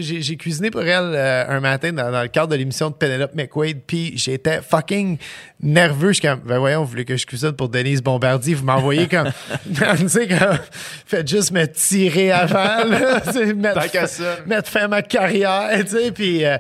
j'ai 0.00 0.36
cuisiné 0.36 0.70
pour 0.70 0.82
elle 0.82 1.12
euh, 1.14 1.44
un 1.48 1.60
matin 1.60 1.92
dans, 1.92 2.10
dans 2.10 2.22
le 2.22 2.28
cadre 2.28 2.48
de 2.48 2.56
l'émission 2.56 2.90
de 2.90 2.94
Penelope 2.94 3.34
McQuaid, 3.34 3.80
puis 3.86 4.13
j'étais 4.16 4.60
fucking 4.60 5.18
nerveux. 5.60 6.08
Je 6.08 6.20
suis 6.20 6.28
comme, 6.28 6.40
ben 6.40 6.58
voyons, 6.58 6.82
vous 6.82 6.90
voulez 6.90 7.04
que 7.04 7.16
je 7.16 7.26
cuisine 7.26 7.52
pour 7.52 7.68
Denise 7.68 8.02
Bombardier, 8.02 8.54
vous 8.54 8.64
m'envoyez 8.64 9.06
comme, 9.08 9.30
tu 9.98 10.08
sais, 10.08 10.28
comme, 10.28 10.58
faites 11.06 11.28
juste 11.28 11.50
me 11.50 11.66
tirer 11.66 12.32
avant, 12.32 12.84
là, 12.84 13.22
mettre, 13.54 14.46
mettre 14.46 14.68
fin 14.68 14.84
à 14.84 14.88
ma 14.88 15.02
carrière, 15.02 15.70
tu 15.84 15.88
sais, 15.88 16.12
puis... 16.12 16.44
euh, 16.44 16.58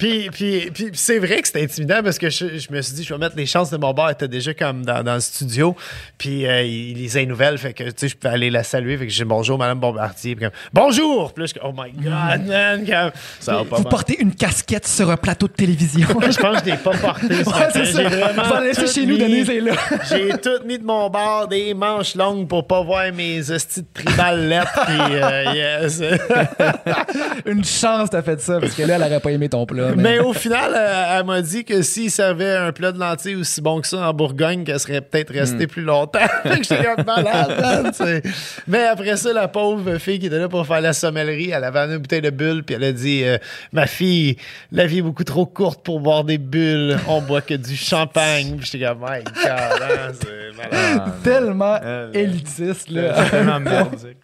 puis, 0.00 0.30
puis, 0.30 0.70
puis 0.72 0.90
c'est 0.94 1.18
vrai 1.18 1.40
que 1.40 1.46
c'était 1.46 1.62
intimidant 1.62 2.02
parce 2.02 2.18
que 2.18 2.30
je, 2.30 2.58
je 2.58 2.72
me 2.72 2.80
suis 2.82 2.94
dit, 2.94 3.04
je 3.04 3.12
vais 3.14 3.20
mettre 3.20 3.36
les 3.36 3.46
chances 3.46 3.70
de 3.70 3.76
mon 3.76 3.92
bar 3.92 4.10
étaient 4.10 4.26
déjà 4.28 4.54
comme 4.54 4.84
dans, 4.84 5.02
dans 5.04 5.14
le 5.14 5.20
studio. 5.20 5.76
Puis 6.18 6.46
euh, 6.46 6.62
il 6.62 6.94
lisait 6.94 7.20
les 7.20 7.26
nouvelles, 7.26 7.58
fait 7.58 7.72
que 7.74 7.84
tu 7.84 7.92
sais, 7.96 8.08
je 8.08 8.16
pouvais 8.16 8.32
aller 8.34 8.50
la 8.50 8.62
saluer. 8.64 8.96
Fait 8.96 9.06
que 9.06 9.12
j'ai 9.12 9.24
bonjour, 9.24 9.58
Madame 9.58 9.78
Bombardier. 9.78 10.34
Puis 10.34 10.44
comme, 10.46 10.54
bonjour! 10.72 11.32
Puis 11.34 11.44
là, 11.44 11.52
je 11.54 11.60
oh 11.62 11.72
my 11.76 11.92
God, 11.92 12.46
man! 12.48 12.84
Comme, 12.86 13.10
Ça 13.38 13.52
va 13.56 13.64
pas 13.64 13.76
Vous 13.76 13.82
mal. 13.82 13.90
portez 13.90 14.20
une 14.20 14.34
casquette 14.34 14.86
sur 14.88 15.10
un 15.10 15.16
plateau 15.16 15.46
de 15.46 15.52
télévision. 15.52 16.08
je 16.20 16.38
pense 16.38 16.60
que 16.62 16.64
je 16.66 16.70
l'ai 16.72 16.76
pas 16.78 16.90
porté. 16.96 17.44
ce 17.44 17.50
Ouais, 17.50 17.68
c'est 17.72 17.84
ça. 17.84 18.02
Vous 18.02 18.62
laisser 18.64 18.86
chez 18.86 19.06
nous, 19.06 19.14
mis- 19.14 19.20
Denise 19.20 19.50
est 19.50 19.60
là. 19.60 19.72
J'ai 20.08 20.30
tout 20.38 20.64
mis 20.66 20.78
de 20.78 20.84
mon 20.84 21.10
bord, 21.10 21.46
des 21.48 21.74
manches 21.74 22.14
longues 22.14 22.48
pour 22.48 22.66
pas 22.66 22.82
voir 22.82 23.12
mes 23.12 23.50
hosties 23.50 23.82
de 23.82 23.86
tribal 23.92 24.48
lettres. 24.48 24.80
Puis, 24.86 24.96
euh, 25.16 25.52
yes. 25.54 26.00
Une 27.46 27.64
chance 27.64 28.10
t'as 28.10 28.22
fait 28.22 28.40
ça, 28.40 28.58
parce 28.60 28.72
que 28.74 28.82
là, 28.82 28.96
elle 28.96 29.02
aurait 29.02 29.20
pas 29.20 29.30
aimé 29.30 29.48
ton 29.48 29.66
plat. 29.66 29.89
Là. 29.90 30.02
Mais 30.02 30.18
au 30.18 30.32
final, 30.32 30.72
euh, 30.74 31.18
elle 31.18 31.26
m'a 31.26 31.42
dit 31.42 31.64
que 31.64 31.82
s'il 31.82 32.10
servait 32.10 32.54
un 32.56 32.72
plat 32.72 32.92
de 32.92 32.98
lentilles 32.98 33.36
aussi 33.36 33.60
bon 33.60 33.80
que 33.80 33.86
ça 33.86 34.08
en 34.08 34.12
Bourgogne, 34.14 34.64
qu'elle 34.64 34.80
serait 34.80 35.00
peut-être 35.00 35.32
restée 35.32 35.66
plus 35.66 35.82
longtemps. 35.82 36.18
Fait 36.42 36.58
que 36.58 36.64
j'étais 36.64 36.84
comme 36.84 37.04
malade. 37.04 37.92
hein. 38.00 38.20
Mais 38.66 38.84
après 38.86 39.16
ça, 39.16 39.32
la 39.32 39.48
pauvre 39.48 39.98
fille 39.98 40.18
qui 40.18 40.26
était 40.26 40.38
là 40.38 40.48
pour 40.48 40.66
faire 40.66 40.80
la 40.80 40.92
sommellerie, 40.92 41.50
elle 41.50 41.64
avait 41.64 41.80
une 41.80 41.98
bouteille 41.98 42.20
de 42.22 42.30
bulles, 42.30 42.62
puis 42.64 42.74
elle 42.76 42.84
a 42.84 42.92
dit 42.92 43.22
euh, 43.24 43.38
Ma 43.72 43.86
fille, 43.86 44.36
la 44.72 44.86
vie 44.86 44.98
est 44.98 45.02
beaucoup 45.02 45.24
trop 45.24 45.46
courte 45.46 45.82
pour 45.84 46.00
boire 46.00 46.24
des 46.24 46.38
bulles. 46.38 46.98
On 47.08 47.20
boit 47.22 47.40
que 47.42 47.54
du 47.54 47.76
champagne. 47.76 48.56
Puis 48.58 48.70
j'étais 48.72 48.84
comme 48.86 49.00
My 49.00 49.22
God, 49.24 49.32
hein, 49.46 50.12
c'est 50.20 50.56
malade. 50.56 51.12
Tellement 51.22 51.78
Euh, 51.82 52.10
élitiste, 52.12 52.90
là. 52.90 53.24
Tellement 53.30 53.60
merdique. 53.60 54.18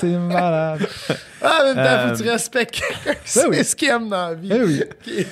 C'est 0.00 0.06
malade. 0.06 0.86
Ah, 1.42 1.58
en 1.60 1.64
même 1.66 1.74
temps, 1.76 1.82
faut 1.82 2.08
Euh, 2.08 2.12
que 2.16 2.22
tu 2.22 2.28
respectes 2.30 2.74
quelqu'un. 2.80 3.18
Ben 3.34 3.42
oui. 3.50 3.56
C'est 3.56 3.64
ce 3.64 3.76
qu'il 3.76 3.88
aime 3.88 4.08
dans 4.08 4.28
la 4.28 4.34
vie. 4.34 4.50
Oui. 4.52 4.82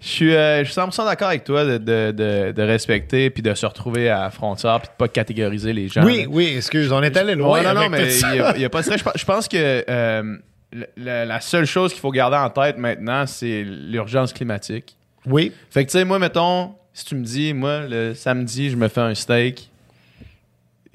Je 0.00 0.06
suis, 0.08 0.34
euh, 0.34 0.64
je 0.64 0.70
suis 0.70 0.80
100% 0.80 1.04
d'accord 1.04 1.28
avec 1.28 1.44
toi 1.44 1.64
de, 1.64 1.78
de, 1.78 2.10
de, 2.12 2.52
de 2.52 2.62
respecter 2.62 3.30
puis 3.30 3.42
de 3.42 3.54
se 3.54 3.64
retrouver 3.66 4.08
à 4.08 4.20
la 4.22 4.30
frontière 4.30 4.80
puis 4.80 4.88
de 4.88 4.94
pas 4.96 5.08
catégoriser 5.08 5.72
les 5.72 5.88
gens. 5.88 6.02
Oui, 6.04 6.22
là. 6.22 6.28
oui, 6.30 6.54
excuse, 6.56 6.90
on 6.92 7.02
est 7.02 7.16
allé 7.16 7.34
loin. 7.34 7.62
Non, 7.62 7.74
non, 7.74 7.88
mais 7.88 8.12
il 8.14 8.58
n'y 8.58 8.64
a, 8.64 8.70
pas 8.70 8.78
de 8.80 8.84
stress. 8.84 9.02
Je 9.16 9.24
pense- 9.24 9.48
que 9.48 9.84
euh, 9.88 10.36
le- 10.72 10.86
la 10.96 11.40
seule 11.40 11.66
chose 11.66 11.92
qu'il 11.92 12.00
faut 12.00 12.10
garder 12.10 12.36
en 12.36 12.50
tête 12.50 12.78
maintenant, 12.78 13.26
c'est 13.26 13.62
l'urgence 13.64 14.32
climatique. 14.32 14.96
Oui. 15.26 15.52
Fait 15.70 15.84
que, 15.84 15.90
tu 15.90 15.98
sais, 15.98 16.04
moi, 16.04 16.18
mettons, 16.18 16.72
si 16.92 17.04
tu 17.04 17.14
me 17.14 17.24
dis, 17.24 17.52
moi, 17.52 17.82
le 17.88 18.14
samedi, 18.14 18.70
je 18.70 18.76
me 18.76 18.88
fais 18.88 19.00
un 19.00 19.14
steak, 19.14 19.68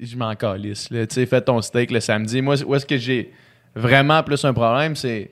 je 0.00 0.16
m'en 0.16 0.34
calisse. 0.34 0.88
Tu 0.90 0.96
sais, 1.10 1.26
fais 1.26 1.40
ton 1.40 1.60
steak 1.62 1.90
le 1.90 2.00
samedi. 2.00 2.42
Moi, 2.42 2.56
où 2.64 2.74
est-ce 2.74 2.86
que 2.86 2.96
j'ai 2.98 3.32
vraiment 3.76 4.22
plus 4.22 4.44
un 4.44 4.52
problème, 4.52 4.96
c'est 4.96 5.30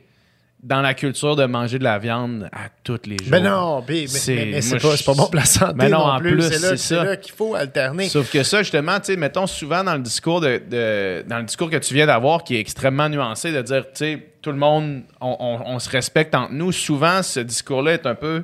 dans 0.63 0.81
la 0.81 0.95
culture 0.95 1.37
de 1.37 1.45
manger 1.45 1.79
de 1.79 1.85
la 1.85 1.99
viande 1.99 2.49
à 2.51 2.69
tous 2.85 3.01
les 3.05 3.19
jours. 3.23 3.31
Ben 3.31 3.43
non, 3.45 3.85
mais, 3.87 4.07
C'est- 4.07 4.35
mais- 4.35 4.45
mais 4.47 4.61
c'est 4.63 4.81
moi, 4.83 4.91
pas, 4.93 4.97
c'est 4.97 5.05
pas 5.05 5.13
bon 5.15 5.25
pour 5.27 5.35
la 5.35 5.45
santé 5.45 5.75
Mais 5.77 5.89
non, 5.91 5.99
non, 5.99 6.05
en 6.13 6.19
plus. 6.21 6.31
plus, 6.33 6.43
c'est 6.43 6.49
là, 6.55 6.59
c'est 6.71 6.77
c'est 6.79 6.95
ça. 6.95 7.05
là 7.05 7.17
qu'il 7.17 7.35
faut 7.35 7.55
alterner. 7.55 8.09
Sauf 8.09 8.31
que 8.31 8.43
ça, 8.43 8.63
justement, 8.63 8.99
tu 8.99 9.07
sais, 9.13 9.17
mettons 9.19 9.47
souvent 9.47 9.85
dans 9.85 9.93
le 9.95 10.01
discours 10.01 10.41
de, 10.41 10.63
de- 10.71 11.23
dans 11.29 11.37
le 11.39 11.45
discours 11.45 11.69
que 11.69 11.77
tu 11.77 11.93
viens 11.93 12.07
d'avoir, 12.07 12.45
qui 12.45 12.57
est 12.57 12.61
extrêmement 12.61 13.11
nuancé, 13.11 13.53
de 13.53 13.61
dire, 13.61 13.83
tu 13.89 13.91
sais, 13.95 14.27
tout 14.41 14.53
le 14.53 14.57
monde, 14.57 15.03
on, 15.21 15.37
on- 15.39 15.75
on 15.75 15.79
se 15.79 15.91
respecte 15.91 16.35
entre 16.35 16.53
nous. 16.53 16.73
Souvent, 16.73 17.23
ce 17.23 17.41
discours-là 17.41 17.93
est 17.95 18.07
un 18.07 18.15
peu 18.15 18.43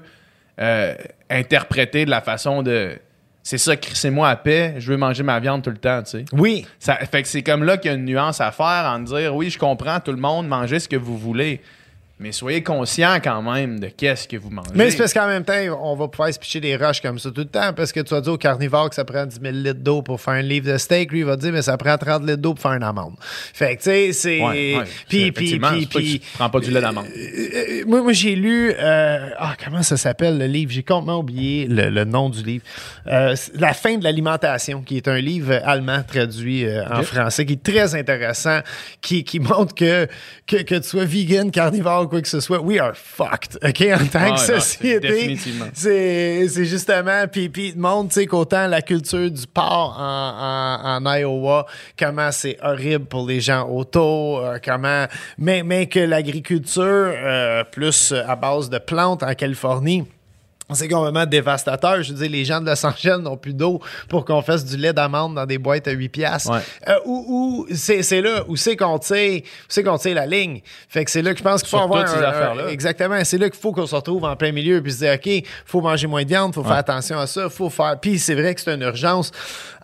euh, 0.61 0.95
interprété 1.31 2.05
de 2.05 2.11
la 2.11 2.21
façon 2.21 2.63
de, 2.63 2.99
c'est 3.43 3.59
ça, 3.59 3.77
crissez-moi 3.77 4.29
à 4.29 4.37
paix, 4.37 4.75
je 4.79 4.93
veux 4.93 4.99
manger 4.99 5.23
ma 5.23 5.41
viande 5.41 5.63
tout 5.63 5.71
le 5.71 5.79
temps, 5.79 6.03
tu 6.03 6.11
sais. 6.11 6.25
Oui. 6.33 6.67
Ça, 6.79 6.97
fait 6.97 7.23
que 7.23 7.29
c'est 7.29 7.43
comme 7.43 7.65
là 7.65 7.79
qu'il 7.79 7.91
y 7.91 7.95
a 7.95 7.97
une 7.97 8.05
nuance 8.05 8.41
à 8.41 8.53
faire 8.53 8.91
en 8.95 8.99
dire, 9.01 9.35
oui, 9.35 9.51
je 9.51 9.59
comprends, 9.59 9.99
tout 10.01 10.13
le 10.13 10.19
monde, 10.19 10.47
mangez 10.47 10.79
ce 10.79 10.89
que 10.89 10.97
vous 10.97 11.17
voulez. 11.17 11.61
Mais 12.23 12.33
soyez 12.33 12.63
conscient 12.63 13.17
quand 13.25 13.41
même 13.41 13.81
de 13.81 13.89
qu'est-ce 13.89 14.29
que 14.29 14.37
vous 14.37 14.51
mangez. 14.51 14.69
Mais 14.75 14.91
c'est 14.91 14.99
parce 14.99 15.15
qu'en 15.15 15.27
même 15.27 15.43
temps, 15.43 15.55
on 15.83 15.97
va 15.97 16.07
pouvoir 16.07 16.31
se 16.33 16.39
picher 16.39 16.61
des 16.61 16.77
roches 16.77 17.01
comme 17.01 17.19
ça 17.19 17.31
tout 17.31 17.41
le 17.41 17.47
temps 17.47 17.73
parce 17.73 17.93
que 17.93 18.01
tu 18.01 18.11
vas 18.15 18.21
dire 18.21 18.35
au 18.35 18.37
carnivore 18.37 18.91
que 18.91 18.95
ça 18.95 19.07
prend 19.07 19.25
10 19.25 19.39
000 19.43 19.55
litres 19.55 19.81
d'eau 19.81 20.03
pour 20.03 20.21
faire 20.21 20.35
un 20.35 20.43
livre 20.43 20.71
de 20.71 20.77
steak. 20.77 21.13
Lui, 21.13 21.21
il 21.21 21.25
va 21.25 21.37
te 21.37 21.41
dire, 21.41 21.53
mais 21.53 21.63
ça 21.63 21.79
prend 21.79 21.97
30 21.97 22.23
litres 22.27 22.37
d'eau 22.43 22.53
pour 22.53 22.61
faire 22.61 22.73
une 22.75 22.83
amande. 22.83 23.15
Fait 23.21 23.75
que, 23.77 23.83
tu 23.83 23.85
sais, 23.91 24.13
c'est. 24.13 24.41
Ouais, 24.43 24.77
ouais. 24.77 24.85
Puis, 25.09 25.33
puis, 25.33 25.59
puis, 25.59 25.87
puis- 25.87 26.23
prends 26.35 26.51
pas 26.51 26.61
du 26.61 26.71
lait 26.71 26.83
d'amande. 26.83 27.07
Euh, 27.07 27.49
euh, 27.55 27.85
moi, 27.87 28.03
moi 28.03 28.13
j'ai 28.13 28.37
lu. 28.37 28.71
euh, 28.79 29.31
ah, 29.39 29.55
comment 29.65 29.83
ça 29.83 29.97
s'appelle 29.97 30.37
le 30.37 30.47
livre? 30.47 30.73
J'ai 30.73 30.83
complètement 30.83 31.21
oublié 31.21 31.67
le, 31.69 31.89
le 31.89 32.05
nom 32.05 32.29
du 32.29 32.43
livre. 32.43 32.65
La 33.07 33.73
fin 33.73 33.97
de 33.97 34.05
l'alimentation, 34.05 34.83
qui 34.83 34.99
est 34.99 35.09
un 35.09 35.19
livre 35.19 35.59
allemand 35.65 36.03
traduit 36.07 36.67
en 36.91 37.03
français, 37.03 37.47
qui 37.47 37.55
est 37.55 37.63
très 37.63 37.95
intéressant, 37.95 38.61
qui, 39.01 39.25
qui 39.25 39.41
montre 39.41 39.75
que, 39.75 40.07
que 40.47 40.57
que 40.63 40.75
tu 40.75 40.83
sois 40.89 41.07
vegan, 41.07 41.51
carnivore, 41.51 42.10
quoi 42.11 42.21
que 42.21 42.29
ce 42.29 42.41
soit, 42.41 42.61
we 42.61 42.79
are 42.79 42.93
fucked, 42.95 43.59
OK, 43.65 43.81
en 43.95 44.07
tant 44.07 44.19
Ah, 44.23 44.31
que 44.33 44.41
c'est 44.41 44.61
société. 44.61 45.39
C'est 45.75 46.65
justement, 46.67 47.27
puis 47.31 47.49
puis 47.49 47.73
montre, 47.77 48.09
tu 48.09 48.15
sais, 48.21 48.27
qu'autant 48.27 48.67
la 48.67 48.83
culture 48.83 49.31
du 49.31 49.47
porc 49.47 49.97
en, 49.99 51.01
en, 51.03 51.07
en 51.07 51.15
Iowa, 51.15 51.65
comment 51.99 52.31
c'est 52.33 52.59
horrible 52.63 53.07
pour 53.07 53.27
les 53.27 53.41
gens 53.41 53.69
autour, 53.69 54.41
euh, 54.41 54.59
comment, 54.63 55.07
mais, 55.39 55.63
mais 55.63 55.87
que 55.87 56.01
l'agriculture, 56.01 56.83
euh, 56.85 57.65
plus 57.65 58.13
à 58.13 58.37
base 58.37 58.69
de 58.69 58.79
plantes 58.79 59.23
en 59.23 59.33
Californie, 59.35 60.05
c'est 60.75 60.89
complètement 60.89 61.27
dévastateur. 61.27 62.03
Je 62.03 62.13
veux 62.13 62.19
dire, 62.21 62.31
les 62.31 62.45
gens 62.45 62.61
de 62.61 62.67
Los 62.71 62.87
Angeles 62.87 63.19
n'ont 63.21 63.37
plus 63.37 63.55
d'eau 63.55 63.81
pour 64.09 64.25
qu'on 64.25 64.43
fasse 64.43 64.65
du 64.65 64.77
lait 64.77 64.93
d'amande 64.93 65.35
dans 65.35 65.47
des 65.47 65.59
boîtes 65.59 65.89
à 65.89 65.93
8 65.93 66.09
piastres. 66.09 66.51
Ouais. 66.51 66.61
Euh, 66.89 66.95
où, 67.05 67.67
où 67.69 67.75
c'est, 67.75 68.21
là 68.21 68.45
où 68.49 68.57
c'est 68.57 68.77
qu'on 68.77 68.99
tire, 68.99 69.43
c'est 69.69 69.83
qu'on 69.83 69.99
tire 69.99 70.15
la 70.15 70.27
ligne? 70.27 70.61
Fait 70.89 71.05
que 71.05 71.11
c'est 71.11 71.23
là 71.23 71.33
que 71.33 71.39
je 71.39 71.45
pense 71.45 71.63
qu'il 71.63 71.71
faut 71.71 71.79
avoir 71.79 72.05
toutes 72.05 72.15
ces 72.19 72.25
un- 72.25 72.29
affaires-là. 72.29 72.65
un- 72.67 72.69
exactement. 72.69 73.25
C'est 73.25 73.39
là 73.39 73.49
qu'il 73.51 73.61
faut 73.61 73.73
qu'on 73.73 73.87
se 73.87 73.95
retrouve 73.95 74.25
en 74.25 74.37
plein 74.37 74.53
milieu 74.53 74.83
puis 74.83 74.93
se 74.93 74.99
dire, 74.99 75.15
OK, 75.15 75.45
faut 75.67 75.81
manger 75.81 76.07
moins 76.07 76.23
de 76.23 76.29
viande, 76.29 76.55
faut 76.55 76.63
faire 76.65 76.73
attention 76.73 77.19
à 77.19 77.27
ça, 77.27 77.49
faut 77.51 77.71
faire. 77.71 77.99
Puis 78.01 78.19
c'est 78.19 78.35
vrai 78.35 78.55
que 78.55 78.61
c'est 78.61 78.75
une 78.75 78.83
urgence. 78.83 79.31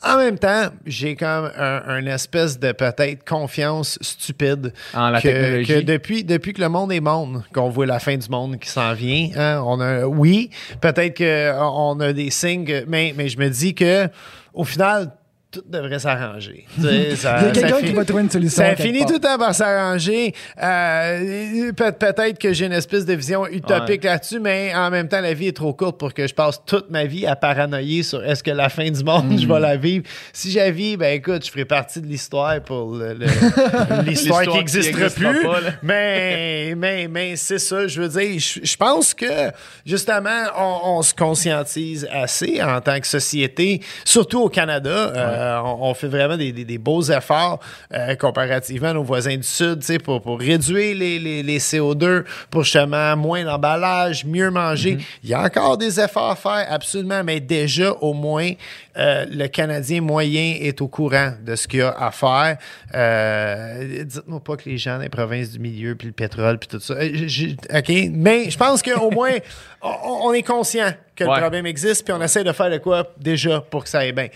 En 0.03 0.19
même 0.19 0.39
temps, 0.39 0.67
j'ai 0.85 1.17
comme 1.17 1.51
un, 1.57 1.83
un 1.87 2.07
espèce 2.07 2.59
de 2.61 2.71
peut-être 2.73 3.25
confiance 3.29 3.99
stupide 4.03 4.73
En 4.95 5.09
la 5.09 5.21
que, 5.21 5.29
technologie. 5.29 5.67
que 5.75 5.81
depuis, 5.81 6.23
depuis 6.25 6.53
que 6.53 6.61
le 6.61 6.69
monde 6.69 6.93
est 6.93 7.01
monde, 7.01 7.43
qu'on 7.55 7.71
voit 7.71 7.87
la 7.87 7.99
fin 7.99 8.17
du 8.17 8.29
monde 8.29 8.59
qui 8.59 8.69
s'en 8.69 8.93
vient, 8.93 9.31
hein, 9.37 9.63
on 9.65 9.81
a, 9.81 10.05
oui, 10.05 10.51
peut-être 10.81 11.19
qu'on 11.19 12.01
a 12.01 12.13
des 12.13 12.31
signes, 12.31 12.85
mais, 12.87 13.15
mais 13.17 13.29
je 13.29 13.39
me 13.39 13.49
dis 13.49 13.75
que 13.75 14.09
au 14.55 14.65
final, 14.65 15.13
tout 15.61 15.65
devrait 15.69 15.99
s'arranger. 15.99 16.65
Tu 16.77 16.83
sais, 16.83 17.17
ça- 17.17 17.39
Il 17.41 17.47
y 17.47 17.49
a 17.49 17.53
quelqu'un 17.53 17.81
qui 17.87 17.93
va 17.93 18.05
trouver 18.05 18.23
une 18.23 18.31
solution. 18.31 18.63
Ça 18.63 18.77
finit 18.77 18.99
part. 19.01 19.09
tout 19.09 19.15
le 19.15 19.21
temps 19.21 19.39
par 19.39 19.55
s'arranger. 19.55 20.35
Euh, 20.63 21.73
peut- 21.73 21.93
peut-être 21.93 22.39
que 22.39 22.53
j'ai 22.53 22.67
une 22.67 22.73
espèce 22.73 23.05
de 23.07 23.15
vision 23.15 23.47
utopique 23.47 24.05
là-dessus, 24.05 24.41
mais 24.41 24.73
en 24.75 24.91
même 24.91 25.09
temps, 25.09 25.21
la 25.21 25.35
vie 25.35 25.49
est 25.49 25.57
trop 25.57 25.73
courte 25.73 25.99
pour 25.99 26.13
que 26.15 26.27
je 26.27 26.35
passe 26.35 26.61
toute 26.67 26.91
ma 26.91 27.05
vie 27.05 27.27
à 27.27 27.37
paranoïer 27.37 28.03
sur 28.03 28.25
est-ce 28.25 28.43
que 28.43 28.51
la 28.51 28.69
fin 28.69 28.91
du 28.91 29.03
monde, 29.05 29.39
je 29.39 29.47
vais 29.47 29.61
la 29.61 29.77
vivre. 29.77 30.05
Si 30.33 30.51
j'ai 30.51 30.71
vie, 30.71 30.97
ben 30.97 31.15
écoute, 31.15 31.45
je 31.47 31.51
ferai 31.51 31.65
partie 31.65 32.01
de 32.01 32.07
l'histoire 32.07 32.61
pour 32.61 32.97
l'histoire 34.07 34.43
qui 34.43 34.49
n'existera 34.51 35.05
existera 35.07 35.31
plus. 35.33 35.43
pas, 35.45 35.61
mais 35.83 36.75
mais, 36.77 37.09
mais 37.09 37.37
c'est 37.37 37.59
ça, 37.59 37.87
je 37.87 38.03
veux 38.03 38.09
dire, 38.09 38.39
je, 38.39 38.61
je 38.63 38.77
pense 38.77 39.15
que 39.15 39.51
justement, 39.85 40.43
on, 40.59 40.99
on 40.99 41.03
se 41.03 41.15
conscientise 41.15 42.07
assez 42.13 42.61
en 42.63 42.81
tant 42.81 42.99
que 43.01 43.07
société, 43.07 43.81
surtout 44.05 44.43
au 44.43 44.49
Canada. 44.49 44.91
Euh, 44.91 45.46
on, 45.65 45.89
on 45.91 45.95
fait 45.95 46.09
vraiment 46.09 46.37
des, 46.37 46.53
des- 46.53 46.65
des 46.65 46.79
beaux 46.79 47.03
efforts 47.03 47.61
euh, 47.93 48.15
comparativement 48.17 48.89
à 48.89 48.93
nos 48.93 49.03
voisins 49.05 49.37
du 49.37 49.43
Sud, 49.43 49.81
pour, 50.03 50.21
pour 50.23 50.39
réduire 50.39 50.97
les, 50.97 51.19
les- 51.19 51.43
les 51.43 51.59
CO2, 51.59 52.25
pour 52.51 52.65
justement 52.65 53.17
moins 53.17 53.45
d'emballage, 53.45 54.25
mieux 54.25 54.51
manger. 54.51 54.99
Il 55.23 55.31
y 55.31 55.35
a 55.35 55.43
encore 55.43 55.77
des 55.79 56.01
efforts 56.01 56.31
à 56.31 56.37
faire, 56.37 56.67
absolument, 56.71 57.23
mais 57.25 57.41
déjà, 57.41 57.93
au 57.93 58.13
moins, 58.13 58.51
euh, 58.99 59.27
le 59.31 59.47
Canadien 59.49 60.01
moyen 60.01 60.57
est 60.61 60.81
au 60.81 60.89
courant 60.89 61.33
de 61.45 61.55
ce 61.55 61.69
qu'il 61.69 61.81
y 61.81 61.83
a 61.83 61.91
à 61.99 62.11
faire. 62.11 62.57
Euh, 62.95 64.05
Dites-moi 64.05 64.41
pas 64.41 64.57
que 64.57 64.69
les 64.69 64.79
gens 64.79 64.99
des 64.99 65.09
provinces 65.09 65.51
du 65.53 65.59
milieu, 65.59 65.95
puis 65.95 66.07
le 66.09 66.13
pétrole, 66.13 66.59
puis 66.59 66.69
tout 66.69 66.81
ça. 66.81 66.95
Euh, 66.95 67.79
OK? 67.79 67.93
Mais 68.13 68.51
je 68.51 68.57
pense 68.57 68.83
qu'au 68.83 69.11
moins, 69.11 69.33
on, 69.83 69.91
on 70.25 70.33
est 70.33 70.43
conscient 70.43 70.91
que 71.17 71.25
Ouais. 71.25 71.35
le 71.35 71.41
problème 71.41 71.67
existe, 71.67 72.05
puis 72.05 72.13
on 72.13 72.21
essaie 72.23 72.45
de 72.45 72.53
faire 72.53 72.71
de 72.71 72.79
quoi 72.79 73.07
déjà 73.19 73.61
pour 73.61 73.83
que 73.85 73.89
ça 73.91 74.01
aille 74.01 74.13
bien. 74.13 74.29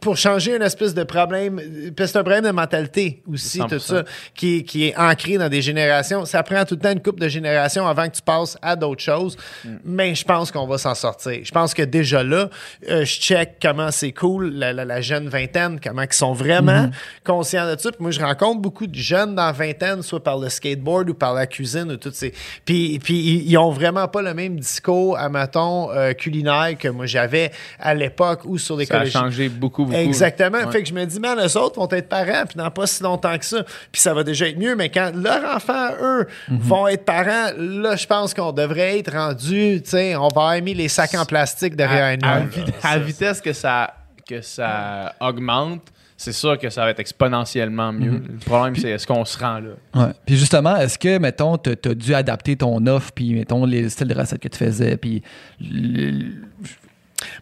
Pour 0.00 0.16
changer 0.16 0.54
une 0.56 0.62
espèce 0.62 0.94
de 0.94 1.02
problème, 1.02 1.56
parce 1.96 2.08
que 2.10 2.12
c'est 2.12 2.18
un 2.18 2.22
problème 2.22 2.44
de 2.44 2.50
mentalité 2.50 3.22
aussi, 3.30 3.58
100%. 3.58 3.68
tout 3.68 3.78
ça, 3.80 4.04
qui, 4.34 4.62
qui 4.64 4.86
est 4.88 4.96
ancré 4.96 5.36
dans 5.38 5.48
des 5.48 5.60
générations. 5.62 6.24
Ça 6.24 6.42
prend 6.42 6.64
tout 6.64 6.74
le 6.76 6.80
temps 6.80 6.92
une 6.92 7.02
couple 7.02 7.20
de 7.20 7.28
générations 7.28 7.86
avant 7.86 8.06
que 8.08 8.14
tu 8.14 8.22
passes 8.22 8.56
à 8.62 8.76
d'autres 8.76 9.02
choses, 9.02 9.36
mais 9.84 10.14
je 10.14 10.24
pense 10.24 10.52
qu'on 10.52 10.66
va 10.66 10.78
s'en 10.78 10.94
sortir. 10.94 11.40
Je 11.42 11.50
pense 11.50 11.74
que 11.74 11.82
déjà 11.82 12.22
là, 12.22 12.48
euh, 12.88 13.04
je 13.04 13.20
check 13.20 13.56
comment 13.60 13.90
c'est 13.90 14.12
cool, 14.12 14.50
la, 14.54 14.72
la- 14.72 14.84
la 14.84 15.00
jeune 15.00 15.28
vingtaine, 15.28 15.80
comment 15.82 16.02
ils 16.02 16.12
sont 16.12 16.32
vraiment 16.34 16.90
conscients 17.24 17.66
de 17.66 17.78
ça. 17.78 17.90
Puis 17.90 18.00
moi, 18.00 18.10
je 18.12 18.20
rencontre 18.20 18.60
beaucoup 18.60 18.86
de 18.86 18.94
jeunes 18.94 19.34
dans 19.34 19.46
la 19.46 19.52
vingtaine, 19.52 20.02
soit 20.02 20.22
par 20.22 20.38
le 20.38 20.48
skateboard 20.48 21.10
ou 21.10 21.14
par 21.14 21.34
la 21.34 21.46
cuisine 21.46 21.90
ou 21.90 21.96
toutes 21.96 22.14
ces... 22.14 22.32
Puis, 22.64 22.98
puis 23.02 23.14
ils 23.18 23.50
ils 23.50 23.58
ont 23.58 23.70
vraiment 23.70 24.06
pas 24.08 24.22
le 24.22 24.34
même 24.34 24.58
discours, 24.60 25.18
à 25.18 25.28
mettons, 25.28 25.90
euh, 25.92 26.03
culinaire 26.12 26.76
que 26.78 26.88
moi 26.88 27.06
j'avais 27.06 27.50
à 27.80 27.94
l'époque 27.94 28.40
ou 28.44 28.58
sur 28.58 28.74
Ça 28.74 28.78
a 28.78 28.80
l'écologie. 28.80 29.12
changé 29.12 29.48
beaucoup, 29.48 29.84
beaucoup. 29.86 29.96
Exactement. 29.96 30.58
Ouais. 30.58 30.72
Fait 30.72 30.82
que 30.82 30.88
je 30.88 30.94
me 30.94 31.04
dis, 31.06 31.18
man, 31.20 31.38
eux 31.38 31.56
autres 31.58 31.76
vont 31.80 31.88
être 31.90 32.08
parents, 32.08 32.44
puis 32.46 32.56
dans 32.56 32.70
pas 32.70 32.86
si 32.86 33.02
longtemps 33.02 33.38
que 33.38 33.44
ça. 33.44 33.62
Puis 33.92 34.02
ça 34.02 34.12
va 34.12 34.22
déjà 34.24 34.48
être 34.48 34.58
mieux, 34.58 34.76
mais 34.76 34.88
quand 34.90 35.12
leurs 35.14 35.56
enfants, 35.56 35.90
eux, 36.02 36.26
Mhm. 36.48 36.58
vont 36.58 36.88
être 36.88 37.04
parents, 37.04 37.52
là, 37.56 37.96
je 37.96 38.06
pense 38.06 38.34
qu'on 38.34 38.52
devrait 38.52 38.98
être 38.98 39.12
rendu, 39.12 39.80
tu 39.82 39.90
sais, 39.90 40.16
on 40.16 40.22
va 40.22 40.26
avoir 40.28 40.60
mis 40.62 40.74
les 40.74 40.88
sacs 40.88 41.14
en 41.14 41.24
plastique 41.24 41.76
derrière 41.76 42.18
à, 42.22 42.34
un 42.36 42.48
à 42.82 42.88
à 42.94 42.98
vitesse 42.98 43.40
que 43.40 43.52
ça, 43.52 43.94
que 44.28 44.40
ça 44.40 45.14
augmente, 45.20 45.82
c'est 46.16 46.32
sûr 46.32 46.58
que 46.58 46.70
ça 46.70 46.84
va 46.84 46.90
être 46.90 47.00
exponentiellement 47.00 47.92
mieux. 47.92 48.22
Le 48.28 48.38
problème, 48.44 48.76
c'est 48.76 48.90
est-ce 48.90 49.06
qu'on 49.06 49.24
se 49.24 49.38
rend 49.38 49.58
là? 49.58 49.70
Ouais. 49.94 50.12
Puis 50.24 50.36
justement, 50.36 50.76
est-ce 50.76 50.98
que, 50.98 51.18
mettons, 51.18 51.58
tu 51.58 51.70
as 51.70 51.94
dû 51.94 52.14
adapter 52.14 52.56
ton 52.56 52.86
offre, 52.86 53.10
puis 53.12 53.34
mettons, 53.34 53.64
les 53.64 53.88
styles 53.88 54.08
de 54.08 54.14
recettes 54.14 54.40
que 54.40 54.48
tu 54.48 54.58
faisais, 54.58 54.96
puis. 54.96 55.22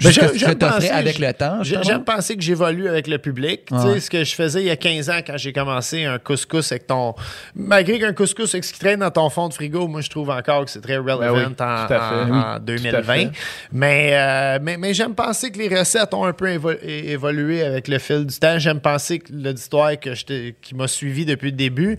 Ben, 0.02 0.10
j'aime 0.10 0.55
t'offrais 0.59 0.90
avec 0.90 1.19
le 1.19 1.32
temps. 1.32 1.62
J'aime 1.62 2.05
penser 2.05 2.36
que 2.36 2.43
j'évolue 2.43 2.89
avec 2.89 3.06
le 3.06 3.19
public. 3.19 3.66
Tu 3.66 3.74
sais. 3.81 4.01
Ce 4.01 4.10
que 4.10 4.24
je 4.24 4.35
faisais 4.35 4.60
il 4.62 4.66
y 4.66 4.70
a 4.70 4.77
15 4.77 5.10
ans 5.10 5.20
quand 5.27 5.36
j'ai 5.36 5.52
commencé 5.52 6.05
un 6.05 6.19
couscous 6.19 6.70
avec 6.73 6.86
ton. 6.86 7.14
Malgré 7.55 7.98
qu'un 7.98 8.12
couscous 8.12 8.55
avec 8.55 8.64
ce 8.64 8.73
qui 8.73 8.78
traîne 8.81 9.01
dans 9.01 9.10
ton 9.10 9.28
fond 9.31 9.48
de 9.48 9.55
frigo, 9.55 9.86
moi 9.89 10.01
je 10.01 10.10
trouve 10.10 10.31
encore 10.31 10.64
que 10.64 10.70
c'est 10.70 10.81
très 10.81 10.97
relevant 10.97 11.19
Ben 11.19 11.32
oui, 11.32 11.44
en, 11.44 11.51
tout 11.51 11.62
à 11.62 11.86
fait. 11.89 11.97
en- 11.98 12.31
Oui, 12.31 12.39
en 12.39 12.55
tout 12.59 12.64
2020. 12.66 12.98
à 12.98 13.02
fait. 13.02 13.31
Mais, 13.73 14.10
euh, 14.12 14.59
mais, 14.62 14.77
mais 14.77 14.94
j'aime 14.94 15.14
penser 15.14 15.51
que 15.51 15.59
les 15.59 15.78
recettes 15.78 16.14
ont 16.14 16.24
un 16.24 16.32
peu 16.32 16.48
évolué 16.82 17.62
avec 17.62 17.89
le 17.89 17.98
fil 17.98 18.27
du 18.27 18.39
temps. 18.39 18.59
J'aime 18.59 18.81
penser 18.81 19.19
que 19.19 19.32
l'auditoire 19.32 19.98
que 19.98 20.14
je 20.14 20.23
qui 20.60 20.74
m'a 20.74 20.89
suivi 20.89 21.24
depuis 21.24 21.51
le 21.51 21.56
début 21.56 21.98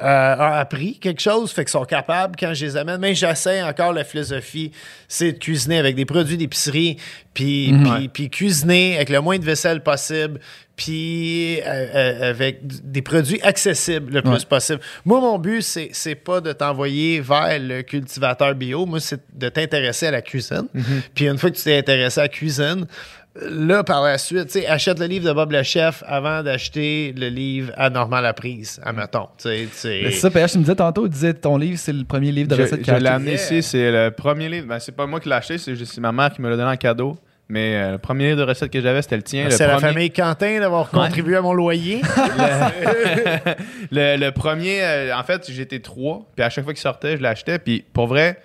euh, 0.00 0.04
a 0.04 0.58
appris 0.58 0.98
quelque 0.98 1.20
chose, 1.20 1.50
fait 1.52 1.64
qu'ils 1.64 1.70
sont 1.72 1.84
capables 1.84 2.36
quand 2.38 2.52
je 2.54 2.64
les 2.66 2.76
amène. 2.76 2.98
Mais 3.00 3.14
j'essaie 3.14 3.62
encore 3.62 3.92
la 3.92 4.04
philosophie, 4.04 4.72
c'est 5.08 5.32
de 5.32 5.38
cuisiner 5.38 5.78
avec 5.78 5.96
des 5.96 6.04
produits 6.04 6.36
d'épicerie, 6.36 6.96
puis, 7.34 7.72
puis, 7.84 8.08
puis 8.08 8.30
cuisiner 8.30 8.96
avec 8.96 9.08
le 9.08 9.20
moins 9.20 9.38
de 9.38 9.44
vaisselle 9.44 9.82
possible, 9.82 10.38
puis 10.76 11.60
euh, 11.60 11.64
euh, 11.66 12.30
avec 12.30 12.60
des 12.90 13.02
produits 13.02 13.40
accessibles 13.42 14.12
le 14.12 14.22
plus 14.22 14.30
Ouais. 14.32 14.38
possible. 14.48 14.80
Moi, 15.04 15.20
mon 15.20 15.38
but, 15.38 15.62
c'est, 15.62 15.90
c'est 15.92 16.14
pas 16.14 16.40
de 16.40 16.52
t'envoyer 16.52 17.20
vers 17.20 17.58
le 17.58 17.82
cultivateur 17.82 18.54
bio. 18.54 18.86
Moi, 18.86 19.00
c'est 19.00 19.20
de 19.38 19.48
t'intéresser 19.48 20.06
à 20.06 20.10
la 20.10 20.22
cuisine. 20.22 20.66
Puis 21.14 21.26
une 21.26 21.38
fois 21.38 21.50
que 21.50 21.56
tu 21.56 21.62
t'es 21.64 21.76
intéressé 21.78 22.20
à 22.20 22.24
la 22.24 22.28
cuisine, 22.28 22.86
là, 23.34 23.82
par 23.82 24.02
la 24.02 24.18
suite, 24.18 24.46
tu 24.46 24.60
sais, 24.60 24.66
achète 24.66 24.98
le 24.98 25.06
livre 25.06 25.26
de 25.26 25.32
Bob 25.32 25.52
le 25.52 25.62
Chef 25.62 26.02
avant 26.06 26.42
d'acheter 26.42 27.14
le 27.16 27.28
livre 27.28 27.72
à 27.76 27.90
Normand 27.90 28.20
la 28.20 28.32
prise, 28.32 28.80
admettons. 28.84 29.28
Tu 29.38 29.48
sais, 29.48 29.68
tu 29.70 29.76
sais. 29.76 30.00
Mais 30.04 30.10
c'est 30.10 30.20
ça, 30.20 30.30
PH, 30.30 30.52
tu 30.52 30.58
me 30.58 30.62
disais 30.64 30.76
tantôt, 30.76 31.04
tu 31.04 31.14
disais 31.14 31.34
ton 31.34 31.56
livre, 31.56 31.78
c'est 31.78 31.92
le 31.92 32.04
premier 32.04 32.32
livre 32.32 32.48
de 32.48 32.56
Je, 32.56 32.62
recettes 32.62 32.84
je 32.84 32.92
l'ai 32.92 33.08
amené 33.08 33.34
ici, 33.34 33.62
c'est 33.62 33.90
le 33.90 34.10
premier 34.10 34.48
livre. 34.48 34.66
Ben, 34.66 34.78
c'est 34.78 34.92
pas 34.92 35.06
moi 35.06 35.20
qui 35.20 35.28
l'ai 35.28 35.34
acheté, 35.34 35.58
c'est 35.58 35.98
ma 35.98 36.12
mère 36.12 36.32
qui 36.32 36.42
me 36.42 36.50
l'a 36.50 36.56
donné 36.56 36.70
en 36.70 36.76
cadeau. 36.76 37.16
Mais 37.48 37.76
euh, 37.76 37.92
le 37.92 37.98
premier 37.98 38.28
livre 38.28 38.38
de 38.38 38.44
recettes 38.44 38.70
que 38.70 38.80
j'avais, 38.80 39.02
c'était 39.02 39.16
le 39.16 39.22
tien. 39.22 39.50
C'est 39.50 39.66
la 39.66 39.78
famille 39.78 40.10
Quentin 40.10 40.60
d'avoir 40.60 40.88
contribué 40.88 41.36
à 41.36 41.42
mon 41.42 41.52
loyer. 41.52 42.00
le, 43.90 44.16
le 44.16 44.30
premier, 44.30 44.82
euh, 44.82 45.14
en 45.14 45.22
fait, 45.22 45.50
j'étais 45.50 45.80
trois. 45.80 46.26
Puis 46.34 46.44
à 46.44 46.48
chaque 46.48 46.64
fois 46.64 46.72
qu'il 46.72 46.80
sortait, 46.80 47.18
je 47.18 47.22
l'achetais. 47.22 47.58
Puis 47.58 47.84
pour 47.92 48.06
vrai, 48.06 48.40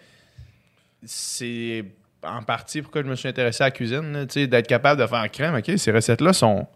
c'est 1.05 1.85
en 2.27 2.43
partie 2.43 2.81
pourquoi 2.81 3.03
je 3.03 3.07
me 3.07 3.15
suis 3.15 3.27
intéressé 3.27 3.63
à 3.63 3.67
la 3.67 3.71
cuisine. 3.71 4.13
là, 4.13 4.25
tu 4.25 4.33
sais, 4.33 4.47
D'être 4.47 4.67
capable 4.67 5.01
de 5.01 5.07
faire 5.07 5.29
crème. 5.31 5.55
OK, 5.55 5.71
ces 5.77 5.91
recettes-là 5.91 6.33
sont 6.33 6.67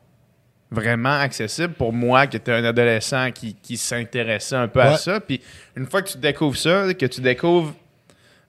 vraiment 0.72 1.20
accessibles 1.20 1.74
pour 1.74 1.92
moi 1.92 2.28
qui 2.28 2.38
était 2.38 2.54
un 2.54 2.64
adolescent 2.64 3.32
qui, 3.32 3.56
qui 3.56 3.76
s'intéressait 3.76 4.56
un 4.56 4.68
peu 4.68 4.82
à 4.82 4.98
ça. 4.98 5.20
Puis 5.20 5.42
une 5.76 5.86
fois 5.86 6.02
que 6.02 6.10
tu 6.10 6.18
découvres 6.18 6.58
ça, 6.58 6.94
que 6.94 7.06
tu 7.06 7.22
découvres 7.22 7.74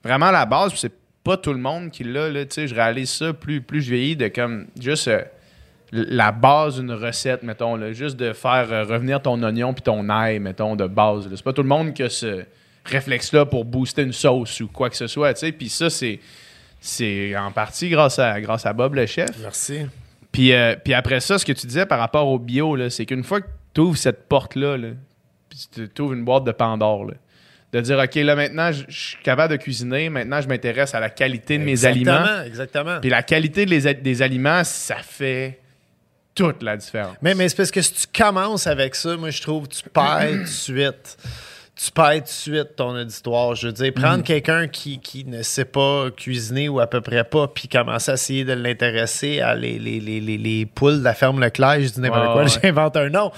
vraiment 0.03 0.31
la 0.31 0.45
base, 0.45 0.73
c'est 0.75 0.93
pas 1.23 1.37
tout 1.37 1.53
le 1.53 1.59
monde 1.59 1.91
qui 1.91 2.03
l'a. 2.03 2.29
là, 2.29 2.45
tu 2.45 2.53
sais, 2.53 2.67
Je 2.67 2.75
réalise 2.75 3.09
ça 3.09 3.33
plus, 3.33 3.61
plus 3.61 3.81
je 3.81 3.93
vieillis 3.93 4.15
de 4.15 4.27
comme 4.27 4.67
juste 4.79 5.07
euh, 5.07 5.21
la 5.91 6.31
base 6.31 6.79
d'une 6.79 6.91
recette, 6.91 7.43
mettons. 7.43 7.75
Là, 7.75 7.93
juste 7.93 8.17
de 8.17 8.33
faire 8.33 8.71
euh, 8.71 8.83
revenir 8.83 9.21
ton 9.21 9.41
oignon 9.43 9.73
puis 9.73 9.83
ton 9.83 10.09
ail, 10.09 10.39
mettons, 10.39 10.75
de 10.75 10.87
base. 10.87 11.29
C'est 11.29 11.43
pas 11.43 11.53
tout 11.53 11.61
le 11.61 11.69
monde 11.69 11.93
qui 11.93 12.03
a 12.03 12.09
ce 12.09 12.43
réflexe-là 12.85 13.45
pour 13.45 13.63
booster 13.63 14.01
une 14.01 14.13
sauce 14.13 14.59
ou 14.61 14.67
quoi 14.67 14.89
que 14.89 14.97
ce 14.97 15.07
soit. 15.07 15.33
tu 15.33 15.41
sais. 15.41 15.51
Puis 15.51 15.69
ça, 15.69 15.89
c'est. 15.89 16.19
C'est 16.85 17.33
en 17.37 17.49
partie 17.49 17.87
grâce 17.87 18.19
à, 18.19 18.41
grâce 18.41 18.65
à 18.65 18.73
Bob 18.73 18.95
le 18.95 19.05
chef. 19.05 19.29
Merci. 19.41 19.85
Puis, 20.33 20.51
euh, 20.51 20.75
puis 20.83 20.93
après 20.93 21.21
ça, 21.21 21.39
ce 21.39 21.45
que 21.45 21.53
tu 21.53 21.65
disais 21.65 21.85
par 21.85 21.97
rapport 21.97 22.27
au 22.27 22.37
bio, 22.37 22.77
c'est 22.89 23.05
qu'une 23.05 23.23
fois 23.23 23.39
que 23.39 23.47
tu 23.73 23.79
ouvres 23.79 23.97
cette 23.97 24.27
porte-là, 24.27 24.75
là, 24.75 24.89
puis 25.49 25.87
tu 25.95 26.01
ouvres 26.01 26.11
une 26.11 26.25
boîte 26.25 26.43
de 26.43 26.51
Pandore, 26.51 27.05
là, 27.05 27.13
de 27.71 27.79
dire, 27.79 27.97
OK, 27.97 28.15
là, 28.15 28.35
maintenant, 28.35 28.73
je 28.73 28.83
suis 28.89 29.17
capable 29.23 29.53
de 29.53 29.63
cuisiner, 29.63 30.09
maintenant, 30.09 30.41
je 30.41 30.49
m'intéresse 30.49 30.93
à 30.93 30.99
la 30.99 31.09
qualité 31.09 31.57
de 31.57 31.63
mes 31.63 31.85
aliments. 31.85 32.17
Exactement, 32.17 32.43
exactement. 32.43 32.99
Puis 32.99 33.09
la 33.09 33.23
qualité 33.23 33.65
des 33.65 34.21
aliments, 34.21 34.65
ça 34.65 34.97
fait 34.97 35.61
toute 36.35 36.63
la 36.63 36.75
différence. 36.75 37.15
Mais, 37.21 37.33
mais 37.33 37.47
c'est 37.47 37.55
parce 37.55 37.71
que 37.71 37.81
si 37.81 37.93
tu 37.93 38.07
commences 38.21 38.67
avec 38.67 38.95
ça, 38.95 39.15
moi, 39.15 39.29
je 39.29 39.41
trouve 39.41 39.69
que 39.69 39.75
tu 39.75 39.89
perds 39.89 40.31
tout 40.31 40.37
de 40.39 40.45
suite. 40.47 41.17
Tu 41.75 41.91
perds 41.91 42.13
tout 42.17 42.21
de 42.21 42.27
suite 42.27 42.75
ton 42.75 42.95
auditoire. 42.95 43.55
Je 43.55 43.65
veux 43.67 43.73
dire, 43.73 43.91
prendre 43.93 44.17
Mhm. 44.17 44.23
quelqu'un 44.23 44.67
qui, 44.67 44.99
qui 44.99 45.25
ne 45.25 45.41
sait 45.41 45.65
pas 45.65 46.11
cuisiner 46.15 46.69
ou 46.69 46.79
à 46.79 46.85
peu 46.85 47.01
près 47.01 47.23
pas, 47.23 47.47
puis 47.47 47.67
commencer 47.67 48.11
à 48.11 48.13
essayer 48.13 48.45
de 48.45 48.53
l'intéresser 48.53 49.41
à 49.41 49.55
les, 49.55 49.79
les, 49.79 49.99
les, 49.99 50.19
les, 50.21 50.37
les 50.37 50.65
poules 50.67 50.99
de 50.99 51.03
la 51.03 51.15
ferme 51.15 51.39
Leclerc, 51.41 51.81
je 51.81 51.89
dis 51.89 51.99
n'importe 51.99 52.31
quoi, 52.33 52.43
ouais. 52.43 52.49
j'invente 52.63 52.95
un 52.95 53.09
nom. 53.09 53.31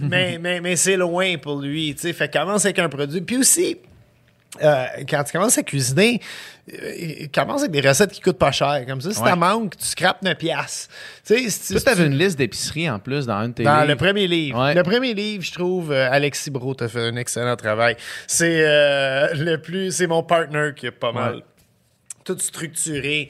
mais 0.00 0.38
mais, 0.40 0.60
mais 0.60 0.76
c'est 0.76 0.96
loin 0.96 1.36
pour 1.38 1.60
lui. 1.60 1.92
tu 1.96 2.02
sais. 2.02 2.12
Fait 2.12 2.32
commence 2.32 2.64
avec 2.64 2.78
un 2.78 2.88
produit. 2.88 3.20
Puis 3.22 3.38
aussi, 3.38 3.76
euh, 4.62 4.84
quand 5.08 5.22
tu 5.24 5.32
commences 5.32 5.56
à 5.58 5.62
cuisiner, 5.62 6.20
euh, 6.72 7.26
commence 7.32 7.60
avec 7.60 7.70
des 7.72 7.86
recettes 7.88 8.10
qui 8.10 8.20
coûtent 8.20 8.38
pas 8.38 8.50
cher. 8.52 8.84
Comme 8.86 9.00
ça, 9.00 9.12
si 9.12 9.20
Ouais. 9.20 9.30
t'en 9.30 9.36
manques, 9.36 9.76
tu 9.76 9.84
scrapes 9.86 10.22
9 10.22 10.36
piastres. 10.36 10.88
Tu 11.26 11.34
sais, 11.50 11.50
si 11.50 11.74
tu- 11.84 12.02
une 12.04 12.18
liste 12.18 12.36
d'épiceries 12.38 12.90
en 12.90 12.98
plus 12.98 13.26
dans 13.26 13.34
un 13.34 13.48
de 13.48 13.54
tes 13.54 13.62
dans 13.62 13.84
le 13.86 13.96
premier 13.96 14.26
livre. 14.26 14.60
Ouais. 14.62 14.74
Le 14.74 14.82
premier 14.82 15.14
livre, 15.14 15.42
je 15.44 15.52
trouve, 15.52 15.92
euh, 15.92 16.08
Alexis 16.10 16.50
Bro 16.50 16.74
a 16.80 16.88
fait 16.88 17.00
un 17.08 17.16
excellent 17.16 17.56
travail. 17.56 17.96
C'est 18.26 18.60
le 19.34 19.56
plus, 19.56 19.92
c'est 19.94 20.06
mon 20.06 20.22
partner 20.22 20.70
qui 20.74 20.88
a 20.88 20.92
pas 20.92 21.12
mal 21.12 21.42
tout 22.24 22.38
structuré, 22.38 23.28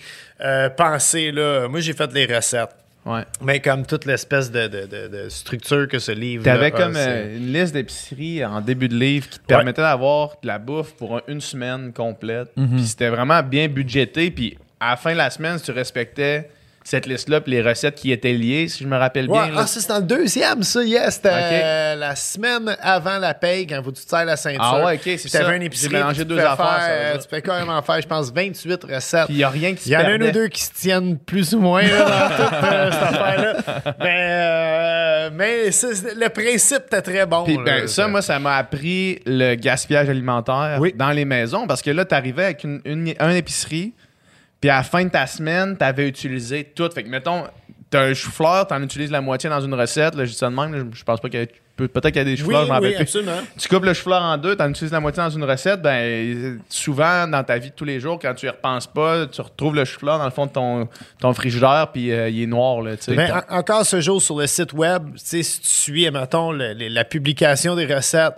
pensé 0.76 1.30
là. 1.32 1.68
Moi, 1.68 1.80
j'ai 1.80 1.92
fait 1.92 2.12
les 2.12 2.26
recettes. 2.26 2.74
Ouais. 3.06 3.22
Mais 3.42 3.60
comme 3.60 3.86
toute 3.86 4.04
l'espèce 4.04 4.50
de, 4.50 4.68
de- 4.68 4.86
de- 4.86 5.08
de 5.08 5.28
structure 5.30 5.88
que 5.88 5.98
ce 5.98 6.12
livre. 6.12 6.44
T'avais 6.44 6.70
comme 6.70 6.96
euh, 6.96 7.36
une 7.38 7.52
liste 7.52 7.72
d'épiceries 7.72 8.44
en 8.44 8.60
début 8.60 8.88
de 8.88 8.96
livre 8.96 9.28
qui 9.28 9.38
te 9.38 9.44
permettait 9.46 9.80
d'avoir 9.82 10.36
de 10.42 10.46
la 10.46 10.58
bouffe 10.58 10.92
pour 10.94 11.16
un- 11.16 11.22
une 11.28 11.40
semaine 11.40 11.92
complète. 11.92 12.48
Puis 12.54 12.86
c'était 12.86 13.08
vraiment 13.08 13.42
bien 13.42 13.68
budgété. 13.68 14.30
Puis 14.30 14.58
à 14.78 14.90
la 14.90 14.96
fin 14.96 15.12
de 15.12 15.16
la 15.18 15.30
semaine, 15.30 15.56
si 15.58 15.64
tu 15.64 15.70
respectais 15.70 16.50
cette 16.90 17.06
liste-là 17.06 17.40
puis 17.40 17.52
les 17.52 17.62
recettes 17.62 17.94
qui 17.94 18.10
étaient 18.10 18.32
liées, 18.32 18.66
si 18.68 18.82
je 18.82 18.88
me 18.88 18.96
rappelle 18.96 19.28
bien. 19.28 19.44
Ouais, 19.44 19.50
ah, 19.56 19.66
ça, 19.66 19.80
c'est 19.80 19.88
dans 19.88 19.98
le 19.98 20.02
deuxième, 20.04 20.62
ça, 20.64 20.82
yes. 20.82 21.14
C'était 21.14 21.30
euh, 21.32 21.94
la 21.94 22.16
semaine 22.16 22.76
avant 22.82 23.18
la 23.18 23.32
paye, 23.32 23.66
quand 23.66 23.80
vous 23.80 23.92
tu 23.92 24.02
serres 24.04 24.24
la 24.24 24.36
ceinture. 24.36 24.60
Ah 24.62 24.84
ouais, 24.84 24.94
ok, 24.96 25.02
c'est 25.04 25.28
ça. 25.28 25.54
Une 25.54 25.62
épicerie. 25.62 25.92
mélangé 25.92 26.22
tu 26.22 26.28
deux 26.28 26.38
affaires, 26.38 26.56
faire, 26.56 26.80
ça 26.80 26.88
veut 26.88 27.12
dire. 27.12 27.22
tu 27.22 27.28
peux 27.28 27.40
carrément 27.40 27.80
faire, 27.82 28.00
je 28.00 28.06
pense, 28.08 28.32
28 28.32 28.84
recettes. 28.84 29.26
Puis 29.26 29.34
il 29.34 29.36
n'y 29.38 29.44
a 29.44 29.48
rien 29.50 29.74
qui 29.74 29.84
se 29.84 29.88
Il 29.88 29.92
y 29.92 29.96
en 29.96 30.00
a 30.00 30.02
un 30.02 30.06
perdait. 30.18 30.28
ou 30.28 30.32
deux 30.32 30.48
qui 30.48 30.62
se 30.64 30.72
tiennent 30.72 31.18
plus 31.18 31.54
ou 31.54 31.60
moins 31.60 31.82
là, 31.82 32.04
dans 32.04 32.36
toute 32.44 32.52
euh, 32.72 32.90
cette 32.90 33.02
affaire-là. 33.02 33.56
Mais, 34.00 34.26
euh, 34.28 35.30
mais 35.32 35.64
le 35.66 36.28
principe 36.28 36.82
était 36.86 37.02
très 37.02 37.26
bon. 37.26 37.44
Puis 37.44 37.58
ben, 37.64 37.86
ça, 37.86 38.08
moi, 38.08 38.22
ça 38.22 38.38
m'a 38.40 38.56
appris 38.56 39.20
le 39.26 39.54
gaspillage 39.54 40.08
alimentaire 40.08 40.78
Oui. 40.80 40.92
dans 40.96 41.10
les 41.10 41.24
maisons 41.24 41.66
parce 41.66 41.82
que 41.82 41.90
là, 41.90 42.04
tu 42.04 42.14
arrivais 42.14 42.44
avec 42.46 42.64
une, 42.64 42.80
une, 42.84 43.14
une 43.18 43.30
épicerie, 43.36 43.94
puis 44.60 44.70
à 44.70 44.76
la 44.76 44.82
fin 44.82 45.04
de 45.04 45.10
ta 45.10 45.26
semaine, 45.26 45.76
tu 45.78 45.84
avais 45.84 46.08
utilisé 46.08 46.64
tout. 46.64 46.88
Fait 46.94 47.02
que, 47.02 47.08
mettons, 47.08 47.44
tu 47.90 47.96
as 47.96 48.02
un 48.02 48.14
chou-fleur, 48.14 48.66
tu 48.66 48.74
en 48.74 48.82
utilises 48.82 49.10
la 49.10 49.20
moitié 49.20 49.48
dans 49.50 49.60
une 49.60 49.74
recette. 49.74 50.14
Là, 50.14 50.24
je 50.24 50.30
dis 50.30 50.36
ça 50.36 50.48
de 50.50 50.54
même, 50.54 50.72
là, 50.74 50.84
je 50.92 51.02
pense 51.04 51.20
pas 51.20 51.28
qu'il 51.28 51.40
y 51.40 51.42
a. 51.42 51.46
peut- 51.46 51.88
Peut-être 51.88 52.08
qu'il 52.12 52.16
y 52.16 52.20
a 52.20 52.24
des 52.24 52.30
Oui, 52.32 52.36
chou-fleurs, 52.36 52.66
je 52.66 52.72
m'en 52.72 52.78
oui, 52.78 52.94
absolument. 52.94 53.38
Tu 53.58 53.68
coupes 53.68 53.84
le 53.84 53.94
chou-fleur 53.94 54.22
en 54.22 54.36
deux, 54.36 54.54
tu 54.54 54.62
en 54.62 54.68
utilises 54.70 54.92
la 54.92 55.00
moitié 55.00 55.22
dans 55.22 55.30
une 55.30 55.44
recette, 55.44 55.80
ben 55.80 56.60
souvent 56.68 57.26
dans 57.26 57.42
ta 57.42 57.56
vie 57.58 57.70
de 57.70 57.74
tous 57.74 57.86
les 57.86 57.98
jours, 58.00 58.18
quand 58.20 58.34
tu 58.34 58.46
y 58.46 58.48
repenses 58.50 58.86
pas, 58.86 59.26
tu 59.26 59.40
retrouves 59.40 59.74
le 59.74 59.84
chou-fleur 59.86 60.18
dans 60.18 60.24
le 60.26 60.30
fond 60.30 60.44
de 60.46 60.52
ton, 60.52 60.88
ton 61.18 61.32
frigidaire, 61.32 61.88
puis 61.92 62.12
euh, 62.12 62.28
il 62.28 62.42
est 62.42 62.46
noir. 62.46 62.82
Là. 62.82 62.92
Ben, 63.08 63.42
en- 63.50 63.56
encore 63.58 63.84
ce 63.86 64.00
jour 64.00 64.20
sur 64.20 64.38
le 64.38 64.46
site 64.46 64.72
web, 64.74 65.04
tu 65.14 65.18
sais, 65.24 65.42
si 65.42 65.60
tu 65.60 65.68
suis, 65.68 66.10
mettons, 66.10 66.52
le- 66.52 66.74
le- 66.74 66.88
la 66.88 67.04
publication 67.04 67.74
des 67.74 67.86
recettes, 67.92 68.34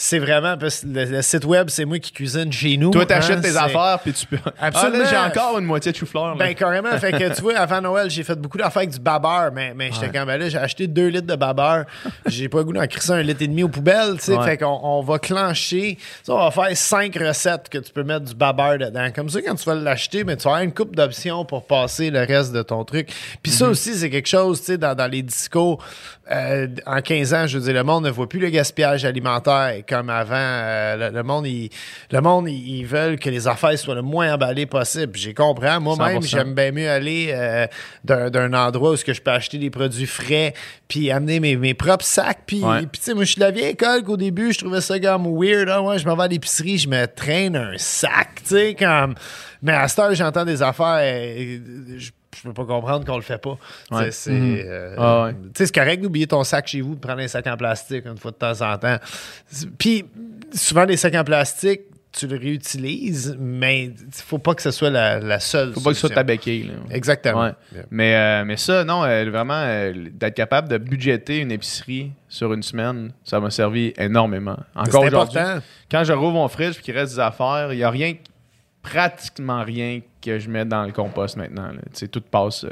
c'est 0.00 0.20
vraiment 0.20 0.56
parce 0.56 0.82
que 0.82 0.86
le, 0.86 1.04
le 1.06 1.22
site 1.22 1.44
web, 1.44 1.68
c'est 1.70 1.84
moi 1.84 1.98
qui 1.98 2.12
cuisine 2.12 2.52
chez 2.52 2.76
nous. 2.76 2.92
Toi, 2.92 3.04
t'achètes 3.04 3.38
hein, 3.38 3.40
tes 3.40 3.56
affaires, 3.56 3.98
puis 4.00 4.12
tu 4.12 4.26
peux. 4.26 4.38
Absolument. 4.56 4.92
Ah, 4.94 5.02
là, 5.02 5.10
j'ai 5.10 5.40
encore 5.40 5.58
une 5.58 5.64
moitié 5.64 5.90
de 5.90 5.96
chou-fleur. 5.96 6.36
Ben, 6.36 6.54
carrément. 6.54 6.96
fait 6.98 7.10
que 7.10 7.34
tu 7.34 7.42
vois, 7.42 7.56
avant 7.56 7.80
Noël, 7.80 8.08
j'ai 8.08 8.22
fait 8.22 8.36
beaucoup 8.36 8.58
d'affaires 8.58 8.82
avec 8.82 8.90
du 8.90 9.00
babeur, 9.00 9.50
mais, 9.52 9.74
mais 9.74 9.90
j'étais 9.90 10.08
quand 10.10 10.24
même 10.24 10.38
là, 10.38 10.48
j'ai 10.48 10.56
acheté 10.56 10.86
deux 10.86 11.08
litres 11.08 11.26
de 11.26 11.34
babeur. 11.34 11.84
J'ai 12.26 12.48
pas 12.48 12.58
le 12.58 12.64
goût 12.64 12.72
d'en 12.74 12.86
crisser 12.86 13.10
un 13.10 13.22
litre 13.22 13.42
et 13.42 13.48
demi 13.48 13.64
aux 13.64 13.68
poubelles, 13.68 14.18
tu 14.18 14.26
sais. 14.26 14.36
Ouais. 14.36 14.44
Fait 14.44 14.58
qu'on 14.58 14.78
on 14.84 15.02
va 15.02 15.18
clencher. 15.18 15.98
Sais, 16.22 16.30
on 16.30 16.38
va 16.38 16.52
faire 16.52 16.76
cinq 16.76 17.16
recettes 17.16 17.68
que 17.68 17.78
tu 17.78 17.92
peux 17.92 18.04
mettre 18.04 18.26
du 18.26 18.36
babeur 18.36 18.78
dedans. 18.78 19.08
Comme 19.12 19.28
ça, 19.28 19.42
quand 19.42 19.56
tu 19.56 19.64
vas 19.64 19.74
l'acheter, 19.74 20.22
mais 20.22 20.36
tu 20.36 20.44
vas 20.44 20.50
avoir 20.50 20.62
une 20.62 20.72
coupe 20.72 20.94
d'options 20.94 21.44
pour 21.44 21.66
passer 21.66 22.10
le 22.12 22.20
reste 22.20 22.52
de 22.52 22.62
ton 22.62 22.84
truc. 22.84 23.12
Puis 23.42 23.50
ça 23.50 23.66
aussi, 23.66 23.96
c'est 23.96 24.10
quelque 24.10 24.28
chose, 24.28 24.60
tu 24.60 24.66
sais, 24.66 24.78
dans, 24.78 24.94
dans 24.94 25.10
les 25.10 25.22
discours. 25.22 25.84
Euh, 26.30 26.66
en 26.86 27.00
15 27.00 27.34
ans, 27.34 27.46
je 27.46 27.58
veux 27.58 27.64
dire, 27.64 27.74
le 27.74 27.84
monde 27.84 28.04
ne 28.04 28.10
voit 28.10 28.28
plus 28.28 28.38
le 28.38 28.50
gaspillage 28.50 29.04
alimentaire 29.04 29.74
comme 29.88 30.10
avant. 30.10 30.34
Euh, 30.36 31.10
le, 31.10 31.16
le 31.16 31.22
monde, 31.22 31.46
ils, 31.46 31.70
le 32.10 32.20
monde, 32.20 32.48
ils, 32.48 32.84
veulent 32.84 33.18
que 33.18 33.30
les 33.30 33.48
affaires 33.48 33.78
soient 33.78 33.94
le 33.94 34.02
moins 34.02 34.34
emballées 34.34 34.66
possible. 34.66 35.16
J'ai 35.16 35.32
compris. 35.32 35.68
Moi-même, 35.80 36.20
100%. 36.20 36.26
j'aime 36.28 36.54
bien 36.54 36.70
mieux 36.72 36.90
aller 36.90 37.30
euh, 37.32 37.66
d'un, 38.04 38.52
endroit 38.52 38.90
où 38.90 38.96
ce 38.96 39.04
que 39.04 39.14
je 39.14 39.22
peux 39.22 39.30
acheter 39.30 39.58
des 39.58 39.70
produits 39.70 40.06
frais 40.06 40.52
puis 40.86 41.10
amener 41.10 41.40
mes, 41.40 41.56
mes 41.56 41.74
propres 41.74 42.04
sacs. 42.04 42.40
Puis, 42.46 42.62
Ouais. 42.62 42.80
puis 42.80 42.98
tu 42.98 43.04
sais, 43.04 43.14
moi, 43.14 43.24
je 43.24 43.30
suis 43.30 43.40
de 43.40 43.44
la 43.44 43.50
vieille 43.50 43.70
école 43.70 44.02
qu'au 44.02 44.16
début, 44.16 44.52
je 44.52 44.58
trouvais 44.58 44.80
ça 44.80 44.98
comme 44.98 45.24
weird. 45.24 45.68
Ouais, 45.68 45.98
je 45.98 46.06
m'en 46.06 46.16
vais 46.16 46.24
à 46.24 46.28
l'épicerie, 46.28 46.76
je 46.78 46.88
me 46.88 47.06
traîne 47.06 47.56
un 47.56 47.78
sac, 47.78 48.42
tu 48.42 48.54
sais, 48.54 48.76
comme... 48.78 49.14
Mais 49.62 49.72
à 49.72 49.88
cette 49.88 49.98
heure, 49.98 50.14
j'entends 50.14 50.44
des 50.44 50.62
affaires... 50.62 51.00
je, 51.00 52.10
je 52.38 52.48
peux 52.48 52.54
pas 52.54 52.64
comprendre 52.64 53.04
qu'on 53.04 53.16
le 53.16 53.22
fait 53.22 53.38
pas. 53.38 53.58
Ouais. 53.90 54.10
C'est 54.10 54.30
euh, 54.66 54.94
Ah 54.98 55.24
ouais. 55.24 55.66
correct 55.74 56.00
d'oublier 56.00 56.26
ton 56.26 56.44
sac 56.44 56.66
chez 56.68 56.80
vous, 56.80 56.94
de 56.94 57.00
prendre 57.00 57.20
un 57.20 57.28
sac 57.28 57.46
en 57.46 57.56
plastique 57.56 58.04
une 58.06 58.16
fois 58.18 58.30
de 58.30 58.36
temps 58.36 58.60
en 58.62 58.78
temps. 58.78 58.96
Puis, 59.78 60.04
souvent, 60.54 60.84
les 60.84 60.96
sacs 60.96 61.14
en 61.14 61.24
plastique, 61.24 61.80
tu 62.10 62.26
le 62.26 62.38
réutilises, 62.38 63.36
mais 63.38 63.84
il 63.84 63.94
faut 64.10 64.38
pas 64.38 64.54
que 64.54 64.62
ce 64.62 64.70
soit 64.70 64.90
la, 64.90 65.18
la 65.20 65.38
seule. 65.40 65.72
Faut 65.74 65.80
pas 65.80 65.90
que 65.90 65.94
ce 65.94 66.00
soit 66.06 66.14
ta 66.14 66.22
béquille. 66.22 66.64
là. 66.64 66.72
Exactement. 66.90 67.42
Ouais. 67.44 67.82
Mais, 67.90 68.16
euh, 68.16 68.44
mais 68.46 68.56
ça, 68.56 68.82
non, 68.82 69.04
euh, 69.04 69.28
vraiment, 69.30 69.60
euh, 69.62 69.92
d'être 70.12 70.34
capable 70.34 70.68
de 70.68 70.78
budgéter 70.78 71.38
une 71.38 71.52
épicerie 71.52 72.10
sur 72.28 72.52
une 72.54 72.62
semaine, 72.62 73.12
ça 73.24 73.40
m'a 73.40 73.50
servi 73.50 73.92
énormément. 73.98 74.56
Encore 74.74 75.04
aujourd'hui, 75.04 75.38
quand 75.90 76.02
je 76.02 76.12
rouvre 76.12 76.32
mon 76.32 76.48
fridge 76.48 76.78
et 76.78 76.82
qu'il 76.82 76.96
reste 76.96 77.14
des 77.14 77.20
affaires, 77.20 77.72
il 77.72 77.76
n'y 77.76 77.84
a 77.84 77.90
rien, 77.90 78.14
pratiquement 78.82 79.62
rien 79.62 80.00
que 80.20 80.38
je 80.38 80.48
mets 80.50 80.64
dans 80.64 80.84
le 80.84 80.92
compost 80.92 81.36
maintenant. 81.36 81.70
Tu 81.94 82.08
tout 82.08 82.20
passe. 82.20 82.64
euh, 82.64 82.70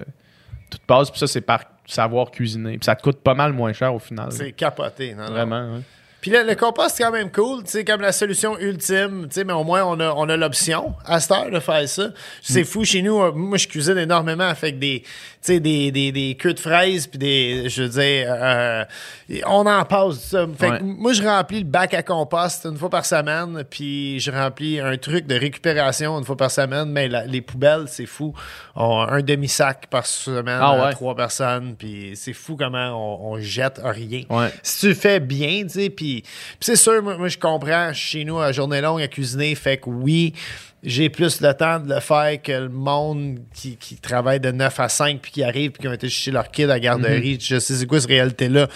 tout 0.70 0.78
passe, 0.86 1.10
puis 1.10 1.18
ça, 1.20 1.26
c'est 1.26 1.40
par 1.40 1.60
savoir 1.86 2.30
cuisiner. 2.30 2.72
Puis 2.78 2.84
ça 2.84 2.96
te 2.96 3.02
coûte 3.02 3.20
pas 3.20 3.34
mal 3.34 3.52
moins 3.52 3.72
cher 3.72 3.94
au 3.94 3.98
final. 4.00 4.32
C'est 4.32 4.52
capoté. 4.52 5.14
non, 5.14 5.24
non. 5.26 5.30
Vraiment. 5.30 5.56
hein. 5.56 5.82
Puis 6.26 6.34
le, 6.36 6.42
le 6.42 6.56
compost, 6.56 6.96
c'est 6.96 7.04
quand 7.04 7.12
même 7.12 7.30
cool, 7.30 7.62
tu 7.62 7.70
sais, 7.70 7.84
comme 7.84 8.00
la 8.00 8.10
solution 8.10 8.58
ultime, 8.58 9.28
tu 9.28 9.34
sais, 9.34 9.44
mais 9.44 9.52
au 9.52 9.62
moins, 9.62 9.84
on 9.84 10.00
a, 10.00 10.12
on 10.12 10.28
a 10.28 10.36
l'option 10.36 10.92
à 11.04 11.20
cette 11.20 11.30
heure 11.30 11.50
de 11.52 11.60
faire 11.60 11.88
ça. 11.88 12.08
C'est 12.42 12.64
fou 12.64 12.84
chez 12.84 13.00
nous. 13.00 13.20
euh, 13.22 13.30
Moi, 13.32 13.58
je 13.58 13.68
cuisine 13.68 13.96
énormément 13.96 14.42
avec 14.48 14.80
des, 14.80 15.02
tu 15.02 15.08
sais, 15.42 15.60
des, 15.60 15.92
des, 15.92 16.10
des 16.10 16.34
queues 16.34 16.54
de 16.54 16.58
fraises, 16.58 17.06
puis 17.06 17.20
des, 17.20 17.68
je 17.68 17.84
veux 17.84 17.88
dire, 17.90 18.26
euh, 18.28 18.84
on 19.46 19.66
en 19.66 19.84
passe 19.84 20.16
ça. 20.18 20.46
Fait 20.58 20.68
Ouais. 20.68 20.78
que 20.80 20.82
moi, 20.82 21.12
je 21.12 21.22
remplis 21.22 21.60
le 21.60 21.64
bac 21.66 21.94
à 21.94 22.02
compost 22.02 22.64
une 22.66 22.76
fois 22.76 22.90
par 22.90 23.06
semaine, 23.06 23.62
puis 23.70 24.18
je 24.18 24.32
remplis 24.32 24.80
un 24.80 24.96
truc 24.96 25.28
de 25.28 25.36
récupération 25.36 26.18
une 26.18 26.24
fois 26.24 26.36
par 26.36 26.50
semaine, 26.50 26.90
mais 26.90 27.06
la- 27.06 27.24
les 27.26 27.40
poubelles, 27.40 27.84
c'est 27.86 28.06
fou. 28.06 28.34
On 28.74 29.02
a 29.02 29.12
un 29.12 29.22
demi-sac 29.22 29.86
par 29.90 30.06
semaine 30.06 30.58
Ah 30.60 30.86
à 30.88 30.92
trois 30.92 31.14
personnes, 31.14 31.76
puis 31.78 32.14
c'est 32.16 32.32
fou 32.32 32.56
comment 32.56 33.20
on, 33.22 33.34
on 33.34 33.40
jette 33.40 33.80
rien 33.84 34.22
Ouais. 34.28 34.48
si 34.64 34.88
tu 34.88 34.94
fais 34.96 35.20
bien, 35.20 35.62
tu 35.62 35.68
sais, 35.68 35.90
puis 35.90 36.15
puis 36.22 36.58
c'est 36.60 36.76
sûr, 36.76 37.02
moi, 37.02 37.16
moi, 37.16 37.28
je 37.28 37.38
comprends, 37.38 37.92
chez 37.92 38.24
nous, 38.24 38.38
à 38.38 38.52
journée 38.52 38.80
longue 38.80 39.02
à 39.02 39.08
cuisiner, 39.08 39.54
fait 39.54 39.76
que 39.78 39.90
oui, 39.90 40.34
j'ai 40.82 41.08
plus 41.10 41.40
le 41.40 41.52
temps 41.52 41.80
de 41.80 41.92
le 41.92 42.00
faire 42.00 42.40
que 42.40 42.52
le 42.52 42.68
monde 42.68 43.40
qui, 43.54 43.76
qui 43.76 43.96
travaille 43.96 44.38
de 44.38 44.52
9 44.52 44.80
à 44.80 44.88
5 44.88 45.20
puis 45.20 45.32
qui 45.32 45.42
arrive 45.42 45.72
puis 45.72 45.82
qui 45.82 45.88
ont 45.88 45.92
été 45.92 46.08
chercher 46.08 46.30
leur 46.30 46.50
kid 46.50 46.66
à 46.66 46.74
la 46.74 46.80
garderie. 46.80 47.38
Je 47.40 47.58
sais 47.58 47.74
c'est 47.74 47.86
quoi 47.86 48.00
cette 48.00 48.10
réalité-là. 48.10 48.68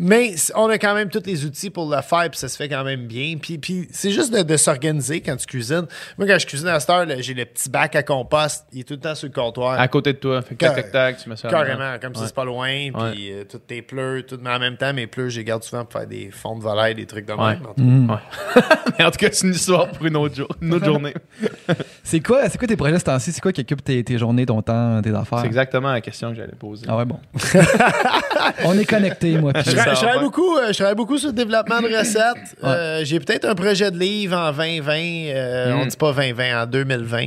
Mais 0.00 0.34
on 0.54 0.68
a 0.70 0.78
quand 0.78 0.94
même 0.94 1.10
tous 1.10 1.22
les 1.26 1.44
outils 1.44 1.70
pour 1.70 1.88
le 1.94 2.00
faire 2.02 2.28
puis 2.30 2.38
ça 2.38 2.48
se 2.48 2.56
fait 2.56 2.68
quand 2.68 2.82
même 2.84 3.06
bien. 3.06 3.36
Puis, 3.40 3.58
puis 3.58 3.86
c'est 3.92 4.10
juste 4.10 4.32
de, 4.32 4.42
de 4.42 4.56
s'organiser 4.56 5.20
quand 5.20 5.36
tu 5.36 5.46
cuisines. 5.46 5.86
Moi, 6.18 6.26
quand 6.26 6.38
je 6.38 6.46
cuisine 6.46 6.68
à 6.68 6.80
cette 6.80 6.90
heure, 6.90 7.04
là, 7.06 7.20
j'ai 7.20 7.34
le 7.34 7.44
petit 7.44 7.68
bac 7.68 7.94
à 7.96 8.02
compost. 8.02 8.64
Il 8.72 8.80
est 8.80 8.84
tout 8.84 8.94
le 8.94 9.00
temps 9.00 9.14
sur 9.14 9.28
le 9.28 9.32
comptoir. 9.34 9.78
À 9.78 9.88
côté 9.88 10.12
de 10.14 10.18
toi. 10.18 10.40
Fait 10.42 10.54
que 10.54 10.64
tac, 10.64 10.74
tac, 10.74 10.92
tac, 10.92 11.18
tu 11.18 11.28
mets 11.28 11.36
ça 11.36 11.48
Carrément, 11.48 11.98
comme 12.00 12.14
si 12.14 12.20
Ouais. 12.22 12.26
c'est 12.26 12.34
pas 12.34 12.44
loin, 12.44 12.68
puis 13.12 13.30
euh, 13.32 13.44
toutes 13.44 13.66
tes 13.66 13.82
pleurs, 13.82 14.24
tout, 14.26 14.38
mais 14.42 14.50
en 14.50 14.58
même 14.58 14.76
temps, 14.76 14.92
mes 14.94 15.06
pleurs, 15.06 15.28
je 15.30 15.38
les 15.38 15.44
garde 15.44 15.62
souvent 15.62 15.84
pour 15.84 15.98
faire 16.00 16.08
des 16.08 16.30
fonds 16.30 16.56
de 16.56 16.62
volaille, 16.62 16.94
des 16.94 17.06
trucs 17.06 17.26
de 17.26 17.32
Ouais. 17.34 17.54
même. 17.54 17.66
en 17.66 17.74
tout 17.74 17.82
cas. 18.08 18.14
Ouais. 18.14 18.62
Mais 18.98 19.04
en 19.04 19.10
tout 19.10 19.18
cas, 19.18 19.28
c'est 19.32 19.46
une 19.46 19.52
histoire 19.54 19.88
pour 19.90 20.04
une 20.06 20.16
autre, 20.16 20.34
jour- 20.34 20.48
une 20.60 20.74
autre 20.74 20.84
journée. 20.84 21.14
C'est 22.02 22.18
quoi, 22.20 22.48
c'est 22.48 22.58
quoi 22.58 22.66
tes 22.66 22.76
projets 22.76 22.98
ce 22.98 23.04
temps-ci? 23.04 23.30
C'est 23.30 23.40
quoi 23.40 23.52
qui 23.52 23.60
occupe 23.60 23.84
tes, 23.84 24.02
tes 24.02 24.18
journées, 24.18 24.44
ton 24.44 24.60
temps, 24.62 25.00
tes 25.00 25.14
affaires? 25.14 25.38
C'est 25.40 25.46
exactement 25.46 25.92
la 25.92 26.00
question 26.00 26.30
que 26.30 26.36
j'allais 26.36 26.56
poser. 26.58 26.86
Ah 26.88 26.96
ouais, 26.96 27.04
bon. 27.04 27.20
On 28.64 28.76
est 28.76 28.84
connectés, 28.84 29.38
moi. 29.38 29.52
puis- 29.52 29.70
Je, 29.94 29.94
tra- 29.94 29.94
va 29.94 29.94
je 29.94 30.00
travaille 30.00 30.20
beaucoup, 30.24 30.56
euh, 30.56 30.68
je 30.68 30.72
travaille 30.78 30.94
beaucoup 30.94 31.18
sur 31.18 31.28
le 31.28 31.34
développement 31.34 31.80
de 31.80 31.88
recettes. 31.98 32.56
Euh, 32.64 33.04
J'ai 33.04 33.20
peut-être 33.20 33.44
un 33.46 33.54
projet 33.54 33.90
de 33.90 33.98
livre 33.98 34.36
en 34.36 34.52
2020, 34.52 34.92
euh, 34.94 35.72
Mm. 35.74 35.78
on 35.80 35.86
dit 35.86 35.96
pas 35.96 36.12
2020, 36.12 36.62
en 36.62 36.66
2020, 36.66 37.24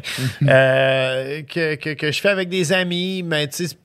euh, 0.48 1.42
que, 1.44 1.76
que, 1.76 1.90
que 1.94 2.12
je 2.12 2.22
fais 2.22 2.30
avec 2.30 2.50
des 2.50 2.72
amis, 2.74 3.24
mais 3.24 3.48
tu 3.48 3.68
sais, 3.68 3.76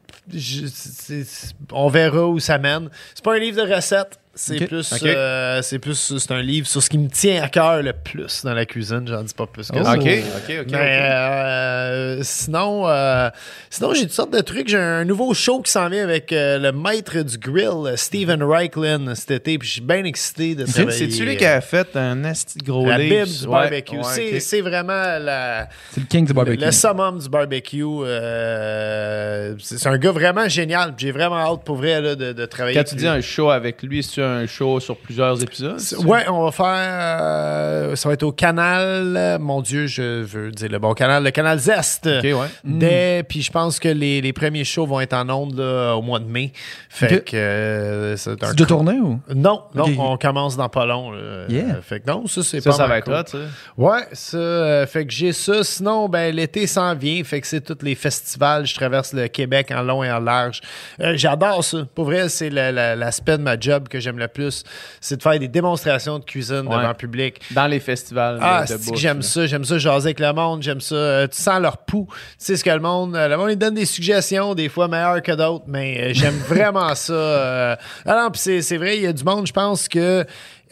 on 1.73 1.89
verra 1.89 2.27
où 2.27 2.39
ça 2.39 2.59
mène. 2.59 2.89
C'est 3.15 3.25
pas 3.25 3.35
un 3.35 3.39
livre 3.39 3.65
de 3.65 3.75
recettes. 3.75 4.19
C'est 4.41 4.67
plus, 4.69 4.89
euh, 5.03 5.61
c'est 5.63 5.81
plus, 5.81 6.17
c'est 6.17 6.31
un 6.33 6.41
livre 6.43 6.69
sur 6.69 6.81
ce 6.81 6.89
qui 6.89 6.97
me 6.97 7.09
tient 7.09 7.43
à 7.43 7.49
cœur 7.49 7.83
le 7.83 7.93
plus 7.93 8.45
dans 8.45 8.55
la 8.55 8.65
cuisine. 8.67 9.03
J'en 9.09 9.23
dis 9.25 9.35
pas 9.35 9.47
plus 9.47 9.69
que 9.69 9.77
Oh. 9.81 9.83
ça. 9.85 9.95
OK, 9.95 10.01
OK, 10.07 10.55
OK. 10.61 10.67
Mais 10.71 11.01
euh, 11.13 12.21
sinon, 12.23 12.89
euh, 12.89 13.31
sinon 13.69 13.95
j'ai 13.95 14.03
toutes 14.03 14.13
sortes 14.13 14.33
de 14.33 14.41
trucs. 14.41 14.69
J'ai 14.69 14.77
un 14.79 15.05
nouveau 15.05 15.35
show 15.35 15.61
qui 15.61 15.73
s'en 15.73 15.89
vient 15.89 16.05
avec 16.05 16.33
euh, 16.33 16.59
le 16.59 16.71
maître 16.71 17.19
du 17.23 17.37
grill, 17.37 17.97
Steven 17.97 18.41
Reichland, 18.45 19.13
cet 19.17 19.33
été. 19.33 19.59
Puis 19.59 19.67
je 19.67 19.73
suis 19.75 19.81
bien 19.83 20.05
excité 20.05 20.55
de 20.55 20.65
travailler. 20.65 20.93
C'est-tu 20.93 21.25
lui 21.25 21.37
qui 21.37 21.45
a 21.45 21.61
fait 21.61 21.97
un 21.97 22.23
esti 22.23 22.59
de 22.59 22.65
gros 22.65 22.87
la 22.87 22.99
livre? 22.99 23.25
Bible 23.27 23.39
du 23.41 23.47
barbecue. 23.49 23.97
ouais, 23.97 24.03
c'est, 24.05 24.39
c'est 24.41 24.61
vraiment 24.61 25.19
la, 25.19 25.69
C'est 25.91 26.01
le 26.01 26.07
king 26.07 26.25
du 26.25 26.33
barbecue. 26.33 26.65
le 26.65 26.71
summum 26.71 27.19
du 27.19 27.29
barbecue. 27.29 27.83
euh, 27.83 29.55
c'est, 29.61 29.79
c'est 29.79 29.89
un 29.89 29.99
gars 29.99 30.13
vraiment 30.13 30.49
génial. 30.49 30.95
J'ai 30.97 31.11
vraiment 31.13 31.39
hâte 31.39 31.65
pour 31.65 31.77
vrai 31.77 32.01
là, 32.01 32.15
de, 32.15 32.33
de 32.33 32.47
travailler. 32.47 32.77
Quand 32.79 32.85
tu 32.85 32.95
lui. 32.95 33.03
dis 33.03 33.09
un 33.09 33.21
show 33.21 33.51
avec 33.51 33.83
lui, 33.83 34.03
c'est 34.03 34.23
un 34.29 34.47
show 34.47 34.79
sur 34.81 34.97
plusieurs 34.97 35.43
épisodes? 35.43 35.81
Ouais, 36.05 36.25
on 36.29 36.45
va 36.45 36.53
faire. 36.53 36.67
euh, 36.67 37.97
ça 37.97 38.09
va 38.09 38.13
être 38.15 38.23
au 38.23 38.33
canal. 38.33 39.39
Mon 39.41 39.61
Dieu, 39.61 39.87
je 39.87 40.23
veux 40.23 40.51
dire 40.51 40.69
le 40.71 40.79
bon 40.79 40.95
canal, 40.95 41.25
le 41.25 41.31
canal 41.31 41.59
Zest. 41.59 42.07
OK, 42.07 42.23
ouais. 42.25 42.35
Dès, 42.65 43.25
puis 43.29 43.43
je 43.43 43.51
pense 43.51 43.79
que 43.79 43.89
les, 43.89 44.21
les 44.21 44.33
premiers 44.33 44.65
shows 44.65 44.87
vont 44.87 45.01
être 45.01 45.15
en 45.15 45.29
ondes 45.31 45.59
là, 45.59 45.95
au 45.95 46.03
mois 46.03 46.19
de 46.21 46.27
mai. 46.27 46.53
Fait 46.89 47.25
que 47.25 47.37
euh, 47.37 48.17
c'est 48.17 48.43
un 48.43 48.55
de 48.55 48.65
tourner 48.65 48.99
ou? 49.01 49.21
Non, 49.35 49.63
non, 49.75 49.87
on 49.99 50.17
commence 50.17 50.57
dans 50.57 50.69
pas 50.69 50.87
long. 50.87 51.11
là. 51.11 51.45
Yeah. 51.49 51.81
Fait 51.83 52.01
que 52.01 52.11
non, 52.11 52.27
ça 52.27 52.43
c'est 52.43 52.61
Ça, 52.61 52.71
pas 52.71 52.77
ça 52.77 52.87
va 52.87 52.99
être 52.99 53.05
cool. 53.05 53.23
ça. 53.27 53.39
Ouais, 53.77 54.03
ça, 54.13 54.37
euh, 54.37 54.87
fait 54.87 55.07
que 55.07 55.13
j'ai 55.13 55.33
ça. 55.33 55.63
Sinon, 55.65 56.09
ben 56.09 56.35
l'été 56.35 56.67
s'en 56.67 56.95
vient, 56.95 57.23
fait 57.25 57.41
que 57.41 57.47
c'est 57.47 57.61
tous 57.61 57.85
les 57.85 57.95
festivals. 57.95 58.67
Je 58.67 58.75
traverse 58.75 59.13
le 59.13 59.29
Québec 59.29 59.71
en 59.75 59.83
long 59.83 60.03
et 60.05 60.11
en 60.11 60.21
large. 60.21 60.61
Euh, 61.01 61.13
J'adore 61.17 61.65
ça. 61.65 61.79
Pour 61.95 62.05
vrai, 62.07 62.29
c'est 62.29 62.51
la- 62.51 62.73
la- 62.73 62.97
l'aspect 62.97 63.39
de 63.39 63.43
ma 63.43 63.59
job 63.59 63.89
que 63.89 64.01
j'aime 64.01 64.18
le 64.19 64.29
plus, 64.29 64.65
c'est 65.01 65.17
de 65.17 65.23
faire 65.23 65.39
des 65.39 65.49
démonstrations 65.49 66.19
de 66.19 66.25
cuisine 66.25 66.67
Ouais. 66.69 66.77
devant 66.77 66.89
le 66.89 66.95
public. 66.95 67.41
Dans 67.53 67.67
les 67.67 67.81
festivals 67.81 68.39
Ah, 68.43 68.65
j'aime 68.95 69.23
ça, 69.23 69.47
j'aime 69.47 69.65
ça 69.65 69.79
jaser 69.79 70.09
avec 70.09 70.21
le 70.21 70.33
monde, 70.33 70.63
j'aime 70.63 70.81
ça. 70.81 70.95
euh, 70.95 71.27
tu 71.27 71.41
sens 71.41 71.61
leur 71.61 71.79
pouls, 71.79 72.07
tu 72.11 72.17
sais 72.39 72.57
ce 72.57 72.65
que 72.65 72.71
le 72.71 72.81
monde, 72.81 73.17
euh, 73.17 73.29
le 73.29 73.37
monde 73.37 73.51
il 73.51 73.57
donne 73.57 73.75
des 73.75 73.87
suggestions, 73.87 74.55
des 74.55 74.69
fois 74.69 74.89
meilleures 74.89 75.23
que 75.23 75.33
d'autres, 75.33 75.65
mais 75.69 76.11
euh, 76.11 76.11
j'aime 76.13 76.37
vraiment 76.49 76.95
ça. 76.95 77.13
euh. 77.13 77.77
Ah 78.05 78.29
puis 78.33 78.41
c'est, 78.63 78.77
vrai, 78.77 78.97
il 78.97 79.03
y 79.03 79.07
a 79.07 79.13
du 79.13 79.25
monde, 79.25 79.47
je 79.47 79.53
pense 79.53 79.89
que 79.89 80.25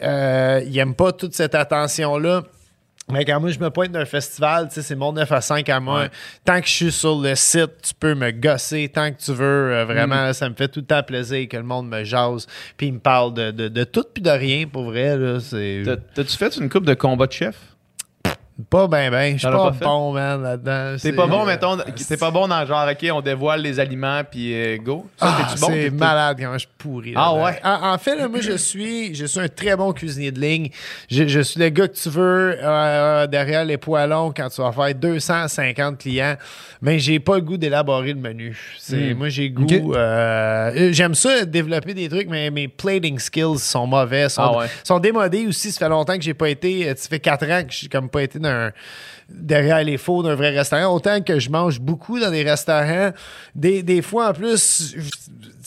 euh, 0.03 0.61
pas 0.97 1.11
toute 1.11 1.33
cette 1.33 1.55
attention 1.55 2.17
là. 2.17 2.41
Mais 3.09 3.23
quand 3.23 3.39
moi 3.39 3.49
je 3.51 3.59
me 3.59 3.69
pointe 3.69 3.91
d'un 3.91 4.03
festival, 4.03 4.67
tu 4.67 4.75
sais, 4.75 4.81
c'est 4.81 4.95
mon 4.95 5.13
9 5.13 5.31
à 5.31 5.39
5 5.39 5.69
à 5.69 5.79
moi. 5.79 6.01
Ouais. 6.01 6.09
Tant 6.43 6.59
que 6.59 6.67
je 6.67 6.73
suis 6.73 6.91
sur 6.91 7.17
le 7.21 7.35
site, 7.35 7.71
tu 7.81 7.93
peux 7.97 8.13
me 8.15 8.31
gosser 8.31 8.89
tant 8.89 9.11
que 9.11 9.17
tu 9.17 9.31
veux. 9.31 9.43
euh, 9.73 9.85
vraiment, 9.85 10.27
Mm. 10.29 10.33
ça 10.33 10.49
me 10.49 10.55
fait 10.55 10.67
tout 10.67 10.81
le 10.81 10.85
temps 10.85 11.03
plaisir 11.03 11.47
que 11.47 11.55
le 11.55 11.63
monde 11.63 11.87
me 11.87 12.03
jase. 12.03 12.47
Puis 12.75 12.87
il 12.87 12.93
me 12.95 12.99
parle 12.99 13.33
de, 13.33 13.51
de, 13.51 13.67
de 13.69 13.83
tout 13.85 14.03
puis 14.13 14.21
de 14.21 14.29
rien, 14.29 14.67
pour 14.67 14.83
vrai. 14.83 15.17
Là, 15.17 15.39
c'est... 15.39 15.83
T'as- 15.85 15.95
T'as-tu 15.95 16.35
fait 16.35 16.57
une 16.57 16.69
coupe 16.69 16.85
de 16.85 16.93
combat 16.95 17.27
de 17.27 17.31
chef? 17.31 17.55
Pas 18.71 18.87
ben 18.87 19.11
ben. 19.11 19.33
Je 19.33 19.39
suis 19.39 19.47
pas, 19.47 19.69
bon, 19.71 20.13
man, 20.13 20.41
là-dedans. 20.41 20.93
T'es 20.93 20.97
C'est- 20.99 21.13
pas 21.13 21.27
bon, 21.27 21.45
mettons, 21.45 21.77
t'es 21.77 22.17
pas 22.17 22.31
bon 22.31 22.47
dans 22.47 22.59
le 22.61 22.65
genre, 22.65 22.87
OK, 22.89 23.07
on 23.13 23.21
dévoile 23.21 23.61
les 23.61 23.79
aliments, 23.79 24.21
puis 24.29 24.51
euh, 24.53 24.77
go. 24.77 25.05
Ça, 25.17 25.27
Ah, 25.39 25.55
bon? 25.61 25.67
c'est 25.67 25.89
malade 25.91 26.37
quand 26.39 26.53
je 26.53 26.57
suis 26.59 26.67
pourri. 26.77 27.13
Ah 27.15 27.33
ouais? 27.35 27.59
En, 27.63 27.93
en 27.93 27.97
fait, 27.99 28.15
là, 28.15 28.27
moi, 28.27 28.39
je 28.41 28.53
suis, 28.57 29.13
je 29.13 29.25
suis 29.27 29.39
un 29.39 29.47
très 29.47 29.75
bon 29.75 29.93
cuisinier 29.93 30.31
de 30.31 30.39
ligne. 30.39 30.69
Je, 31.09 31.27
je 31.27 31.39
suis 31.41 31.59
le 31.59 31.69
gars 31.69 31.87
que 31.87 31.95
tu 31.95 32.09
veux 32.09 32.57
euh, 32.59 33.27
derrière 33.27 33.63
les 33.63 33.77
poêlons 33.77 34.33
quand 34.35 34.49
tu 34.49 34.61
vas 34.61 34.71
faire 34.71 34.95
250 34.95 35.99
clients. 35.99 36.35
Mais 36.81 36.99
j'ai 36.99 37.19
pas 37.19 37.35
le 37.35 37.41
goût 37.41 37.57
d'élaborer 37.57 38.13
le 38.13 38.19
menu. 38.19 38.57
C'est, 38.79 39.13
Mm. 39.13 39.17
Moi, 39.17 39.29
j'ai 39.29 39.49
le 39.49 39.53
goût. 39.53 39.93
Euh, 39.93 40.89
j'aime 40.91 41.13
ça 41.15 41.45
développer 41.45 41.93
des 41.93 42.09
trucs, 42.09 42.27
mais 42.29 42.49
mes 42.51 42.67
plating 42.67 43.19
skills 43.19 43.59
sont 43.59 43.85
mauvais. 43.87 44.29
Sont, 44.29 44.41
Ah 44.43 44.57
ouais. 44.59 44.65
sont 44.83 44.99
démodés 44.99 45.45
aussi. 45.47 45.71
Ça 45.71 45.79
fait 45.85 45.89
longtemps 45.89 46.15
que 46.17 46.21
j'ai 46.23 46.33
pas 46.33 46.49
été. 46.49 46.85
Ça 46.95 47.07
fait 47.09 47.19
4 47.19 47.43
ans 47.51 47.61
que 47.63 47.71
j'ai 47.71 47.87
comme 47.87 48.09
pas 48.09 48.23
été 48.23 48.39
dans 48.39 48.46
derrière 49.29 49.83
les 49.83 49.97
fours 49.97 50.23
d'un 50.23 50.35
vrai 50.35 50.49
restaurant. 50.49 50.93
Autant 50.95 51.21
que 51.21 51.39
je 51.39 51.49
mange 51.49 51.79
beaucoup 51.79 52.19
dans 52.19 52.31
des 52.31 52.43
restaurants. 52.43 53.11
Des, 53.55 53.83
des 53.83 54.01
fois, 54.01 54.29
en 54.29 54.33
plus, 54.33 54.95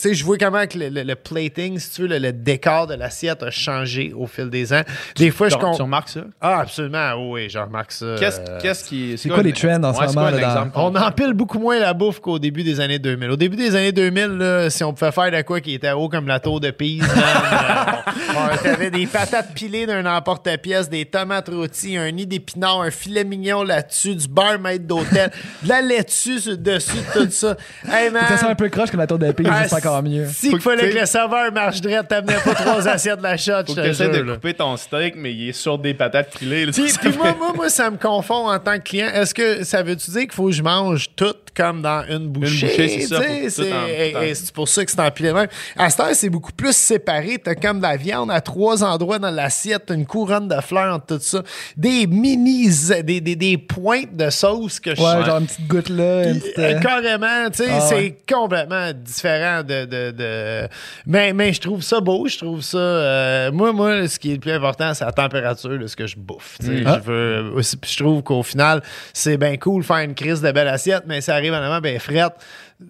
sais, 0.01 0.13
je 0.13 0.23
vois 0.25 0.37
comment 0.37 0.65
que 0.67 0.77
le, 0.77 0.89
le- 0.89 1.03
le 1.03 1.15
plating, 1.15 1.77
si 1.79 1.91
tu 1.91 2.01
veux, 2.03 2.07
le, 2.07 2.17
le 2.19 2.33
décor 2.33 2.87
de 2.87 2.93
l'assiette 2.95 3.43
a 3.43 3.51
changé 3.51 4.13
au 4.15 4.27
fil 4.27 4.49
des 4.49 4.73
ans. 4.73 4.81
Des 5.15 5.31
fois, 5.31 5.49
je 5.49 5.55
Tu 5.55 5.61
compte. 5.61 5.75
tu 5.75 5.81
remarques 5.81 6.09
ça? 6.09 6.21
Ah, 6.41 6.59
absolument. 6.61 7.31
Oui, 7.31 7.49
je 7.49 7.59
remarque 7.59 7.91
ça. 7.91 8.15
Qu'est-ce 8.19 8.39
qu'est-ce 8.61 8.83
qui. 8.83 9.17
c'est 9.17 9.29
quoi 9.29 9.43
les 9.43 9.53
trends 9.53 9.83
en 9.83 9.93
ce 9.93 9.99
Ouais, 9.99 10.07
moment, 10.07 10.21
quoi 10.29 10.31
là, 10.31 10.69
dans- 10.73 10.81
on 10.91 10.95
empile 10.95 11.33
beaucoup 11.33 11.59
moins 11.59 11.79
la 11.79 11.93
bouffe 11.93 12.19
qu'au 12.19 12.39
début 12.39 12.63
des 12.63 12.79
années 12.79 12.99
2000. 12.99 13.29
Au 13.31 13.35
début 13.35 13.55
des 13.57 13.75
années 13.75 13.91
2000, 13.91 14.25
là, 14.37 14.69
si 14.69 14.83
on 14.83 14.93
pouvait 14.93 15.11
faire 15.11 15.31
de 15.31 15.41
quoi 15.43 15.61
qui 15.61 15.73
était 15.73 15.91
haut 15.91 16.09
comme 16.09 16.27
la 16.27 16.39
tour 16.39 16.59
de 16.59 16.71
Pise, 16.71 17.03
euh, 17.03 18.01
on- 18.35 18.53
on- 18.53 18.57
t'avais 18.57 18.91
des 18.91 19.05
patates 19.07 19.53
pilées 19.53 19.85
d'un 19.85 20.05
emporte-pièce, 20.05 20.89
des 20.89 21.05
tomates 21.05 21.49
rôties, 21.49 21.97
un 21.97 22.11
nid 22.11 22.25
d'épinards, 22.27 22.81
un 22.81 22.91
filet 22.91 23.23
mignon 23.23 23.63
là-dessus, 23.63 24.15
du 24.15 24.27
beurre 24.27 24.59
maître 24.59 24.85
d'hôtel, 24.85 25.31
de 25.63 25.69
la 25.69 25.81
laitue 25.81 26.39
sur 26.39 26.51
le 26.51 26.57
dessus 26.57 26.97
de 27.15 27.25
tout 27.25 27.31
ça. 27.31 27.55
Hey, 27.91 28.09
man, 28.09 28.23
Ça 28.27 28.37
sent 28.37 28.45
un 28.47 28.55
peu 28.55 28.69
croche 28.69 28.89
comme 28.91 28.99
la 28.99 29.07
tour 29.07 29.19
d'épée, 29.19 29.43
ah, 29.49 29.63
c'est 29.67 29.69
encore 29.91 30.03
mieux. 30.03 30.27
Si 30.27 30.49
qu'il 30.49 30.59
fallait 30.61 30.89
que 30.91 30.99
le 30.99 31.05
serveur 31.05 31.51
marche 31.51 31.81
droit, 31.81 32.03
t'amenais 32.03 32.37
pas 32.43 32.53
trois 32.53 32.87
assiettes 32.87 33.17
de 33.19 33.23
la 33.23 33.37
shot, 33.37 33.51
Faut 33.67 33.73
je 33.73 33.75
que 33.75 33.81
t'essaies 33.87 34.09
de 34.09 34.33
couper 34.33 34.53
ton 34.53 34.75
steak, 34.77 35.15
mais 35.17 35.33
il 35.33 35.49
est 35.49 35.53
sur 35.53 35.77
des 35.77 35.93
patates 35.93 36.37
pilées. 36.37 36.67
Puis, 36.67 36.89
Ça 36.89 36.99
puis 37.01 37.11
fait- 37.11 37.17
moi, 37.17 37.35
moi, 37.37 37.53
moi, 37.55 37.69
ça 37.69 37.89
me 37.91 37.97
confond 37.97 38.49
en 38.49 38.59
tant 38.59 38.77
que 38.77 38.83
client. 38.83 39.07
Est-ce 39.13 39.33
que 39.33 39.63
ça 39.63 39.83
veut-tu 39.83 40.11
dire 40.11 40.21
qu'il 40.21 40.31
faut 40.33 40.45
que 40.47 40.51
je 40.53 40.63
mange 40.63 41.07
tout 41.15 41.35
comme 41.55 41.81
dans 41.81 42.03
une 42.09 42.27
bouchée. 42.29 42.67
bouchée, 42.67 43.49
c'est 43.49 44.33
c'est 44.35 44.51
pour 44.53 44.67
ça 44.67 44.85
que 44.85 44.91
c'est 44.91 44.99
empilé 44.99 45.33
même. 45.33 45.47
À 45.77 45.89
cette 45.89 45.99
heure, 45.99 46.09
c'est 46.13 46.29
beaucoup 46.29 46.51
plus 46.51 46.75
séparé. 46.75 47.37
T'as 47.43 47.55
comme 47.55 47.77
de 47.77 47.83
la 47.83 47.97
viande 47.97 48.31
à 48.31 48.41
trois 48.41 48.83
endroits 48.83 49.19
dans 49.19 49.31
l'assiette, 49.31 49.91
une 49.93 50.05
couronne 50.05 50.47
de 50.47 50.59
fleurs 50.61 50.95
entre 50.95 51.17
tout 51.17 51.19
ça. 51.23 51.43
Des 51.77 52.07
mini, 52.07 52.69
des, 53.03 53.21
des, 53.21 53.35
des 53.35 53.57
pointes 53.57 54.15
de 54.15 54.29
sauce 54.29 54.79
que 54.79 54.95
je 54.95 55.01
Ouais, 55.01 55.25
genre 55.25 55.37
une 55.39 55.45
petite 55.47 55.67
goutte 55.67 55.89
là. 55.89 56.29
une 56.29 56.39
petite, 56.39 56.59
euh, 56.59 56.75
euh, 56.75 56.79
carrément, 56.79 57.49
tu 57.49 57.63
sais, 57.63 57.69
Ah 57.71 57.79
c'est 57.81 57.95
ouais. 57.95 58.17
complètement 58.31 58.91
différent 58.93 59.63
de, 59.63 59.85
de, 59.85 60.11
de- 60.11 60.67
Mais, 61.05 61.33
mais 61.33 61.53
je 61.53 61.61
trouve 61.61 61.81
ça 61.81 61.99
beau, 61.99 62.27
je 62.27 62.37
trouve 62.37 62.61
ça... 62.61 62.77
euh, 62.77 63.51
moi, 63.51 63.73
moi, 63.73 64.07
ce 64.07 64.19
qui 64.19 64.31
est 64.31 64.35
le 64.35 64.39
plus 64.39 64.51
important, 64.51 64.93
c'est 64.93 65.05
la 65.05 65.11
température 65.11 65.77
de 65.77 65.87
ce 65.87 65.95
que 65.95 66.07
je 66.07 66.15
bouffe. 66.17 66.57
tu 66.59 66.67
sais. 66.67 66.83
Ah. 66.85 66.99
Je 67.03 67.11
veux... 67.11 67.61
Je 67.61 67.97
trouve 68.03 68.21
qu'au 68.23 68.43
final, 68.43 68.81
c'est 69.13 69.37
bien 69.37 69.57
cool 69.57 69.83
faire 69.83 69.97
une 69.97 70.15
crise 70.15 70.41
de 70.41 70.51
belle 70.51 70.67
assiette, 70.67 71.03
mais 71.07 71.21
ça 71.21 71.35
arrive 71.41 71.53
en 71.53 71.57
avant, 71.63 71.81
ben 71.81 71.99
frette, 71.99 72.33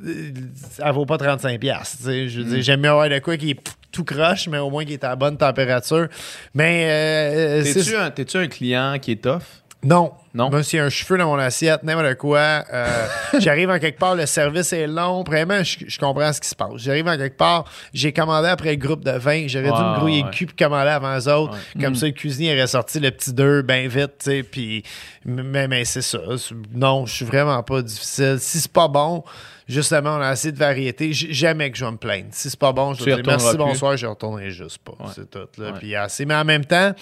euh, 0.06 0.32
elle 0.84 0.92
vaut 0.94 1.06
pas 1.06 1.18
35$. 1.18 1.58
piastres, 1.60 1.98
tu 1.98 2.04
sais. 2.04 2.30
Je 2.30 2.42
dire, 2.42 2.62
j'aime 2.62 2.82
mieux 2.82 2.90
avoir 2.90 3.10
de 3.10 3.20
quoi 3.20 3.38
qui 3.38 3.52
est 3.52 3.60
tout 3.92 4.04
croche, 4.06 4.48
mais 4.48 4.58
au 4.58 4.70
moins 4.70 4.86
qui 4.86 4.94
est 4.94 5.04
à 5.04 5.10
la 5.10 5.16
bonne 5.16 5.38
température. 5.38 6.08
Mais... 6.54 6.86
euh, 6.90 7.64
c'est- 7.64 7.74
T'es-tu 8.12 8.38
un, 8.38 8.44
un 8.44 8.48
client 8.48 8.98
qui 9.02 9.12
est 9.12 9.22
tough? 9.24 9.42
Non. 9.84 10.12
Non? 10.34 10.50
Moi, 10.50 10.64
s'il 10.64 10.78
y 10.78 10.80
a 10.80 10.86
un 10.86 10.90
cheveu 10.90 11.18
dans 11.18 11.26
mon 11.26 11.40
assiette, 11.40 11.84
n'importe 11.84 12.16
quoi, 12.16 12.64
euh, 12.72 13.08
j'arrive 13.40 13.70
en 13.70 13.80
quelque 13.80 14.00
part, 14.00 14.16
le 14.16 14.26
service 14.26 14.72
est 14.72 14.88
long. 14.88 15.24
Vraiment, 15.24 15.62
je, 15.62 15.80
je 15.88 16.00
comprends 16.00 16.32
ce 16.32 16.40
qui 16.40 16.48
se 16.48 16.56
passe. 16.56 16.78
J'arrive 16.78 17.08
en 17.08 17.18
quelque 17.18 17.36
part, 17.36 17.66
j'ai 17.94 18.14
commandé 18.14 18.48
après 18.48 18.72
le 18.72 18.78
groupe 18.78 19.04
de 19.04 19.12
20. 19.12 19.48
J'aurais 19.48 19.66
dû 19.66 19.72
me 19.72 20.00
grouiller 20.00 20.22
ouais. 20.22 20.30
le 20.30 20.32
cul 20.32 20.46
puis 20.46 20.56
commander 20.56 20.92
avant 20.92 21.18
eux 21.18 21.28
autres. 21.28 21.58
Ouais. 21.76 21.84
Comme 21.84 21.96
ça, 21.96 22.06
le 22.06 22.14
cuisinier 22.14 22.56
est 22.56 22.62
ressorti 22.62 23.00
le 23.00 23.12
petit 23.12 23.34
deux 23.34 23.62
bien 23.62 23.88
vite, 23.88 24.20
tu 24.20 24.26
sais. 24.32 24.44
Puis, 24.44 24.84
mais, 25.26 25.68
mais 25.68 25.84
c'est 25.84 26.02
ça. 26.02 26.20
Non, 26.74 27.06
je 27.06 27.14
suis 27.14 27.26
vraiment 27.26 27.62
pas 27.64 27.82
difficile. 27.82 28.38
Si 28.40 28.60
c'est 28.60 28.72
pas 28.72 28.88
bon, 28.88 29.26
justement, 29.68 30.12
on 30.12 30.22
a 30.22 30.28
assez 30.28 30.54
de 30.54 30.58
variété. 30.58 31.12
Jamais 31.12 31.72
que 31.72 31.78
je 31.78 31.84
vais 31.84 31.92
me 31.92 31.98
plaindre. 31.98 32.28
Si 32.32 32.50
c'est 32.50 32.60
pas 32.60 32.72
bon, 32.72 32.94
je 32.94 33.04
vais 33.04 33.16
dire 33.16 33.24
merci, 33.26 33.50
plus. 33.50 33.58
bonsoir, 33.58 33.98
je 33.98 34.06
retournerai 34.06 34.52
juste 34.52 34.78
pas. 34.78 34.94
Ouais. 34.94 35.12
C'est 35.14 35.30
tout, 35.30 35.62
là. 35.62 35.74
Puis 35.78 35.94
assez. 35.94 36.26
Mais 36.26 36.36
en 36.36 36.46
même 36.46 36.64
temps, 36.64 36.94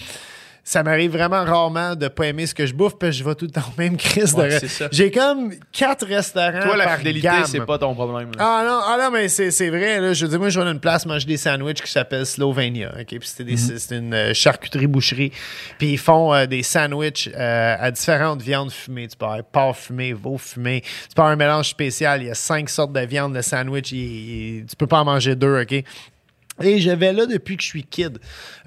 ça 0.69 0.83
m'arrive 0.83 1.11
vraiment 1.13 1.43
rarement 1.43 1.95
de 1.95 2.07
pas 2.09 2.27
aimer 2.27 2.45
ce 2.45 2.53
que 2.53 2.67
je 2.67 2.75
bouffe, 2.75 2.93
puis 2.99 3.11
je 3.11 3.23
vais 3.23 3.33
tout 3.33 3.45
le 3.45 3.51
temps 3.51 3.63
au 3.75 3.81
même 3.81 3.97
crise 3.97 4.35
Ouais, 4.35 4.45
de 4.49 4.59
c'est 4.59 4.67
ça. 4.67 4.87
J'ai 4.91 5.09
comme 5.09 5.51
quatre 5.71 6.05
restaurants 6.05 6.61
Toi, 6.61 6.77
la 6.77 6.83
par 6.83 6.97
fidélité, 6.97 7.27
c'est 7.47 7.65
pas 7.65 7.79
ton 7.79 7.95
problème. 7.95 8.29
là. 8.37 8.43
Ah 8.61 8.63
non, 8.67 8.79
ah 8.85 8.97
non, 9.01 9.09
mais 9.11 9.29
c'est 9.29 9.49
c'est 9.49 9.69
vrai. 9.69 9.99
Là. 9.99 10.13
Je 10.13 10.25
veux 10.25 10.29
dire, 10.29 10.39
moi, 10.39 10.49
je 10.49 10.59
vais 10.59 10.65
dans 10.65 10.71
une 10.71 10.79
place 10.79 11.07
manger 11.07 11.25
des 11.25 11.37
sandwichs 11.37 11.81
qui 11.81 11.89
s'appelle 11.91 12.23
Slovenia. 12.23 12.91
OK? 12.99 13.07
Puis 13.19 13.57
c'est 13.57 13.95
une 13.95 14.13
euh, 14.13 14.33
charcuterie-boucherie. 14.35 15.31
Puis 15.79 15.93
ils 15.93 15.97
font 15.97 16.33
euh, 16.35 16.45
des 16.45 16.61
sandwichs 16.61 17.29
euh, 17.35 17.75
à 17.79 17.89
différentes 17.89 18.43
viandes 18.43 18.71
fumées. 18.71 19.07
Tu 19.07 19.17
peux 19.17 19.25
avoir 19.25 19.43
porc 19.43 19.75
fumé, 19.75 20.13
veau 20.13 20.37
fumé. 20.37 20.81
Tu 20.81 21.15
peux 21.15 21.21
avoir 21.23 21.33
un 21.33 21.35
mélange 21.35 21.67
spécial. 21.69 22.21
Il 22.21 22.27
y 22.27 22.31
a 22.31 22.35
cinq 22.35 22.69
sortes 22.69 22.93
de 22.93 22.99
viande 23.01 23.35
de 23.35 23.41
sandwich. 23.41 23.91
Il- 23.91 23.97
il- 24.59 24.65
tu 24.67 24.75
peux 24.75 24.85
pas 24.87 24.99
en 24.99 25.05
manger 25.05 25.35
deux, 25.35 25.61
OK? 25.61 25.83
Et 26.61 26.79
je 26.79 26.91
vais 26.91 27.13
là 27.13 27.25
depuis 27.25 27.57
que 27.57 27.63
je 27.63 27.67
suis 27.67 27.83
kid. 27.83 28.19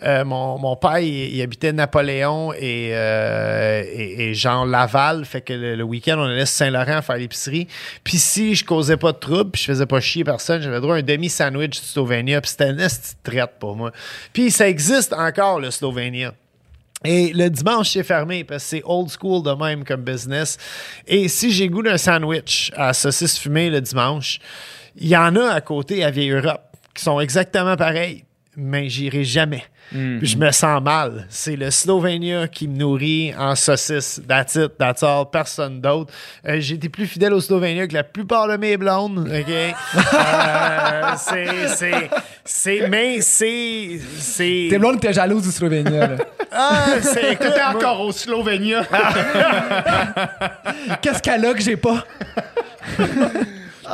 Euh, 0.02 0.24
mon, 0.24 0.58
mon 0.58 0.76
père, 0.76 0.98
il, 0.98 1.40
habitait 1.42 1.72
Napoléon 1.72 2.52
et, 2.54 2.90
euh, 2.92 3.82
et, 3.86 4.30
et 4.30 4.34
Jean 4.34 4.64
Laval. 4.64 5.24
Fait 5.24 5.42
que 5.42 5.52
le, 5.52 5.76
le 5.76 5.84
week-end, 5.84 6.16
on 6.18 6.24
allait 6.24 6.46
Saint-Laurent 6.46 7.02
faire 7.02 7.16
l'épicerie. 7.16 7.68
Puis 8.02 8.18
si 8.18 8.54
je 8.54 8.64
causais 8.64 8.96
pas 8.96 9.12
de 9.12 9.18
trouble, 9.18 9.50
puis 9.50 9.62
je 9.62 9.66
faisais 9.66 9.86
pas 9.86 10.00
chier 10.00 10.24
personne, 10.24 10.62
j'avais 10.62 10.80
droit 10.80 10.94
à 10.94 10.98
un 10.98 11.02
demi-sandwich 11.02 11.80
du 11.80 11.86
Slovenia. 11.86 12.40
Puis 12.40 12.50
c'était 12.50 12.70
une 12.70 12.76
petite 12.76 13.16
traite 13.22 13.52
pour 13.58 13.76
moi. 13.76 13.92
Puis 14.32 14.50
ça 14.50 14.68
existe 14.68 15.12
encore, 15.12 15.60
le 15.60 15.70
Slovenia. 15.70 16.32
Et 17.04 17.32
le 17.32 17.50
dimanche, 17.50 17.90
c'est 17.90 18.04
fermé 18.04 18.44
parce 18.44 18.62
que 18.62 18.70
c'est 18.70 18.82
old 18.84 19.10
school 19.10 19.42
de 19.42 19.52
même 19.52 19.84
comme 19.84 20.02
business. 20.02 20.56
Et 21.06 21.28
si 21.28 21.50
j'ai 21.50 21.68
goût 21.68 21.82
d'un 21.82 21.98
sandwich 21.98 22.72
à 22.76 22.92
saucisse 22.92 23.38
fumée 23.38 23.70
le 23.70 23.80
dimanche, 23.80 24.38
il 24.96 25.08
y 25.08 25.16
en 25.16 25.34
a 25.36 25.50
à 25.50 25.60
côté 25.60 26.04
à 26.04 26.10
Vieille 26.10 26.30
Europe 26.30 26.71
qui 26.94 27.04
sont 27.04 27.20
exactement 27.20 27.76
pareils, 27.76 28.24
mais 28.56 28.88
j'irai 28.88 29.24
jamais. 29.24 29.64
Puis 29.90 30.26
je 30.26 30.38
me 30.38 30.50
sens 30.52 30.80
mal. 30.82 31.26
C'est 31.28 31.54
le 31.56 31.70
Slovenia 31.70 32.48
qui 32.48 32.66
me 32.66 32.78
nourrit 32.78 33.34
en 33.38 33.54
saucisse. 33.54 34.22
That's 34.26 34.54
it, 34.54 34.78
that's 34.78 35.02
all. 35.02 35.26
Personne 35.30 35.82
d'autre. 35.82 36.10
Euh, 36.48 36.56
j'ai 36.60 36.76
été 36.76 36.88
plus 36.88 37.06
fidèle 37.06 37.34
au 37.34 37.42
Slovenia 37.42 37.86
que 37.86 37.92
la 37.92 38.02
plupart 38.02 38.48
de 38.48 38.56
mes 38.56 38.78
blondes. 38.78 39.28
OK? 39.30 39.50
Euh, 39.52 39.72
c'est, 41.18 41.68
c'est, 41.76 42.10
c'est, 42.42 42.88
mais 42.88 43.20
c'est, 43.20 44.00
c'est. 44.18 44.68
T'es 44.70 44.78
blonde, 44.78 44.98
t'es 44.98 45.12
jalouse 45.12 45.42
du 45.42 45.50
Slovénia. 45.52 46.06
là. 46.06 46.16
Ah, 46.54 46.84
c'est, 47.00 47.32
écoute, 47.32 47.46
T'es 47.54 47.62
moi- 47.72 47.76
encore 47.76 48.00
au 48.02 48.12
Slovenia. 48.12 48.82
Qu'est-ce 51.00 51.22
qu'elle 51.22 51.46
a 51.46 51.54
que 51.54 51.62
j'ai 51.62 51.78
pas? 51.78 52.04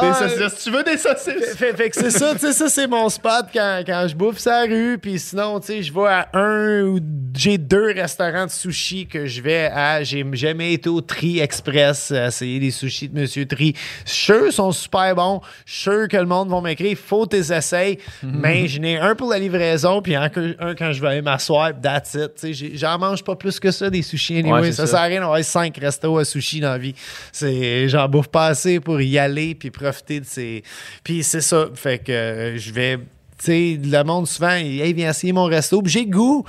Des 0.00 0.12
saucisses. 0.28 0.64
Tu 0.64 0.70
veux 0.70 0.82
des 0.84 0.96
saucisses? 0.98 1.56
Fait, 1.56 1.72
fait 1.74 1.90
que 1.90 1.96
c'est 1.96 2.10
ça, 2.10 2.32
tu 2.34 2.40
sais, 2.40 2.52
ça 2.52 2.68
c'est 2.68 2.86
mon 2.86 3.08
spot 3.08 3.46
quand, 3.52 3.82
quand 3.86 4.06
je 4.08 4.14
bouffe 4.14 4.38
sa 4.38 4.62
rue. 4.64 4.98
Puis 5.00 5.18
sinon, 5.18 5.60
tu 5.60 5.66
sais, 5.68 5.82
je 5.82 5.92
vais 5.92 6.06
à 6.06 6.28
un 6.34 6.82
ou 6.82 7.00
j'ai 7.34 7.58
deux 7.58 7.92
restaurants 7.94 8.46
de 8.46 8.50
sushi 8.50 9.06
que 9.06 9.26
je 9.26 9.40
vais 9.40 9.66
à. 9.72 10.02
J'ai 10.02 10.24
jamais 10.32 10.74
été 10.74 10.88
au 10.88 11.00
Tri 11.00 11.40
Express 11.40 12.10
essayer 12.10 12.58
les 12.60 12.70
sushis 12.70 13.08
de 13.08 13.18
Monsieur 13.20 13.46
Tri. 13.46 13.74
Je 14.06 14.44
qu'ils 14.44 14.52
sont 14.52 14.72
super 14.72 15.14
bons. 15.14 15.40
Je 15.64 15.74
sûr 15.74 16.08
que 16.08 16.16
le 16.16 16.26
monde 16.26 16.50
va 16.50 16.60
m'écrire. 16.60 16.96
Faut 16.98 17.26
tes 17.26 17.38
essais. 17.52 17.98
Mais 18.22 18.68
j'en 18.68 18.82
ai 18.82 18.98
un 18.98 19.14
pour 19.14 19.30
la 19.30 19.38
livraison, 19.38 20.02
puis 20.02 20.14
un, 20.14 20.28
quand 20.28 20.92
je 20.92 21.00
vais 21.00 21.08
aller 21.08 21.22
m'asseoir. 21.22 21.70
That's 21.80 22.14
it. 22.14 22.34
Tu 22.34 22.40
sais, 22.40 22.52
j'ai- 22.52 22.76
j'en 22.76 22.98
mange 22.98 23.24
pas 23.24 23.36
plus 23.36 23.58
que 23.58 23.70
ça 23.70 23.88
des 23.90 24.02
sushis. 24.02 24.38
Anyway. 24.38 24.60
Ouais, 24.60 24.72
ça, 24.72 24.86
ça. 24.86 24.92
sert 24.92 25.00
à 25.00 25.04
rien 25.04 25.20
d'avoir 25.20 25.42
cinq 25.44 25.76
restos 25.78 26.18
à 26.18 26.24
sushi 26.24 26.60
dans 26.60 26.70
la 26.70 26.78
vie. 26.78 26.94
C'est, 27.32 27.88
j'en 27.88 28.08
bouffe 28.08 28.28
pas 28.28 28.46
assez 28.48 28.80
pour 28.80 29.00
y 29.00 29.18
aller 29.18 29.54
puis 29.54 29.70
profiter 29.78 30.20
de 30.20 30.26
ces. 30.26 30.62
Puis 31.04 31.22
c'est 31.22 31.40
ça. 31.40 31.68
Fait 31.74 31.98
que 31.98 32.12
euh, 32.12 32.58
je 32.58 32.72
vais. 32.72 32.96
Tu 32.96 33.04
sais, 33.38 33.78
le 33.82 34.02
monde 34.04 34.26
souvent, 34.26 34.54
il 34.56 34.80
hey, 34.80 34.92
viens 34.92 35.10
essayer 35.10 35.32
mon 35.32 35.44
resto. 35.44 35.80
Puis 35.80 35.92
j'ai 35.92 36.06
goût. 36.06 36.44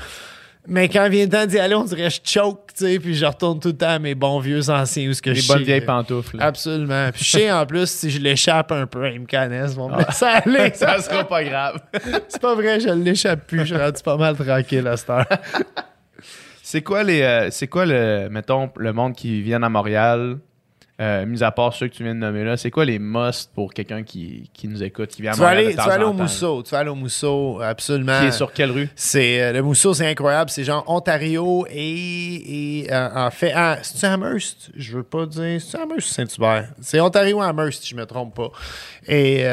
Mais 0.68 0.88
quand 0.89 1.07
vient 1.10 1.23
le 1.23 1.30
temps 1.31 1.45
d'y 1.47 1.57
aller, 1.57 1.73
on 1.73 1.84
dirait 1.85 2.10
que 2.10 2.14
je 2.14 2.19
choke, 2.31 2.73
tu 2.77 2.85
sais, 2.85 2.99
puis 2.99 3.15
je 3.15 3.26
retourne 3.26 3.60
tout 3.60 3.69
le 3.69 3.77
temps 3.77 3.89
à 3.89 3.97
mes 3.97 4.14
bons 4.14 4.39
vieux 4.39 4.69
anciens 4.69 5.10
où 5.10 5.14
ce 5.14 5.22
que 5.22 5.31
Les 5.31 5.38
je 5.38 5.47
bonnes 5.47 5.60
sais, 5.60 5.64
vieilles 5.64 5.81
euh, 5.81 5.85
pantoufles. 5.85 6.38
là. 6.38 6.45
Absolument. 6.45 7.10
Puis 7.11 7.23
je 7.23 7.31
sais 7.31 7.51
en 7.51 7.65
plus, 7.65 7.89
si 7.89 8.11
je 8.11 8.19
l'échappe 8.19 8.72
un 8.72 8.85
peu, 8.85 9.10
ils 9.11 9.22
me 9.22 9.26
connaissent, 9.26 9.72
ils 9.72 9.77
vont 9.77 9.89
me 9.89 9.97
laisser 9.97 10.26
aller. 10.26 10.72
Ça 10.76 10.99
sera 11.01 11.23
pas 11.23 11.43
grave. 11.43 11.80
C'est 12.27 12.41
pas 12.41 12.53
vrai, 12.53 12.80
je 12.80 12.89
l'échappe 12.89 13.47
plus. 13.47 13.60
Je 13.61 13.65
suis 13.73 13.77
rendu 13.77 14.03
pas 14.03 14.18
mal 14.18 14.35
tranquille 14.35 14.85
à 14.85 14.97
cette 14.97 15.10
heure. 15.10 15.26
C'est 16.61 16.84
quoi 16.84 17.01
les. 17.03 17.22
euh, 17.22 17.47
c'est 17.49 17.68
quoi 17.68 17.85
le. 17.88 18.27
Mettons, 18.30 18.69
le 18.77 18.93
monde 18.93 19.15
qui 19.15 19.41
vient 19.41 19.64
à 19.64 19.69
Montréal, 19.69 20.38
euh, 20.99 21.26
mis 21.26 21.43
à 21.43 21.51
part 21.51 21.73
ceux 21.73 21.88
que 21.88 21.93
tu 21.93 22.03
viens 22.03 22.13
de 22.13 22.19
nommer 22.19 22.43
là, 22.43 22.57
c'est 22.57 22.71
quoi 22.71 22.85
les 22.85 22.99
musts 22.99 23.51
pour 23.53 23.73
quelqu'un 23.73 24.03
qui, 24.03 24.49
qui 24.53 24.67
nous 24.67 24.84
écoute, 24.84 25.09
qui 25.09 25.21
vient 25.21 25.31
à 25.31 25.34
Tu 25.35 25.39
vas 25.39 25.47
Montréal? 25.47 25.65
aller, 25.65 25.76
de 25.76 25.81
tu 25.81 25.88
vas 25.88 25.93
aller 25.93 26.03
en 26.03 26.09
au 26.09 26.13
Mousseau. 26.13 26.63
Tu 26.63 26.69
vas 26.71 26.80
aller 26.80 26.89
au 26.89 26.95
Mousseau, 26.95 27.61
absolument. 27.61 28.19
Qui 28.19 28.26
est 28.27 28.31
sur 28.31 28.51
quelle 28.53 28.71
rue? 28.71 28.89
C'est 28.95 29.41
euh, 29.41 29.53
le 29.53 29.61
Mousseau, 29.61 29.93
c'est 29.93 30.07
incroyable. 30.07 30.49
C'est 30.49 30.63
genre 30.63 30.84
Ontario 30.88 31.65
et, 31.69 32.81
et, 32.81 32.93
euh, 32.93 33.09
en 33.15 33.31
fait, 33.31 33.53
ah, 33.55 33.77
c'est 33.81 34.07
Amherst? 34.07 34.71
Je 34.76 34.97
veux 34.97 35.03
pas 35.03 35.26
dire, 35.26 35.61
c'est 35.61 35.80
Amherst 35.80 36.09
ou 36.09 36.13
Saint-Hubert? 36.13 36.69
C'est 36.81 36.99
Ontario 36.99 37.39
Amherst, 37.41 37.84
si 37.84 37.89
je 37.89 37.95
me 37.95 38.05
trompe 38.05 38.35
pas. 38.35 38.49
Et 39.07 39.45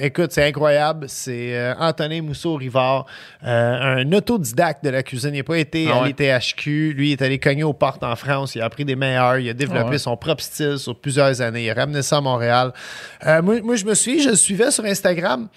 écoute, 0.00 0.32
c'est 0.32 0.46
incroyable. 0.46 1.06
C'est 1.08 1.56
euh, 1.56 1.74
Antonin 1.78 2.22
Mousseau 2.22 2.54
Rivard, 2.56 3.06
euh, 3.44 3.98
un 4.02 4.12
autodidacte 4.12 4.84
de 4.84 4.90
la 4.90 5.02
cuisine. 5.02 5.34
Il 5.34 5.38
n'a 5.38 5.44
pas 5.44 5.58
été 5.58 5.88
Ah 5.92 6.02
à 6.02 6.06
l'ITHQ. 6.06 6.92
Lui, 6.94 7.10
il 7.10 7.12
est 7.12 7.22
allé 7.22 7.38
cogner 7.38 7.64
aux 7.64 7.72
portes 7.72 8.02
en 8.02 8.16
France. 8.16 8.54
Il 8.54 8.60
a 8.62 8.64
appris 8.64 8.84
des 8.84 8.96
meilleurs. 8.96 9.38
Il 9.38 9.48
a 9.48 9.54
développé 9.54 9.84
Ah 9.86 9.90
ouais. 9.90 9.98
son 9.98 10.16
propre 10.16 10.42
style 10.42 10.78
sur 10.80 10.98
plusieurs 10.98 11.40
années. 11.40 11.64
Il 11.66 11.70
a 11.70 11.74
ramené 11.74 12.02
ça 12.02 12.16
à 12.16 12.20
Montréal. 12.20 12.72
Euh, 13.26 13.40
moi, 13.42 13.60
moi, 13.62 13.76
je 13.76 13.84
me 13.84 13.94
suis, 13.94 14.22
je 14.22 14.30
le 14.30 14.36
suivais 14.36 14.70
sur 14.72 14.84
Instagram 14.84 15.48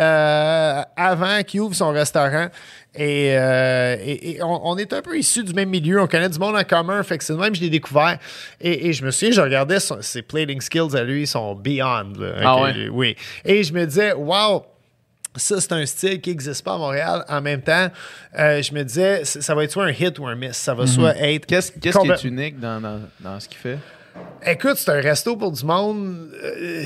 euh, 0.00 0.82
avant 0.96 1.42
qu'il 1.42 1.60
ouvre 1.60 1.74
son 1.74 1.90
restaurant. 1.90 2.48
Et, 2.96 3.36
euh, 3.36 3.96
et- 4.04 4.36
et 4.36 4.42
on, 4.42 4.68
on 4.68 4.76
est 4.76 4.92
un 4.92 5.02
peu 5.02 5.16
issus 5.18 5.42
du 5.42 5.52
même 5.52 5.68
milieu. 5.68 6.00
On 6.00 6.06
connaît 6.06 6.28
du 6.28 6.38
monde 6.38 6.54
en 6.56 6.62
commun. 6.64 7.02
Fait 7.02 7.18
que 7.18 7.24
c'est 7.24 7.34
même 7.34 7.50
que 7.50 7.56
je 7.56 7.62
l'ai 7.62 7.70
découvert. 7.70 8.18
Et, 8.60 8.88
et 8.88 8.92
je 8.92 9.04
me 9.04 9.10
souviens, 9.10 9.32
je 9.32 9.40
regardais 9.40 9.80
son- 9.80 10.00
ses 10.00 10.22
plating 10.22 10.60
skills 10.60 10.96
à 10.96 11.02
lui, 11.02 11.22
ils 11.22 11.26
sont 11.26 11.54
beyond. 11.54 12.12
là. 12.18 12.32
Ah 12.44 12.62
ouais? 12.62 12.88
Oui. 12.92 13.16
Et 13.44 13.64
je 13.64 13.72
me 13.72 13.84
disais, 13.86 14.12
wow! 14.12 14.64
Ça, 15.36 15.60
c'est 15.60 15.72
un 15.72 15.84
style 15.84 16.20
qui 16.20 16.30
n'existe 16.30 16.64
pas 16.64 16.74
à 16.74 16.78
Montréal. 16.78 17.24
En 17.28 17.40
même 17.40 17.60
temps, 17.60 17.88
euh, 18.38 18.62
je 18.62 18.72
me 18.72 18.84
disais, 18.84 19.24
ça 19.24 19.52
va 19.56 19.64
être 19.64 19.72
soit 19.72 19.84
un 19.86 19.90
hit 19.90 20.16
ou 20.20 20.28
un 20.28 20.36
miss. 20.36 20.56
Ça 20.56 20.74
va 20.74 20.86
soit 20.86 21.16
être. 21.16 21.44
Qu'est-ce 21.46 21.72
qu'est-ce 21.72 21.98
qui 21.98 22.06
est 22.14 22.28
unique 22.28 22.60
dans, 22.60 22.80
dans, 22.80 23.00
dans 23.18 23.40
ce 23.40 23.48
qu'il 23.48 23.58
fait? 23.58 23.78
Écoute, 24.46 24.74
c'est 24.76 24.90
un 24.90 25.00
resto 25.00 25.36
pour 25.36 25.52
du 25.52 25.64
monde. 25.64 26.28
euh, 26.44 26.84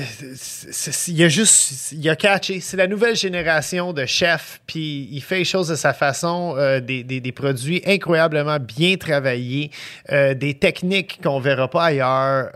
il 1.07 1.13
y 1.17 1.23
a 1.25 1.27
juste. 1.27 1.91
Il 1.91 2.07
a 2.09 2.15
catché. 2.15 2.61
C'est 2.61 2.77
la 2.77 2.87
nouvelle 2.87 3.17
génération 3.17 3.91
de 3.91 4.05
chefs. 4.05 4.61
Puis 4.65 5.09
il 5.11 5.21
fait 5.21 5.39
les 5.39 5.43
choses 5.45 5.67
de 5.67 5.75
sa 5.75 5.93
façon. 5.93 6.55
euh, 6.57 6.79
des, 6.79 7.03
des- 7.03 7.19
des 7.19 7.31
produits 7.33 7.81
incroyablement 7.85 8.59
bien 8.59 8.95
travaillés. 8.95 9.71
euh, 10.11 10.33
des 10.33 10.53
techniques 10.53 11.19
qu'on 11.21 11.39
verra 11.41 11.67
pas 11.69 11.85
ailleurs. 11.85 12.49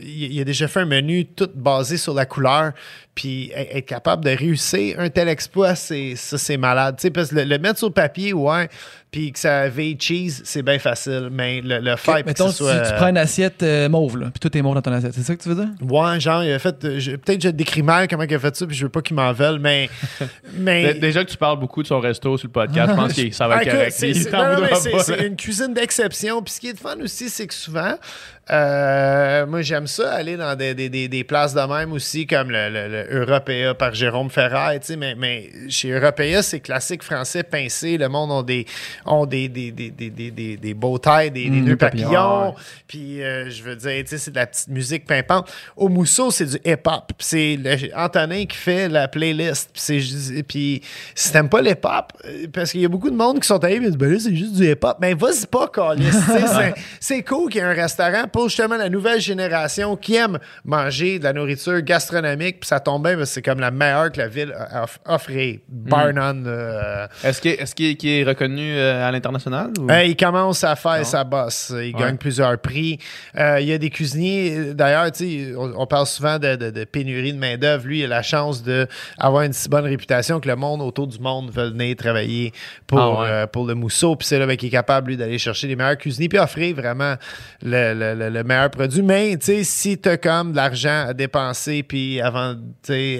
il, 0.00 0.32
il 0.32 0.40
a 0.40 0.44
déjà 0.44 0.68
fait 0.68 0.80
un 0.80 0.86
menu 0.86 1.26
tout 1.26 1.50
basé 1.54 1.96
sur 1.96 2.14
la 2.14 2.26
couleur. 2.26 2.72
Puis 3.16 3.50
e- 3.56 3.78
être 3.78 3.86
capable 3.86 4.24
de 4.24 4.30
réussir 4.30 5.00
un 5.00 5.08
tel 5.08 5.28
exploit, 5.28 5.74
c'est 5.74 6.14
ça, 6.14 6.38
c'est 6.38 6.56
malade. 6.56 6.96
Tu 6.98 7.02
sais, 7.02 7.10
parce 7.10 7.30
que 7.30 7.34
le, 7.36 7.44
le 7.44 7.58
mettre 7.58 7.78
sur 7.80 7.92
papier, 7.92 8.32
ouais, 8.32 8.68
puis 9.10 9.32
que 9.32 9.38
ça 9.38 9.68
veille 9.70 9.96
cheese, 9.98 10.42
c'est 10.44 10.62
bien 10.62 10.78
facile. 10.78 11.30
Mais 11.32 11.60
le, 11.62 11.78
le 11.80 11.96
faire, 11.96 12.20
que 12.22 12.26
Mettons, 12.26 12.48
ce 12.50 12.58
tu, 12.58 12.64
soit. 12.64 12.80
tu 12.80 12.94
prends 12.94 13.08
une 13.08 13.16
assiette 13.18 13.62
euh, 13.62 13.88
mauve, 13.88 14.18
là, 14.18 14.26
puis 14.26 14.38
tout 14.38 14.56
est 14.56 14.60
mauve 14.62 14.74
dans 14.74 14.82
ton 14.82 14.92
assiette. 14.92 15.14
C'est 15.14 15.22
ça 15.22 15.34
que 15.34 15.42
tu 15.42 15.48
veux 15.48 15.54
dire? 15.54 15.68
Ouais, 15.90 16.20
genre, 16.20 16.44
il 16.44 16.52
a 16.52 16.58
fait. 16.58 16.84
euh, 16.84 17.00
je- 17.00 17.12
Peut-être 17.12 17.38
que 17.40 17.44
je 17.48 17.52
décris 17.52 17.82
mal 17.82 18.06
comment 18.06 18.24
il 18.24 18.34
a 18.34 18.38
fait 18.38 18.54
ça, 18.54 18.66
puis 18.66 18.76
je 18.76 18.84
veux 18.84 18.90
pas 18.90 19.00
qu'il 19.00 19.16
m'en 19.16 19.32
veuille, 19.32 19.58
mais. 19.58 19.88
mais 20.54 20.92
Dé- 20.94 21.00
Déjà 21.00 21.24
que 21.24 21.30
tu 21.30 21.36
parles 21.38 21.58
beaucoup 21.58 21.82
de 21.82 21.88
son 21.88 21.98
resto 22.00 22.36
sur 22.36 22.46
le 22.48 22.52
podcast, 22.52 22.90
je 22.90 22.96
pense 22.96 23.12
que 23.14 23.30
ça 23.30 23.48
va 23.48 23.56
Ah, 23.56 23.62
être 23.62 23.70
correct. 23.72 23.92
c'est- 23.92 25.26
une 25.26 25.36
cuisine 25.36 25.72
d'exception. 25.72 26.42
Puis 26.42 26.52
ce 26.54 26.60
qui 26.60 26.68
est 26.68 26.72
le 26.72 26.78
fun 26.78 26.96
aussi, 27.02 27.30
c'est 27.30 27.46
que 27.46 27.54
souvent, 27.54 27.94
euh, 28.48 29.44
moi, 29.46 29.60
j'aime 29.62 29.86
ça 29.88 30.12
aller 30.14 30.36
dans 30.36 30.54
des, 30.54 30.72
des- 30.74 30.88
des- 30.88 31.08
des 31.08 31.24
places 31.24 31.52
de 31.52 31.60
même 31.60 31.92
aussi, 31.92 32.26
comme 32.26 32.50
le, 32.50 32.68
le- 32.70 32.88
le 32.88 33.20
Européa 33.22 33.74
par 33.74 33.92
Jérôme 33.94 34.30
sais, 34.82 34.96
Mais, 34.96 35.14
mais 35.16 35.50
chez 35.68 35.90
Européa, 35.90 36.42
c'est 36.42 36.60
classique 36.60 37.02
français 37.02 37.42
pincé. 37.42 37.98
Le 37.98 38.08
monde 38.08 38.30
ont 38.30 38.42
des, 38.42 38.64
ont 39.04 39.26
des, 39.26 39.48
des, 39.48 39.72
des, 39.72 39.90
des, 39.90 40.10
des, 40.10 40.30
des, 40.30 40.56
des 40.56 40.74
beaux 40.74 40.98
tailles, 40.98 41.30
des, 41.32 41.50
des 41.50 41.60
Mm, 41.60 41.64
nœuds 41.64 41.76
papillons, 41.76 42.06
papillons. 42.10 42.54
Puis, 42.86 43.22
euh, 43.22 43.50
je 43.50 43.62
veux 43.64 43.74
dire, 43.76 44.02
tu 44.04 44.10
sais, 44.10 44.18
c'est 44.18 44.30
de 44.30 44.36
la 44.36 44.46
petite 44.46 44.68
musique 44.68 45.06
pimpante. 45.06 45.50
Au 45.76 45.88
Mousseau, 45.88 46.30
c'est 46.30 46.46
du 46.46 46.56
hip-hop. 46.64 47.12
C'est 47.18 47.58
le- 47.60 47.96
Antonin 47.96 48.44
qui 48.46 48.56
fait 48.56 48.88
la 48.88 49.08
playlist. 49.08 49.70
Puis, 50.46 50.82
si 51.14 51.32
t'aimes 51.32 51.48
pas 51.48 51.60
l'hip-hop, 51.62 52.12
euh, 52.24 52.46
parce 52.52 52.70
qu'il 52.70 52.80
y 52.80 52.84
a 52.84 52.88
beaucoup 52.88 53.10
de 53.10 53.16
monde 53.16 53.40
qui 53.40 53.48
sont 53.48 53.62
allés 53.64 53.76
et 53.76 53.80
disent, 53.80 53.96
ben 53.96 54.12
là, 54.12 54.18
c'est 54.20 54.34
juste 54.36 54.54
du 54.54 54.70
hip-hop. 54.70 54.98
Mais 55.00 55.14
vas-y 55.14 55.46
pas, 55.46 55.66
Calis. 55.68 56.06
C'est 57.00 57.22
cool 57.22 57.50
qu'il 57.50 57.60
y 57.60 57.64
ait 57.64 57.66
un 57.66 57.72
restaurant 57.74 58.28
justement 58.44 58.76
la 58.76 58.88
nouvelle 58.88 59.20
génération 59.20 59.96
qui 59.96 60.14
aime 60.16 60.38
manger 60.64 61.18
de 61.18 61.24
la 61.24 61.32
nourriture 61.32 61.80
gastronomique. 61.80 62.60
Puis 62.60 62.68
ça 62.68 62.80
tombe 62.80 63.06
bien 63.06 63.24
c'est 63.24 63.42
comme 63.42 63.60
la 63.60 63.70
meilleure 63.70 64.12
que 64.12 64.18
la 64.18 64.28
ville 64.28 64.54
offrait. 65.06 65.60
Bar 65.68 66.12
none. 66.12 66.44
euh, 66.46 67.06
Est-ce 67.24 67.40
qu'il 67.74 67.86
est, 67.86 68.04
est- 68.04 68.24
reconnu 68.24 68.72
euh, 68.76 69.06
à 69.06 69.10
l'international? 69.10 69.70
ou- 69.78 69.90
euh, 69.90 70.04
il 70.04 70.16
commence 70.16 70.64
à 70.64 70.76
faire 70.76 70.98
Non. 70.98 71.04
sa 71.04 71.24
bosse. 71.24 71.70
Il 71.72 71.94
Ouais. 71.94 72.00
gagne 72.00 72.16
plusieurs 72.16 72.58
prix. 72.58 72.98
Il 73.36 73.64
y 73.64 73.72
a 73.72 73.78
des 73.78 73.90
cuisiniers. 73.90 74.74
D'ailleurs, 74.74 75.10
on, 75.56 75.72
on 75.76 75.86
parle 75.86 76.06
souvent 76.06 76.38
de, 76.38 76.56
de- 76.56 76.70
de 76.70 76.84
pénurie 76.84 77.32
de 77.32 77.38
main-d'œuvre. 77.38 77.86
Lui, 77.86 78.00
il 78.00 78.04
a 78.04 78.08
la 78.08 78.22
chance 78.22 78.62
d'avoir 78.62 79.42
une 79.42 79.52
si 79.52 79.68
bonne 79.68 79.84
réputation 79.84 80.40
que 80.40 80.48
le 80.48 80.56
monde 80.56 80.82
autour 80.82 81.06
du 81.06 81.18
monde 81.18 81.50
veut 81.50 81.68
venir 81.70 81.94
travailler 81.96 82.52
pour, 82.86 82.98
Ah 83.22 83.40
ouais. 83.42 83.46
pour 83.46 83.66
le 83.66 83.74
mousseau. 83.74 84.16
Puis 84.16 84.26
c'est 84.28 84.38
là 84.38 84.46
ben, 84.46 84.56
qu'il 84.56 84.68
est 84.68 84.72
capable, 84.72 85.08
lui, 85.10 85.16
d'aller 85.16 85.38
chercher 85.38 85.66
les 85.68 85.76
meilleurs 85.76 85.96
cuisiniers 85.98 86.28
puis 86.28 86.38
offrir 86.38 86.74
vraiment 86.74 87.14
le, 87.62 87.94
le- 87.94 88.14
le- 88.14 88.25
le 88.30 88.44
meilleur 88.44 88.70
produit. 88.70 89.02
Mais, 89.02 89.36
tu 89.36 89.46
sais, 89.46 89.64
si 89.64 89.98
tu 89.98 90.08
as 90.08 90.16
comme 90.16 90.52
de 90.52 90.56
l'argent 90.56 91.06
à 91.08 91.14
dépenser 91.14 91.82
puis 91.82 92.20
avant, 92.20 92.54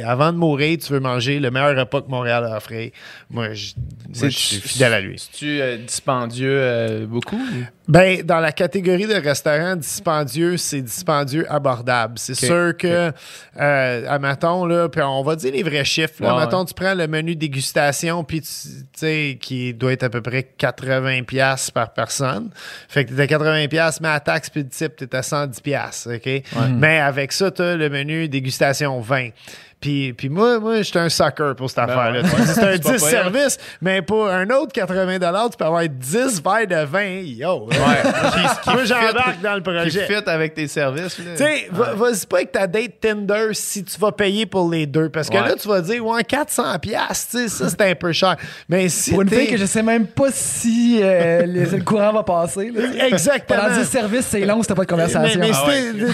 avant 0.04 0.32
de 0.32 0.38
mourir, 0.38 0.78
tu 0.78 0.92
veux 0.92 1.00
manger 1.00 1.38
le 1.40 1.50
meilleur 1.50 1.76
repas 1.76 2.02
que 2.02 2.08
Montréal 2.08 2.44
a 2.44 2.56
offert, 2.56 2.90
moi, 3.30 3.52
je 3.54 3.74
moi, 3.76 4.28
je 4.28 4.38
suis 4.38 4.60
fidèle 4.60 4.92
à 4.94 5.00
lui. 5.00 5.22
tu 5.32 5.60
dispendieux 5.78 6.58
euh, 6.60 7.06
beaucoup? 7.06 7.36
ou? 7.36 7.64
Ben, 7.88 8.20
dans 8.22 8.40
la 8.40 8.50
catégorie 8.50 9.06
de 9.06 9.14
restaurants 9.14 9.76
dispendieux, 9.76 10.56
c'est 10.56 10.82
dispendieux 10.82 11.46
abordable. 11.48 12.18
C'est 12.18 12.34
sûr 12.34 12.76
que, 12.76 13.12
euh, 13.60 14.06
admettons, 14.08 14.66
là, 14.66 14.88
puis 14.88 15.02
on 15.02 15.22
va 15.22 15.36
dire 15.36 15.52
les 15.52 15.62
vrais 15.62 15.84
chiffres. 15.84 16.20
Là, 16.20 16.34
Ouais, 16.34 16.40
admettons, 16.42 16.60
ouais. 16.60 16.66
tu 16.66 16.74
prends 16.74 16.94
le 16.94 17.06
menu 17.06 17.36
dégustation, 17.36 18.24
puis 18.24 18.40
tu 18.40 18.48
sais, 18.96 19.38
qui 19.40 19.72
doit 19.72 19.92
être 19.92 20.02
à 20.02 20.10
peu 20.10 20.20
près 20.20 20.48
80$ 20.58 21.24
piastres 21.26 21.72
par 21.72 21.92
personne. 21.92 22.50
Fait 22.88 23.04
que 23.04 23.14
t'es 23.14 23.22
à 23.22 23.26
80$, 23.26 23.68
piastres, 23.68 24.02
mais 24.02 24.08
à 24.08 24.18
taxe 24.18 24.50
puis 24.50 24.62
le 24.64 24.68
type, 24.68 24.95
t'es 24.96 25.14
à 25.14 25.20
110$, 25.20 25.60
piastres, 25.62 26.10
OK? 26.14 26.42
Mais 26.74 26.98
avec 26.98 27.32
ça, 27.32 27.50
t'as 27.50 27.76
le 27.76 27.88
menu 27.90 28.28
dégustation 28.28 29.00
20$. 29.00 29.32
Puis, 29.78 30.14
puis 30.14 30.30
moi, 30.30 30.58
moi 30.58 30.80
j'étais 30.80 30.98
un 31.00 31.08
sucker 31.10 31.52
pour 31.54 31.68
cette 31.68 31.80
affaire-là. 31.80 32.22
Ben 32.22 32.28
ouais. 32.30 32.40
Dis, 32.46 32.52
C'est 32.54 32.60
un 32.62 32.72
C'est 32.72 32.82
pas 32.82 32.92
10 32.92 32.98
pire. 32.98 33.00
services, 33.10 33.58
mais 33.82 34.00
pour 34.02 34.26
un 34.28 34.48
autre 34.50 34.72
80 34.72 35.18
tu 35.50 35.56
peux 35.58 35.64
avoir 35.64 35.86
10 35.86 36.42
verres 36.42 36.66
de 36.66 36.84
vin. 36.86 37.20
Yo! 37.22 37.68
moi, 38.66 38.84
j'embarque 38.84 39.40
dans 39.42 39.52
le 39.54 39.60
Qui 39.60 39.62
projet. 39.70 40.06
fit 40.06 40.28
avec 40.30 40.54
tes 40.54 40.66
services? 40.66 41.14
Tu 41.16 41.22
sais, 41.36 41.68
va- 41.70 41.92
vas-y 41.94 42.26
pas 42.26 42.36
avec 42.38 42.52
ta 42.52 42.66
date 42.66 43.00
Tinder 43.00 43.48
si 43.52 43.84
tu 43.84 43.98
vas 44.00 44.12
payer 44.12 44.46
pour 44.46 44.70
les 44.70 44.86
deux. 44.86 45.10
Parce 45.10 45.28
que 45.28 45.36
Ouais. 45.36 45.48
là, 45.48 45.54
tu 45.60 45.68
vas 45.68 45.80
dire, 45.82 46.04
ouais, 46.04 46.22
400$, 46.24 46.78
piastres, 46.78 47.48
ça, 47.48 47.68
c'est 47.68 47.80
un 47.82 47.94
peu 47.94 48.12
cher. 48.12 48.36
Mais 48.68 48.88
si. 48.88 49.10
Pour 49.10 49.22
une 49.22 49.28
fille 49.28 49.48
que 49.48 49.56
je 49.58 49.66
sais 49.66 49.82
même 49.82 50.06
pas 50.06 50.30
si 50.32 51.00
euh, 51.02 51.44
le, 51.46 51.64
le 51.76 51.82
courant 51.84 52.12
va 52.12 52.22
passer. 52.22 52.70
Là. 52.74 53.06
Exactement. 53.08 53.60
Pendant 53.62 53.78
10 53.78 53.84
services, 53.88 54.26
c'est 54.30 54.40
long, 54.46 54.62
c'était 54.62 54.74
pas 54.74 54.84
de 54.84 54.90
conversation. 54.90 55.38
Mais, 55.38 55.48
mais 55.48 55.54
Ah 55.54 55.66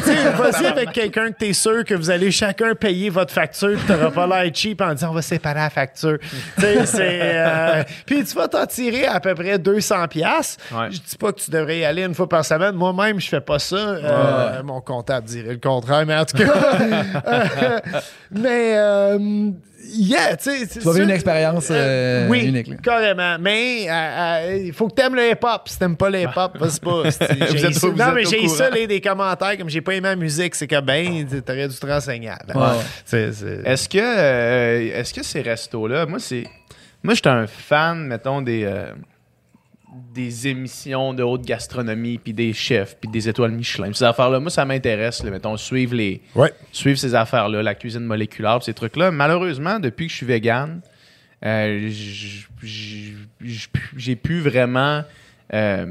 si 0.05 0.61
vas-y 0.61 0.67
avec 0.67 0.93
quelqu'un 0.93 1.31
que 1.31 1.39
t'es 1.39 1.53
sûr 1.53 1.85
que 1.85 1.95
vous 1.95 2.11
allez 2.11 2.31
chacun 2.33 2.75
payer 2.75 3.09
votre 3.09 3.33
facture, 3.33 3.52
puis 3.53 3.87
t'auras 3.87 4.11
pas 4.11 4.27
l'air 4.27 4.51
cheap 4.55 4.81
en 4.81 4.95
disant 4.95 5.11
on 5.11 5.15
va 5.15 5.23
séparer 5.23 5.61
la 5.61 5.71
facture. 5.71 6.19
Tu 6.59 6.67
euh, 7.01 7.83
puis 8.07 8.25
tu 8.25 8.35
vas 8.35 8.49
t'en 8.49 8.67
tirer 8.67 9.07
à 9.07 9.21
peu 9.21 9.35
près 9.35 9.59
200 9.59 10.09
pièces. 10.09 10.57
Ouais. 10.73 10.91
Je 10.91 10.99
dis 10.99 11.17
pas 11.19 11.33
que 11.33 11.41
tu 11.41 11.51
devrais 11.51 11.79
y 11.79 11.85
aller 11.85 12.03
une 12.03 12.15
fois 12.15 12.29
par 12.29 12.45
semaine. 12.45 12.75
Moi-même, 12.75 13.21
je 13.21 13.29
fais 13.29 13.41
pas 13.41 13.59
ça. 13.59 13.77
Euh, 13.77 14.63
Mon 14.63 14.81
comptable 14.81 15.27
dirait 15.27 15.53
le 15.53 15.59
contraire, 15.59 16.05
mais 16.07 16.17
en 16.17 16.25
tout 16.25 16.37
cas. 16.37 16.53
euh, 17.27 17.81
mais. 18.31 18.77
Euh, 19.93 19.97
Yeah, 19.99 20.37
tu 20.37 20.51
sais. 20.51 20.67
Tu 20.67 20.79
vas 20.81 20.93
vivre 20.93 21.05
une 21.05 21.11
expérience 21.11 21.69
euh, 21.71 22.29
oui, 22.29 22.47
unique. 22.47 22.69
là. 22.69 22.77
carrément. 22.83 23.37
Mais 23.41 23.87
euh, 23.89 23.93
euh, 23.93 24.63
il 24.67 24.73
faut 24.73 24.89
que 24.89 24.95
t'aimes 24.95 25.15
le 25.15 25.31
hip-hop. 25.31 25.63
Si 25.67 25.79
t'aimes 25.79 25.97
pas 25.97 26.09
le 26.11 26.21
hip-hop, 26.23 26.57
vas-y 26.59 26.81
pas. 26.81 27.11
C'est- 27.11 27.29
j'ai 27.39 27.47
Vous 27.59 27.65
êtes 27.67 27.75
ça- 27.75 27.87
au- 27.87 27.91
vous 27.93 27.99
non, 27.99 28.09
êtes 28.09 28.15
mais 28.15 28.25
j'ai 28.25 28.49
ça, 28.49 28.71
les, 28.71 28.87
des 28.87 29.01
commentaires, 29.01 29.57
comme 29.59 29.69
j'ai 29.69 29.81
pas 29.81 29.93
aimé 29.95 30.09
la 30.09 30.17
musique, 30.17 30.55
c'est 30.55 30.67
que 30.67 30.81
ben, 30.81 31.27
t'aurais 31.45 31.69
dû 31.69 31.77
te 31.77 31.87
renseigner. 31.87 32.31
Ouais, 32.55 33.19
Est-ce 33.65 33.89
que, 33.89 33.99
euh, 33.99 34.99
est-ce 35.01 35.13
que 35.15 35.23
ces 35.23 35.43
restos-là, 35.43 36.07
moi, 36.07 36.19
c'est. 36.19 36.45
Moi, 37.03 37.15
j'étais 37.15 37.29
un 37.31 37.47
fan, 37.47 37.99
mettons, 38.07 38.43
des. 38.43 38.65
Des 40.15 40.49
émissions 40.49 41.13
de 41.15 41.23
haute 41.23 41.43
gastronomie, 41.45 42.19
puis 42.19 42.33
des 42.33 42.53
chefs, 42.53 42.97
puis 43.01 43.11
des 43.11 43.29
étoiles 43.29 43.51
Michelin. 43.53 43.93
Ces 43.93 44.05
affaires-là, 44.05 44.41
moi, 44.41 44.51
ça 44.51 44.65
m'intéresse, 44.65 45.23
mettons, 45.25 45.57
suivre 45.57 45.95
les, 45.95 46.23
Ouais. 46.35 46.53
suivre 46.73 46.99
ces 46.99 47.15
affaires-là, 47.15 47.63
la 47.63 47.75
cuisine 47.75 48.05
moléculaire, 48.05 48.59
pis 48.59 48.65
ces 48.67 48.75
trucs-là. 48.75 49.11
Malheureusement, 49.11 49.79
depuis 49.79 50.07
que 50.07 50.13
je 50.13 50.17
suis 50.17 50.27
vegan, 50.27 50.81
euh, 51.45 51.91
j'ai 53.97 54.17
plus 54.17 54.41
vraiment 54.41 55.03
euh, 55.55 55.87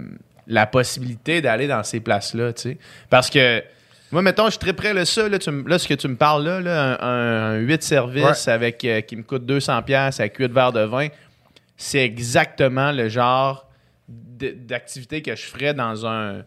la 0.48 0.65
possibilité 0.65 1.41
d'aller 1.41 1.68
dans 1.68 1.84
ces 1.84 1.99
places-là, 1.99 2.53
tu 2.53 2.61
sais. 2.61 2.78
Parce 3.10 3.30
que 3.30 3.64
moi, 4.11 4.22
mettons, 4.22 4.45
je 4.45 4.52
suis 4.52 4.60
très 4.60 4.73
près 4.73 4.94
de 4.94 5.03
ça. 5.06 5.30
Là, 5.30 5.38
tu 5.40 5.52
me- 5.52 5.69
là, 5.69 5.78
ce 5.80 5.88
que 5.88 5.94
tu 5.94 6.07
me 6.07 6.15
parles 6.15 6.44
là, 6.44 6.60
là, 6.60 6.98
un, 7.06 7.53
un 7.53 7.57
8 7.60 7.84
services 7.84 8.48
avec, 8.48 8.84
euh, 8.84 9.02
qui 9.02 9.15
me 9.15 9.23
coûte 9.23 9.45
200$ 9.45 9.84
pièces 9.84 10.19
avec 10.19 10.36
8 10.38 10.52
verres 10.52 10.73
de 10.73 10.82
vin, 10.82 11.07
c'est 11.78 12.03
exactement 12.03 12.91
le 12.91 13.07
genre 13.10 13.68
d- 14.42 14.54
d'activité 14.58 15.22
que 15.22 15.36
je 15.36 15.44
ferais 15.44 15.74
dans 15.74 16.06
un 16.06 16.44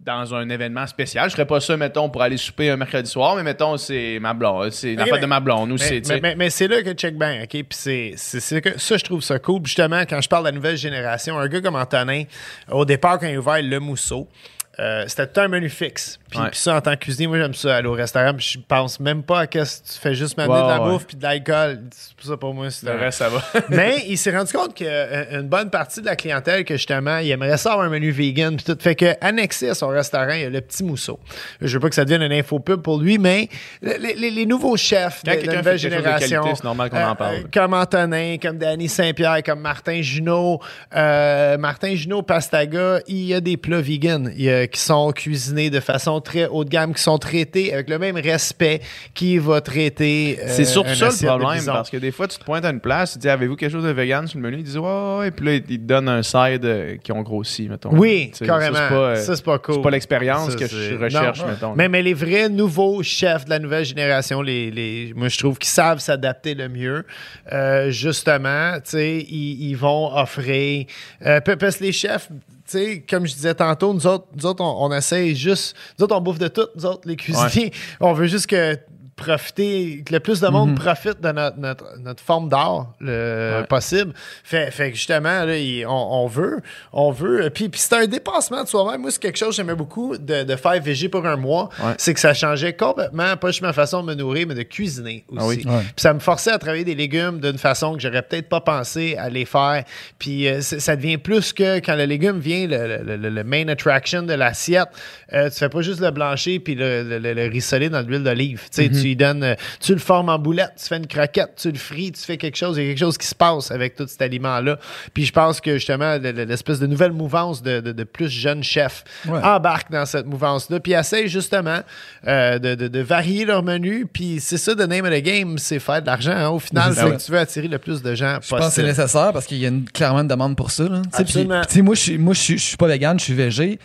dans 0.00 0.32
un 0.36 0.48
événement 0.50 0.86
spécial. 0.86 1.28
Je 1.28 1.34
ferais 1.34 1.46
pas 1.48 1.58
ça, 1.58 1.76
mettons, 1.76 2.08
pour 2.08 2.22
aller 2.22 2.36
souper 2.36 2.70
un 2.70 2.76
mercredi 2.76 3.10
soir, 3.10 3.34
mais 3.34 3.42
mettons, 3.42 3.76
c'est 3.76 4.20
ma 4.20 4.34
blonde. 4.34 4.70
C'est 4.70 4.94
la 4.94 5.04
fête 5.04 5.20
de 5.20 5.26
ma 5.26 5.40
blonde 5.40 5.70
Mais, 5.72 5.78
sais. 5.78 6.00
mais, 6.08 6.20
mais- 6.20 6.34
mais 6.36 6.50
c'est 6.50 6.68
là 6.68 6.80
que 6.80 6.92
check 6.92 7.18
bien, 7.18 7.42
OK? 7.42 7.48
Puis 7.50 7.66
c'est, 7.72 8.60
que 8.60 8.78
ça, 8.78 8.96
je 8.98 9.02
trouve 9.04 9.20
ça 9.20 9.40
cool. 9.40 9.62
Justement, 9.66 10.02
quand 10.08 10.20
je 10.20 10.28
parle 10.28 10.44
de 10.44 10.50
la 10.50 10.54
nouvelle 10.54 10.76
génération, 10.76 11.36
un 11.36 11.48
gars 11.48 11.60
comme 11.60 11.74
Antonin, 11.74 12.22
au 12.70 12.84
départ, 12.84 13.18
quand 13.18 13.26
il 13.26 13.34
a 13.34 13.38
ouvert 13.40 13.60
le 13.60 13.80
mousseau, 13.80 14.28
euh, 14.78 15.04
c'était 15.06 15.26
tout 15.26 15.40
un 15.40 15.48
menu 15.48 15.68
fixe. 15.70 16.18
Puis, 16.30 16.38
Ouais. 16.40 16.50
puis 16.50 16.58
ça, 16.58 16.76
en 16.76 16.80
tant 16.80 16.90
que 16.92 16.96
cuisinier, 17.00 17.28
moi, 17.28 17.38
j'aime 17.38 17.54
ça, 17.54 17.76
aller 17.76 17.86
au 17.88 17.92
restaurant. 17.92 18.34
Puis 18.34 18.50
je 18.54 18.58
pense 18.66 18.98
même 19.00 19.22
pas 19.22 19.40
à 19.40 19.46
qu'est-ce 19.46 19.80
que 19.80 19.86
tu 19.94 19.98
fais 20.00 20.14
juste 20.14 20.36
m'amener 20.36 20.54
Ouais, 20.54 20.62
de 20.64 20.68
la 20.68 20.82
ouais. 20.82 20.90
bouffe 20.90 21.06
puis 21.06 21.16
de 21.16 21.22
l'alcool. 21.22 21.80
C'est 21.92 22.14
pour 22.16 22.26
ça, 22.26 22.36
pour 22.36 22.52
moi, 22.52 22.70
c'est 22.70 22.84
Le 22.86 22.92
reste, 22.98 23.18
ça 23.18 23.28
va. 23.28 23.42
Mais 23.70 24.02
il 24.08 24.18
s'est 24.18 24.36
rendu 24.36 24.52
compte 24.52 24.74
qu'une 24.74 25.48
bonne 25.48 25.70
partie 25.70 26.00
de 26.00 26.06
la 26.06 26.16
clientèle, 26.16 26.64
que 26.64 26.74
justement, 26.76 27.18
il 27.18 27.30
aimerait 27.30 27.56
ça 27.56 27.72
avoir 27.72 27.86
un 27.86 27.90
menu 27.90 28.10
vegan. 28.10 28.56
Puis 28.56 28.64
tout. 28.64 28.76
Fait 28.80 28.94
que, 28.96 29.14
annexé 29.20 29.68
à 29.70 29.74
son 29.74 29.88
restaurant, 29.88 30.32
il 30.32 30.40
y 30.40 30.44
a 30.44 30.50
le 30.50 30.60
petit 30.60 30.82
mousseau. 30.84 31.18
Je 31.60 31.72
veux 31.74 31.80
pas 31.80 31.88
que 31.88 31.94
ça 31.94 32.04
devienne 32.04 32.22
une 32.22 32.32
infopub 32.38 32.82
pour 32.82 32.98
lui, 32.98 33.18
mais 33.18 33.48
les, 33.80 34.14
les- 34.14 34.30
les 34.30 34.46
nouveaux 34.46 34.76
chefs 34.76 35.22
Quand 35.24 35.40
de, 35.40 35.46
la 35.46 35.56
nouvelle 35.58 35.78
génération. 35.78 36.42
c'est 36.54 36.64
normal 36.64 36.90
qu'on 36.90 37.02
en 37.02 37.14
parle. 37.14 37.44
comme 37.54 37.72
Antonin, 37.72 38.36
comme 38.42 38.58
Danny 38.58 38.88
Saint-Pierre, 38.88 39.42
comme 39.44 39.60
Martin 39.60 40.02
Junot. 40.02 40.60
euh, 40.94 41.56
Martin 41.58 41.94
Junot 41.94 42.22
Pastaga, 42.22 43.00
il 43.06 43.24
y 43.24 43.34
a 43.34 43.40
des 43.40 43.56
plats 43.56 43.80
vegan 43.80 44.32
il 44.36 44.42
y 44.44 44.50
a- 44.50 44.65
qui 44.66 44.80
sont 44.80 45.12
cuisinés 45.12 45.70
de 45.70 45.80
façon 45.80 46.20
très 46.20 46.46
haut 46.46 46.64
de 46.64 46.68
gamme, 46.70 46.94
qui 46.94 47.02
sont 47.02 47.18
traités 47.18 47.72
avec 47.72 47.88
le 47.90 47.98
même 47.98 48.16
respect 48.16 48.80
qui 49.14 49.38
va 49.38 49.60
traiter. 49.60 50.38
euh, 50.40 50.44
C'est 50.48 50.64
surtout 50.64 50.94
ça 50.94 51.08
le 51.10 51.26
problème, 51.38 51.64
parce 51.66 51.90
que 51.90 51.96
des 51.96 52.10
fois, 52.12 52.28
tu 52.28 52.38
te 52.38 52.44
pointes 52.44 52.64
à 52.64 52.70
une 52.70 52.80
place, 52.80 53.12
tu 53.14 53.18
dis 53.18 53.28
Avez-vous 53.28 53.56
quelque 53.56 53.72
chose 53.72 53.84
de 53.84 53.90
vegan 53.90 54.26
sur 54.26 54.38
le 54.38 54.44
menu? 54.44 54.58
Ils 54.58 54.64
disent 54.64 54.78
Ouais, 54.78 54.84
ouais, 54.86 55.18
ouais. 55.18 55.30
Puis 55.30 55.46
là, 55.46 55.52
ils 55.54 55.62
te 55.62 55.74
donnent 55.74 56.08
un 56.08 56.22
side 56.22 56.64
euh, 56.64 56.96
qui 57.02 57.12
ont 57.12 57.22
grossi, 57.22 57.68
mettons. 57.68 57.90
Oui, 57.92 58.30
carrément. 58.44 58.76
Ça, 59.16 59.36
c'est 59.36 59.44
pas, 59.44 59.54
euh, 59.54 59.58
cool. 59.58 59.74
c'est 59.76 59.82
pas 59.82 59.90
l'expérience 59.90 60.54
que 60.56 60.66
je 60.66 60.94
recherche, 60.96 61.40
Non. 61.40 61.46
mettons. 61.48 61.74
Mais, 61.76 61.88
mais 61.88 62.02
les 62.02 62.14
vrais 62.14 62.48
nouveaux 62.48 63.02
chefs 63.02 63.44
de 63.44 63.50
la 63.50 63.58
nouvelle 63.58 63.84
génération, 63.84 64.42
les, 64.42 64.70
les, 64.70 65.12
moi, 65.14 65.28
je 65.28 65.38
trouve 65.38 65.58
qu'ils 65.58 65.68
savent 65.70 65.98
s'adapter 65.98 66.54
le 66.54 66.68
mieux. 66.68 67.04
Euh, 67.52 67.90
justement, 67.90 68.74
tu 68.76 68.90
sais, 68.90 69.18
ils, 69.28 69.70
ils 69.70 69.74
vont 69.76 70.14
offrir. 70.16 70.86
euh, 71.24 71.40
pa- 71.40 71.56
parce 71.56 71.76
que 71.76 71.84
les 71.84 71.92
chefs, 71.92 72.28
sais, 72.66 73.04
comme 73.08 73.26
je 73.26 73.34
disais 73.34 73.54
tantôt, 73.54 73.92
nous 73.92 74.06
autres, 74.06 74.26
nous 74.34 74.46
autres 74.46 74.62
on, 74.62 74.86
on 74.86 74.92
essaie 74.92 75.34
juste. 75.34 75.76
Nous 75.98 76.04
autres, 76.04 76.16
on 76.16 76.20
bouffe 76.20 76.38
de 76.38 76.48
tout. 76.48 76.68
Nous 76.76 76.86
autres, 76.86 77.08
les 77.08 77.16
cuisiniers, 77.16 77.72
on 78.00 78.12
veut 78.12 78.26
juste 78.26 78.46
que 78.46 78.78
profiter, 79.16 80.02
que 80.06 80.12
le 80.12 80.20
plus 80.20 80.40
de 80.40 80.48
monde 80.48 80.76
profite 80.78 81.20
de 81.20 81.32
notre, 81.32 81.58
notre, 81.58 81.84
notre 81.98 82.22
forme 82.22 82.48
d'art 82.48 82.92
le 83.00 83.60
Ouais. 83.60 83.66
possible. 83.66 84.12
Fait, 84.44 84.70
fait 84.70 84.90
que 84.90 84.96
justement, 84.96 85.44
là, 85.44 85.56
il- 85.56 85.86
on, 85.86 85.90
on 86.24 86.26
veut, 86.26 86.60
on 86.92 87.10
veut. 87.10 87.48
Puis, 87.50 87.68
puis 87.68 87.80
c'est 87.80 87.94
un 87.94 88.06
dépassement 88.06 88.62
de 88.62 88.68
soi-même. 88.68 89.00
Moi, 89.00 89.10
c'est 89.10 89.20
quelque 89.20 89.38
chose 89.38 89.48
que 89.50 89.54
j'aimais 89.56 89.74
beaucoup 89.74 90.16
de, 90.18 90.44
de 90.44 90.56
faire 90.56 90.80
VG 90.82 91.08
pour 91.08 91.26
un 91.26 91.36
mois. 91.36 91.70
Ouais. 91.82 91.94
C'est 91.98 92.14
que 92.14 92.20
ça 92.20 92.34
changeait 92.34 92.74
complètement, 92.74 93.36
pas 93.36 93.48
juste 93.48 93.62
ma 93.62 93.72
façon 93.72 94.02
de 94.02 94.08
me 94.08 94.14
nourrir, 94.14 94.46
mais 94.48 94.54
de 94.54 94.62
cuisiner 94.62 95.24
aussi. 95.28 95.38
Ah 95.40 95.46
oui. 95.46 95.62
Ouais. 95.66 95.80
Puis 95.82 95.92
ça 95.96 96.12
me 96.14 96.18
forçait 96.20 96.52
à 96.52 96.58
travailler 96.58 96.84
des 96.84 96.94
légumes 96.94 97.40
d'une 97.40 97.58
façon 97.58 97.94
que 97.94 98.00
j'aurais 98.00 98.22
peut-être 98.22 98.48
pas 98.48 98.60
pensé 98.60 99.16
à 99.16 99.28
les 99.30 99.44
faire. 99.44 99.84
Puis 100.18 100.46
euh, 100.48 100.60
ça 100.60 100.94
devient 100.96 101.18
plus 101.18 101.52
que 101.52 101.78
quand 101.78 101.96
le 101.96 102.04
légume 102.04 102.38
vient, 102.38 102.66
le, 102.66 102.98
le- 103.02 103.16
le- 103.16 103.30
le 103.30 103.44
main 103.44 103.66
attraction 103.68 104.22
de 104.22 104.32
l'assiette, 104.34 104.88
euh, 105.32 105.48
tu 105.50 105.56
fais 105.58 105.68
pas 105.68 105.80
juste 105.80 106.00
le 106.00 106.10
blancher 106.10 106.60
puis 106.60 106.74
le, 106.74 107.02
le, 107.02 107.18
le- 107.18 107.32
le 107.32 107.46
rissoler 107.48 107.88
dans 107.88 108.02
l'huile 108.02 108.22
d'olive. 108.22 108.62
Tu 108.70 108.82
sais, 108.82 108.88
tu 108.88 109.05
lui 109.06 109.16
donnes, 109.16 109.42
euh, 109.42 109.54
tu 109.80 109.92
le 109.92 109.98
formes 109.98 110.28
en 110.28 110.38
boulette, 110.38 110.72
tu 110.80 110.86
fais 110.86 110.96
une 110.96 111.06
croquette, 111.06 111.52
tu 111.56 111.70
le 111.70 111.78
frites, 111.78 112.16
tu 112.16 112.22
fais 112.24 112.36
quelque 112.36 112.56
chose, 112.56 112.76
il 112.76 112.82
y 112.82 112.86
a 112.86 112.88
quelque 112.90 112.98
chose 112.98 113.18
qui 113.18 113.26
se 113.26 113.34
passe 113.34 113.70
avec 113.70 113.94
tout 113.96 114.06
cet 114.06 114.20
aliment-là. 114.22 114.78
Puis 115.14 115.24
je 115.24 115.32
pense 115.32 115.60
que 115.60 115.74
justement, 115.74 116.16
le- 116.18 116.32
le- 116.32 116.44
l'espèce 116.44 116.78
de 116.78 116.86
nouvelle 116.86 117.12
mouvance 117.12 117.62
de, 117.62 117.80
de- 117.80 117.92
de 117.92 118.04
plus 118.04 118.28
jeunes 118.28 118.62
chefs 118.62 119.04
Ouais. 119.26 119.40
embarquent 119.42 119.90
dans 119.90 120.06
cette 120.06 120.26
mouvance-là, 120.26 120.80
puis 120.80 120.92
essayent 120.92 121.28
justement 121.28 121.80
euh, 122.26 122.58
de, 122.58 122.74
de- 122.74 123.00
varier 123.00 123.44
leur 123.44 123.62
menu. 123.62 124.06
Puis 124.12 124.38
c'est 124.40 124.58
ça, 124.58 124.74
the 124.74 124.80
name 124.88 125.04
of 125.04 125.12
the 125.12 125.22
game, 125.22 125.58
c'est 125.58 125.78
faire 125.78 126.00
de 126.02 126.06
l'argent. 126.06 126.32
hein. 126.32 126.48
Au 126.48 126.58
final, 126.58 126.92
C'est 126.94 127.00
c'est 127.02 127.10
que 127.16 127.22
tu 127.22 127.32
veux 127.32 127.38
attirer 127.38 127.68
le 127.68 127.78
plus 127.78 128.02
de 128.02 128.14
gens 128.14 128.38
Je 128.42 128.48
pense 128.48 128.66
que 128.68 128.72
c'est 128.72 128.82
nécessaire 128.82 129.32
parce 129.32 129.46
qu'il 129.46 129.58
y 129.58 129.64
a 129.64 129.68
une- 129.68 129.84
clairement 129.88 130.20
une 130.20 130.28
demande 130.28 130.56
pour 130.56 130.70
ça. 130.70 130.84
là. 130.88 131.02
Tu 131.14 131.20
Absolument. 131.22 131.60
puis 131.60 131.68
tu 131.68 131.74
sais, 131.74 131.82
moi, 131.82 131.94
je 131.94 132.00
suis- 132.00 132.18
moi, 132.18 132.34
je 132.34 132.40
suis- 132.40 132.58
je 132.58 132.64
suis 132.64 132.76
pas 132.76 132.86
vegan, 132.88 133.18
je 133.18 133.24
suis 133.24 133.34
végé. 133.34 133.78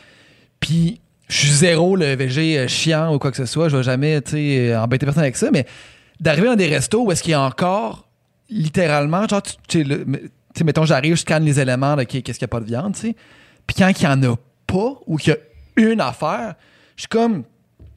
Puis 0.60 1.02
je 1.32 1.38
suis 1.38 1.50
zéro 1.52 1.96
le 1.96 2.16
végé 2.16 2.60
euh, 2.60 2.68
chiant 2.68 3.14
ou 3.16 3.20
quoi 3.20 3.32
que 3.32 3.38
ce 3.38 3.46
soit. 3.46 3.70
Je 3.70 3.78
vais 3.78 3.84
jamais 3.84 4.20
euh, 4.34 4.78
embêter 4.80 5.06
personne 5.06 5.24
avec 5.24 5.38
ça. 5.38 5.50
Mais 5.52 5.66
d'arriver 6.20 6.48
dans 6.48 6.56
des 6.56 6.68
restos 6.68 7.04
où 7.06 7.12
est-ce 7.12 7.24
qu'il 7.24 7.32
y 7.32 7.36
a 7.36 7.42
encore 7.42 8.08
littéralement, 8.50 9.28
genre, 9.28 9.42
tu 9.42 9.54
sais, 9.70 9.84
le- 9.84 10.04
tu 10.06 10.20
sais, 10.58 10.64
mettons, 10.66 10.84
j'arrive, 10.86 11.16
je 11.16 11.22
scanne 11.22 11.46
les 11.46 11.60
éléments, 11.60 11.96
là, 11.96 12.04
qu'est- 12.06 12.22
qu'est-ce 12.22 12.38
qu'il 12.38 12.46
n'y 12.46 12.50
a 12.50 12.56
pas 12.56 12.60
de 12.60 12.66
viande, 12.66 12.94
tu 12.96 13.00
sais. 13.02 13.16
Puis 13.66 13.76
quand 13.78 13.88
il 13.90 14.06
n'y 14.06 14.12
en 14.28 14.34
a 14.34 14.36
pas 14.68 14.94
ou 15.08 15.16
qu'il 15.18 15.34
y 15.34 15.82
a 15.84 15.90
une 15.92 16.02
affaire, 16.02 16.56
je 16.98 17.04
suis 17.04 17.08
comme. 17.10 17.44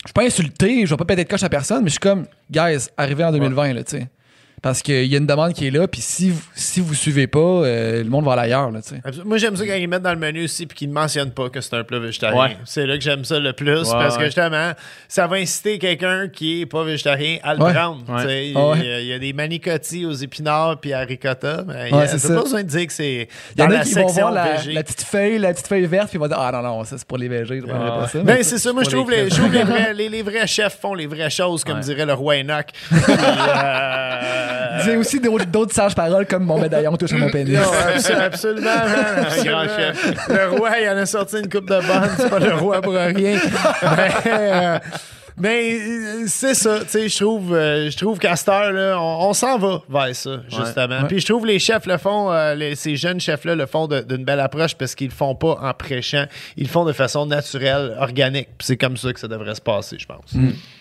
Je 0.05 0.09
suis 0.09 0.13
pas 0.13 0.25
insulté, 0.25 0.85
je 0.87 0.91
vais 0.91 0.97
pas 0.99 1.05
péter 1.07 1.25
de 1.25 1.29
coche 1.31 1.43
à 1.43 1.49
personne, 1.49 1.81
mais 1.83 1.89
je 1.89 1.93
suis 1.95 1.99
comme, 2.01 2.27
guys, 2.51 2.89
arrivé 2.97 3.25
en 3.25 3.33
2020, 3.33 3.73
là, 3.73 3.83
tu 3.85 3.97
sais. 3.99 4.09
Parce 4.65 4.81
qu'il 4.81 5.05
y 5.05 5.15
a 5.15 5.19
une 5.19 5.27
demande 5.27 5.53
qui 5.53 5.67
est 5.67 5.71
là, 5.71 5.87
puis 5.87 6.01
si 6.01 6.31
vous, 6.31 6.41
si 6.55 6.81
vous 6.81 6.95
suivez 6.95 7.27
pas, 7.27 7.39
euh, 7.39 8.03
le 8.03 8.09
monde 8.09 8.25
va 8.25 8.33
aller 8.33 8.45
ailleurs, 8.53 8.71
là. 8.71 8.81
Moi, 9.27 9.37
j'aime 9.37 9.55
ça 9.57 9.67
quand 9.67 9.75
ils 9.75 9.87
mettent 9.87 10.01
dans 10.01 10.15
le 10.15 10.19
menu 10.19 10.45
aussi 10.45 10.65
puis 10.65 10.75
qu'ils 10.79 10.89
ne 10.89 10.95
mentionnent 10.95 11.33
pas 11.33 11.51
que 11.51 11.61
c'est 11.61 11.77
un 11.77 11.85
plat 11.85 11.99
végétarien. 11.99 12.41
Ouais. 12.41 12.57
C'est 12.65 12.87
là 12.87 12.97
que 12.97 13.03
j'aime 13.05 13.27
ça 13.27 13.39
le 13.39 13.53
plus 13.53 13.83
Ouais, 13.83 13.93
parce 13.93 14.17
que 14.17 14.25
justement, 14.25 14.73
ça 15.07 15.27
va 15.27 15.37
inciter 15.37 15.79
quelqu'un 15.79 16.29
qui 16.29 16.63
est 16.63 16.67
pas 16.67 16.83
végétarien 16.83 17.37
à 17.43 17.53
le 17.55 17.63
Ouais. 17.63 17.75
prendre. 17.75 18.05
Il 18.09 18.55
Ah 18.57 18.69
ouais. 18.71 18.79
y 18.79 18.91
a- 18.91 19.01
il 19.01 19.07
y, 19.09 19.13
a 19.13 19.19
des 19.19 19.35
manicotis 19.35 20.07
aux 20.07 20.13
épinards 20.15 20.79
puis 20.81 20.95
à 20.95 21.01
ricotta. 21.01 21.65
Mais 21.69 21.91
il 21.91 21.95
a- 21.95 22.07
c'est 22.07 22.13
t'as 22.17 22.29
ça. 22.29 22.35
pas 22.37 22.43
besoin 22.45 22.63
de 22.63 22.69
dire 22.69 22.87
que 22.87 22.93
c'est 22.95 23.29
Il 23.57 23.61
y 23.61 23.63
en 23.63 23.67
dans 23.69 23.75
a 23.75 23.79
la 23.81 23.85
qui 23.85 23.93
vont 23.93 24.09
section 24.09 24.23
voir 24.31 24.33
la, 24.33 24.63
la 24.73 24.83
petite 24.83 25.03
feuille, 25.03 25.39
la 25.39 25.53
petite 25.53 25.67
feuille 25.67 25.85
verte, 25.85 26.09
puis 26.09 26.17
ils 26.17 26.21
vont 26.21 26.27
dire 26.29 26.39
Ah 26.41 26.51
non, 26.53 26.63
non, 26.63 26.85
ça 26.85 26.97
c'est 26.97 27.07
pour 27.07 27.19
les 27.19 27.29
végés, 27.29 27.61
je 27.61 27.67
prendrai 27.67 27.91
Ah. 27.93 27.99
pas 28.01 28.09
ça. 28.09 28.19
Ben, 28.21 28.37
Mais 28.39 28.43
c'est 28.43 28.57
ça. 28.57 28.73
Moi, 28.73 28.83
je 28.85 28.89
trouve, 28.89 29.11
les, 29.11 29.25
les, 29.25 29.65
vrais, 29.65 29.93
les, 29.93 30.09
les 30.09 30.23
vrais 30.23 30.47
chefs 30.47 30.79
font 30.81 30.95
les 30.95 31.07
vraies 31.07 31.29
choses, 31.29 31.65
comme 31.65 31.81
dirait 31.81 32.07
le 32.07 32.15
roi 32.15 32.37
Enoch. 32.37 32.69
Puis, 32.89 32.99
euh, 33.09 34.54
J'ai 34.85 34.97
aussi 34.97 35.21
d'autres 35.21 35.47
d'autres 35.47 35.75
sages 35.75 35.95
paroles 35.95 36.27
comme 36.27 36.45
mon 36.45 36.59
médaillon 36.61 36.97
touche 36.97 37.13
à 37.13 37.17
mon 37.17 37.31
pénis. 37.31 37.59
Non, 37.59 37.63
abso- 37.63 38.19
absolument, 38.21 38.65
man, 38.67 39.25
absolument. 39.27 39.65
grand 39.65 39.77
chef. 39.77 40.29
Le 40.29 40.49
roi, 40.59 40.71
il 40.83 40.89
en 40.89 40.97
a 40.97 41.07
sorti 41.07 41.39
une 41.39 41.49
coupe 41.49 41.69
de 41.69 41.77
bonne. 41.81 42.11
C'est 42.17 42.31
pas 42.31 42.39
le 42.39 42.55
roi 42.55 42.81
pour 42.81 42.93
rien. 42.95 43.39
Mais, 43.97 44.11
euh, 44.27 44.79
mais, 45.37 45.73
euh, 45.81 46.25
c'est 46.29 46.55
ça, 46.55 46.81
tu 46.81 46.89
sais, 46.91 47.09
je 47.09 47.17
trouve, 47.25 47.55
euh, 47.55 47.91
je 47.91 47.97
trouve 47.97 48.19
qu'à 48.21 48.37
cette 48.37 48.49
heure-là, 48.49 48.97
on, 49.01 49.29
on 49.31 49.33
s'en 49.33 49.59
va 49.59 49.81
vers 49.89 50.15
ça, 50.15 50.31
justement. 50.49 51.01
Ouais. 51.01 51.09
Puis 51.09 51.21
je 51.21 51.27
trouve 51.27 51.45
les 51.47 51.59
chefs 51.59 51.87
le 51.87 51.97
font, 51.99 52.31
euh, 52.33 52.55
les- 52.55 52.77
ces 52.77 52.95
jeunes 52.97 53.19
chefs-là 53.21 53.57
le 53.57 53.67
font 53.67 53.89
d'une 53.89 54.25
belle 54.25 54.39
approche 54.41 54.75
parce 54.77 54.95
qu'ils 54.95 55.09
le 55.09 55.13
font 55.15 55.35
pas 55.35 55.59
en 55.61 55.73
prêchant, 55.75 56.27
ils 56.57 56.65
le 56.65 56.69
font 56.69 56.85
de 56.85 56.93
façon 56.93 57.27
naturelle, 57.27 57.97
organique. 57.99 58.49
Puis 58.59 58.67
c'est 58.67 58.77
comme 58.77 58.97
ça 58.97 59.13
que 59.13 59.19
ça 59.19 59.27
devrait 59.29 59.55
se 59.57 59.61
passer, 59.61 59.97
je 59.99 60.07
pense. 60.07 60.35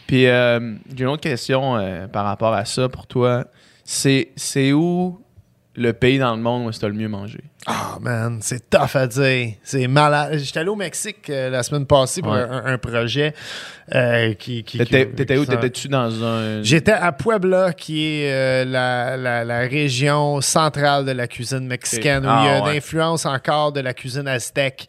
Puis 0.08 0.28
euh, 0.28 0.76
j'ai 0.96 1.04
une 1.04 1.10
autre 1.10 1.22
question 1.22 1.78
euh, 1.78 2.08
par 2.08 2.26
rapport 2.26 2.54
à 2.54 2.66
ça 2.66 2.90
pour 2.90 3.08
toi. 3.08 3.46
C'est 3.84 4.30
c'est 4.36 4.72
où 4.74 5.22
le 5.76 5.94
pays 5.94 6.20
dans 6.20 6.36
le 6.36 6.42
monde 6.42 6.66
où 6.68 6.70
as 6.70 6.88
le 6.88 6.94
mieux 6.94 7.10
mangé? 7.10 7.40
Ah, 7.66 7.98
man, 8.02 8.40
c'est 8.42 8.70
tough 8.70 8.96
à 8.96 9.08
dire. 9.08 9.54
C'est 9.64 9.88
malade. 9.88 10.38
J'étais 10.38 10.60
allé 10.60 10.68
au 10.70 10.76
Mexique 10.76 11.30
euh, 11.30 11.50
la 11.50 11.64
semaine 11.64 11.86
passée 11.86 12.22
pour 12.22 12.34
Ouais. 12.34 12.42
un, 12.42 12.66
un 12.74 12.78
projet 12.78 13.34
euh, 13.96 14.34
qui, 14.34 14.64
qui- 14.64 14.80
T'étais 14.80 15.38
où? 15.38 15.46
T'étais-tu 15.46 15.88
dans 15.88 16.24
un... 16.26 16.62
J'étais 16.62 16.92
à 16.92 17.14
Puebla, 17.14 17.72
qui 17.72 18.06
est 18.06 18.32
euh, 18.34 18.66
la, 18.66 19.16
la- 19.16 19.46
la 19.46 19.60
région 19.60 20.42
centrale 20.42 21.06
de 21.06 21.12
la 21.12 21.28
cuisine 21.28 21.66
mexicaine, 21.66 22.26
où 22.26 22.30
Ah, 22.30 22.42
il 22.44 22.48
y 22.48 22.50
a 22.50 22.64
ouais. 22.64 22.72
une 22.72 22.78
influence 22.78 23.26
encore 23.26 23.72
de 23.72 23.80
la 23.80 23.94
cuisine 23.94 24.28
aztèque. 24.28 24.88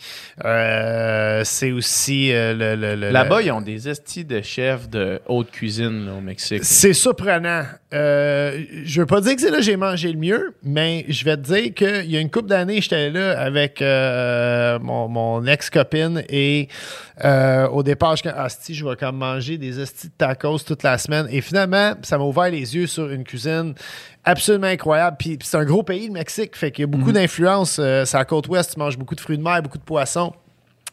C'est 1.44 1.70
aussi 1.70 2.30
le, 2.32 2.74
le- 2.74 2.96
le- 2.96 3.10
Là-bas, 3.10 3.38
le- 3.40 3.46
ils 3.46 3.52
ont 3.52 3.60
des 3.60 3.88
estis 3.88 4.24
de 4.24 4.40
chefs 4.42 4.88
de 4.88 5.20
haute 5.26 5.50
cuisine 5.52 6.06
là, 6.06 6.12
au 6.14 6.20
Mexique. 6.20 6.64
C'est 6.64 6.92
surprenant. 6.92 7.62
Je 7.92 8.94
veux 9.00 9.06
pas 9.06 9.20
dire 9.20 9.36
que 9.36 9.40
c'est 9.40 9.50
là 9.50 9.58
que 9.58 9.62
j'ai 9.62 9.76
mangé 9.76 10.10
le 10.10 10.18
mieux, 10.18 10.54
mais 10.64 11.04
je 11.08 11.24
vais 11.24 11.36
te 11.36 11.42
dire 11.42 11.72
qu'il 11.74 12.10
y 12.10 12.16
a 12.16 12.20
une 12.20 12.30
couple 12.30 12.48
d'années, 12.48 12.63
j'étais 12.68 13.10
là 13.10 13.38
avec 13.40 13.80
euh, 13.80 14.78
mon, 14.80 15.08
mon 15.08 15.46
ex-copine 15.46 16.22
et 16.28 16.68
euh, 17.24 17.68
au 17.68 17.82
départ, 17.82 18.16
je 18.16 18.28
Asti, 18.28 18.74
je 18.74 18.84
vais 18.84 18.96
comme 18.96 19.16
manger 19.16 19.56
des 19.58 19.80
estis 19.80 20.08
de 20.08 20.12
tacos 20.16 20.58
toute 20.60 20.82
la 20.82 20.98
semaine. 20.98 21.26
Et 21.30 21.40
finalement, 21.40 21.94
ça 22.02 22.18
m'a 22.18 22.24
ouvert 22.24 22.50
les 22.50 22.74
yeux 22.74 22.86
sur 22.86 23.10
une 23.10 23.24
cuisine 23.24 23.74
absolument 24.24 24.66
incroyable. 24.66 25.16
Puis, 25.18 25.36
puis 25.36 25.46
c'est 25.46 25.56
un 25.56 25.64
gros 25.64 25.82
pays, 25.82 26.06
le 26.08 26.12
Mexique, 26.12 26.56
fait 26.56 26.70
qu'il 26.70 26.82
y 26.82 26.84
a 26.84 26.86
beaucoup 26.88 27.12
d'influence. 27.12 27.78
Euh, 27.78 28.04
c'est 28.04 28.16
à 28.16 28.20
la 28.20 28.24
côte 28.24 28.48
ouest, 28.48 28.72
tu 28.74 28.78
manges 28.80 28.98
beaucoup 28.98 29.14
de 29.14 29.20
fruits 29.20 29.38
de 29.38 29.42
mer, 29.42 29.62
beaucoup 29.62 29.78
de 29.78 29.84
poissons. 29.84 30.32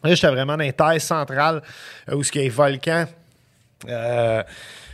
Là, 0.03 0.13
j'étais 0.13 0.27
vraiment 0.31 0.57
dans 0.57 0.63
les 0.63 0.73
terres 0.73 0.99
centrales 1.01 1.61
où 2.11 2.21
il 2.21 2.35
y 2.35 2.39
a 2.39 2.41
les 2.43 2.49
volcans. 2.49 3.05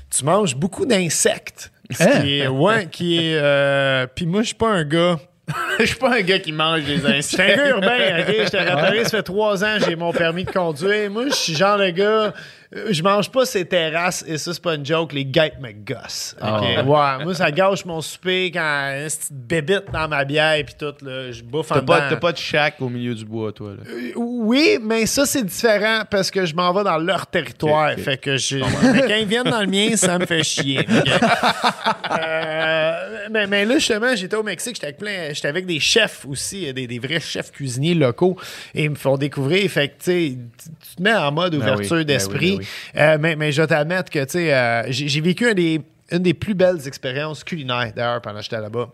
Tu 0.10 0.24
manges 0.24 0.56
beaucoup 0.56 0.86
d'insectes. 0.86 1.72
Ce 1.90 2.04
Hein? 2.04 2.22
qui 2.22 2.40
est, 2.40 2.48
ouais, 2.48 2.88
qui 2.88 3.18
est. 3.18 4.08
Puis 4.16 4.26
moi, 4.26 4.41
je 4.41 4.48
suis 4.48 4.56
pas 4.56 4.70
un 4.70 4.84
gars. 4.84 5.18
Je 5.80 5.86
suis 5.86 5.95
pas 5.95 6.15
un 6.15 6.22
gars 6.22 6.40
qui 6.40 6.52
mange 6.52 6.84
des 6.84 6.98
Je 6.98 7.22
suis 7.22 7.41
un 7.41 7.56
gars 7.56 7.69
urbain, 7.69 8.19
ok? 8.22 8.36
Je 8.45 8.49
t'ai 8.49 8.60
rappelé, 8.60 9.03
ça 9.03 9.10
fait 9.11 9.24
trois 9.24 9.64
ans, 9.64 9.78
j'ai 9.86 9.95
mon 9.95 10.11
permis 10.11 10.44
de 10.44 10.52
conduire. 10.52 11.10
Moi, 11.10 11.26
je 11.30 11.36
suis 11.36 11.56
genre 11.56 11.78
le 11.78 11.91
gars. 11.91 12.34
Euh, 12.76 12.88
Je 12.91 13.02
mange 13.03 13.31
pas 13.31 13.45
ces 13.45 13.65
terrasses, 13.65 14.23
et 14.27 14.38
ça, 14.38 14.53
c'est 14.53 14.61
pas 14.61 14.76
une 14.76 14.85
joke, 14.85 15.14
les 15.14 15.26
guêpes 15.26 15.60
me 15.61 15.72
gossent. 15.72 16.35
Ah 16.41 16.61
ouais. 16.61 16.77
Ouais, 16.77 17.23
moi, 17.23 17.34
ça 17.34 17.52
gâche 17.52 17.85
mon 17.85 18.02
souper 18.02 18.52
quand 18.52 18.91
une 18.94 19.06
petite 19.06 19.31
bébite 19.31 19.91
dans 19.94 20.07
ma 20.07 20.26
bière, 20.26 20.64
puis 20.65 20.76
tout, 20.77 20.94
là, 21.06 21.31
je 21.31 21.41
bouffe 21.44 21.72
en 21.72 21.81
pas, 21.81 22.10
t'as 22.10 22.15
pas 22.18 22.31
de 22.31 22.38
shack 22.38 22.76
au 22.81 22.89
milieu 22.89 23.15
du 23.15 23.26
bois, 23.26 23.52
toi. 23.52 23.72
Là? 23.72 23.84
Euh, 23.89 24.11
Oui, 24.15 24.77
mais 24.81 25.06
ça, 25.06 25.26
c'est 25.26 25.44
différent 25.45 26.02
parce 26.10 26.30
que 26.31 26.45
je 26.45 26.53
m'en 26.56 26.73
vais 26.73 26.84
dans 26.84 26.98
leur 26.98 27.27
territoire. 27.27 27.91
Fait 27.98 28.18
que 28.18 28.38
je. 28.38 28.57
mais 28.57 29.02
quand 29.02 29.15
ils 29.15 29.27
viennent 29.27 29.44
dans 29.49 29.61
le 29.61 29.68
mien, 29.68 29.95
ça 29.95 30.18
me 30.19 30.26
fait 30.26 30.44
chier. 30.44 30.85
Euh, 32.19 33.27
mais, 33.31 33.48
mais 33.48 33.65
là, 33.65 33.76
justement, 33.76 34.15
j'étais 34.15 34.35
au 34.35 34.44
Mexique, 34.44 34.76
j'étais 34.76 34.88
avec, 34.88 34.98
plein- 34.98 35.34
j'étais 35.34 35.48
avec 35.48 35.65
des 35.65 35.80
chefs 35.80 36.26
aussi, 36.27 36.72
des, 36.73 36.88
des 36.88 36.99
vrais 36.99 37.19
chefs 37.19 37.52
cuisiniers 37.52 37.94
locaux. 37.94 38.38
Et 38.73 38.85
ils 38.85 38.89
me 38.89 38.95
font 38.95 39.18
découvrir. 39.18 39.69
Fait 39.69 39.89
que, 39.89 40.03
tu 40.03 40.38
te 40.95 41.02
mets 41.02 41.14
en 41.14 41.31
mode 41.31 41.53
Ben 41.56 41.61
ouverture 41.61 41.98
ben 41.98 42.06
d'esprit. 42.06 42.56
Euh, 42.95 43.17
mais, 43.19 43.35
mais 43.35 43.51
je 43.51 43.63
t'admettre 43.63 44.09
que, 44.11 44.23
tu 44.23 44.31
sais, 44.31 44.53
euh, 44.53 44.84
j'ai 44.89 45.21
vécu 45.21 45.53
des- 45.55 45.81
une 46.11 46.19
des 46.23 46.34
plus 46.34 46.53
belles 46.53 46.88
expériences 46.88 47.43
culinaires, 47.43 47.91
d'ailleurs, 47.95 48.21
pendant 48.21 48.38
que 48.38 48.43
j'étais 48.43 48.61
là-bas. 48.61 48.89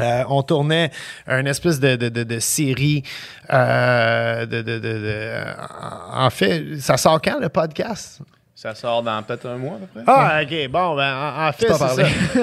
Euh, 0.00 0.24
on 0.28 0.42
tournait 0.42 0.90
une 1.28 1.46
espèce 1.46 1.78
de, 1.78 1.94
de, 1.96 2.08
de, 2.08 2.38
série. 2.38 3.02
de- 3.50 5.44
en 6.12 6.30
fait, 6.30 6.78
ça 6.80 6.96
sort 6.96 7.20
quand 7.20 7.38
le 7.38 7.48
podcast? 7.48 8.20
Ça 8.62 8.74
sort 8.74 9.02
dans 9.02 9.22
peut-être 9.22 9.46
un 9.48 9.56
mois, 9.56 9.76
à 9.76 9.78
peu 9.78 9.86
près. 9.86 10.02
Ah, 10.06 10.40
ok. 10.42 10.68
Bon, 10.70 10.94
ben, 10.94 11.14
en, 11.16 11.48
en 11.48 11.52
fait, 11.52 11.66
c'est 11.72 11.78
ça. 11.78 11.94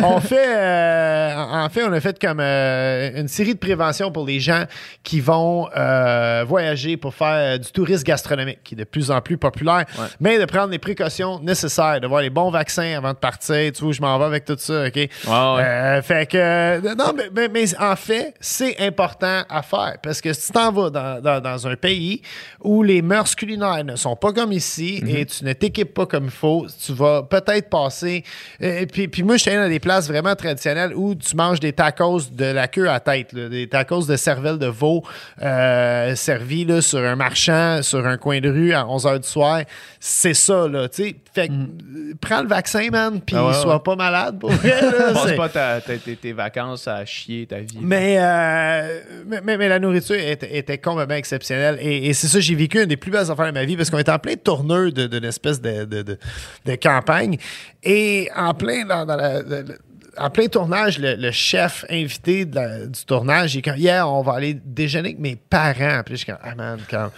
On 0.04 0.20
fait, 0.20 0.56
euh, 0.58 1.36
en 1.36 1.70
fait, 1.70 1.84
on 1.84 1.94
a 1.94 2.00
fait 2.00 2.20
comme 2.20 2.40
euh, 2.40 3.12
une 3.22 3.28
série 3.28 3.54
de 3.54 3.60
prévention 3.60 4.12
pour 4.12 4.26
les 4.26 4.40
gens 4.40 4.64
qui 5.04 5.20
vont 5.20 5.70
euh, 5.78 6.44
voyager 6.48 6.98
pour 6.98 7.14
faire 7.14 7.60
du 7.60 7.72
tourisme 7.72 8.04
gastronomique, 8.04 8.64
qui 8.64 8.74
est 8.74 8.78
de 8.80 8.84
plus 8.84 9.12
en 9.12 9.22
plus 9.22 9.38
populaire, 9.38 9.86
Ouais. 10.00 10.06
mais 10.20 10.40
de 10.40 10.46
prendre 10.46 10.72
les 10.72 10.80
précautions 10.80 11.40
nécessaires, 11.40 12.02
de 12.02 12.08
voir 12.08 12.22
les 12.24 12.32
bons 12.32 12.50
vaccins 12.50 12.98
avant 12.98 13.14
de 13.14 13.18
partir. 13.20 13.72
Tu 13.72 13.82
vois, 13.82 13.90
où 13.90 13.94
je 13.94 14.02
m'en 14.02 14.18
vais 14.18 14.26
avec 14.26 14.44
tout 14.46 14.56
ça, 14.58 14.86
ok? 14.88 14.96
ouais. 14.96 15.10
Euh, 15.28 16.02
fait 16.02 16.28
que, 16.32 16.38
euh, 16.38 16.96
non, 16.98 17.14
mais, 17.16 17.30
mais- 17.36 17.48
mais 17.48 17.80
en 17.80 17.96
fait, 17.96 18.34
c'est 18.40 18.76
important 18.82 19.44
à 19.48 19.62
faire 19.62 19.98
parce 20.02 20.20
que 20.22 20.34
si 20.34 20.48
tu 20.48 20.54
t'en 20.54 20.72
vas 20.72 20.90
dans, 20.90 21.22
dans- 21.22 21.42
dans 21.42 21.68
un 21.68 21.76
pays 21.76 22.24
où 22.62 22.82
les 22.82 23.04
mœurs 23.04 23.36
culinaires 23.36 23.84
ne 23.84 23.96
sont 23.96 24.16
pas 24.16 24.34
comme 24.34 24.52
ici 24.52 25.00
Mhm. 25.04 25.16
et 25.16 25.26
tu 25.28 25.46
ne 25.46 25.54
t'équipes 25.54 25.94
pas 25.94 26.07
comme 26.08 26.26
il 26.26 26.30
faut, 26.32 26.66
tu 26.86 26.94
vas 26.94 27.24
peut-être 27.24 27.70
passer. 27.70 28.24
euh, 28.62 28.86
puis, 28.92 29.08
puis 29.08 29.24
moi, 29.24 29.36
je 29.38 29.42
suis 29.42 29.52
allé 29.52 29.60
dans 29.62 29.70
des 29.70 29.80
places 29.80 30.08
vraiment 30.08 30.36
traditionnelles 30.36 30.94
où 30.96 31.16
tu 31.16 31.36
manges 31.36 31.48
mange 31.48 31.60
des 31.62 31.72
tacos 31.72 32.30
de 32.34 32.44
la 32.44 32.68
queue 32.68 32.90
à 32.90 33.00
tête, 33.00 33.32
là, 33.32 33.48
des 33.48 33.70
tacos 33.70 34.06
de 34.06 34.18
cervelle 34.18 34.58
de 34.58 34.66
veau 34.68 35.02
euh, 35.42 36.14
servis 36.16 36.66
là, 36.66 36.82
sur 36.82 37.00
un 37.00 37.16
marchand, 37.16 37.82
sur 37.84 38.06
un 38.06 38.18
coin 38.18 38.40
de 38.42 38.50
rue 38.50 38.74
à 38.74 38.84
11h 38.84 39.20
du 39.22 39.28
soir. 39.28 39.62
C'est 40.00 40.34
ça, 40.34 40.68
là, 40.68 40.90
tu 40.90 41.04
sais. 41.04 41.16
Fait 41.34 41.48
que, 41.48 41.54
euh, 41.54 42.14
prends 42.20 42.42
le 42.42 42.48
vaccin, 42.48 42.88
man, 42.92 43.22
puis 43.22 43.36
Ah 43.38 43.48
ouais, 43.48 43.54
sois 43.54 43.76
ouais. 43.76 43.80
pas 43.84 43.96
malade, 43.96 44.40
pour 44.40 44.52
vrai, 44.52 44.82
là, 44.82 44.92
Passe 45.14 45.28
c'est- 45.28 45.36
pas 45.36 45.50
ta- 45.50 45.80
ta- 45.82 45.98
tes, 45.98 46.16
tes 46.16 46.34
vacances 46.34 46.88
à 46.88 47.06
chier 47.06 47.46
ta 47.46 47.60
vie. 47.60 47.78
mais, 47.80 48.18
euh, 48.20 49.00
mais, 49.28 49.40
mais- 49.44 49.58
mais 49.58 49.70
la 49.70 49.80
nourriture 49.80 50.16
était, 50.16 50.58
était 50.58 50.78
complètement 50.78 51.16
exceptionnelle. 51.16 51.78
Et, 51.82 52.08
et 52.08 52.14
c'est 52.14 52.28
ça, 52.28 52.40
j'ai 52.40 52.56
vécu 52.56 52.80
une 52.82 52.88
des 52.88 52.98
plus 52.98 53.12
belles 53.12 53.30
affaires 53.32 53.46
de 53.48 53.52
ma 53.52 53.66
vie 53.66 53.78
parce 53.78 53.90
qu'on 53.90 54.00
était 54.00 54.12
en 54.12 54.20
plein 54.20 54.36
tourneur 54.36 54.92
de- 54.92 55.08
d'une 55.08 55.24
espèce 55.26 55.62
de, 55.62 55.86
de, 55.86 55.97
de- 56.04 56.20
de 56.66 56.76
campagne. 56.76 57.38
Et 57.84 58.30
en 58.36 58.54
plein, 58.54 58.86
dans, 58.86 59.06
dans 59.06 59.16
la- 59.16 59.42
le- 59.42 59.78
en 60.20 60.30
plein 60.32 60.48
tournage, 60.48 60.98
le, 60.98 61.16
le 61.16 61.32
chef 61.32 61.86
invité 61.90 62.46
de 62.46 62.56
la- 62.56 62.86
du 62.88 63.06
tournage, 63.06 63.54
il 63.56 63.60
est 63.60 63.62
comme, 63.62 63.78
hier, 63.78 64.10
on 64.12 64.22
va 64.24 64.34
aller 64.34 64.56
déjeuner 64.56 65.10
avec 65.10 65.20
mes 65.20 65.36
parents. 65.36 66.02
Puis 66.06 66.16
je 66.16 66.24
suis 66.24 66.26
comme, 66.26 66.40
ah 66.42 66.56
man, 66.56 66.80
quand. 66.90 67.12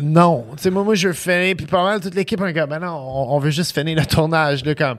Non, 0.00 0.46
tu 0.56 0.64
sais, 0.64 0.70
moi, 0.70 0.84
moi, 0.84 0.94
je 0.94 1.08
veux 1.08 1.14
finir, 1.14 1.56
puis 1.56 1.66
pas 1.66 1.82
mal 1.82 2.00
toute 2.00 2.14
l'équipe, 2.14 2.40
on 2.40 2.46
est 2.46 2.54
comme, 2.54 2.68
ben 2.70 2.80
non, 2.80 2.96
on, 2.96 3.38
veut 3.38 3.50
juste 3.50 3.72
finir 3.72 3.96
le 3.96 4.06
tournage, 4.06 4.64
là, 4.64 4.74
comme, 4.74 4.96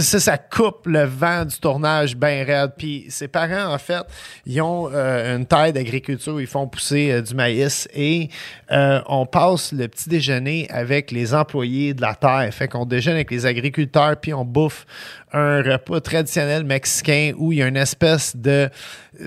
ça, 0.00 0.20
ça 0.20 0.38
coupe 0.38 0.86
le 0.86 1.04
vent 1.04 1.44
du 1.44 1.58
tournage 1.58 2.16
bien 2.16 2.44
raide, 2.44 2.72
puis 2.76 3.06
ses 3.08 3.28
parents, 3.28 3.72
en 3.72 3.78
fait, 3.78 4.02
ils 4.46 4.60
ont 4.60 4.88
euh, 4.92 5.36
une 5.36 5.46
taille 5.46 5.72
d'agriculture 5.72 6.40
ils 6.40 6.46
font 6.46 6.66
pousser 6.66 7.10
euh, 7.10 7.22
du 7.22 7.34
maïs, 7.34 7.88
et 7.94 8.28
euh, 8.70 9.00
on 9.06 9.26
passe 9.26 9.72
le 9.72 9.88
petit 9.88 10.08
déjeuner 10.08 10.68
avec 10.70 11.10
les 11.10 11.34
employés 11.34 11.94
de 11.94 12.00
la 12.00 12.14
terre, 12.14 12.48
fait 12.52 12.68
qu'on 12.68 12.86
déjeune 12.86 13.14
avec 13.14 13.30
les 13.30 13.46
agriculteurs, 13.46 14.16
puis 14.16 14.32
on 14.32 14.44
bouffe 14.44 14.86
un 15.32 15.62
repas 15.62 16.00
traditionnel 16.00 16.64
mexicain 16.64 17.32
où 17.36 17.52
il 17.52 17.58
y 17.58 17.62
a 17.62 17.66
une 17.66 17.76
espèce 17.76 18.36
de... 18.36 18.68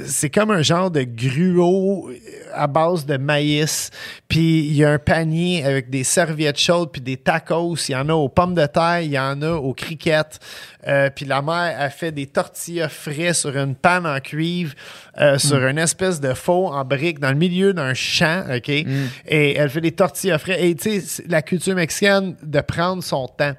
C'est 0.06 0.30
comme 0.30 0.52
un 0.52 0.61
genre 0.61 0.91
de 0.91 1.03
gruau 1.03 2.11
à 2.53 2.68
base 2.68 3.06
de 3.06 3.18
maïs. 3.18 3.91
Puis 4.27 4.65
il 4.65 4.76
y 4.76 4.84
a 4.84 4.91
un 4.91 4.99
panier 4.99 5.64
avec 5.64 5.90
des 5.90 6.03
serviettes 6.03 6.60
chaudes 6.60 6.91
puis 6.91 7.02
des 7.02 7.18
tacos. 7.18 7.76
Il 7.90 7.91
y 7.91 7.95
en 7.95 8.10
a 8.10 8.14
aux 8.14 8.30
pommes 8.30 8.56
de 8.56 8.65
terre, 8.65 9.02
il 9.02 9.11
y 9.11 9.19
en 9.19 9.41
a 9.41 9.53
aux 9.53 9.73
criquettes. 9.73 10.40
Euh, 10.88 11.10
puis 11.10 11.26
la 11.26 11.41
mère 11.41 11.76
a 11.80 11.90
fait 11.90 12.11
des 12.11 12.27
tortillas 12.27 12.90
frais 12.90 13.34
sur 13.34 13.56
une 13.57 13.76
panne 13.76 14.06
en 14.06 14.19
cuivre, 14.19 14.73
euh, 15.19 15.40
sur 15.40 15.65
une 15.65 15.80
espèce 15.80 16.19
de 16.19 16.34
faux 16.34 16.68
en 16.68 16.84
brique 16.86 17.19
dans 17.19 17.32
le 17.32 17.38
milieu 17.38 17.73
d'un 17.73 17.95
champ, 17.95 18.44
OK? 18.56 18.69
Et 18.69 18.86
elle 19.27 19.69
fait 19.69 19.82
des 19.82 19.94
tortillas 19.94 20.38
frais. 20.38 20.68
Et 20.68 20.76
tu 20.76 21.02
sais, 21.02 21.23
la 21.27 21.41
culture 21.41 21.76
mexicaine 21.76 22.36
de 22.44 22.61
prendre 22.61 23.03
son 23.03 23.27
temps. 23.27 23.53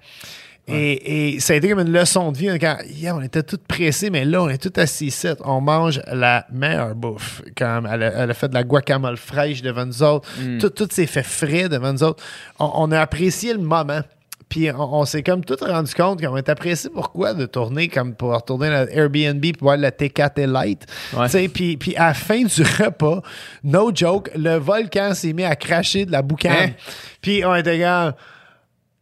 Et, 0.69 1.35
et 1.37 1.41
ça 1.41 1.53
a 1.53 1.57
été 1.57 1.69
comme 1.69 1.79
une 1.79 1.93
leçon 1.93 2.33
de 2.33 2.39
vie. 2.39 2.49
Quand, 2.59 2.77
yeah, 2.89 3.15
on 3.15 3.23
était 3.23 3.45
tous 3.45 3.61
pressés, 3.69 4.11
mais 4.11 4.25
là, 4.25 4.43
on 4.43 4.49
est 4.49 4.59
tous 4.59 4.81
assis 4.81 5.07
ici. 5.07 5.29
On 5.45 5.61
mange 5.61 6.01
la 6.11 6.45
meilleure 6.53 6.95
bouffe. 6.97 7.41
Quand 7.57 7.83
elle, 7.89 8.03
a, 8.03 8.07
elle 8.23 8.31
a 8.31 8.35
fait 8.35 8.49
de 8.49 8.55
la 8.55 8.65
guacamole 8.65 9.17
fraîche 9.17 9.63
devant 9.63 9.87
nous 9.87 10.03
autres. 10.03 10.29
Tout, 10.59 10.71
tout 10.71 10.89
s'est 10.91 11.07
fait 11.07 11.23
frais 11.23 11.69
devant 11.69 11.93
nous 11.93 12.03
autres. 12.03 12.25
On, 12.59 12.71
on 12.75 12.91
a 12.91 13.01
apprécié 13.01 13.53
le 13.53 13.61
moment. 13.61 14.01
Puis 14.49 14.71
on, 14.73 14.95
on 14.95 15.05
s'est 15.05 15.23
comme 15.23 15.45
tout 15.45 15.57
rendu 15.61 15.93
compte 15.95 16.21
qu'on 16.21 16.37
est 16.37 16.49
apprécié 16.49 16.91
pourquoi 16.91 17.35
de 17.35 17.47
tourner 17.47 17.89
comme 17.89 18.15
pour 18.15 18.35
retourner 18.35 18.69
à 18.69 18.91
Airbnb 18.91 19.41
puis 19.41 19.53
voir 19.61 19.77
la 19.77 19.91
Tecate 19.93 20.39
Light. 20.39 20.85
Ouais. 21.17 21.27
Tu 21.27 21.31
sais, 21.31 21.49
Puis, 21.49 21.77
puis 21.77 21.95
à 21.97 22.09
la 22.09 22.15
fin 22.15 22.43
du 22.43 22.63
repas, 22.63 23.23
no 23.63 23.93
joke, 23.95 24.31
le 24.37 24.57
volcan 24.57 25.15
s'est 25.15 25.33
mis 25.33 25.45
à 25.45 25.55
cracher 25.55 26.07
de 26.07 26.13
la 26.13 26.23
boucane. 26.23 26.71
Hein? 26.71 26.73
Puis 27.21 27.45
on 27.45 27.55
était 27.55 27.81
comme... 27.81 28.15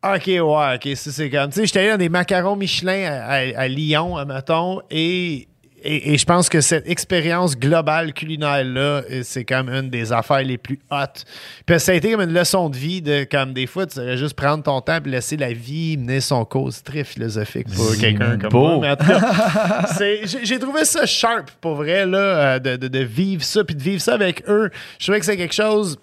OK, 0.04 0.26
ouais, 0.26 0.40
OK, 0.40 0.96
ça 0.96 1.10
c'est 1.12 1.30
comme. 1.30 1.48
Tu 1.50 1.60
sais, 1.60 1.66
j'étais 1.66 1.80
allé 1.80 1.90
dans 1.90 1.96
des 1.98 2.08
macarons 2.08 2.56
Michelin 2.56 3.04
à, 3.10 3.34
à- 3.36 3.58
à 3.62 3.68
Lyon, 3.68 4.16
mettons, 4.26 4.80
et, 4.90 5.48
et, 5.82 6.14
et 6.14 6.18
je 6.18 6.24
pense 6.24 6.48
que 6.48 6.60
cette 6.60 6.88
expérience 6.88 7.56
globale 7.58 8.12
culinaire-là, 8.14 9.02
euh, 9.10 9.20
c'est 9.22 9.44
comme 9.44 9.68
une 9.68 9.90
des 9.90 10.12
affaires 10.12 10.42
les 10.42 10.56
plus 10.58 10.78
hautes. 10.90 11.24
Puis 11.66 11.78
ça 11.80 11.92
a 11.92 11.94
été 11.94 12.10
comme 12.12 12.22
une 12.22 12.32
leçon 12.32 12.70
de 12.70 12.76
vie, 12.76 13.02
de 13.02 13.24
comme 13.30 13.52
des 13.52 13.66
fois, 13.66 13.86
tu 13.86 13.98
devrais 13.98 14.16
juste 14.16 14.34
prendre 14.34 14.62
ton 14.64 14.80
temps 14.80 14.98
et 15.04 15.08
laisser 15.08 15.36
la 15.36 15.52
vie 15.52 15.96
mener 15.96 16.20
son. 16.20 16.46
C'est 16.70 16.84
très 16.84 17.04
philosophique 17.04 17.66
pour 17.74 17.94
quelqu'un 17.96 18.38
comme 18.38 18.50
beau. 18.50 18.80
moi. 18.80 18.96
J'ai 20.42 20.58
trouvé 20.58 20.84
ça 20.84 21.06
sharp, 21.06 21.50
pour 21.60 21.76
vrai, 21.76 22.06
là, 22.06 22.18
euh, 22.18 22.58
de, 22.58 22.76
de- 22.76 22.88
de 22.88 22.98
vivre 23.00 23.42
ça, 23.42 23.64
puis 23.64 23.74
de 23.74 23.82
vivre 23.82 24.00
ça 24.00 24.14
avec 24.14 24.42
eux. 24.48 24.70
Je 24.98 25.04
trouvais 25.04 25.20
que 25.20 25.26
c'est 25.26 25.36
quelque 25.36 25.54
chose. 25.54 25.98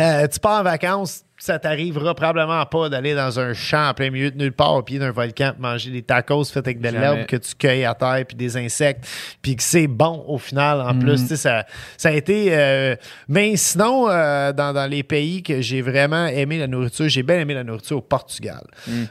Euh, 0.00 0.26
tu 0.26 0.40
pars 0.40 0.60
en 0.60 0.62
vacances, 0.64 1.22
ça 1.42 1.58
t'arrivera 1.58 2.14
probablement 2.14 2.64
pas 2.66 2.88
d'aller 2.88 3.16
dans 3.16 3.40
un 3.40 3.52
champ 3.52 3.88
en 3.88 3.94
plein 3.94 4.10
milieu 4.10 4.30
de 4.30 4.38
nulle 4.38 4.52
part 4.52 4.74
au 4.74 4.82
pied 4.84 5.00
d'un 5.00 5.10
volcan 5.10 5.54
manger 5.58 5.90
des 5.90 6.02
tacos 6.02 6.44
faits 6.44 6.68
avec 6.68 6.80
de 6.80 6.88
l'herbe 6.88 7.26
que 7.26 7.34
tu 7.34 7.56
cueilles 7.56 7.84
à 7.84 7.94
terre 7.94 8.24
puis 8.28 8.36
des 8.36 8.56
insectes 8.56 9.04
puis 9.42 9.56
que 9.56 9.62
c'est 9.64 9.88
bon 9.88 10.24
au 10.28 10.38
final 10.38 10.80
en 10.80 10.96
plus 10.96 11.22
tu 11.22 11.26
sais 11.26 11.36
ça, 11.36 11.66
ça 11.96 12.10
a 12.10 12.12
été 12.12 12.50
euh, 12.50 12.94
mais 13.26 13.56
sinon 13.56 14.08
euh, 14.08 14.52
dans, 14.52 14.72
dans 14.72 14.88
les 14.88 15.02
pays 15.02 15.42
que 15.42 15.60
j'ai 15.60 15.82
vraiment 15.82 16.26
aimé 16.26 16.60
la 16.60 16.68
nourriture 16.68 17.08
j'ai 17.08 17.24
bien 17.24 17.40
aimé 17.40 17.54
la 17.54 17.64
nourriture 17.64 17.96
au 17.96 18.02
Portugal. 18.02 18.62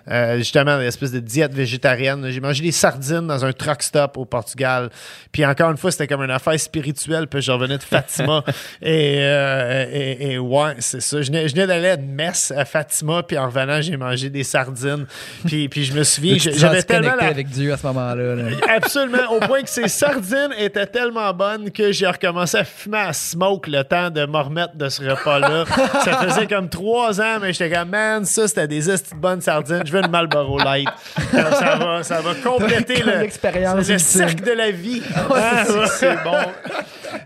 Euh, 0.07 0.37
justement 0.37 0.79
une 0.79 0.87
espèce 0.87 1.11
de 1.11 1.19
diète 1.19 1.53
végétarienne. 1.53 2.29
J'ai 2.29 2.39
mangé 2.39 2.63
des 2.63 2.71
sardines 2.71 3.27
dans 3.27 3.43
un 3.43 3.51
truck 3.51 3.83
stop 3.83 4.17
au 4.17 4.23
Portugal. 4.23 4.89
Puis 5.33 5.45
encore 5.45 5.71
une 5.71 5.77
fois 5.77 5.91
c'était 5.91 6.07
comme 6.07 6.23
une 6.23 6.31
affaire 6.31 6.57
spirituelle 6.57 7.27
puis 7.27 7.41
je 7.41 7.51
revenais 7.51 7.77
de 7.77 7.83
Fatima. 7.83 8.43
Et, 8.81 9.17
euh, 9.19 9.85
et, 9.91 10.31
et 10.31 10.39
ouais 10.39 10.75
c'est 10.79 11.01
ça. 11.01 11.21
Je 11.21 11.31
venais, 11.31 11.67
d'aller 11.67 11.97
messe 12.21 12.51
à 12.55 12.65
Fatima 12.65 13.23
puis 13.23 13.37
en 13.37 13.45
revenant 13.47 13.81
j'ai 13.81 13.97
mangé 13.97 14.29
des 14.29 14.43
sardines 14.43 15.05
puis, 15.45 15.69
puis 15.69 15.85
je 15.85 15.93
me 15.93 16.03
souviens 16.03 16.35
j'avais 16.37 16.83
tellement 16.83 17.09
connecté 17.09 17.25
la, 17.25 17.31
avec 17.31 17.49
Dieu 17.49 17.73
à 17.73 17.77
ce 17.77 17.85
moment-là. 17.87 18.35
là. 18.35 18.43
Absolument, 18.69 19.31
au 19.31 19.39
point 19.39 19.61
que 19.61 19.69
ces 19.69 19.87
sardines 19.87 20.53
étaient 20.57 20.85
tellement 20.85 21.33
bonnes 21.33 21.71
que 21.71 21.91
j'ai 21.91 22.07
recommencé 22.07 22.57
à 22.57 22.63
fumer 22.63 22.99
à 22.99 23.13
smoke 23.13 23.69
le 23.69 23.83
temps 23.83 24.09
de 24.09 24.25
me 24.25 24.37
remettre 24.37 24.75
de 24.75 24.89
ce 24.89 25.03
repas-là. 25.03 25.65
ça 26.03 26.17
faisait 26.17 26.47
comme 26.47 26.69
trois 26.69 27.19
ans, 27.21 27.39
mais 27.41 27.53
j'étais 27.53 27.75
comme, 27.75 27.89
man, 27.89 28.25
ça, 28.25 28.47
c'était 28.47 28.67
des 28.67 28.81
de 28.81 29.15
bonnes 29.15 29.41
sardines. 29.41 29.83
Je 29.85 29.91
veux 29.91 30.01
une 30.01 30.11
Marlboro 30.11 30.59
Light. 30.59 30.89
Ça, 31.31 31.75
va, 31.75 32.03
ça 32.03 32.21
va 32.21 32.35
compléter 32.35 33.01
le, 33.01 33.19
l'expérience 33.19 33.87
le 33.87 33.97
cercle 33.97 34.43
de 34.43 34.51
la 34.51 34.71
vie. 34.71 35.01
Ah, 35.15 35.65
ouais. 35.65 35.87
c'est 35.87 36.23
bon. 36.23 36.37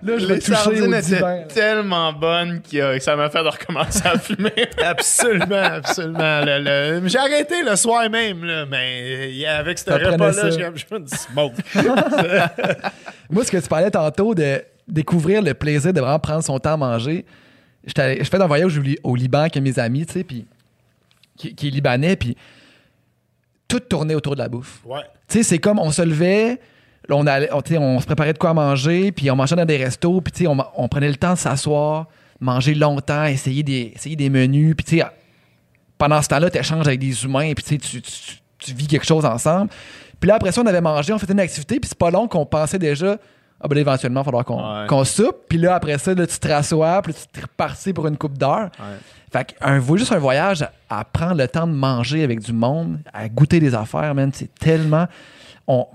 Là, 0.03 0.17
je 0.17 0.25
Les 0.27 0.39
sardines 0.41 0.93
étaient 0.93 1.01
divin. 1.01 1.43
tellement 1.53 2.13
bonnes 2.13 2.61
que 2.61 2.99
ça 2.99 3.15
m'a 3.15 3.29
fait 3.29 3.43
de 3.43 3.47
recommencer 3.49 4.01
à 4.05 4.17
fumer. 4.17 4.51
Absolument, 4.83 5.55
absolument. 5.55 6.41
Le- 6.45 6.99
le- 7.01 7.07
J'ai 7.07 7.17
arrêté 7.17 7.63
le 7.63 7.75
soir 7.75 8.09
même, 8.09 8.43
là, 8.43 8.65
mais 8.65 9.43
euh, 9.45 9.59
avec 9.59 9.77
ce 9.79 9.89
repas-là, 9.89 10.49
j'ai 10.51 10.63
veux 10.63 10.97
une 10.99 11.07
smoke. 11.07 11.53
Moi, 13.29 13.43
ce 13.43 13.51
que 13.51 13.57
tu 13.57 13.67
parlais 13.67 13.91
tantôt 13.91 14.35
de 14.35 14.61
découvrir 14.87 15.41
le 15.41 15.53
plaisir 15.53 15.93
de 15.93 15.99
vraiment 15.99 16.19
prendre 16.19 16.43
son 16.43 16.59
temps 16.59 16.73
à 16.73 16.77
manger, 16.77 17.25
je 17.85 17.91
fais 17.95 18.41
un 18.41 18.47
voyage 18.47 18.77
au, 18.77 18.81
Li- 18.81 18.99
au 19.03 19.15
Liban 19.15 19.39
avec 19.41 19.55
mes 19.57 19.77
amis, 19.79 20.05
tu 20.05 20.13
sais, 20.13 20.23
puis 20.23 20.45
qui, 21.37 21.53
qui 21.55 21.67
est 21.67 21.71
libanais, 21.71 22.15
puis 22.15 22.35
tout 23.67 23.79
tournait 23.79 24.15
autour 24.15 24.35
de 24.35 24.41
la 24.41 24.47
bouffe. 24.49 24.79
Ouais. 24.85 25.01
Tu 25.27 25.37
sais, 25.39 25.43
c'est 25.43 25.57
comme 25.57 25.79
on 25.79 25.91
se 25.91 26.01
levait, 26.03 26.59
là, 27.09 27.15
on, 27.15 27.25
allait, 27.27 27.49
on, 27.51 27.99
se 27.99 28.05
préparait 28.05 28.33
de 28.33 28.37
quoi 28.37 28.53
manger, 28.53 29.11
puis 29.11 29.29
on 29.31 29.35
mangeait 29.35 29.55
dans 29.55 29.65
des 29.65 29.77
restos, 29.77 30.21
puis 30.21 30.47
on, 30.47 30.57
on 30.75 30.87
prenait 30.87 31.09
le 31.09 31.15
temps 31.15 31.33
de 31.33 31.37
s'asseoir, 31.37 32.07
manger 32.39 32.75
longtemps, 32.75 33.25
essayer 33.25 33.63
des, 33.63 33.93
essayer 33.95 34.15
des 34.15 34.29
menus, 34.29 34.75
puis 34.75 35.01
pendant 35.97 36.21
ce 36.21 36.27
temps-là, 36.29 36.49
tu 36.49 36.57
échanges 36.57 36.87
avec 36.87 36.99
des 36.99 37.23
humains, 37.23 37.53
puis 37.53 37.63
tu, 37.63 37.77
tu, 37.77 38.01
tu- 38.01 38.35
tu 38.57 38.73
vis 38.73 38.87
quelque 38.87 39.05
chose 39.05 39.25
ensemble. 39.25 39.69
Puis 40.19 40.27
là, 40.27 40.35
après 40.35 40.51
ça, 40.51 40.61
on 40.61 40.65
avait 40.65 40.81
mangé, 40.81 41.13
on 41.13 41.19
faisait 41.19 41.33
une 41.33 41.39
activité, 41.39 41.79
puis 41.79 41.87
c'est 41.89 41.97
pas 41.97 42.09
long 42.09 42.27
qu'on 42.27 42.45
pensait 42.45 42.79
déjà, 42.79 43.17
ah 43.61 43.67
ben 43.67 43.75
là, 43.75 43.81
éventuellement, 43.81 44.21
il 44.21 44.23
va 44.23 44.41
falloir 44.41 44.45
qu'on 44.87 44.99
Ouais. 44.99 45.05
soupe, 45.05 45.37
puis 45.47 45.57
là, 45.57 45.75
après 45.75 45.97
ça, 45.97 46.13
là, 46.13 46.25
tu 46.25 46.37
te 46.39 46.47
rassois, 46.47 47.01
puis 47.01 47.13
tu 47.13 47.27
te 47.27 47.41
repartis 47.41 47.93
pour 47.93 48.07
une 48.07 48.17
coupe 48.17 48.37
d'heure. 48.37 48.69
Fait 49.31 49.45
qu'un 49.59 49.79
juste 49.97 50.11
un 50.13 50.17
voyage 50.17 50.61
à, 50.61 50.71
à 50.89 51.03
prendre 51.03 51.35
le 51.35 51.47
temps 51.47 51.67
de 51.67 51.73
manger 51.73 52.23
avec 52.23 52.39
du 52.39 52.53
monde, 52.53 52.99
à 53.13 53.27
goûter 53.29 53.59
des 53.59 53.73
affaires, 53.75 54.13
man, 54.15 54.31
c'est 54.33 54.53
tellement. 54.55 55.05
On, 55.67 55.85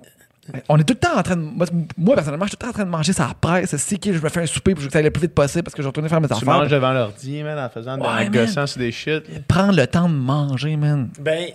on 0.68 0.78
est 0.78 0.84
tout 0.84 0.94
le 0.94 0.98
temps 0.98 1.16
en 1.18 1.22
train 1.22 1.36
de. 1.36 1.42
Moi, 1.42 1.66
moi, 1.96 2.14
personnellement, 2.14 2.44
je 2.46 2.50
suis 2.50 2.56
tout 2.56 2.66
le 2.66 2.72
temps 2.72 2.76
en 2.76 2.78
train 2.78 2.84
de 2.84 2.90
manger 2.90 3.12
ça 3.12 3.30
presse. 3.40 3.74
C'est 3.76 3.96
qui 3.98 4.12
je 4.12 4.18
vais 4.18 4.28
faire 4.30 4.42
un 4.42 4.46
souper 4.46 4.74
pour 4.74 4.84
que 4.84 4.90
ça 4.90 4.98
aille 4.98 5.04
le 5.04 5.10
plus 5.10 5.22
vite 5.22 5.34
possible 5.34 5.62
parce 5.64 5.74
que 5.74 5.82
je 5.82 5.84
vais 5.84 5.88
retourner 5.90 6.08
faire 6.08 6.20
mes 6.20 6.28
tu 6.28 6.34
affaires. 6.34 6.46
manges 6.48 6.68
devant 6.68 6.92
l'ordi, 6.92 7.42
man, 7.42 7.58
en 7.58 7.68
faisant 7.68 7.96
de 7.96 8.02
Ouais, 8.02 8.08
man. 8.08 8.30
gossant 8.30 8.66
sur 8.66 8.78
des 8.80 8.92
shit. 8.92 9.46
Prendre 9.46 9.74
le 9.76 9.86
temps 9.86 10.08
de 10.08 10.14
manger, 10.14 10.76
man. 10.76 11.08
Ben, 11.20 11.46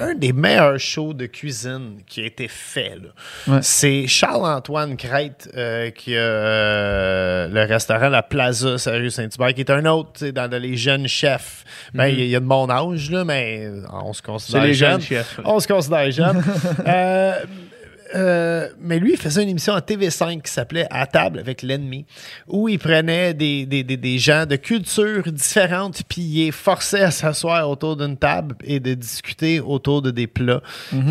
un 0.00 0.14
des 0.14 0.32
meilleurs 0.32 0.78
shows 0.78 1.12
de 1.12 1.26
cuisine 1.26 1.98
qui 2.06 2.22
a 2.22 2.26
été 2.26 2.48
fait, 2.48 2.96
là, 2.96 3.52
Ouais. 3.54 3.58
c'est 3.60 4.06
Charles-Antoine 4.06 4.96
Crête 4.96 5.50
euh, 5.56 5.90
qui 5.90 6.16
a 6.16 6.20
euh, 6.20 7.48
le 7.48 7.62
restaurant 7.64 8.08
La 8.08 8.22
Plaza, 8.22 8.76
la 8.86 8.98
rue 8.98 9.10
Saint-Hubert, 9.10 9.52
qui 9.52 9.60
est 9.60 9.70
un 9.70 9.84
autre, 9.86 10.10
tu 10.14 10.26
sais, 10.26 10.32
dans 10.32 10.50
les 10.50 10.76
jeunes 10.76 11.06
chefs. 11.06 11.64
Ben, 11.92 12.06
il 12.06 12.18
y 12.18 12.22
a- 12.22 12.24
il 12.24 12.30
y, 12.30 12.36
a 12.36 12.40
de 12.40 12.46
mon 12.46 12.68
âge, 12.70 13.10
là, 13.10 13.24
mais 13.24 13.68
on 13.92 14.12
se 14.12 14.22
considère 14.22 14.62
C'est 14.62 14.68
les 14.68 14.74
jeune. 14.74 14.90
jeunes 14.92 15.00
chefs. 15.02 15.40
On 15.44 15.60
se 15.60 15.68
considère 15.68 16.10
jeune. 16.10 16.42
Euh, 16.86 17.34
euh, 18.14 18.68
mais 18.80 18.98
lui, 18.98 19.12
il 19.12 19.18
faisait 19.18 19.42
une 19.42 19.48
émission 19.48 19.74
à 19.74 19.80
TV5 19.80 20.42
qui 20.42 20.50
s'appelait 20.50 20.86
À 20.90 21.06
table 21.06 21.38
avec 21.38 21.62
l'ennemi, 21.62 22.06
où 22.46 22.68
il 22.68 22.78
prenait 22.78 23.34
des, 23.34 23.66
des, 23.66 23.82
des, 23.82 23.96
des 23.96 24.18
gens 24.18 24.46
de 24.46 24.56
cultures 24.56 25.30
différentes, 25.32 26.02
puis 26.08 26.22
il 26.22 26.44
les 26.46 26.50
forçait 26.52 27.02
à 27.02 27.10
s'asseoir 27.10 27.68
autour 27.68 27.96
d'une 27.96 28.16
table 28.16 28.54
et 28.64 28.80
de 28.80 28.94
discuter 28.94 29.60
autour 29.60 30.02
de 30.02 30.10
des 30.10 30.26
plats. 30.26 30.62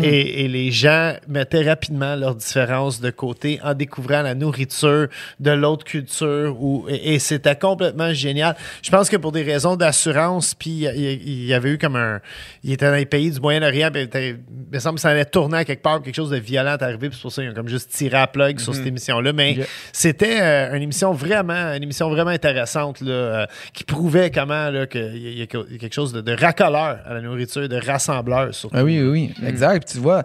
et, 0.02 0.44
et 0.44 0.48
les 0.48 0.70
gens 0.70 1.14
mettaient 1.28 1.68
rapidement 1.68 2.16
leurs 2.16 2.34
différences 2.34 3.00
de 3.00 3.10
côté 3.10 3.60
en 3.62 3.74
découvrant 3.74 4.22
la 4.22 4.34
nourriture 4.34 5.08
de 5.40 5.50
l'autre 5.50 5.84
culture. 5.84 6.56
Et, 6.88 7.14
et 7.14 7.18
c'était 7.18 7.56
complètement 7.56 8.12
génial. 8.12 8.56
Je 8.82 8.90
pense 8.90 9.08
que 9.08 9.16
pour 9.16 9.32
des 9.32 9.42
raisons 9.42 9.76
d'assurance, 9.76 10.54
puis 10.54 10.86
il, 10.94 11.44
y 11.44 11.54
avait 11.54 11.70
eu 11.70 11.78
comme 11.78 11.96
un... 11.96 12.20
Il 12.62 12.72
était 12.72 12.86
dans 12.86 12.96
les 12.96 13.06
pays 13.06 13.30
du 13.30 13.40
Moyen-Orient, 13.40 13.90
il 13.94 14.38
me 14.72 14.78
semble 14.78 14.96
que 14.96 15.00
ça 15.00 15.10
allait 15.10 15.24
tourner 15.24 15.58
à 15.58 15.64
quelque 15.64 15.82
part, 15.82 16.02
quelque 16.02 16.14
chose 16.14 16.30
de 16.30 16.36
violent 16.36 16.76
est 16.76 16.93
arrivé, 16.94 17.08
puis 17.08 17.16
c'est 17.18 17.22
pour 17.22 17.32
ça 17.32 17.42
qu'ils 17.42 17.50
ont 17.50 17.54
comme 17.54 17.68
juste 17.68 17.90
tiré 17.90 18.16
à 18.16 18.26
plug 18.26 18.58
sur 18.58 18.74
cette 18.74 18.86
émission-là. 18.86 19.32
Mais 19.32 19.52
Yeah. 19.54 19.66
c'était 19.92 20.40
euh, 20.40 20.76
une 20.76 20.82
émission 20.82 21.12
vraiment 21.12 21.72
une 21.74 21.82
émission 21.82 22.08
vraiment 22.08 22.30
intéressante 22.30 23.00
là, 23.00 23.12
euh, 23.12 23.46
qui 23.72 23.84
prouvait 23.84 24.30
comment 24.30 24.70
qu'il 24.90 25.00
y, 25.02 25.26
a- 25.28 25.30
il 25.30 25.38
y 25.38 25.42
a 25.42 25.46
quelque 25.46 25.92
chose 25.94 26.12
de, 26.12 26.20
de 26.20 26.32
racoleur 26.32 27.00
à 27.06 27.14
la 27.14 27.20
nourriture, 27.20 27.68
de 27.68 27.76
rassembleur 27.76 28.54
surtout. 28.54 28.76
Ah 28.76 28.84
oui, 28.84 29.00
oui, 29.02 29.32
oui. 29.40 29.46
Exact. 29.46 29.84
Puis 29.84 29.94
tu 29.94 29.98
vois, 30.00 30.22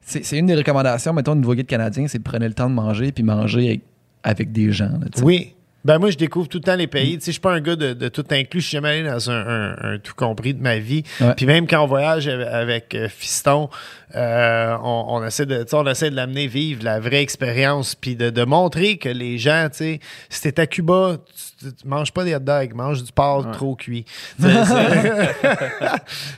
c'est 0.00 0.38
une 0.38 0.46
des 0.46 0.54
recommandations, 0.54 1.12
mettons, 1.12 1.32
au 1.32 1.36
niveau 1.36 1.54
guide 1.54 1.66
canadien, 1.66 2.06
c'est 2.08 2.18
de 2.18 2.22
prendre 2.22 2.44
le 2.46 2.54
temps 2.54 2.68
de 2.70 2.74
manger 2.74 3.12
puis 3.12 3.22
manger 3.22 3.68
avec, 3.68 3.80
avec 4.22 4.52
des 4.52 4.72
gens. 4.72 4.86
là. 4.88 5.06
Oui. 5.22 5.54
Ben 5.84 5.98
moi, 5.98 6.10
je 6.10 6.16
découvre 6.18 6.48
tout 6.48 6.58
le 6.58 6.64
temps 6.64 6.74
les 6.74 6.88
pays. 6.88 7.14
Tu 7.18 7.20
sais, 7.20 7.26
je 7.26 7.32
suis 7.32 7.40
pas 7.40 7.52
un 7.52 7.60
gars 7.60 7.76
de, 7.76 7.92
de 7.94 8.08
tout 8.08 8.24
inclus. 8.30 8.60
Je 8.60 8.66
suis 8.66 8.76
jamais 8.76 8.88
allé 8.90 9.04
dans 9.04 9.30
un, 9.30 9.46
un- 9.46 9.76
un 9.94 9.98
tout 9.98 10.12
compris 10.14 10.52
de 10.52 10.60
ma 10.60 10.78
vie. 10.78 11.04
Ouais. 11.20 11.34
Puis 11.36 11.46
même 11.46 11.66
quand 11.68 11.82
on 11.82 11.86
voyage 11.86 12.26
avec, 12.28 12.94
euh, 12.94 13.08
Fiston, 13.08 13.70
euh, 14.16 14.76
on, 14.82 15.04
on 15.08 15.24
essaie 15.24 15.46
de, 15.46 15.64
on 15.72 15.86
essaie 15.86 16.10
de 16.10 16.16
l'amener 16.16 16.46
vivre 16.48 16.82
la 16.84 16.98
vraie 16.98 17.22
expérience, 17.22 17.94
puis 17.94 18.16
de, 18.16 18.28
de 18.30 18.44
montrer 18.44 18.98
que 18.98 19.08
les 19.08 19.38
gens, 19.38 19.68
tu 19.70 19.76
sais, 19.78 20.00
si 20.28 20.42
t'es 20.42 20.58
à 20.60 20.66
Cuba, 20.66 21.16
tu, 21.60 21.72
tu 21.72 21.86
manges 21.88 22.12
pas 22.12 22.24
des 22.24 22.34
hot 22.34 22.40
dogs, 22.40 22.74
mange 22.74 23.02
du 23.04 23.12
porc 23.12 23.50
trop 23.52 23.76
cuit. 23.76 24.04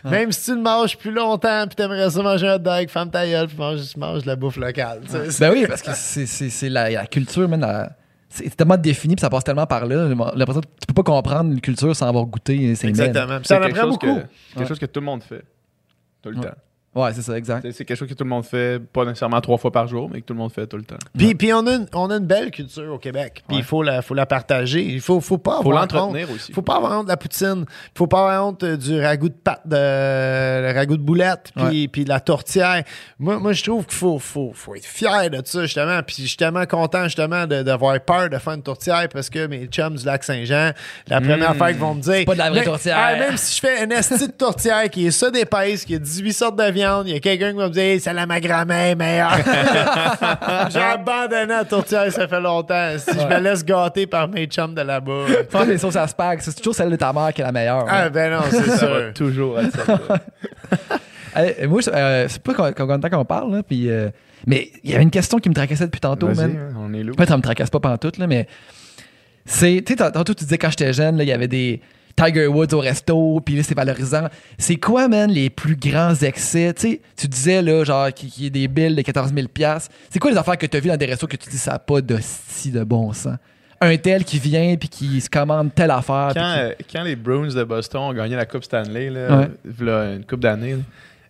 Même 0.05 0.33
si 0.33 0.45
tu 0.45 0.55
le 0.55 0.62
manges 0.62 0.97
plus 0.97 1.12
longtemps, 1.12 1.67
puis 1.67 1.77
t'aimerais 1.77 2.11
ça 2.11 2.23
manger 2.23 2.47
un 2.49 2.55
hot 2.57 2.59
dog, 2.59 2.89
ferme 2.89 3.11
ta 3.11 3.27
gueule, 3.27 3.47
puis 3.49 3.57
mange, 3.57 3.97
mange 3.97 4.23
de 4.23 4.27
la 4.29 4.37
bouffe 4.37 4.57
locale. 4.57 5.01
Ben 5.41 5.51
oui, 5.53 5.65
parce 5.67 5.83
que 5.83 5.91
c'est- 5.95 6.69
la, 6.69 6.91
la 6.91 7.07
culture, 7.07 7.49
man. 7.49 7.61
la- 7.61 7.91
c'est 8.31 8.57
tellement 8.57 8.77
défini 8.77 9.16
puis 9.16 9.20
ça 9.20 9.28
passe 9.28 9.44
tellement 9.44 9.66
par 9.66 9.85
là. 9.86 10.09
J'ai 10.09 10.15
l'impression 10.15 10.61
que 10.62 10.66
tu 10.81 10.86
peux 10.89 10.94
pas 10.94 11.02
comprendre 11.02 11.51
une 11.52 11.61
culture 11.61 11.94
sans 11.94 12.07
avoir 12.09 12.24
goûté. 12.27 12.74
C'est 12.77 12.89
Exactement. 12.89 13.27
Puis 13.39 13.48
C'est 13.48 13.55
Ça 13.55 13.61
en 13.61 13.62
quelque 13.65 13.77
apprend 13.77 13.90
chose 13.90 13.98
beaucoup. 13.98 14.07
que- 14.07 14.20
quelque 14.20 14.59
Ouais. 14.61 14.66
chose 14.66 14.78
que 14.78 14.86
tout 14.86 15.01
le 15.01 15.07
monde 15.07 15.23
fait. 15.23 15.44
Tout 16.23 16.31
le 16.31 16.36
Ouais. 16.39 16.44
temps. 16.44 16.55
Ouais, 16.93 17.12
c'est 17.15 17.23
ça, 17.23 17.39
exact. 17.39 17.65
C'est 17.71 17.85
quelque 17.85 17.97
chose 17.97 18.09
que 18.09 18.15
tout 18.15 18.25
le 18.25 18.31
monde 18.31 18.45
fait, 18.45 18.81
pas 18.85 19.05
nécessairement 19.05 19.41
trois 19.41 19.59
fois 19.59 19.71
par 19.71 19.87
jour, 19.87 20.11
mais 20.12 20.21
que 20.23 20.27
tout 20.27 20.33
le 20.33 20.41
monde 20.41 20.51
fait 20.53 20.67
tout 20.67 20.77
le 20.77 20.83
temps. 20.83 20.97
Puis, 21.17 21.37
puis 21.37 21.53
on, 21.53 21.65
a 21.69 21.75
une, 21.77 21.87
on 21.95 22.11
a 22.11 22.17
une 22.17 22.27
belle 22.27 22.51
culture 22.51 22.93
au 22.93 22.99
Québec. 22.99 23.45
Puis 23.47 23.59
il 23.59 23.62
faut 23.62 23.85
la, 23.85 24.03
faut 24.03 24.15
la 24.15 24.27
partager. 24.27 24.83
Il 24.83 25.01
faut, 25.01 25.21
faut 25.21 25.39
pas 25.39 25.61
Faut 25.62 25.69
avoir 25.71 25.83
l'entretenir 25.83 26.29
honte. 26.29 26.35
aussi. 26.35 26.53
faut 26.53 26.62
pas 26.62 26.77
avoir 26.79 26.99
honte 26.99 27.05
de 27.05 27.11
la 27.11 27.17
poutine. 27.17 27.65
faut 27.97 28.09
pas 28.09 28.19
avoir 28.23 28.45
honte 28.49 28.65
euh, 28.65 28.77
du 28.77 29.01
ragoût 29.01 29.29
de 29.29 29.35
pâte, 29.35 29.62
de, 29.67 29.77
le 29.77 30.73
ragoût 30.75 30.97
de 30.97 31.03
boulette, 31.03 31.53
puis, 31.55 31.87
puis 31.87 32.03
de 32.03 32.09
la 32.09 32.19
tourtière. 32.19 32.83
Moi, 33.21 33.39
moi 33.39 33.53
je 33.53 33.62
trouve 33.62 33.87
qu'il 33.87 33.97
faut, 33.97 34.19
faut, 34.19 34.51
faut 34.53 34.75
être 34.75 34.85
fier 34.85 35.31
de 35.31 35.41
ça, 35.45 35.62
justement. 35.62 36.01
Puis 36.03 36.17
je 36.23 36.27
suis 36.27 36.37
tellement 36.37 36.67
content, 36.67 37.05
justement, 37.05 37.47
de- 37.47 37.62
d'avoir 37.62 38.01
peur 38.01 38.29
de 38.31 38.39
faire 38.39 38.55
une 38.55 38.62
tourtière 38.65 39.09
parce 39.12 39.31
que 39.31 39.47
mes 39.47 39.67
chums 39.67 39.95
du 39.95 40.05
lac 40.05 40.25
Saint-Jean, 40.25 40.73
la 41.07 41.21
première 41.21 41.55
fois 41.55 41.69
qu'ils 41.71 41.79
vont 41.81 41.95
me 41.95 42.01
dire... 42.03 42.15
C'est 42.15 42.25
pas 42.25 42.33
de 42.33 42.39
la 42.39 42.51
vraie 42.51 42.61
Mais- 42.61 42.67
tourtière. 42.67 42.97
Ah, 42.99 43.15
même 43.17 43.37
si 43.37 43.55
je 43.55 43.61
fais 43.61 43.85
une 43.85 43.93
esti 43.93 44.27
de 44.27 44.33
tourtière 44.33 44.91
qui 44.91 45.07
est 45.07 45.11
ça 45.12 45.31
d'épaisse, 45.31 45.85
qui 45.85 45.95
a 45.95 45.99
18 45.99 46.33
sortes 46.33 46.57
de 46.59 46.80
viande, 46.81 47.09
il 47.09 47.15
y 47.15 47.16
a 47.16 47.20
quelqu'un 47.20 47.51
qui 47.52 47.57
va 47.59 47.69
me 47.69 47.73
dire 47.73 48.01
c'est 48.01 48.12
la 48.12 48.27
ma 48.27 48.40
grand-mère 48.40 48.97
meilleure. 48.97 49.36
J'ai 50.70 50.81
abandonné 50.81 51.47
la 51.47 51.65
tourtière, 51.65 52.11
ça 52.12 52.27
fait 52.27 52.40
longtemps. 52.40 52.93
Si 52.98 53.19
je 53.19 53.27
me 53.27 53.39
laisse 53.40 53.65
gâter 53.65 54.07
par 54.07 54.28
mes 54.28 54.47
chums 54.47 54.74
de 54.74 54.81
là-bas. 54.82 55.24
Faire 55.48 55.66
les 55.66 55.78
sauces 55.78 55.97
à 55.97 56.07
spag, 56.07 56.39
c'est 56.40 56.55
toujours 56.57 56.74
celle 56.74 56.90
de 56.90 56.97
ta 56.97 57.12
mère 57.12 57.32
qui 57.32 57.40
est 57.40 57.44
la 57.44 57.52
meilleure. 57.52 57.85
Ah, 57.89 58.05
hein. 58.05 58.11
ben 58.11 58.32
non, 58.32 58.40
c'est 58.51 58.62
Ça 58.62 58.78
sûr. 58.78 59.12
toujours 59.15 59.61
être 59.61 59.73
ça. 59.85 59.98
Allez, 61.35 61.55
moi, 61.69 61.81
je- 61.81 61.90
euh, 61.90 62.27
c'est 62.28 62.43
pas 62.43 62.55
co- 62.55 62.73
combien 62.77 62.98
de 62.98 63.02
temps 63.09 63.16
qu'on 63.19 63.24
parle, 63.24 63.52
là, 63.57 63.62
puis, 63.62 63.89
euh, 63.90 64.09
mais 64.47 64.70
il 64.82 64.90
y 64.90 64.94
avait 64.94 65.02
une 65.02 65.11
question 65.11 65.39
qui 65.39 65.48
me 65.48 65.55
tracassait 65.55 65.85
depuis 65.85 66.01
tantôt, 66.01 66.28
man. 66.28 66.57
hein, 66.57 66.74
on 66.78 66.93
est 66.94 67.02
loup. 67.02 67.15
En 67.15 67.23
fait, 67.23 67.28
ça 67.28 67.36
me 67.36 67.43
tracasse 67.43 67.70
pas 67.70 67.81
pantoute, 67.81 68.19
là, 68.19 68.27
mais 68.27 68.47
c'est. 69.44 69.82
Tu 69.86 69.93
sais, 69.93 69.97
tant- 69.97 70.11
tantôt, 70.11 70.35
tu 70.35 70.44
disais 70.44 70.59
quand 70.59 70.70
j'étais 70.70 70.93
jeune, 70.93 71.16
là, 71.16 71.23
il 71.24 71.28
y 71.28 71.32
avait 71.32 71.48
des 71.48 71.81
Tiger 72.24 72.47
Woods 72.47 72.72
au 72.74 72.80
resto, 72.80 73.40
puis 73.44 73.56
là, 73.56 73.62
c'est 73.62 73.74
valorisant. 73.74 74.28
C'est 74.59 74.76
quoi, 74.76 75.09
man, 75.09 75.30
les 75.30 75.48
plus 75.51 75.76
grands 75.76 76.14
excès? 76.14 76.72
Tu 76.74 76.80
sais, 76.82 77.01
tu 77.16 77.26
disais, 77.28 77.62
là, 77.62 77.82
genre, 77.84 78.12
qu'il 78.12 78.28
y 78.42 78.47
ait 78.47 78.51
des 78.51 78.68
billes 78.68 78.94
de 78.94 79.02
14 79.02 79.32
000 79.34 79.47
C'est 80.10 80.18
quoi 80.18 80.30
les 80.30 80.36
affaires 80.36 80.59
que 80.59 80.66
tu 80.66 80.76
as 80.76 80.80
vues 80.80 80.88
dans 80.88 80.97
des 80.97 81.06
restos 81.06 81.26
que 81.26 81.36
tu 81.36 81.48
dis 81.48 81.59
ça 81.59 81.72
n'a 81.72 81.78
pas 81.78 82.01
de 82.01 82.18
si 82.20 82.70
de 82.70 82.84
bon 82.84 83.12
sens? 83.12 83.36
Un 83.80 83.97
tel 83.97 84.24
qui 84.24 84.38
vient, 84.38 84.76
puis 84.76 84.90
qui 84.90 85.20
se 85.22 85.30
commande 85.30 85.74
telle 85.74 85.90
affaire. 85.90 86.32
Quand, 86.34 86.55
euh, 86.59 86.72
quand 86.92 87.02
les 87.02 87.16
Bruins 87.16 87.48
de 87.55 87.64
Boston 87.64 88.01
ont 88.02 88.12
gagné 88.12 88.36
la 88.36 88.44
Coupe 88.44 88.64
Stanley, 88.64 89.09
là, 89.09 89.38
Ouais. 89.38 89.48
v'là 89.64 90.12
une 90.12 90.24
coupe 90.26 90.40
d'années, 90.40 90.74
là, 90.74 90.82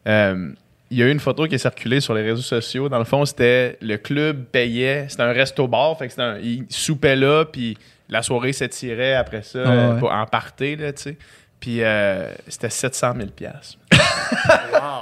euh, 0.09 0.51
il 0.91 0.99
y 0.99 1.03
a 1.05 1.07
eu 1.07 1.13
une 1.13 1.21
photo 1.21 1.47
qui 1.47 1.55
est 1.55 1.59
circulée 1.59 2.01
sur 2.01 2.13
les 2.15 2.23
réseaux 2.23 2.43
sociaux. 2.43 2.89
Dans 2.89 2.99
le 2.99 3.05
fond, 3.05 3.25
c'était 3.25 3.79
le 3.81 3.97
club 3.97 4.47
payait, 4.51 5.07
c'était 5.09 5.23
un 5.23 5.33
resto-bar, 5.33 5.97
fait 5.97 6.07
que 6.07 6.11
c'était 6.11 6.23
un, 6.23 6.39
ils 6.39 6.65
soupaient 6.69 7.15
là, 7.15 7.45
puis 7.45 7.79
la 8.11 8.23
soirée 8.23 8.53
s'étirait 8.53 9.15
après 9.15 9.43
ça, 9.43 9.63
Ah 9.65 9.91
ouais. 9.95 9.99
pour- 9.99 10.13
en 10.13 10.27
party, 10.27 10.77
là, 10.77 10.93
tu 10.93 11.03
sais. 11.03 11.17
Puis 11.61 11.83
euh, 11.83 12.31
c'était 12.49 12.71
700 12.71 13.13
000 13.17 13.29
piastres. 13.31 13.79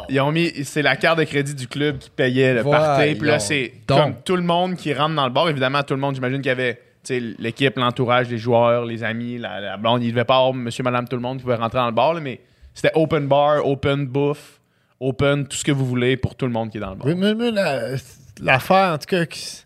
Ils 0.09 0.21
ont 0.21 0.33
mis, 0.33 0.65
c'est 0.65 0.83
la 0.83 0.97
carte 0.97 1.19
de 1.19 1.25
crédit 1.25 1.55
du 1.55 1.69
club 1.69 1.99
qui 1.99 2.11
payait 2.11 2.55
le 2.55 2.63
Voyons 2.63 2.79
party. 2.83 3.15
Puis 3.15 3.29
là, 3.29 3.39
c'est 3.39 3.73
comme 3.87 4.15
tout 4.25 4.37
le 4.37 4.43
monde 4.43 4.77
qui 4.77 4.93
rentre 4.93 5.15
dans 5.15 5.27
le 5.27 5.33
bar. 5.33 5.49
Évidemment, 5.49 5.83
tout 5.83 5.95
le 5.95 6.01
monde, 6.01 6.15
j'imagine 6.15 6.39
qu'il 6.39 6.49
y 6.49 6.51
avait 6.53 6.75
tu 7.05 7.15
sais, 7.15 7.35
l'équipe, 7.39 7.77
l'entourage, 7.79 8.29
les 8.29 8.39
joueurs, 8.39 8.85
les 8.85 9.05
amis, 9.05 9.39
la, 9.39 9.61
la 9.61 9.77
blonde. 9.77 10.03
Il 10.03 10.11
devait 10.11 10.25
pas 10.25 10.37
avoir 10.37 10.53
monsieur, 10.53 10.83
madame, 10.83 11.07
tout 11.07 11.15
le 11.17 11.23
monde 11.23 11.37
qui 11.39 11.45
pouvait 11.45 11.55
rentrer 11.55 11.79
dans 11.79 11.87
le 11.87 11.93
bar, 11.93 12.13
là, 12.15 12.21
mais 12.21 12.41
c'était 12.75 12.91
open 12.97 13.29
bar, 13.29 13.65
open 13.65 14.07
bouffe, 14.07 14.61
open, 14.99 15.47
tout 15.47 15.57
ce 15.57 15.65
que 15.65 15.71
vous 15.73 15.87
voulez 15.87 16.17
pour 16.17 16.35
tout 16.35 16.47
le 16.47 16.53
monde 16.53 16.71
qui 16.71 16.79
est 16.79 16.81
dans 16.81 16.91
le 16.91 16.97
bar. 16.97 17.07
Oui, 17.07 17.15
mais, 17.17 17.35
mais 17.35 17.51
la- 17.53 17.95
l'affaire, 18.43 18.93
en 18.95 18.99
tout 18.99 19.07
cas, 19.07 19.25
qui- 19.27 19.65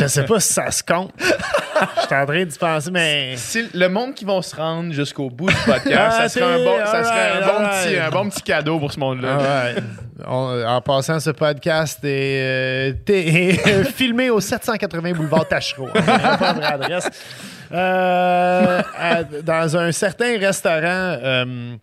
je 0.00 0.06
sais 0.06 0.24
pas 0.24 0.40
si 0.40 0.52
ça 0.52 0.70
se 0.70 0.82
compte. 0.82 1.12
Je 1.20 2.06
suis 2.06 2.14
en 2.14 2.26
train 2.26 2.44
d'y 2.44 2.58
penser, 2.58 2.90
mais. 2.90 3.34
Si 3.36 3.68
le 3.72 3.88
monde 3.88 4.14
qui 4.14 4.24
vont 4.24 4.42
se 4.42 4.56
rendre 4.56 4.92
jusqu'au 4.92 5.30
bout 5.30 5.48
du 5.48 5.54
podcast, 5.64 5.96
Ah, 5.96 6.10
ça 6.10 6.28
serait, 6.28 6.44
un 6.60 6.64
bon, 6.64 6.76
ça 6.84 7.04
serait 7.04 7.30
un, 7.30 7.46
bon 7.46 7.68
petit, 7.68 7.96
un 7.98 8.10
bon 8.10 8.28
petit 8.30 8.42
cadeau 8.42 8.78
pour 8.80 8.92
ce 8.92 8.98
monde-là. 8.98 9.38
Ah. 9.40 9.80
On- 10.26 10.64
en 10.66 10.80
passant, 10.80 11.20
ce 11.20 11.30
podcast 11.30 12.00
est, 12.02 12.40
euh, 12.42 12.92
est 13.06 13.84
filmé 13.94 14.30
au 14.30 14.40
780 14.40 15.12
boulevard 15.12 15.46
Tachereau. 15.46 15.88
Euh, 17.70 18.82
dans 19.44 19.76
un 19.76 19.92
certain 19.92 20.38
restaurant 20.38 20.80
euh, 21.22 21.76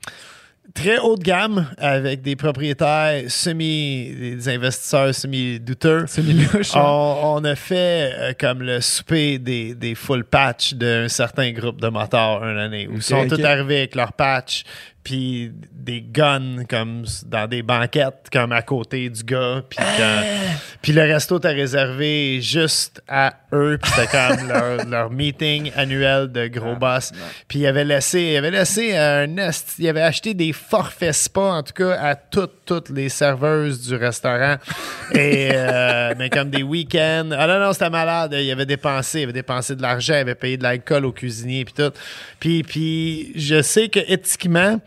très 0.76 0.99
haut 0.99 1.15
de 1.15 1.23
gamme 1.23 1.65
avec 1.80 2.22
des 2.22 2.35
propriétaires 2.35 3.23
semi, 3.30 4.14
des 4.14 4.49
investisseurs 4.49 5.15
semi-douteux. 5.15 6.06
Hein? 6.76 6.81
On, 6.84 7.38
on 7.38 7.43
a 7.45 7.56
fait 7.56 8.11
euh, 8.14 8.34
comme 8.39 8.61
le 8.61 8.81
souper 8.81 9.39
des, 9.39 9.73
des 9.73 9.95
full 9.95 10.23
patch 10.23 10.73
d'un 10.76 11.07
certain 11.07 11.52
groupe 11.52 11.81
de 11.81 11.88
motards 11.88 12.43
une 12.43 12.60
année 12.60 12.88
où 12.88 12.97
ils 12.97 13.02
sont 13.02 13.27
tous 13.27 13.41
arrivés 13.43 13.77
avec 13.80 13.95
leur 13.95 14.14
patch 14.14 14.64
puis 15.06 15.53
des 15.72 16.02
guns 16.02 16.65
comme 16.68 17.06
dans 17.27 17.48
des 17.48 17.61
banquettes 17.61 18.27
comme 18.34 18.52
à 18.52 18.61
côté 18.64 19.07
du 19.10 19.23
gars 19.23 19.61
puis 19.69 19.77
quand- 19.77 20.23
puis 20.82 20.91
le 20.94 21.02
resto 21.03 21.38
t'a 21.40 21.49
réservé 21.49 22.41
juste 22.41 23.02
à 23.07 23.36
eux 23.53 23.77
puis 23.82 23.91
c'était 23.95 24.07
comme 24.07 24.48
leur, 24.49 24.86
leur 24.86 25.10
meeting 25.11 25.72
annuel 25.77 26.30
de 26.32 26.48
gros 26.48 26.76
boss. 26.76 27.11
puis 27.48 27.60
il 27.60 27.68
avait 27.68 27.86
laissé 27.86 28.19
il 28.34 28.38
avait 28.38 28.52
laissé 28.52 28.98
un 28.98 29.27
nest 29.27 29.76
il 29.77 29.88
avait 29.88 30.02
acheté 30.02 30.34
des 30.34 30.52
forfaits 30.53 31.14
spa 31.14 31.40
en 31.41 31.64
tout 31.64 31.73
cas 31.73 31.91
à 32.02 32.15
toutes 32.15 32.65
toutes 32.65 32.90
les 32.90 33.10
serveuses 33.10 33.88
du 33.88 33.95
restaurant. 33.95 34.56
Et 35.14 35.49
euh, 35.53 36.15
mais 36.18 36.32
comme 36.32 36.49
des 36.49 36.64
week-ends. 36.64 37.30
Ah 37.38 37.45
non 37.45 37.60
non 37.60 37.73
c'était 37.73 37.91
malade. 37.91 38.36
Il 38.36 38.49
avait 38.52 38.65
dépensé 38.65 39.19
il 39.19 39.23
avait 39.26 39.34
dépensé 39.34 39.76
de 39.76 39.84
l'argent 39.84 40.15
il 40.15 40.22
avait 40.22 40.34
payé 40.34 40.57
de 40.57 40.64
l'alcool 40.64 41.06
au 41.06 41.11
cuisinier 41.11 41.64
puis 41.64 41.76
tout. 41.76 41.91
Puis 42.40 42.64
puis 42.64 43.34
je 43.36 43.61
sais 43.61 43.88
que 43.90 43.99
éthiquement 44.11 44.80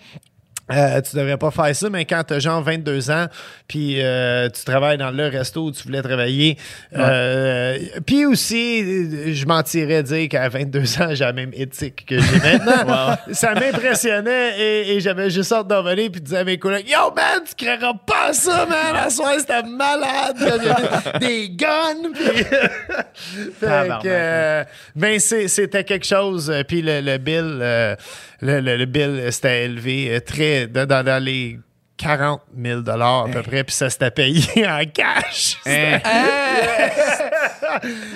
euh, 0.70 1.00
tu 1.00 1.16
devrais 1.16 1.36
pas 1.36 1.50
faire 1.50 1.74
ça, 1.74 1.90
mais 1.90 2.04
quand 2.04 2.22
tu 2.24 2.34
as 2.34 2.38
genre 2.38 2.62
22 2.62 3.10
ans, 3.10 3.26
puis 3.66 4.02
euh, 4.02 4.48
tu 4.50 4.64
travailles 4.64 4.98
dans 4.98 5.10
le 5.10 5.26
resto 5.28 5.64
où 5.64 5.72
tu 5.72 5.82
voulais 5.84 6.02
travailler, 6.02 6.56
euh, 6.96 7.78
puis 8.06 8.26
aussi, 8.26 9.34
je 9.34 9.46
mentirais 9.46 10.02
dire 10.02 10.28
qu'à 10.28 10.48
22 10.48 10.80
ans, 11.02 11.08
j'ai 11.12 11.24
la 11.24 11.32
même 11.32 11.50
éthique 11.54 12.04
que 12.06 12.18
j'ai 12.20 12.38
maintenant. 12.40 13.16
Ça 13.32 13.54
m'impressionnait 13.54 14.58
et, 14.58 14.96
et 14.96 15.00
j'avais 15.00 15.30
juste 15.30 15.52
hâte 15.52 15.68
d'en 15.68 15.82
venir 15.82 16.10
puis 16.10 16.20
de 16.20 16.26
dire 16.26 16.38
à 16.38 16.44
mes 16.44 16.58
collègues 16.58 16.88
Yo 16.88 17.12
man, 17.14 17.40
tu 17.48 17.54
créeras 17.64 17.94
pas 18.06 18.32
ça, 18.32 18.66
man! 18.66 18.94
La 18.94 19.10
soirée, 19.10 19.38
c'était 19.38 19.62
malade! 19.62 20.36
Des 21.20 21.48
guns! 21.50 22.10
Puis... 22.14 22.44
fait 22.44 23.66
Tabarnak, 23.66 24.02
que, 24.02 24.08
euh, 24.08 24.64
ben, 24.94 25.18
c'est- 25.18 25.48
c'était 25.48 25.84
quelque 25.84 26.06
chose. 26.06 26.50
euh, 26.50 26.62
Puis 26.66 26.82
le, 26.82 27.00
le 27.00 27.18
bill, 27.18 27.58
euh, 27.60 27.96
le, 28.40 28.60
le- 28.60 28.76
le 28.76 28.84
bill, 28.86 29.02
euh, 29.20 29.30
c'était 29.30 29.64
élevé 29.64 30.14
euh, 30.14 30.20
très 30.20 30.66
dans, 30.66 30.86
dans- 30.86 31.04
dans 31.04 31.22
les 31.22 31.58
40 31.98 32.40
000 32.56 32.80
à 32.88 33.24
peu 33.32 33.42
près, 33.42 33.64
puis 33.64 33.74
ça 33.74 33.90
s'était 33.90 34.10
payé 34.10 34.42
en 34.68 34.80
cash. 34.92 35.56
Hein? 35.66 35.98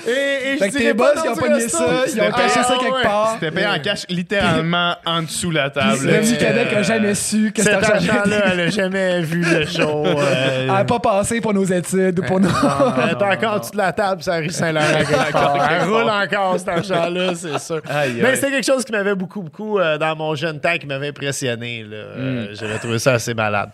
Et, 0.06 0.54
et 0.54 0.56
Fait 0.56 0.68
je 0.70 0.72
que 0.72 0.78
tes 0.78 0.92
boss, 0.94 1.14
pas 1.14 1.20
ils 1.24 1.28
ont 1.30 1.36
pogné 1.36 1.68
ça, 1.68 2.04
ils 2.12 2.20
ont 2.20 2.24
Ah, 2.32 2.36
caché 2.36 2.62
ça 2.62 2.72
ouais. 2.72 2.78
quelque 2.80 3.02
part. 3.02 3.30
C'était 3.34 3.50
payé 3.52 3.66
en 3.66 3.78
cash 3.78 4.04
littéralement 4.08 4.96
en 5.04 5.22
dessous 5.22 5.50
la 5.50 5.70
table. 5.70 5.98
Le 6.06 6.20
du 6.20 6.36
Québec 6.36 6.68
a 6.76 6.82
jamais 6.82 7.14
su 7.14 7.52
que 7.54 7.62
Cet 7.62 7.74
cet 7.80 7.90
argent 7.90 8.12
argent-là, 8.14 8.42
elle 8.52 8.60
a 8.60 8.70
jamais 8.70 9.20
vu 9.20 9.42
le 9.44 9.66
show. 9.66 10.04
euh, 10.06 10.60
Elle 10.62 10.66
n'a 10.68 10.84
pas 10.84 10.98
passé 11.00 11.40
pour 11.40 11.54
nos 11.54 11.64
études 11.64 12.18
ou 12.18 12.22
pour 12.22 12.40
nos. 12.40 12.48
Elle 12.48 13.10
est 13.10 13.22
encore 13.22 13.60
la 13.74 13.92
table 13.92 14.22
sur 14.22 14.32
la 14.32 14.38
rue 14.38 14.50
Saint-Laurent. 14.50 14.86
quelque 14.98 15.32
part. 15.32 15.68
Elle 15.70 15.88
roule 15.88 16.10
encore, 16.10 16.58
cet 16.58 16.68
argent-là, 16.68 17.34
c'est 17.34 17.58
sûr. 17.58 17.82
Mais 18.20 18.34
c'était 18.36 18.50
quelque 18.50 18.66
chose 18.66 18.84
qui 18.84 18.92
m'avait 18.92 19.14
beaucoup, 19.14 19.42
beaucoup, 19.42 19.78
euh, 19.78 19.98
dans 19.98 20.16
mon 20.16 20.34
jeune 20.34 20.60
temps, 20.60 20.76
qui 20.78 20.86
m'avait 20.86 21.08
impressionné. 21.08 21.84
Euh, 21.92 22.48
J'avais 22.54 22.78
trouvé 22.78 22.98
ça 22.98 23.12
assez 23.12 23.34
malade. 23.34 23.70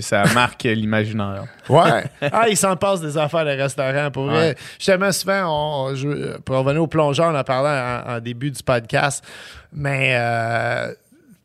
Ça 0.00 0.22
marque 0.34 0.62
l'imaginaire. 0.62 1.44
Ouais. 1.68 2.04
Ah, 2.32 2.48
il 2.48 2.56
s'en 2.56 2.76
passe 2.76 3.00
des 3.00 3.16
affaires, 3.18 3.44
les 3.44 3.54
restaurants. 3.54 4.10
Pour 4.12 4.26
vrai, 4.26 4.50
Ouais. 4.50 4.56
justement, 4.78 5.10
souvent, 5.10 5.88
on, 5.88 5.94
je- 5.96 6.36
pour 6.38 6.56
revenir 6.58 6.80
au 6.82 6.86
plongeur, 6.86 7.32
on 7.32 7.36
en 7.36 7.42
parlait 7.42 8.04
en, 8.08 8.16
en 8.16 8.20
début 8.20 8.50
du 8.52 8.62
podcast, 8.62 9.24
mais. 9.72 10.12
euh, 10.16 10.94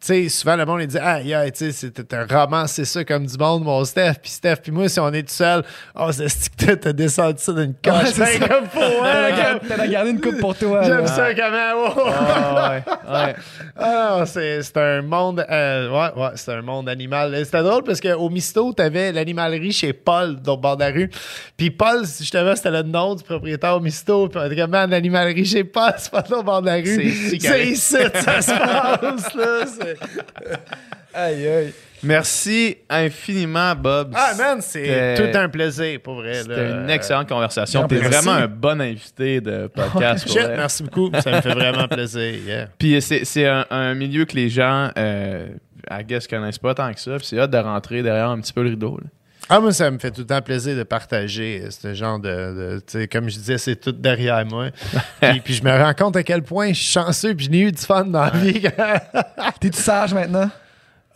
sais, 0.08 0.30
souvent, 0.30 0.56
le 0.56 0.66
monde, 0.66 0.82
il 0.82 0.88
dit 0.88 0.98
Ah, 1.02 1.22
yeah, 1.22 1.50
tu 1.52 1.66
sais, 1.66 1.72
c'était 1.72 2.16
un 2.16 2.26
roman, 2.26 2.68
c'est 2.68 2.86
ça, 2.86 3.04
comme 3.04 3.26
du 3.26 3.38
monde, 3.38 3.64
mon 3.64 3.84
Steph. 3.86 4.14
Puis 4.22 4.32
Steph, 4.32 4.58
puis 4.64 4.72
moi, 4.72 4.88
si 4.90 5.00
on 5.00 5.12
est 5.14 5.24
tout 5.24 5.34
seul, 5.34 5.64
oh, 5.96 6.10
c'est 6.12 6.28
t'as- 6.58 6.76
t'as 6.76 6.94
descendu 6.94 7.38
ça 7.40 7.54
d'une 7.54 7.74
coche. 7.84 7.94
Ouais, 7.94 8.06
c'est 8.06 8.40
Ben, 8.40 8.48
comme 8.48 8.68
pour 8.68 8.82
T'en 8.82 9.04
as 9.06 9.24
ouais, 9.24 9.32
gar- 9.38 9.60
t'en 9.60 9.84
as 9.84 9.88
gardé 9.88 10.12
une 10.12 10.22
coupe 10.22 10.40
pour 10.40 10.56
toi. 10.58 10.84
J'aime 10.84 11.08
ça 11.08 11.34
comment. 11.34 11.84
wow. 11.86 12.04
Ah, 12.08 12.72
ouais, 12.72 13.14
ouais. 13.28 13.36
Ah, 13.78 14.24
c'est 14.28 14.78
un 14.78 15.02
monde. 15.02 15.46
euh, 15.50 15.90
ouais, 15.90 16.22
ouais, 16.22 16.30
c'est 16.36 16.52
un 16.54 16.62
monde 16.62 16.88
animal. 16.90 17.36
C'était 17.44 17.64
drôle 17.64 17.84
parce 17.84 18.00
qu'au 18.00 18.30
Misto, 18.30 18.72
t'avais 18.74 19.12
l'animalerie 19.12 19.72
chez 19.72 19.94
Paul, 19.94 20.38
au 20.46 20.58
bord 20.58 20.78
de 20.78 20.84
la 20.84 20.92
rue. 20.92 21.10
Puis 21.58 21.72
Paul, 21.72 22.02
justement, 22.06 22.56
c'était 22.56 22.72
le 22.72 22.84
nom 22.84 23.16
du 23.16 23.24
propriétaire 23.24 23.76
au 23.76 23.80
Misto. 23.80 24.28
Puis 24.30 24.64
man, 24.68 24.90
l'animalerie 24.90 25.46
chez 25.46 25.64
Paul, 25.64 25.94
c'est 25.98 26.12
pas 26.12 26.24
là 26.30 26.38
au 26.38 26.44
bord 26.44 26.62
de 26.62 26.68
la 26.68 26.76
rue. 26.76 27.12
C'est 27.40 27.66
ici 27.68 27.96
ça 28.24 28.42
se 28.42 28.52
passe, 28.52 29.34
là. 29.36 29.93
Aïe, 31.16 31.48
aïe. 31.48 31.74
Merci 32.02 32.78
infiniment, 32.90 33.76
Bob. 33.76 34.14
Ah, 34.16 34.34
man, 34.38 34.58
c'est 34.62 35.14
tout 35.16 35.38
un 35.38 35.48
plaisir, 35.48 36.00
pour 36.02 36.16
vrai. 36.16 36.34
C'était 36.42 36.72
une 36.72 36.90
excellente 36.90 37.30
conversation. 37.30 37.88
T'es 37.88 37.98
vraiment 37.98 38.32
un 38.32 38.48
bon 38.48 38.82
invité 38.82 39.40
de 39.40 39.68
podcast. 39.68 40.28
Shit, 40.28 40.48
merci 40.58 40.84
beaucoup. 40.84 41.12
Ça 41.22 41.32
me 41.32 41.42
fait 41.42 41.54
vraiment 41.54 41.88
plaisir. 41.88 42.34
yeah. 42.46 42.68
Puis 42.80 43.00
c'est, 43.02 43.26
c'est 43.26 43.46
un, 43.48 43.66
un 43.70 43.94
milieu 43.94 44.26
que 44.26 44.36
les 44.36 44.50
gens, 44.50 44.90
euh, 44.98 45.48
I 45.90 46.04
guess, 46.04 46.28
connaissent 46.28 46.58
pas 46.58 46.74
tant 46.74 46.92
que 46.92 47.00
ça. 47.00 47.16
Puis 47.18 47.28
c'est 47.28 47.40
hâte 47.40 47.52
de 47.52 47.58
rentrer 47.58 48.02
derrière 48.02 48.30
un 48.30 48.40
petit 48.42 48.54
peu 48.54 48.64
le 48.64 48.72
rideau. 48.72 48.98
là. 49.02 49.10
Ah, 49.56 49.60
moi, 49.60 49.72
ça 49.72 49.92
me 49.92 50.00
fait 50.00 50.10
tout 50.10 50.22
le 50.22 50.26
temps 50.26 50.42
plaisir 50.42 50.76
de 50.76 50.82
partager 50.82 51.66
ce 51.70 51.94
genre 51.94 52.18
de. 52.18 52.28
de- 52.28 52.80
tu 52.88 52.98
sais, 53.02 53.08
comme 53.08 53.30
je 53.30 53.36
disais, 53.38 53.60
c'est 53.60 53.76
tout 53.76 53.92
derrière 53.92 54.44
moi. 54.48 54.70
puis, 55.22 55.42
puis 55.42 55.54
je 55.54 55.64
me 55.64 55.70
rends 55.70 55.94
compte 55.94 56.16
à 56.16 56.24
quel 56.24 56.42
point 56.42 56.70
je 56.70 56.82
suis 56.82 56.92
chanceux, 56.94 57.36
puis 57.36 57.46
je 57.46 57.52
n'ai 57.52 57.60
eu 57.60 57.72
du 57.72 57.80
fun 57.80 58.06
dans 58.06 58.24
la 58.24 58.30
vie. 58.32 58.64
T'es-tu 59.60 59.80
sage 59.80 60.12
maintenant? 60.12 60.50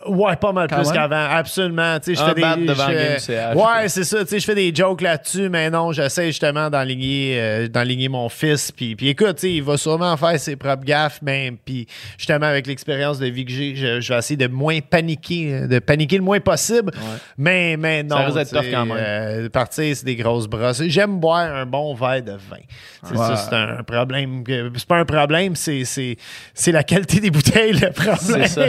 Ouais, 0.07 0.35
pas 0.35 0.51
mal 0.51 0.67
Quand 0.69 0.77
plus 0.77 0.91
qu'avant. 0.91 1.27
Absolument. 1.29 1.99
Tu 1.99 2.15
sais, 2.15 2.21
je 2.21 2.25
fais 2.27 2.33
des. 2.35 2.65
devant 2.65 2.87
je- 2.87 2.93
Game 2.93 3.19
CH. 3.19 3.55
Ouais, 3.55 3.87
c'est 3.89 4.03
ça. 4.03 4.19
Tu 4.23 4.27
sais, 4.29 4.39
je 4.39 4.45
fais 4.45 4.55
des 4.55 4.73
jokes 4.73 5.01
là-dessus, 5.01 5.49
mais 5.49 5.69
non, 5.69 5.91
j'essaie 5.91 6.27
justement 6.27 6.69
d'enligner, 6.69 7.37
euh, 7.39 7.67
d'enligner 7.67 8.09
mon 8.09 8.29
fils. 8.29 8.71
Puis, 8.71 8.95
puis 8.95 9.09
écoute, 9.09 9.41
il 9.43 9.63
va 9.63 9.77
sûrement 9.77 10.15
faire 10.17 10.39
ses 10.39 10.55
propres 10.55 10.83
gaffes, 10.85 11.21
même. 11.21 11.57
Puis 11.57 11.87
justement, 12.17 12.45
avec 12.45 12.67
l'expérience 12.67 13.19
de 13.19 13.27
vie 13.27 13.45
que 13.45 13.51
j'ai, 13.51 13.75
je, 13.75 13.99
je 14.01 14.13
vais 14.13 14.19
essayer 14.19 14.37
de 14.37 14.47
moins 14.47 14.79
paniquer, 14.81 15.67
de 15.67 15.79
paniquer 15.79 16.17
le 16.17 16.23
moins 16.23 16.39
possible. 16.39 16.91
Mais, 17.37 17.75
mais 17.77 18.03
non. 18.03 18.17
Ça 18.17 18.25
risque 18.25 18.37
d'être 18.37 18.49
tough 18.51 18.71
quand 18.71 18.85
même. 18.85 18.97
euh, 18.99 19.49
partir, 19.49 19.95
c'est 19.95 20.05
des 20.05 20.15
grosses 20.15 20.47
brosses. 20.47 20.83
J'aime 20.87 21.19
boire 21.19 21.53
un 21.55 21.65
bon 21.65 21.93
verre 21.95 22.21
de 22.23 22.31
vin. 22.31 22.57
C'est 23.03 23.15
ça, 23.15 23.35
c'est 23.35 23.55
un 23.55 23.83
problème. 23.83 24.43
C'est 24.75 24.87
pas 24.87 24.97
un 24.97 25.05
problème, 25.05 25.55
c'est, 25.55 25.85
c'est, 25.85 26.17
c'est 26.53 26.71
la 26.71 26.83
qualité 26.83 27.19
des 27.19 27.31
bouteilles 27.31 27.73
le 27.73 27.91
problème. 27.91 28.17
C'est 28.47 28.47
ça. 28.47 28.65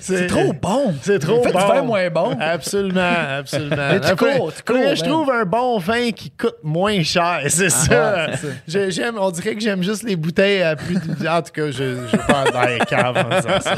C'est 0.00 0.26
trop 0.26 0.52
bon. 0.52 0.67
C'est 1.02 1.18
trop 1.18 1.42
Fais 1.42 1.52
bon. 1.52 1.58
du 1.60 1.66
vin 1.66 1.82
moins 1.82 2.10
bon. 2.10 2.36
Absolument, 2.40 3.00
absolument. 3.38 3.76
Mais 3.76 4.00
tu 4.00 4.16
cours, 4.16 4.52
tu 4.54 4.62
cours, 4.62 4.94
je 4.94 5.02
trouve 5.04 5.30
un 5.30 5.44
bon 5.44 5.78
vin 5.78 6.10
qui 6.10 6.30
coûte 6.30 6.56
moins 6.62 7.02
cher, 7.02 7.40
c'est 7.48 7.70
ça. 7.70 8.26
ouais, 8.28 8.36
c'est 8.36 8.46
ça. 8.46 8.52
Je- 8.86 8.90
J'aime, 8.90 9.16
on 9.18 9.30
dirait 9.30 9.54
que 9.54 9.60
j'aime 9.60 9.82
juste 9.82 10.02
les 10.02 10.16
bouteilles 10.16 10.62
à 10.62 10.74
plus 10.76 10.94
de... 10.94 11.26
En 11.28 11.42
tout 11.42 11.52
cas, 11.52 11.66
je 11.70 11.72
je 11.72 12.16
vais 12.16 12.22
pas 12.26 12.44
dans 12.50 12.62
les 12.62 12.78
caves 12.80 13.16
en 13.16 13.28
disant 13.36 13.60
ça. 13.60 13.74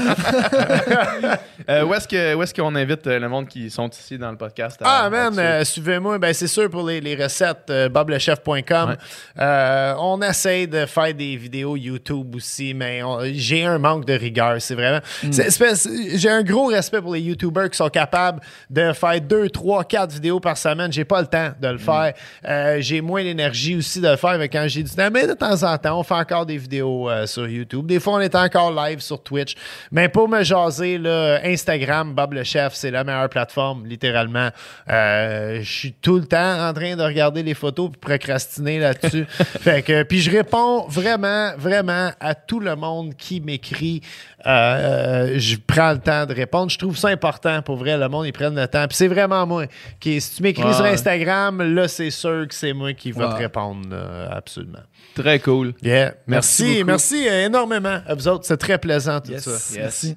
Euh, 1.69 1.85
où 1.85 1.95
est-ce 1.95 2.09
que 2.09 2.35
où 2.35 2.43
est-ce 2.43 2.55
qu'on 2.55 2.75
invite 2.75 3.07
euh, 3.07 3.19
le 3.19 3.29
monde 3.29 3.47
qui 3.49 3.71
sont 3.71 3.89
ici 3.89 4.19
dans 4.19 4.31
le 4.31 4.37
podcast? 4.37 4.81
à- 4.83 5.05
Ah, 5.05 5.11
man, 5.11 5.35
euh, 5.39 5.65
suivez-moi. 5.65 6.19
Ben, 6.19 6.33
c'est 6.33 6.47
sûr 6.47 6.69
pour 6.71 6.87
les, 6.87 7.01
les 7.01 7.15
recettes, 7.23 7.69
euh, 7.71 7.89
boblechef.com. 7.89 8.91
Ouais. 8.91 8.97
Euh, 9.39 9.95
on 9.99 10.21
essaie 10.23 10.67
de 10.67 10.87
faire 10.87 11.15
des 11.15 11.37
vidéos 11.37 11.77
YouTube 11.77 12.35
aussi, 12.35 12.75
mais 12.75 13.03
on- 13.03 13.21
j'ai 13.33 13.65
un 13.65 13.79
manque 13.79 14.05
de 14.07 14.15
rigueur. 14.15 14.57
C'est 14.59 14.75
vraiment. 14.75 15.01
Hmm. 15.23 15.33
c'est- 15.33 16.17
j'ai 16.19 16.31
un 16.31 16.43
gros 16.43 16.71
respect 16.81 17.01
pour 17.01 17.15
les 17.15 17.21
YouTubers 17.21 17.71
qui 17.71 17.77
sont 17.77 17.89
capables 17.89 18.41
de 18.69 18.93
faire 18.93 19.21
deux, 19.21 19.49
trois, 19.51 19.85
quatre 19.85 20.13
vidéos 20.13 20.41
par 20.41 20.57
semaine. 20.57 20.93
J'ai 20.93 21.05
pas 21.05 21.21
le 21.21 21.27
temps 21.27 21.51
de 21.61 21.69
le 21.69 21.75
Hmm. 21.77 21.79
faire. 21.79 22.15
Euh, 22.49 22.77
j'ai 22.81 23.01
moins 23.01 23.23
l'énergie 23.23 23.77
aussi 23.77 24.01
de 24.01 24.09
le 24.09 24.17
faire 24.17 24.39
mais 24.39 24.49
quand 24.49 24.65
j'ai 24.69 24.83
du 24.83 24.91
temps. 24.91 25.09
Mais 25.13 25.27
de 25.27 25.35
temps 25.35 25.63
en 25.63 25.77
temps, 25.79 25.99
on 25.99 26.03
fait 26.03 26.15
encore 26.15 26.47
des 26.47 26.57
vidéos 26.57 27.09
euh, 27.11 27.27
sur 27.27 27.47
YouTube. 27.49 27.87
Des 27.87 28.01
fois, 28.01 28.15
on 28.15 28.21
est 28.21 28.35
encore 28.35 28.73
live 28.73 29.01
sur 29.01 29.23
Twitch. 29.23 29.55
Mais 29.93 30.09
pour 30.09 30.29
me 30.29 30.43
jaser, 30.43 30.99
là, 30.99 31.41
Instagram, 31.45 32.15
Bob 32.15 32.33
le 32.35 32.45
Chef, 32.45 32.75
c'est 32.75 32.91
la 32.91 33.05
meilleure 33.05 33.29
plateforme, 33.29 33.87
littéralement. 33.87 34.49
Euh, 34.89 35.59
Je 35.63 35.71
suis 35.71 35.93
tout 35.93 36.17
le 36.17 36.27
temps 36.27 36.69
en 36.69 36.73
train 36.73 36.97
de 36.97 37.03
regarder 37.03 37.43
les 37.43 37.55
photos 37.55 37.91
puis 37.91 38.01
procrastiner 38.01 38.79
là-dessus. 38.79 39.27
fait 39.61 39.83
que, 39.83 40.03
puis 40.03 40.21
je 40.21 40.31
réponds 40.31 40.87
vraiment, 40.89 41.53
vraiment 41.57 42.11
à 42.21 42.35
tout 42.35 42.61
le 42.61 42.77
monde 42.77 43.15
qui 43.17 43.41
m'écrit. 43.41 44.01
Euh, 44.47 45.35
je 45.39 45.57
prends 45.67 45.93
le 45.93 45.99
temps 45.99 46.25
de 46.27 46.35
répondre. 46.35 46.71
Je 46.71 46.79
trouve 46.79 46.97
ça 46.97 47.09
important 47.09 47.61
pour 47.63 47.77
vrai. 47.77 47.97
Le 47.99 48.09
monde, 48.09 48.27
ils 48.27 48.33
prennent 48.33 48.55
le 48.59 48.67
temps. 48.69 48.87
Puis 48.89 48.97
c'est 48.97 49.09
vraiment 49.09 49.47
moi. 49.47 49.67
Qui, 49.99 50.21
si 50.21 50.37
tu 50.37 50.43
m'écris 50.43 50.65
Ouais. 50.65 50.73
sur 50.75 50.85
Instagram, 50.85 51.63
là, 51.75 51.89
c'est 51.89 52.11
sûr 52.11 52.47
que 52.49 52.55
c'est 52.55 52.73
moi 52.73 52.93
qui 52.95 53.13
va 53.13 53.29
Ouais. 53.29 53.35
te 53.35 53.39
répondre. 53.39 53.97
absolument. 54.31 54.79
Très 55.15 55.39
cool. 55.41 55.75
Yeah. 55.83 56.15
Merci 56.27 56.83
Merci, 56.85 57.29
euh, 57.29 57.47
énormément 57.47 58.01
à 58.07 58.15
vous 58.15 58.29
autres. 58.29 58.45
C'est 58.47 58.57
très 58.57 58.79
plaisant 58.79 59.21
tout 59.21 59.33
Yes. 59.33 59.43
ça. 59.45 59.51
Yes. 59.51 59.77
Merci. 59.79 60.17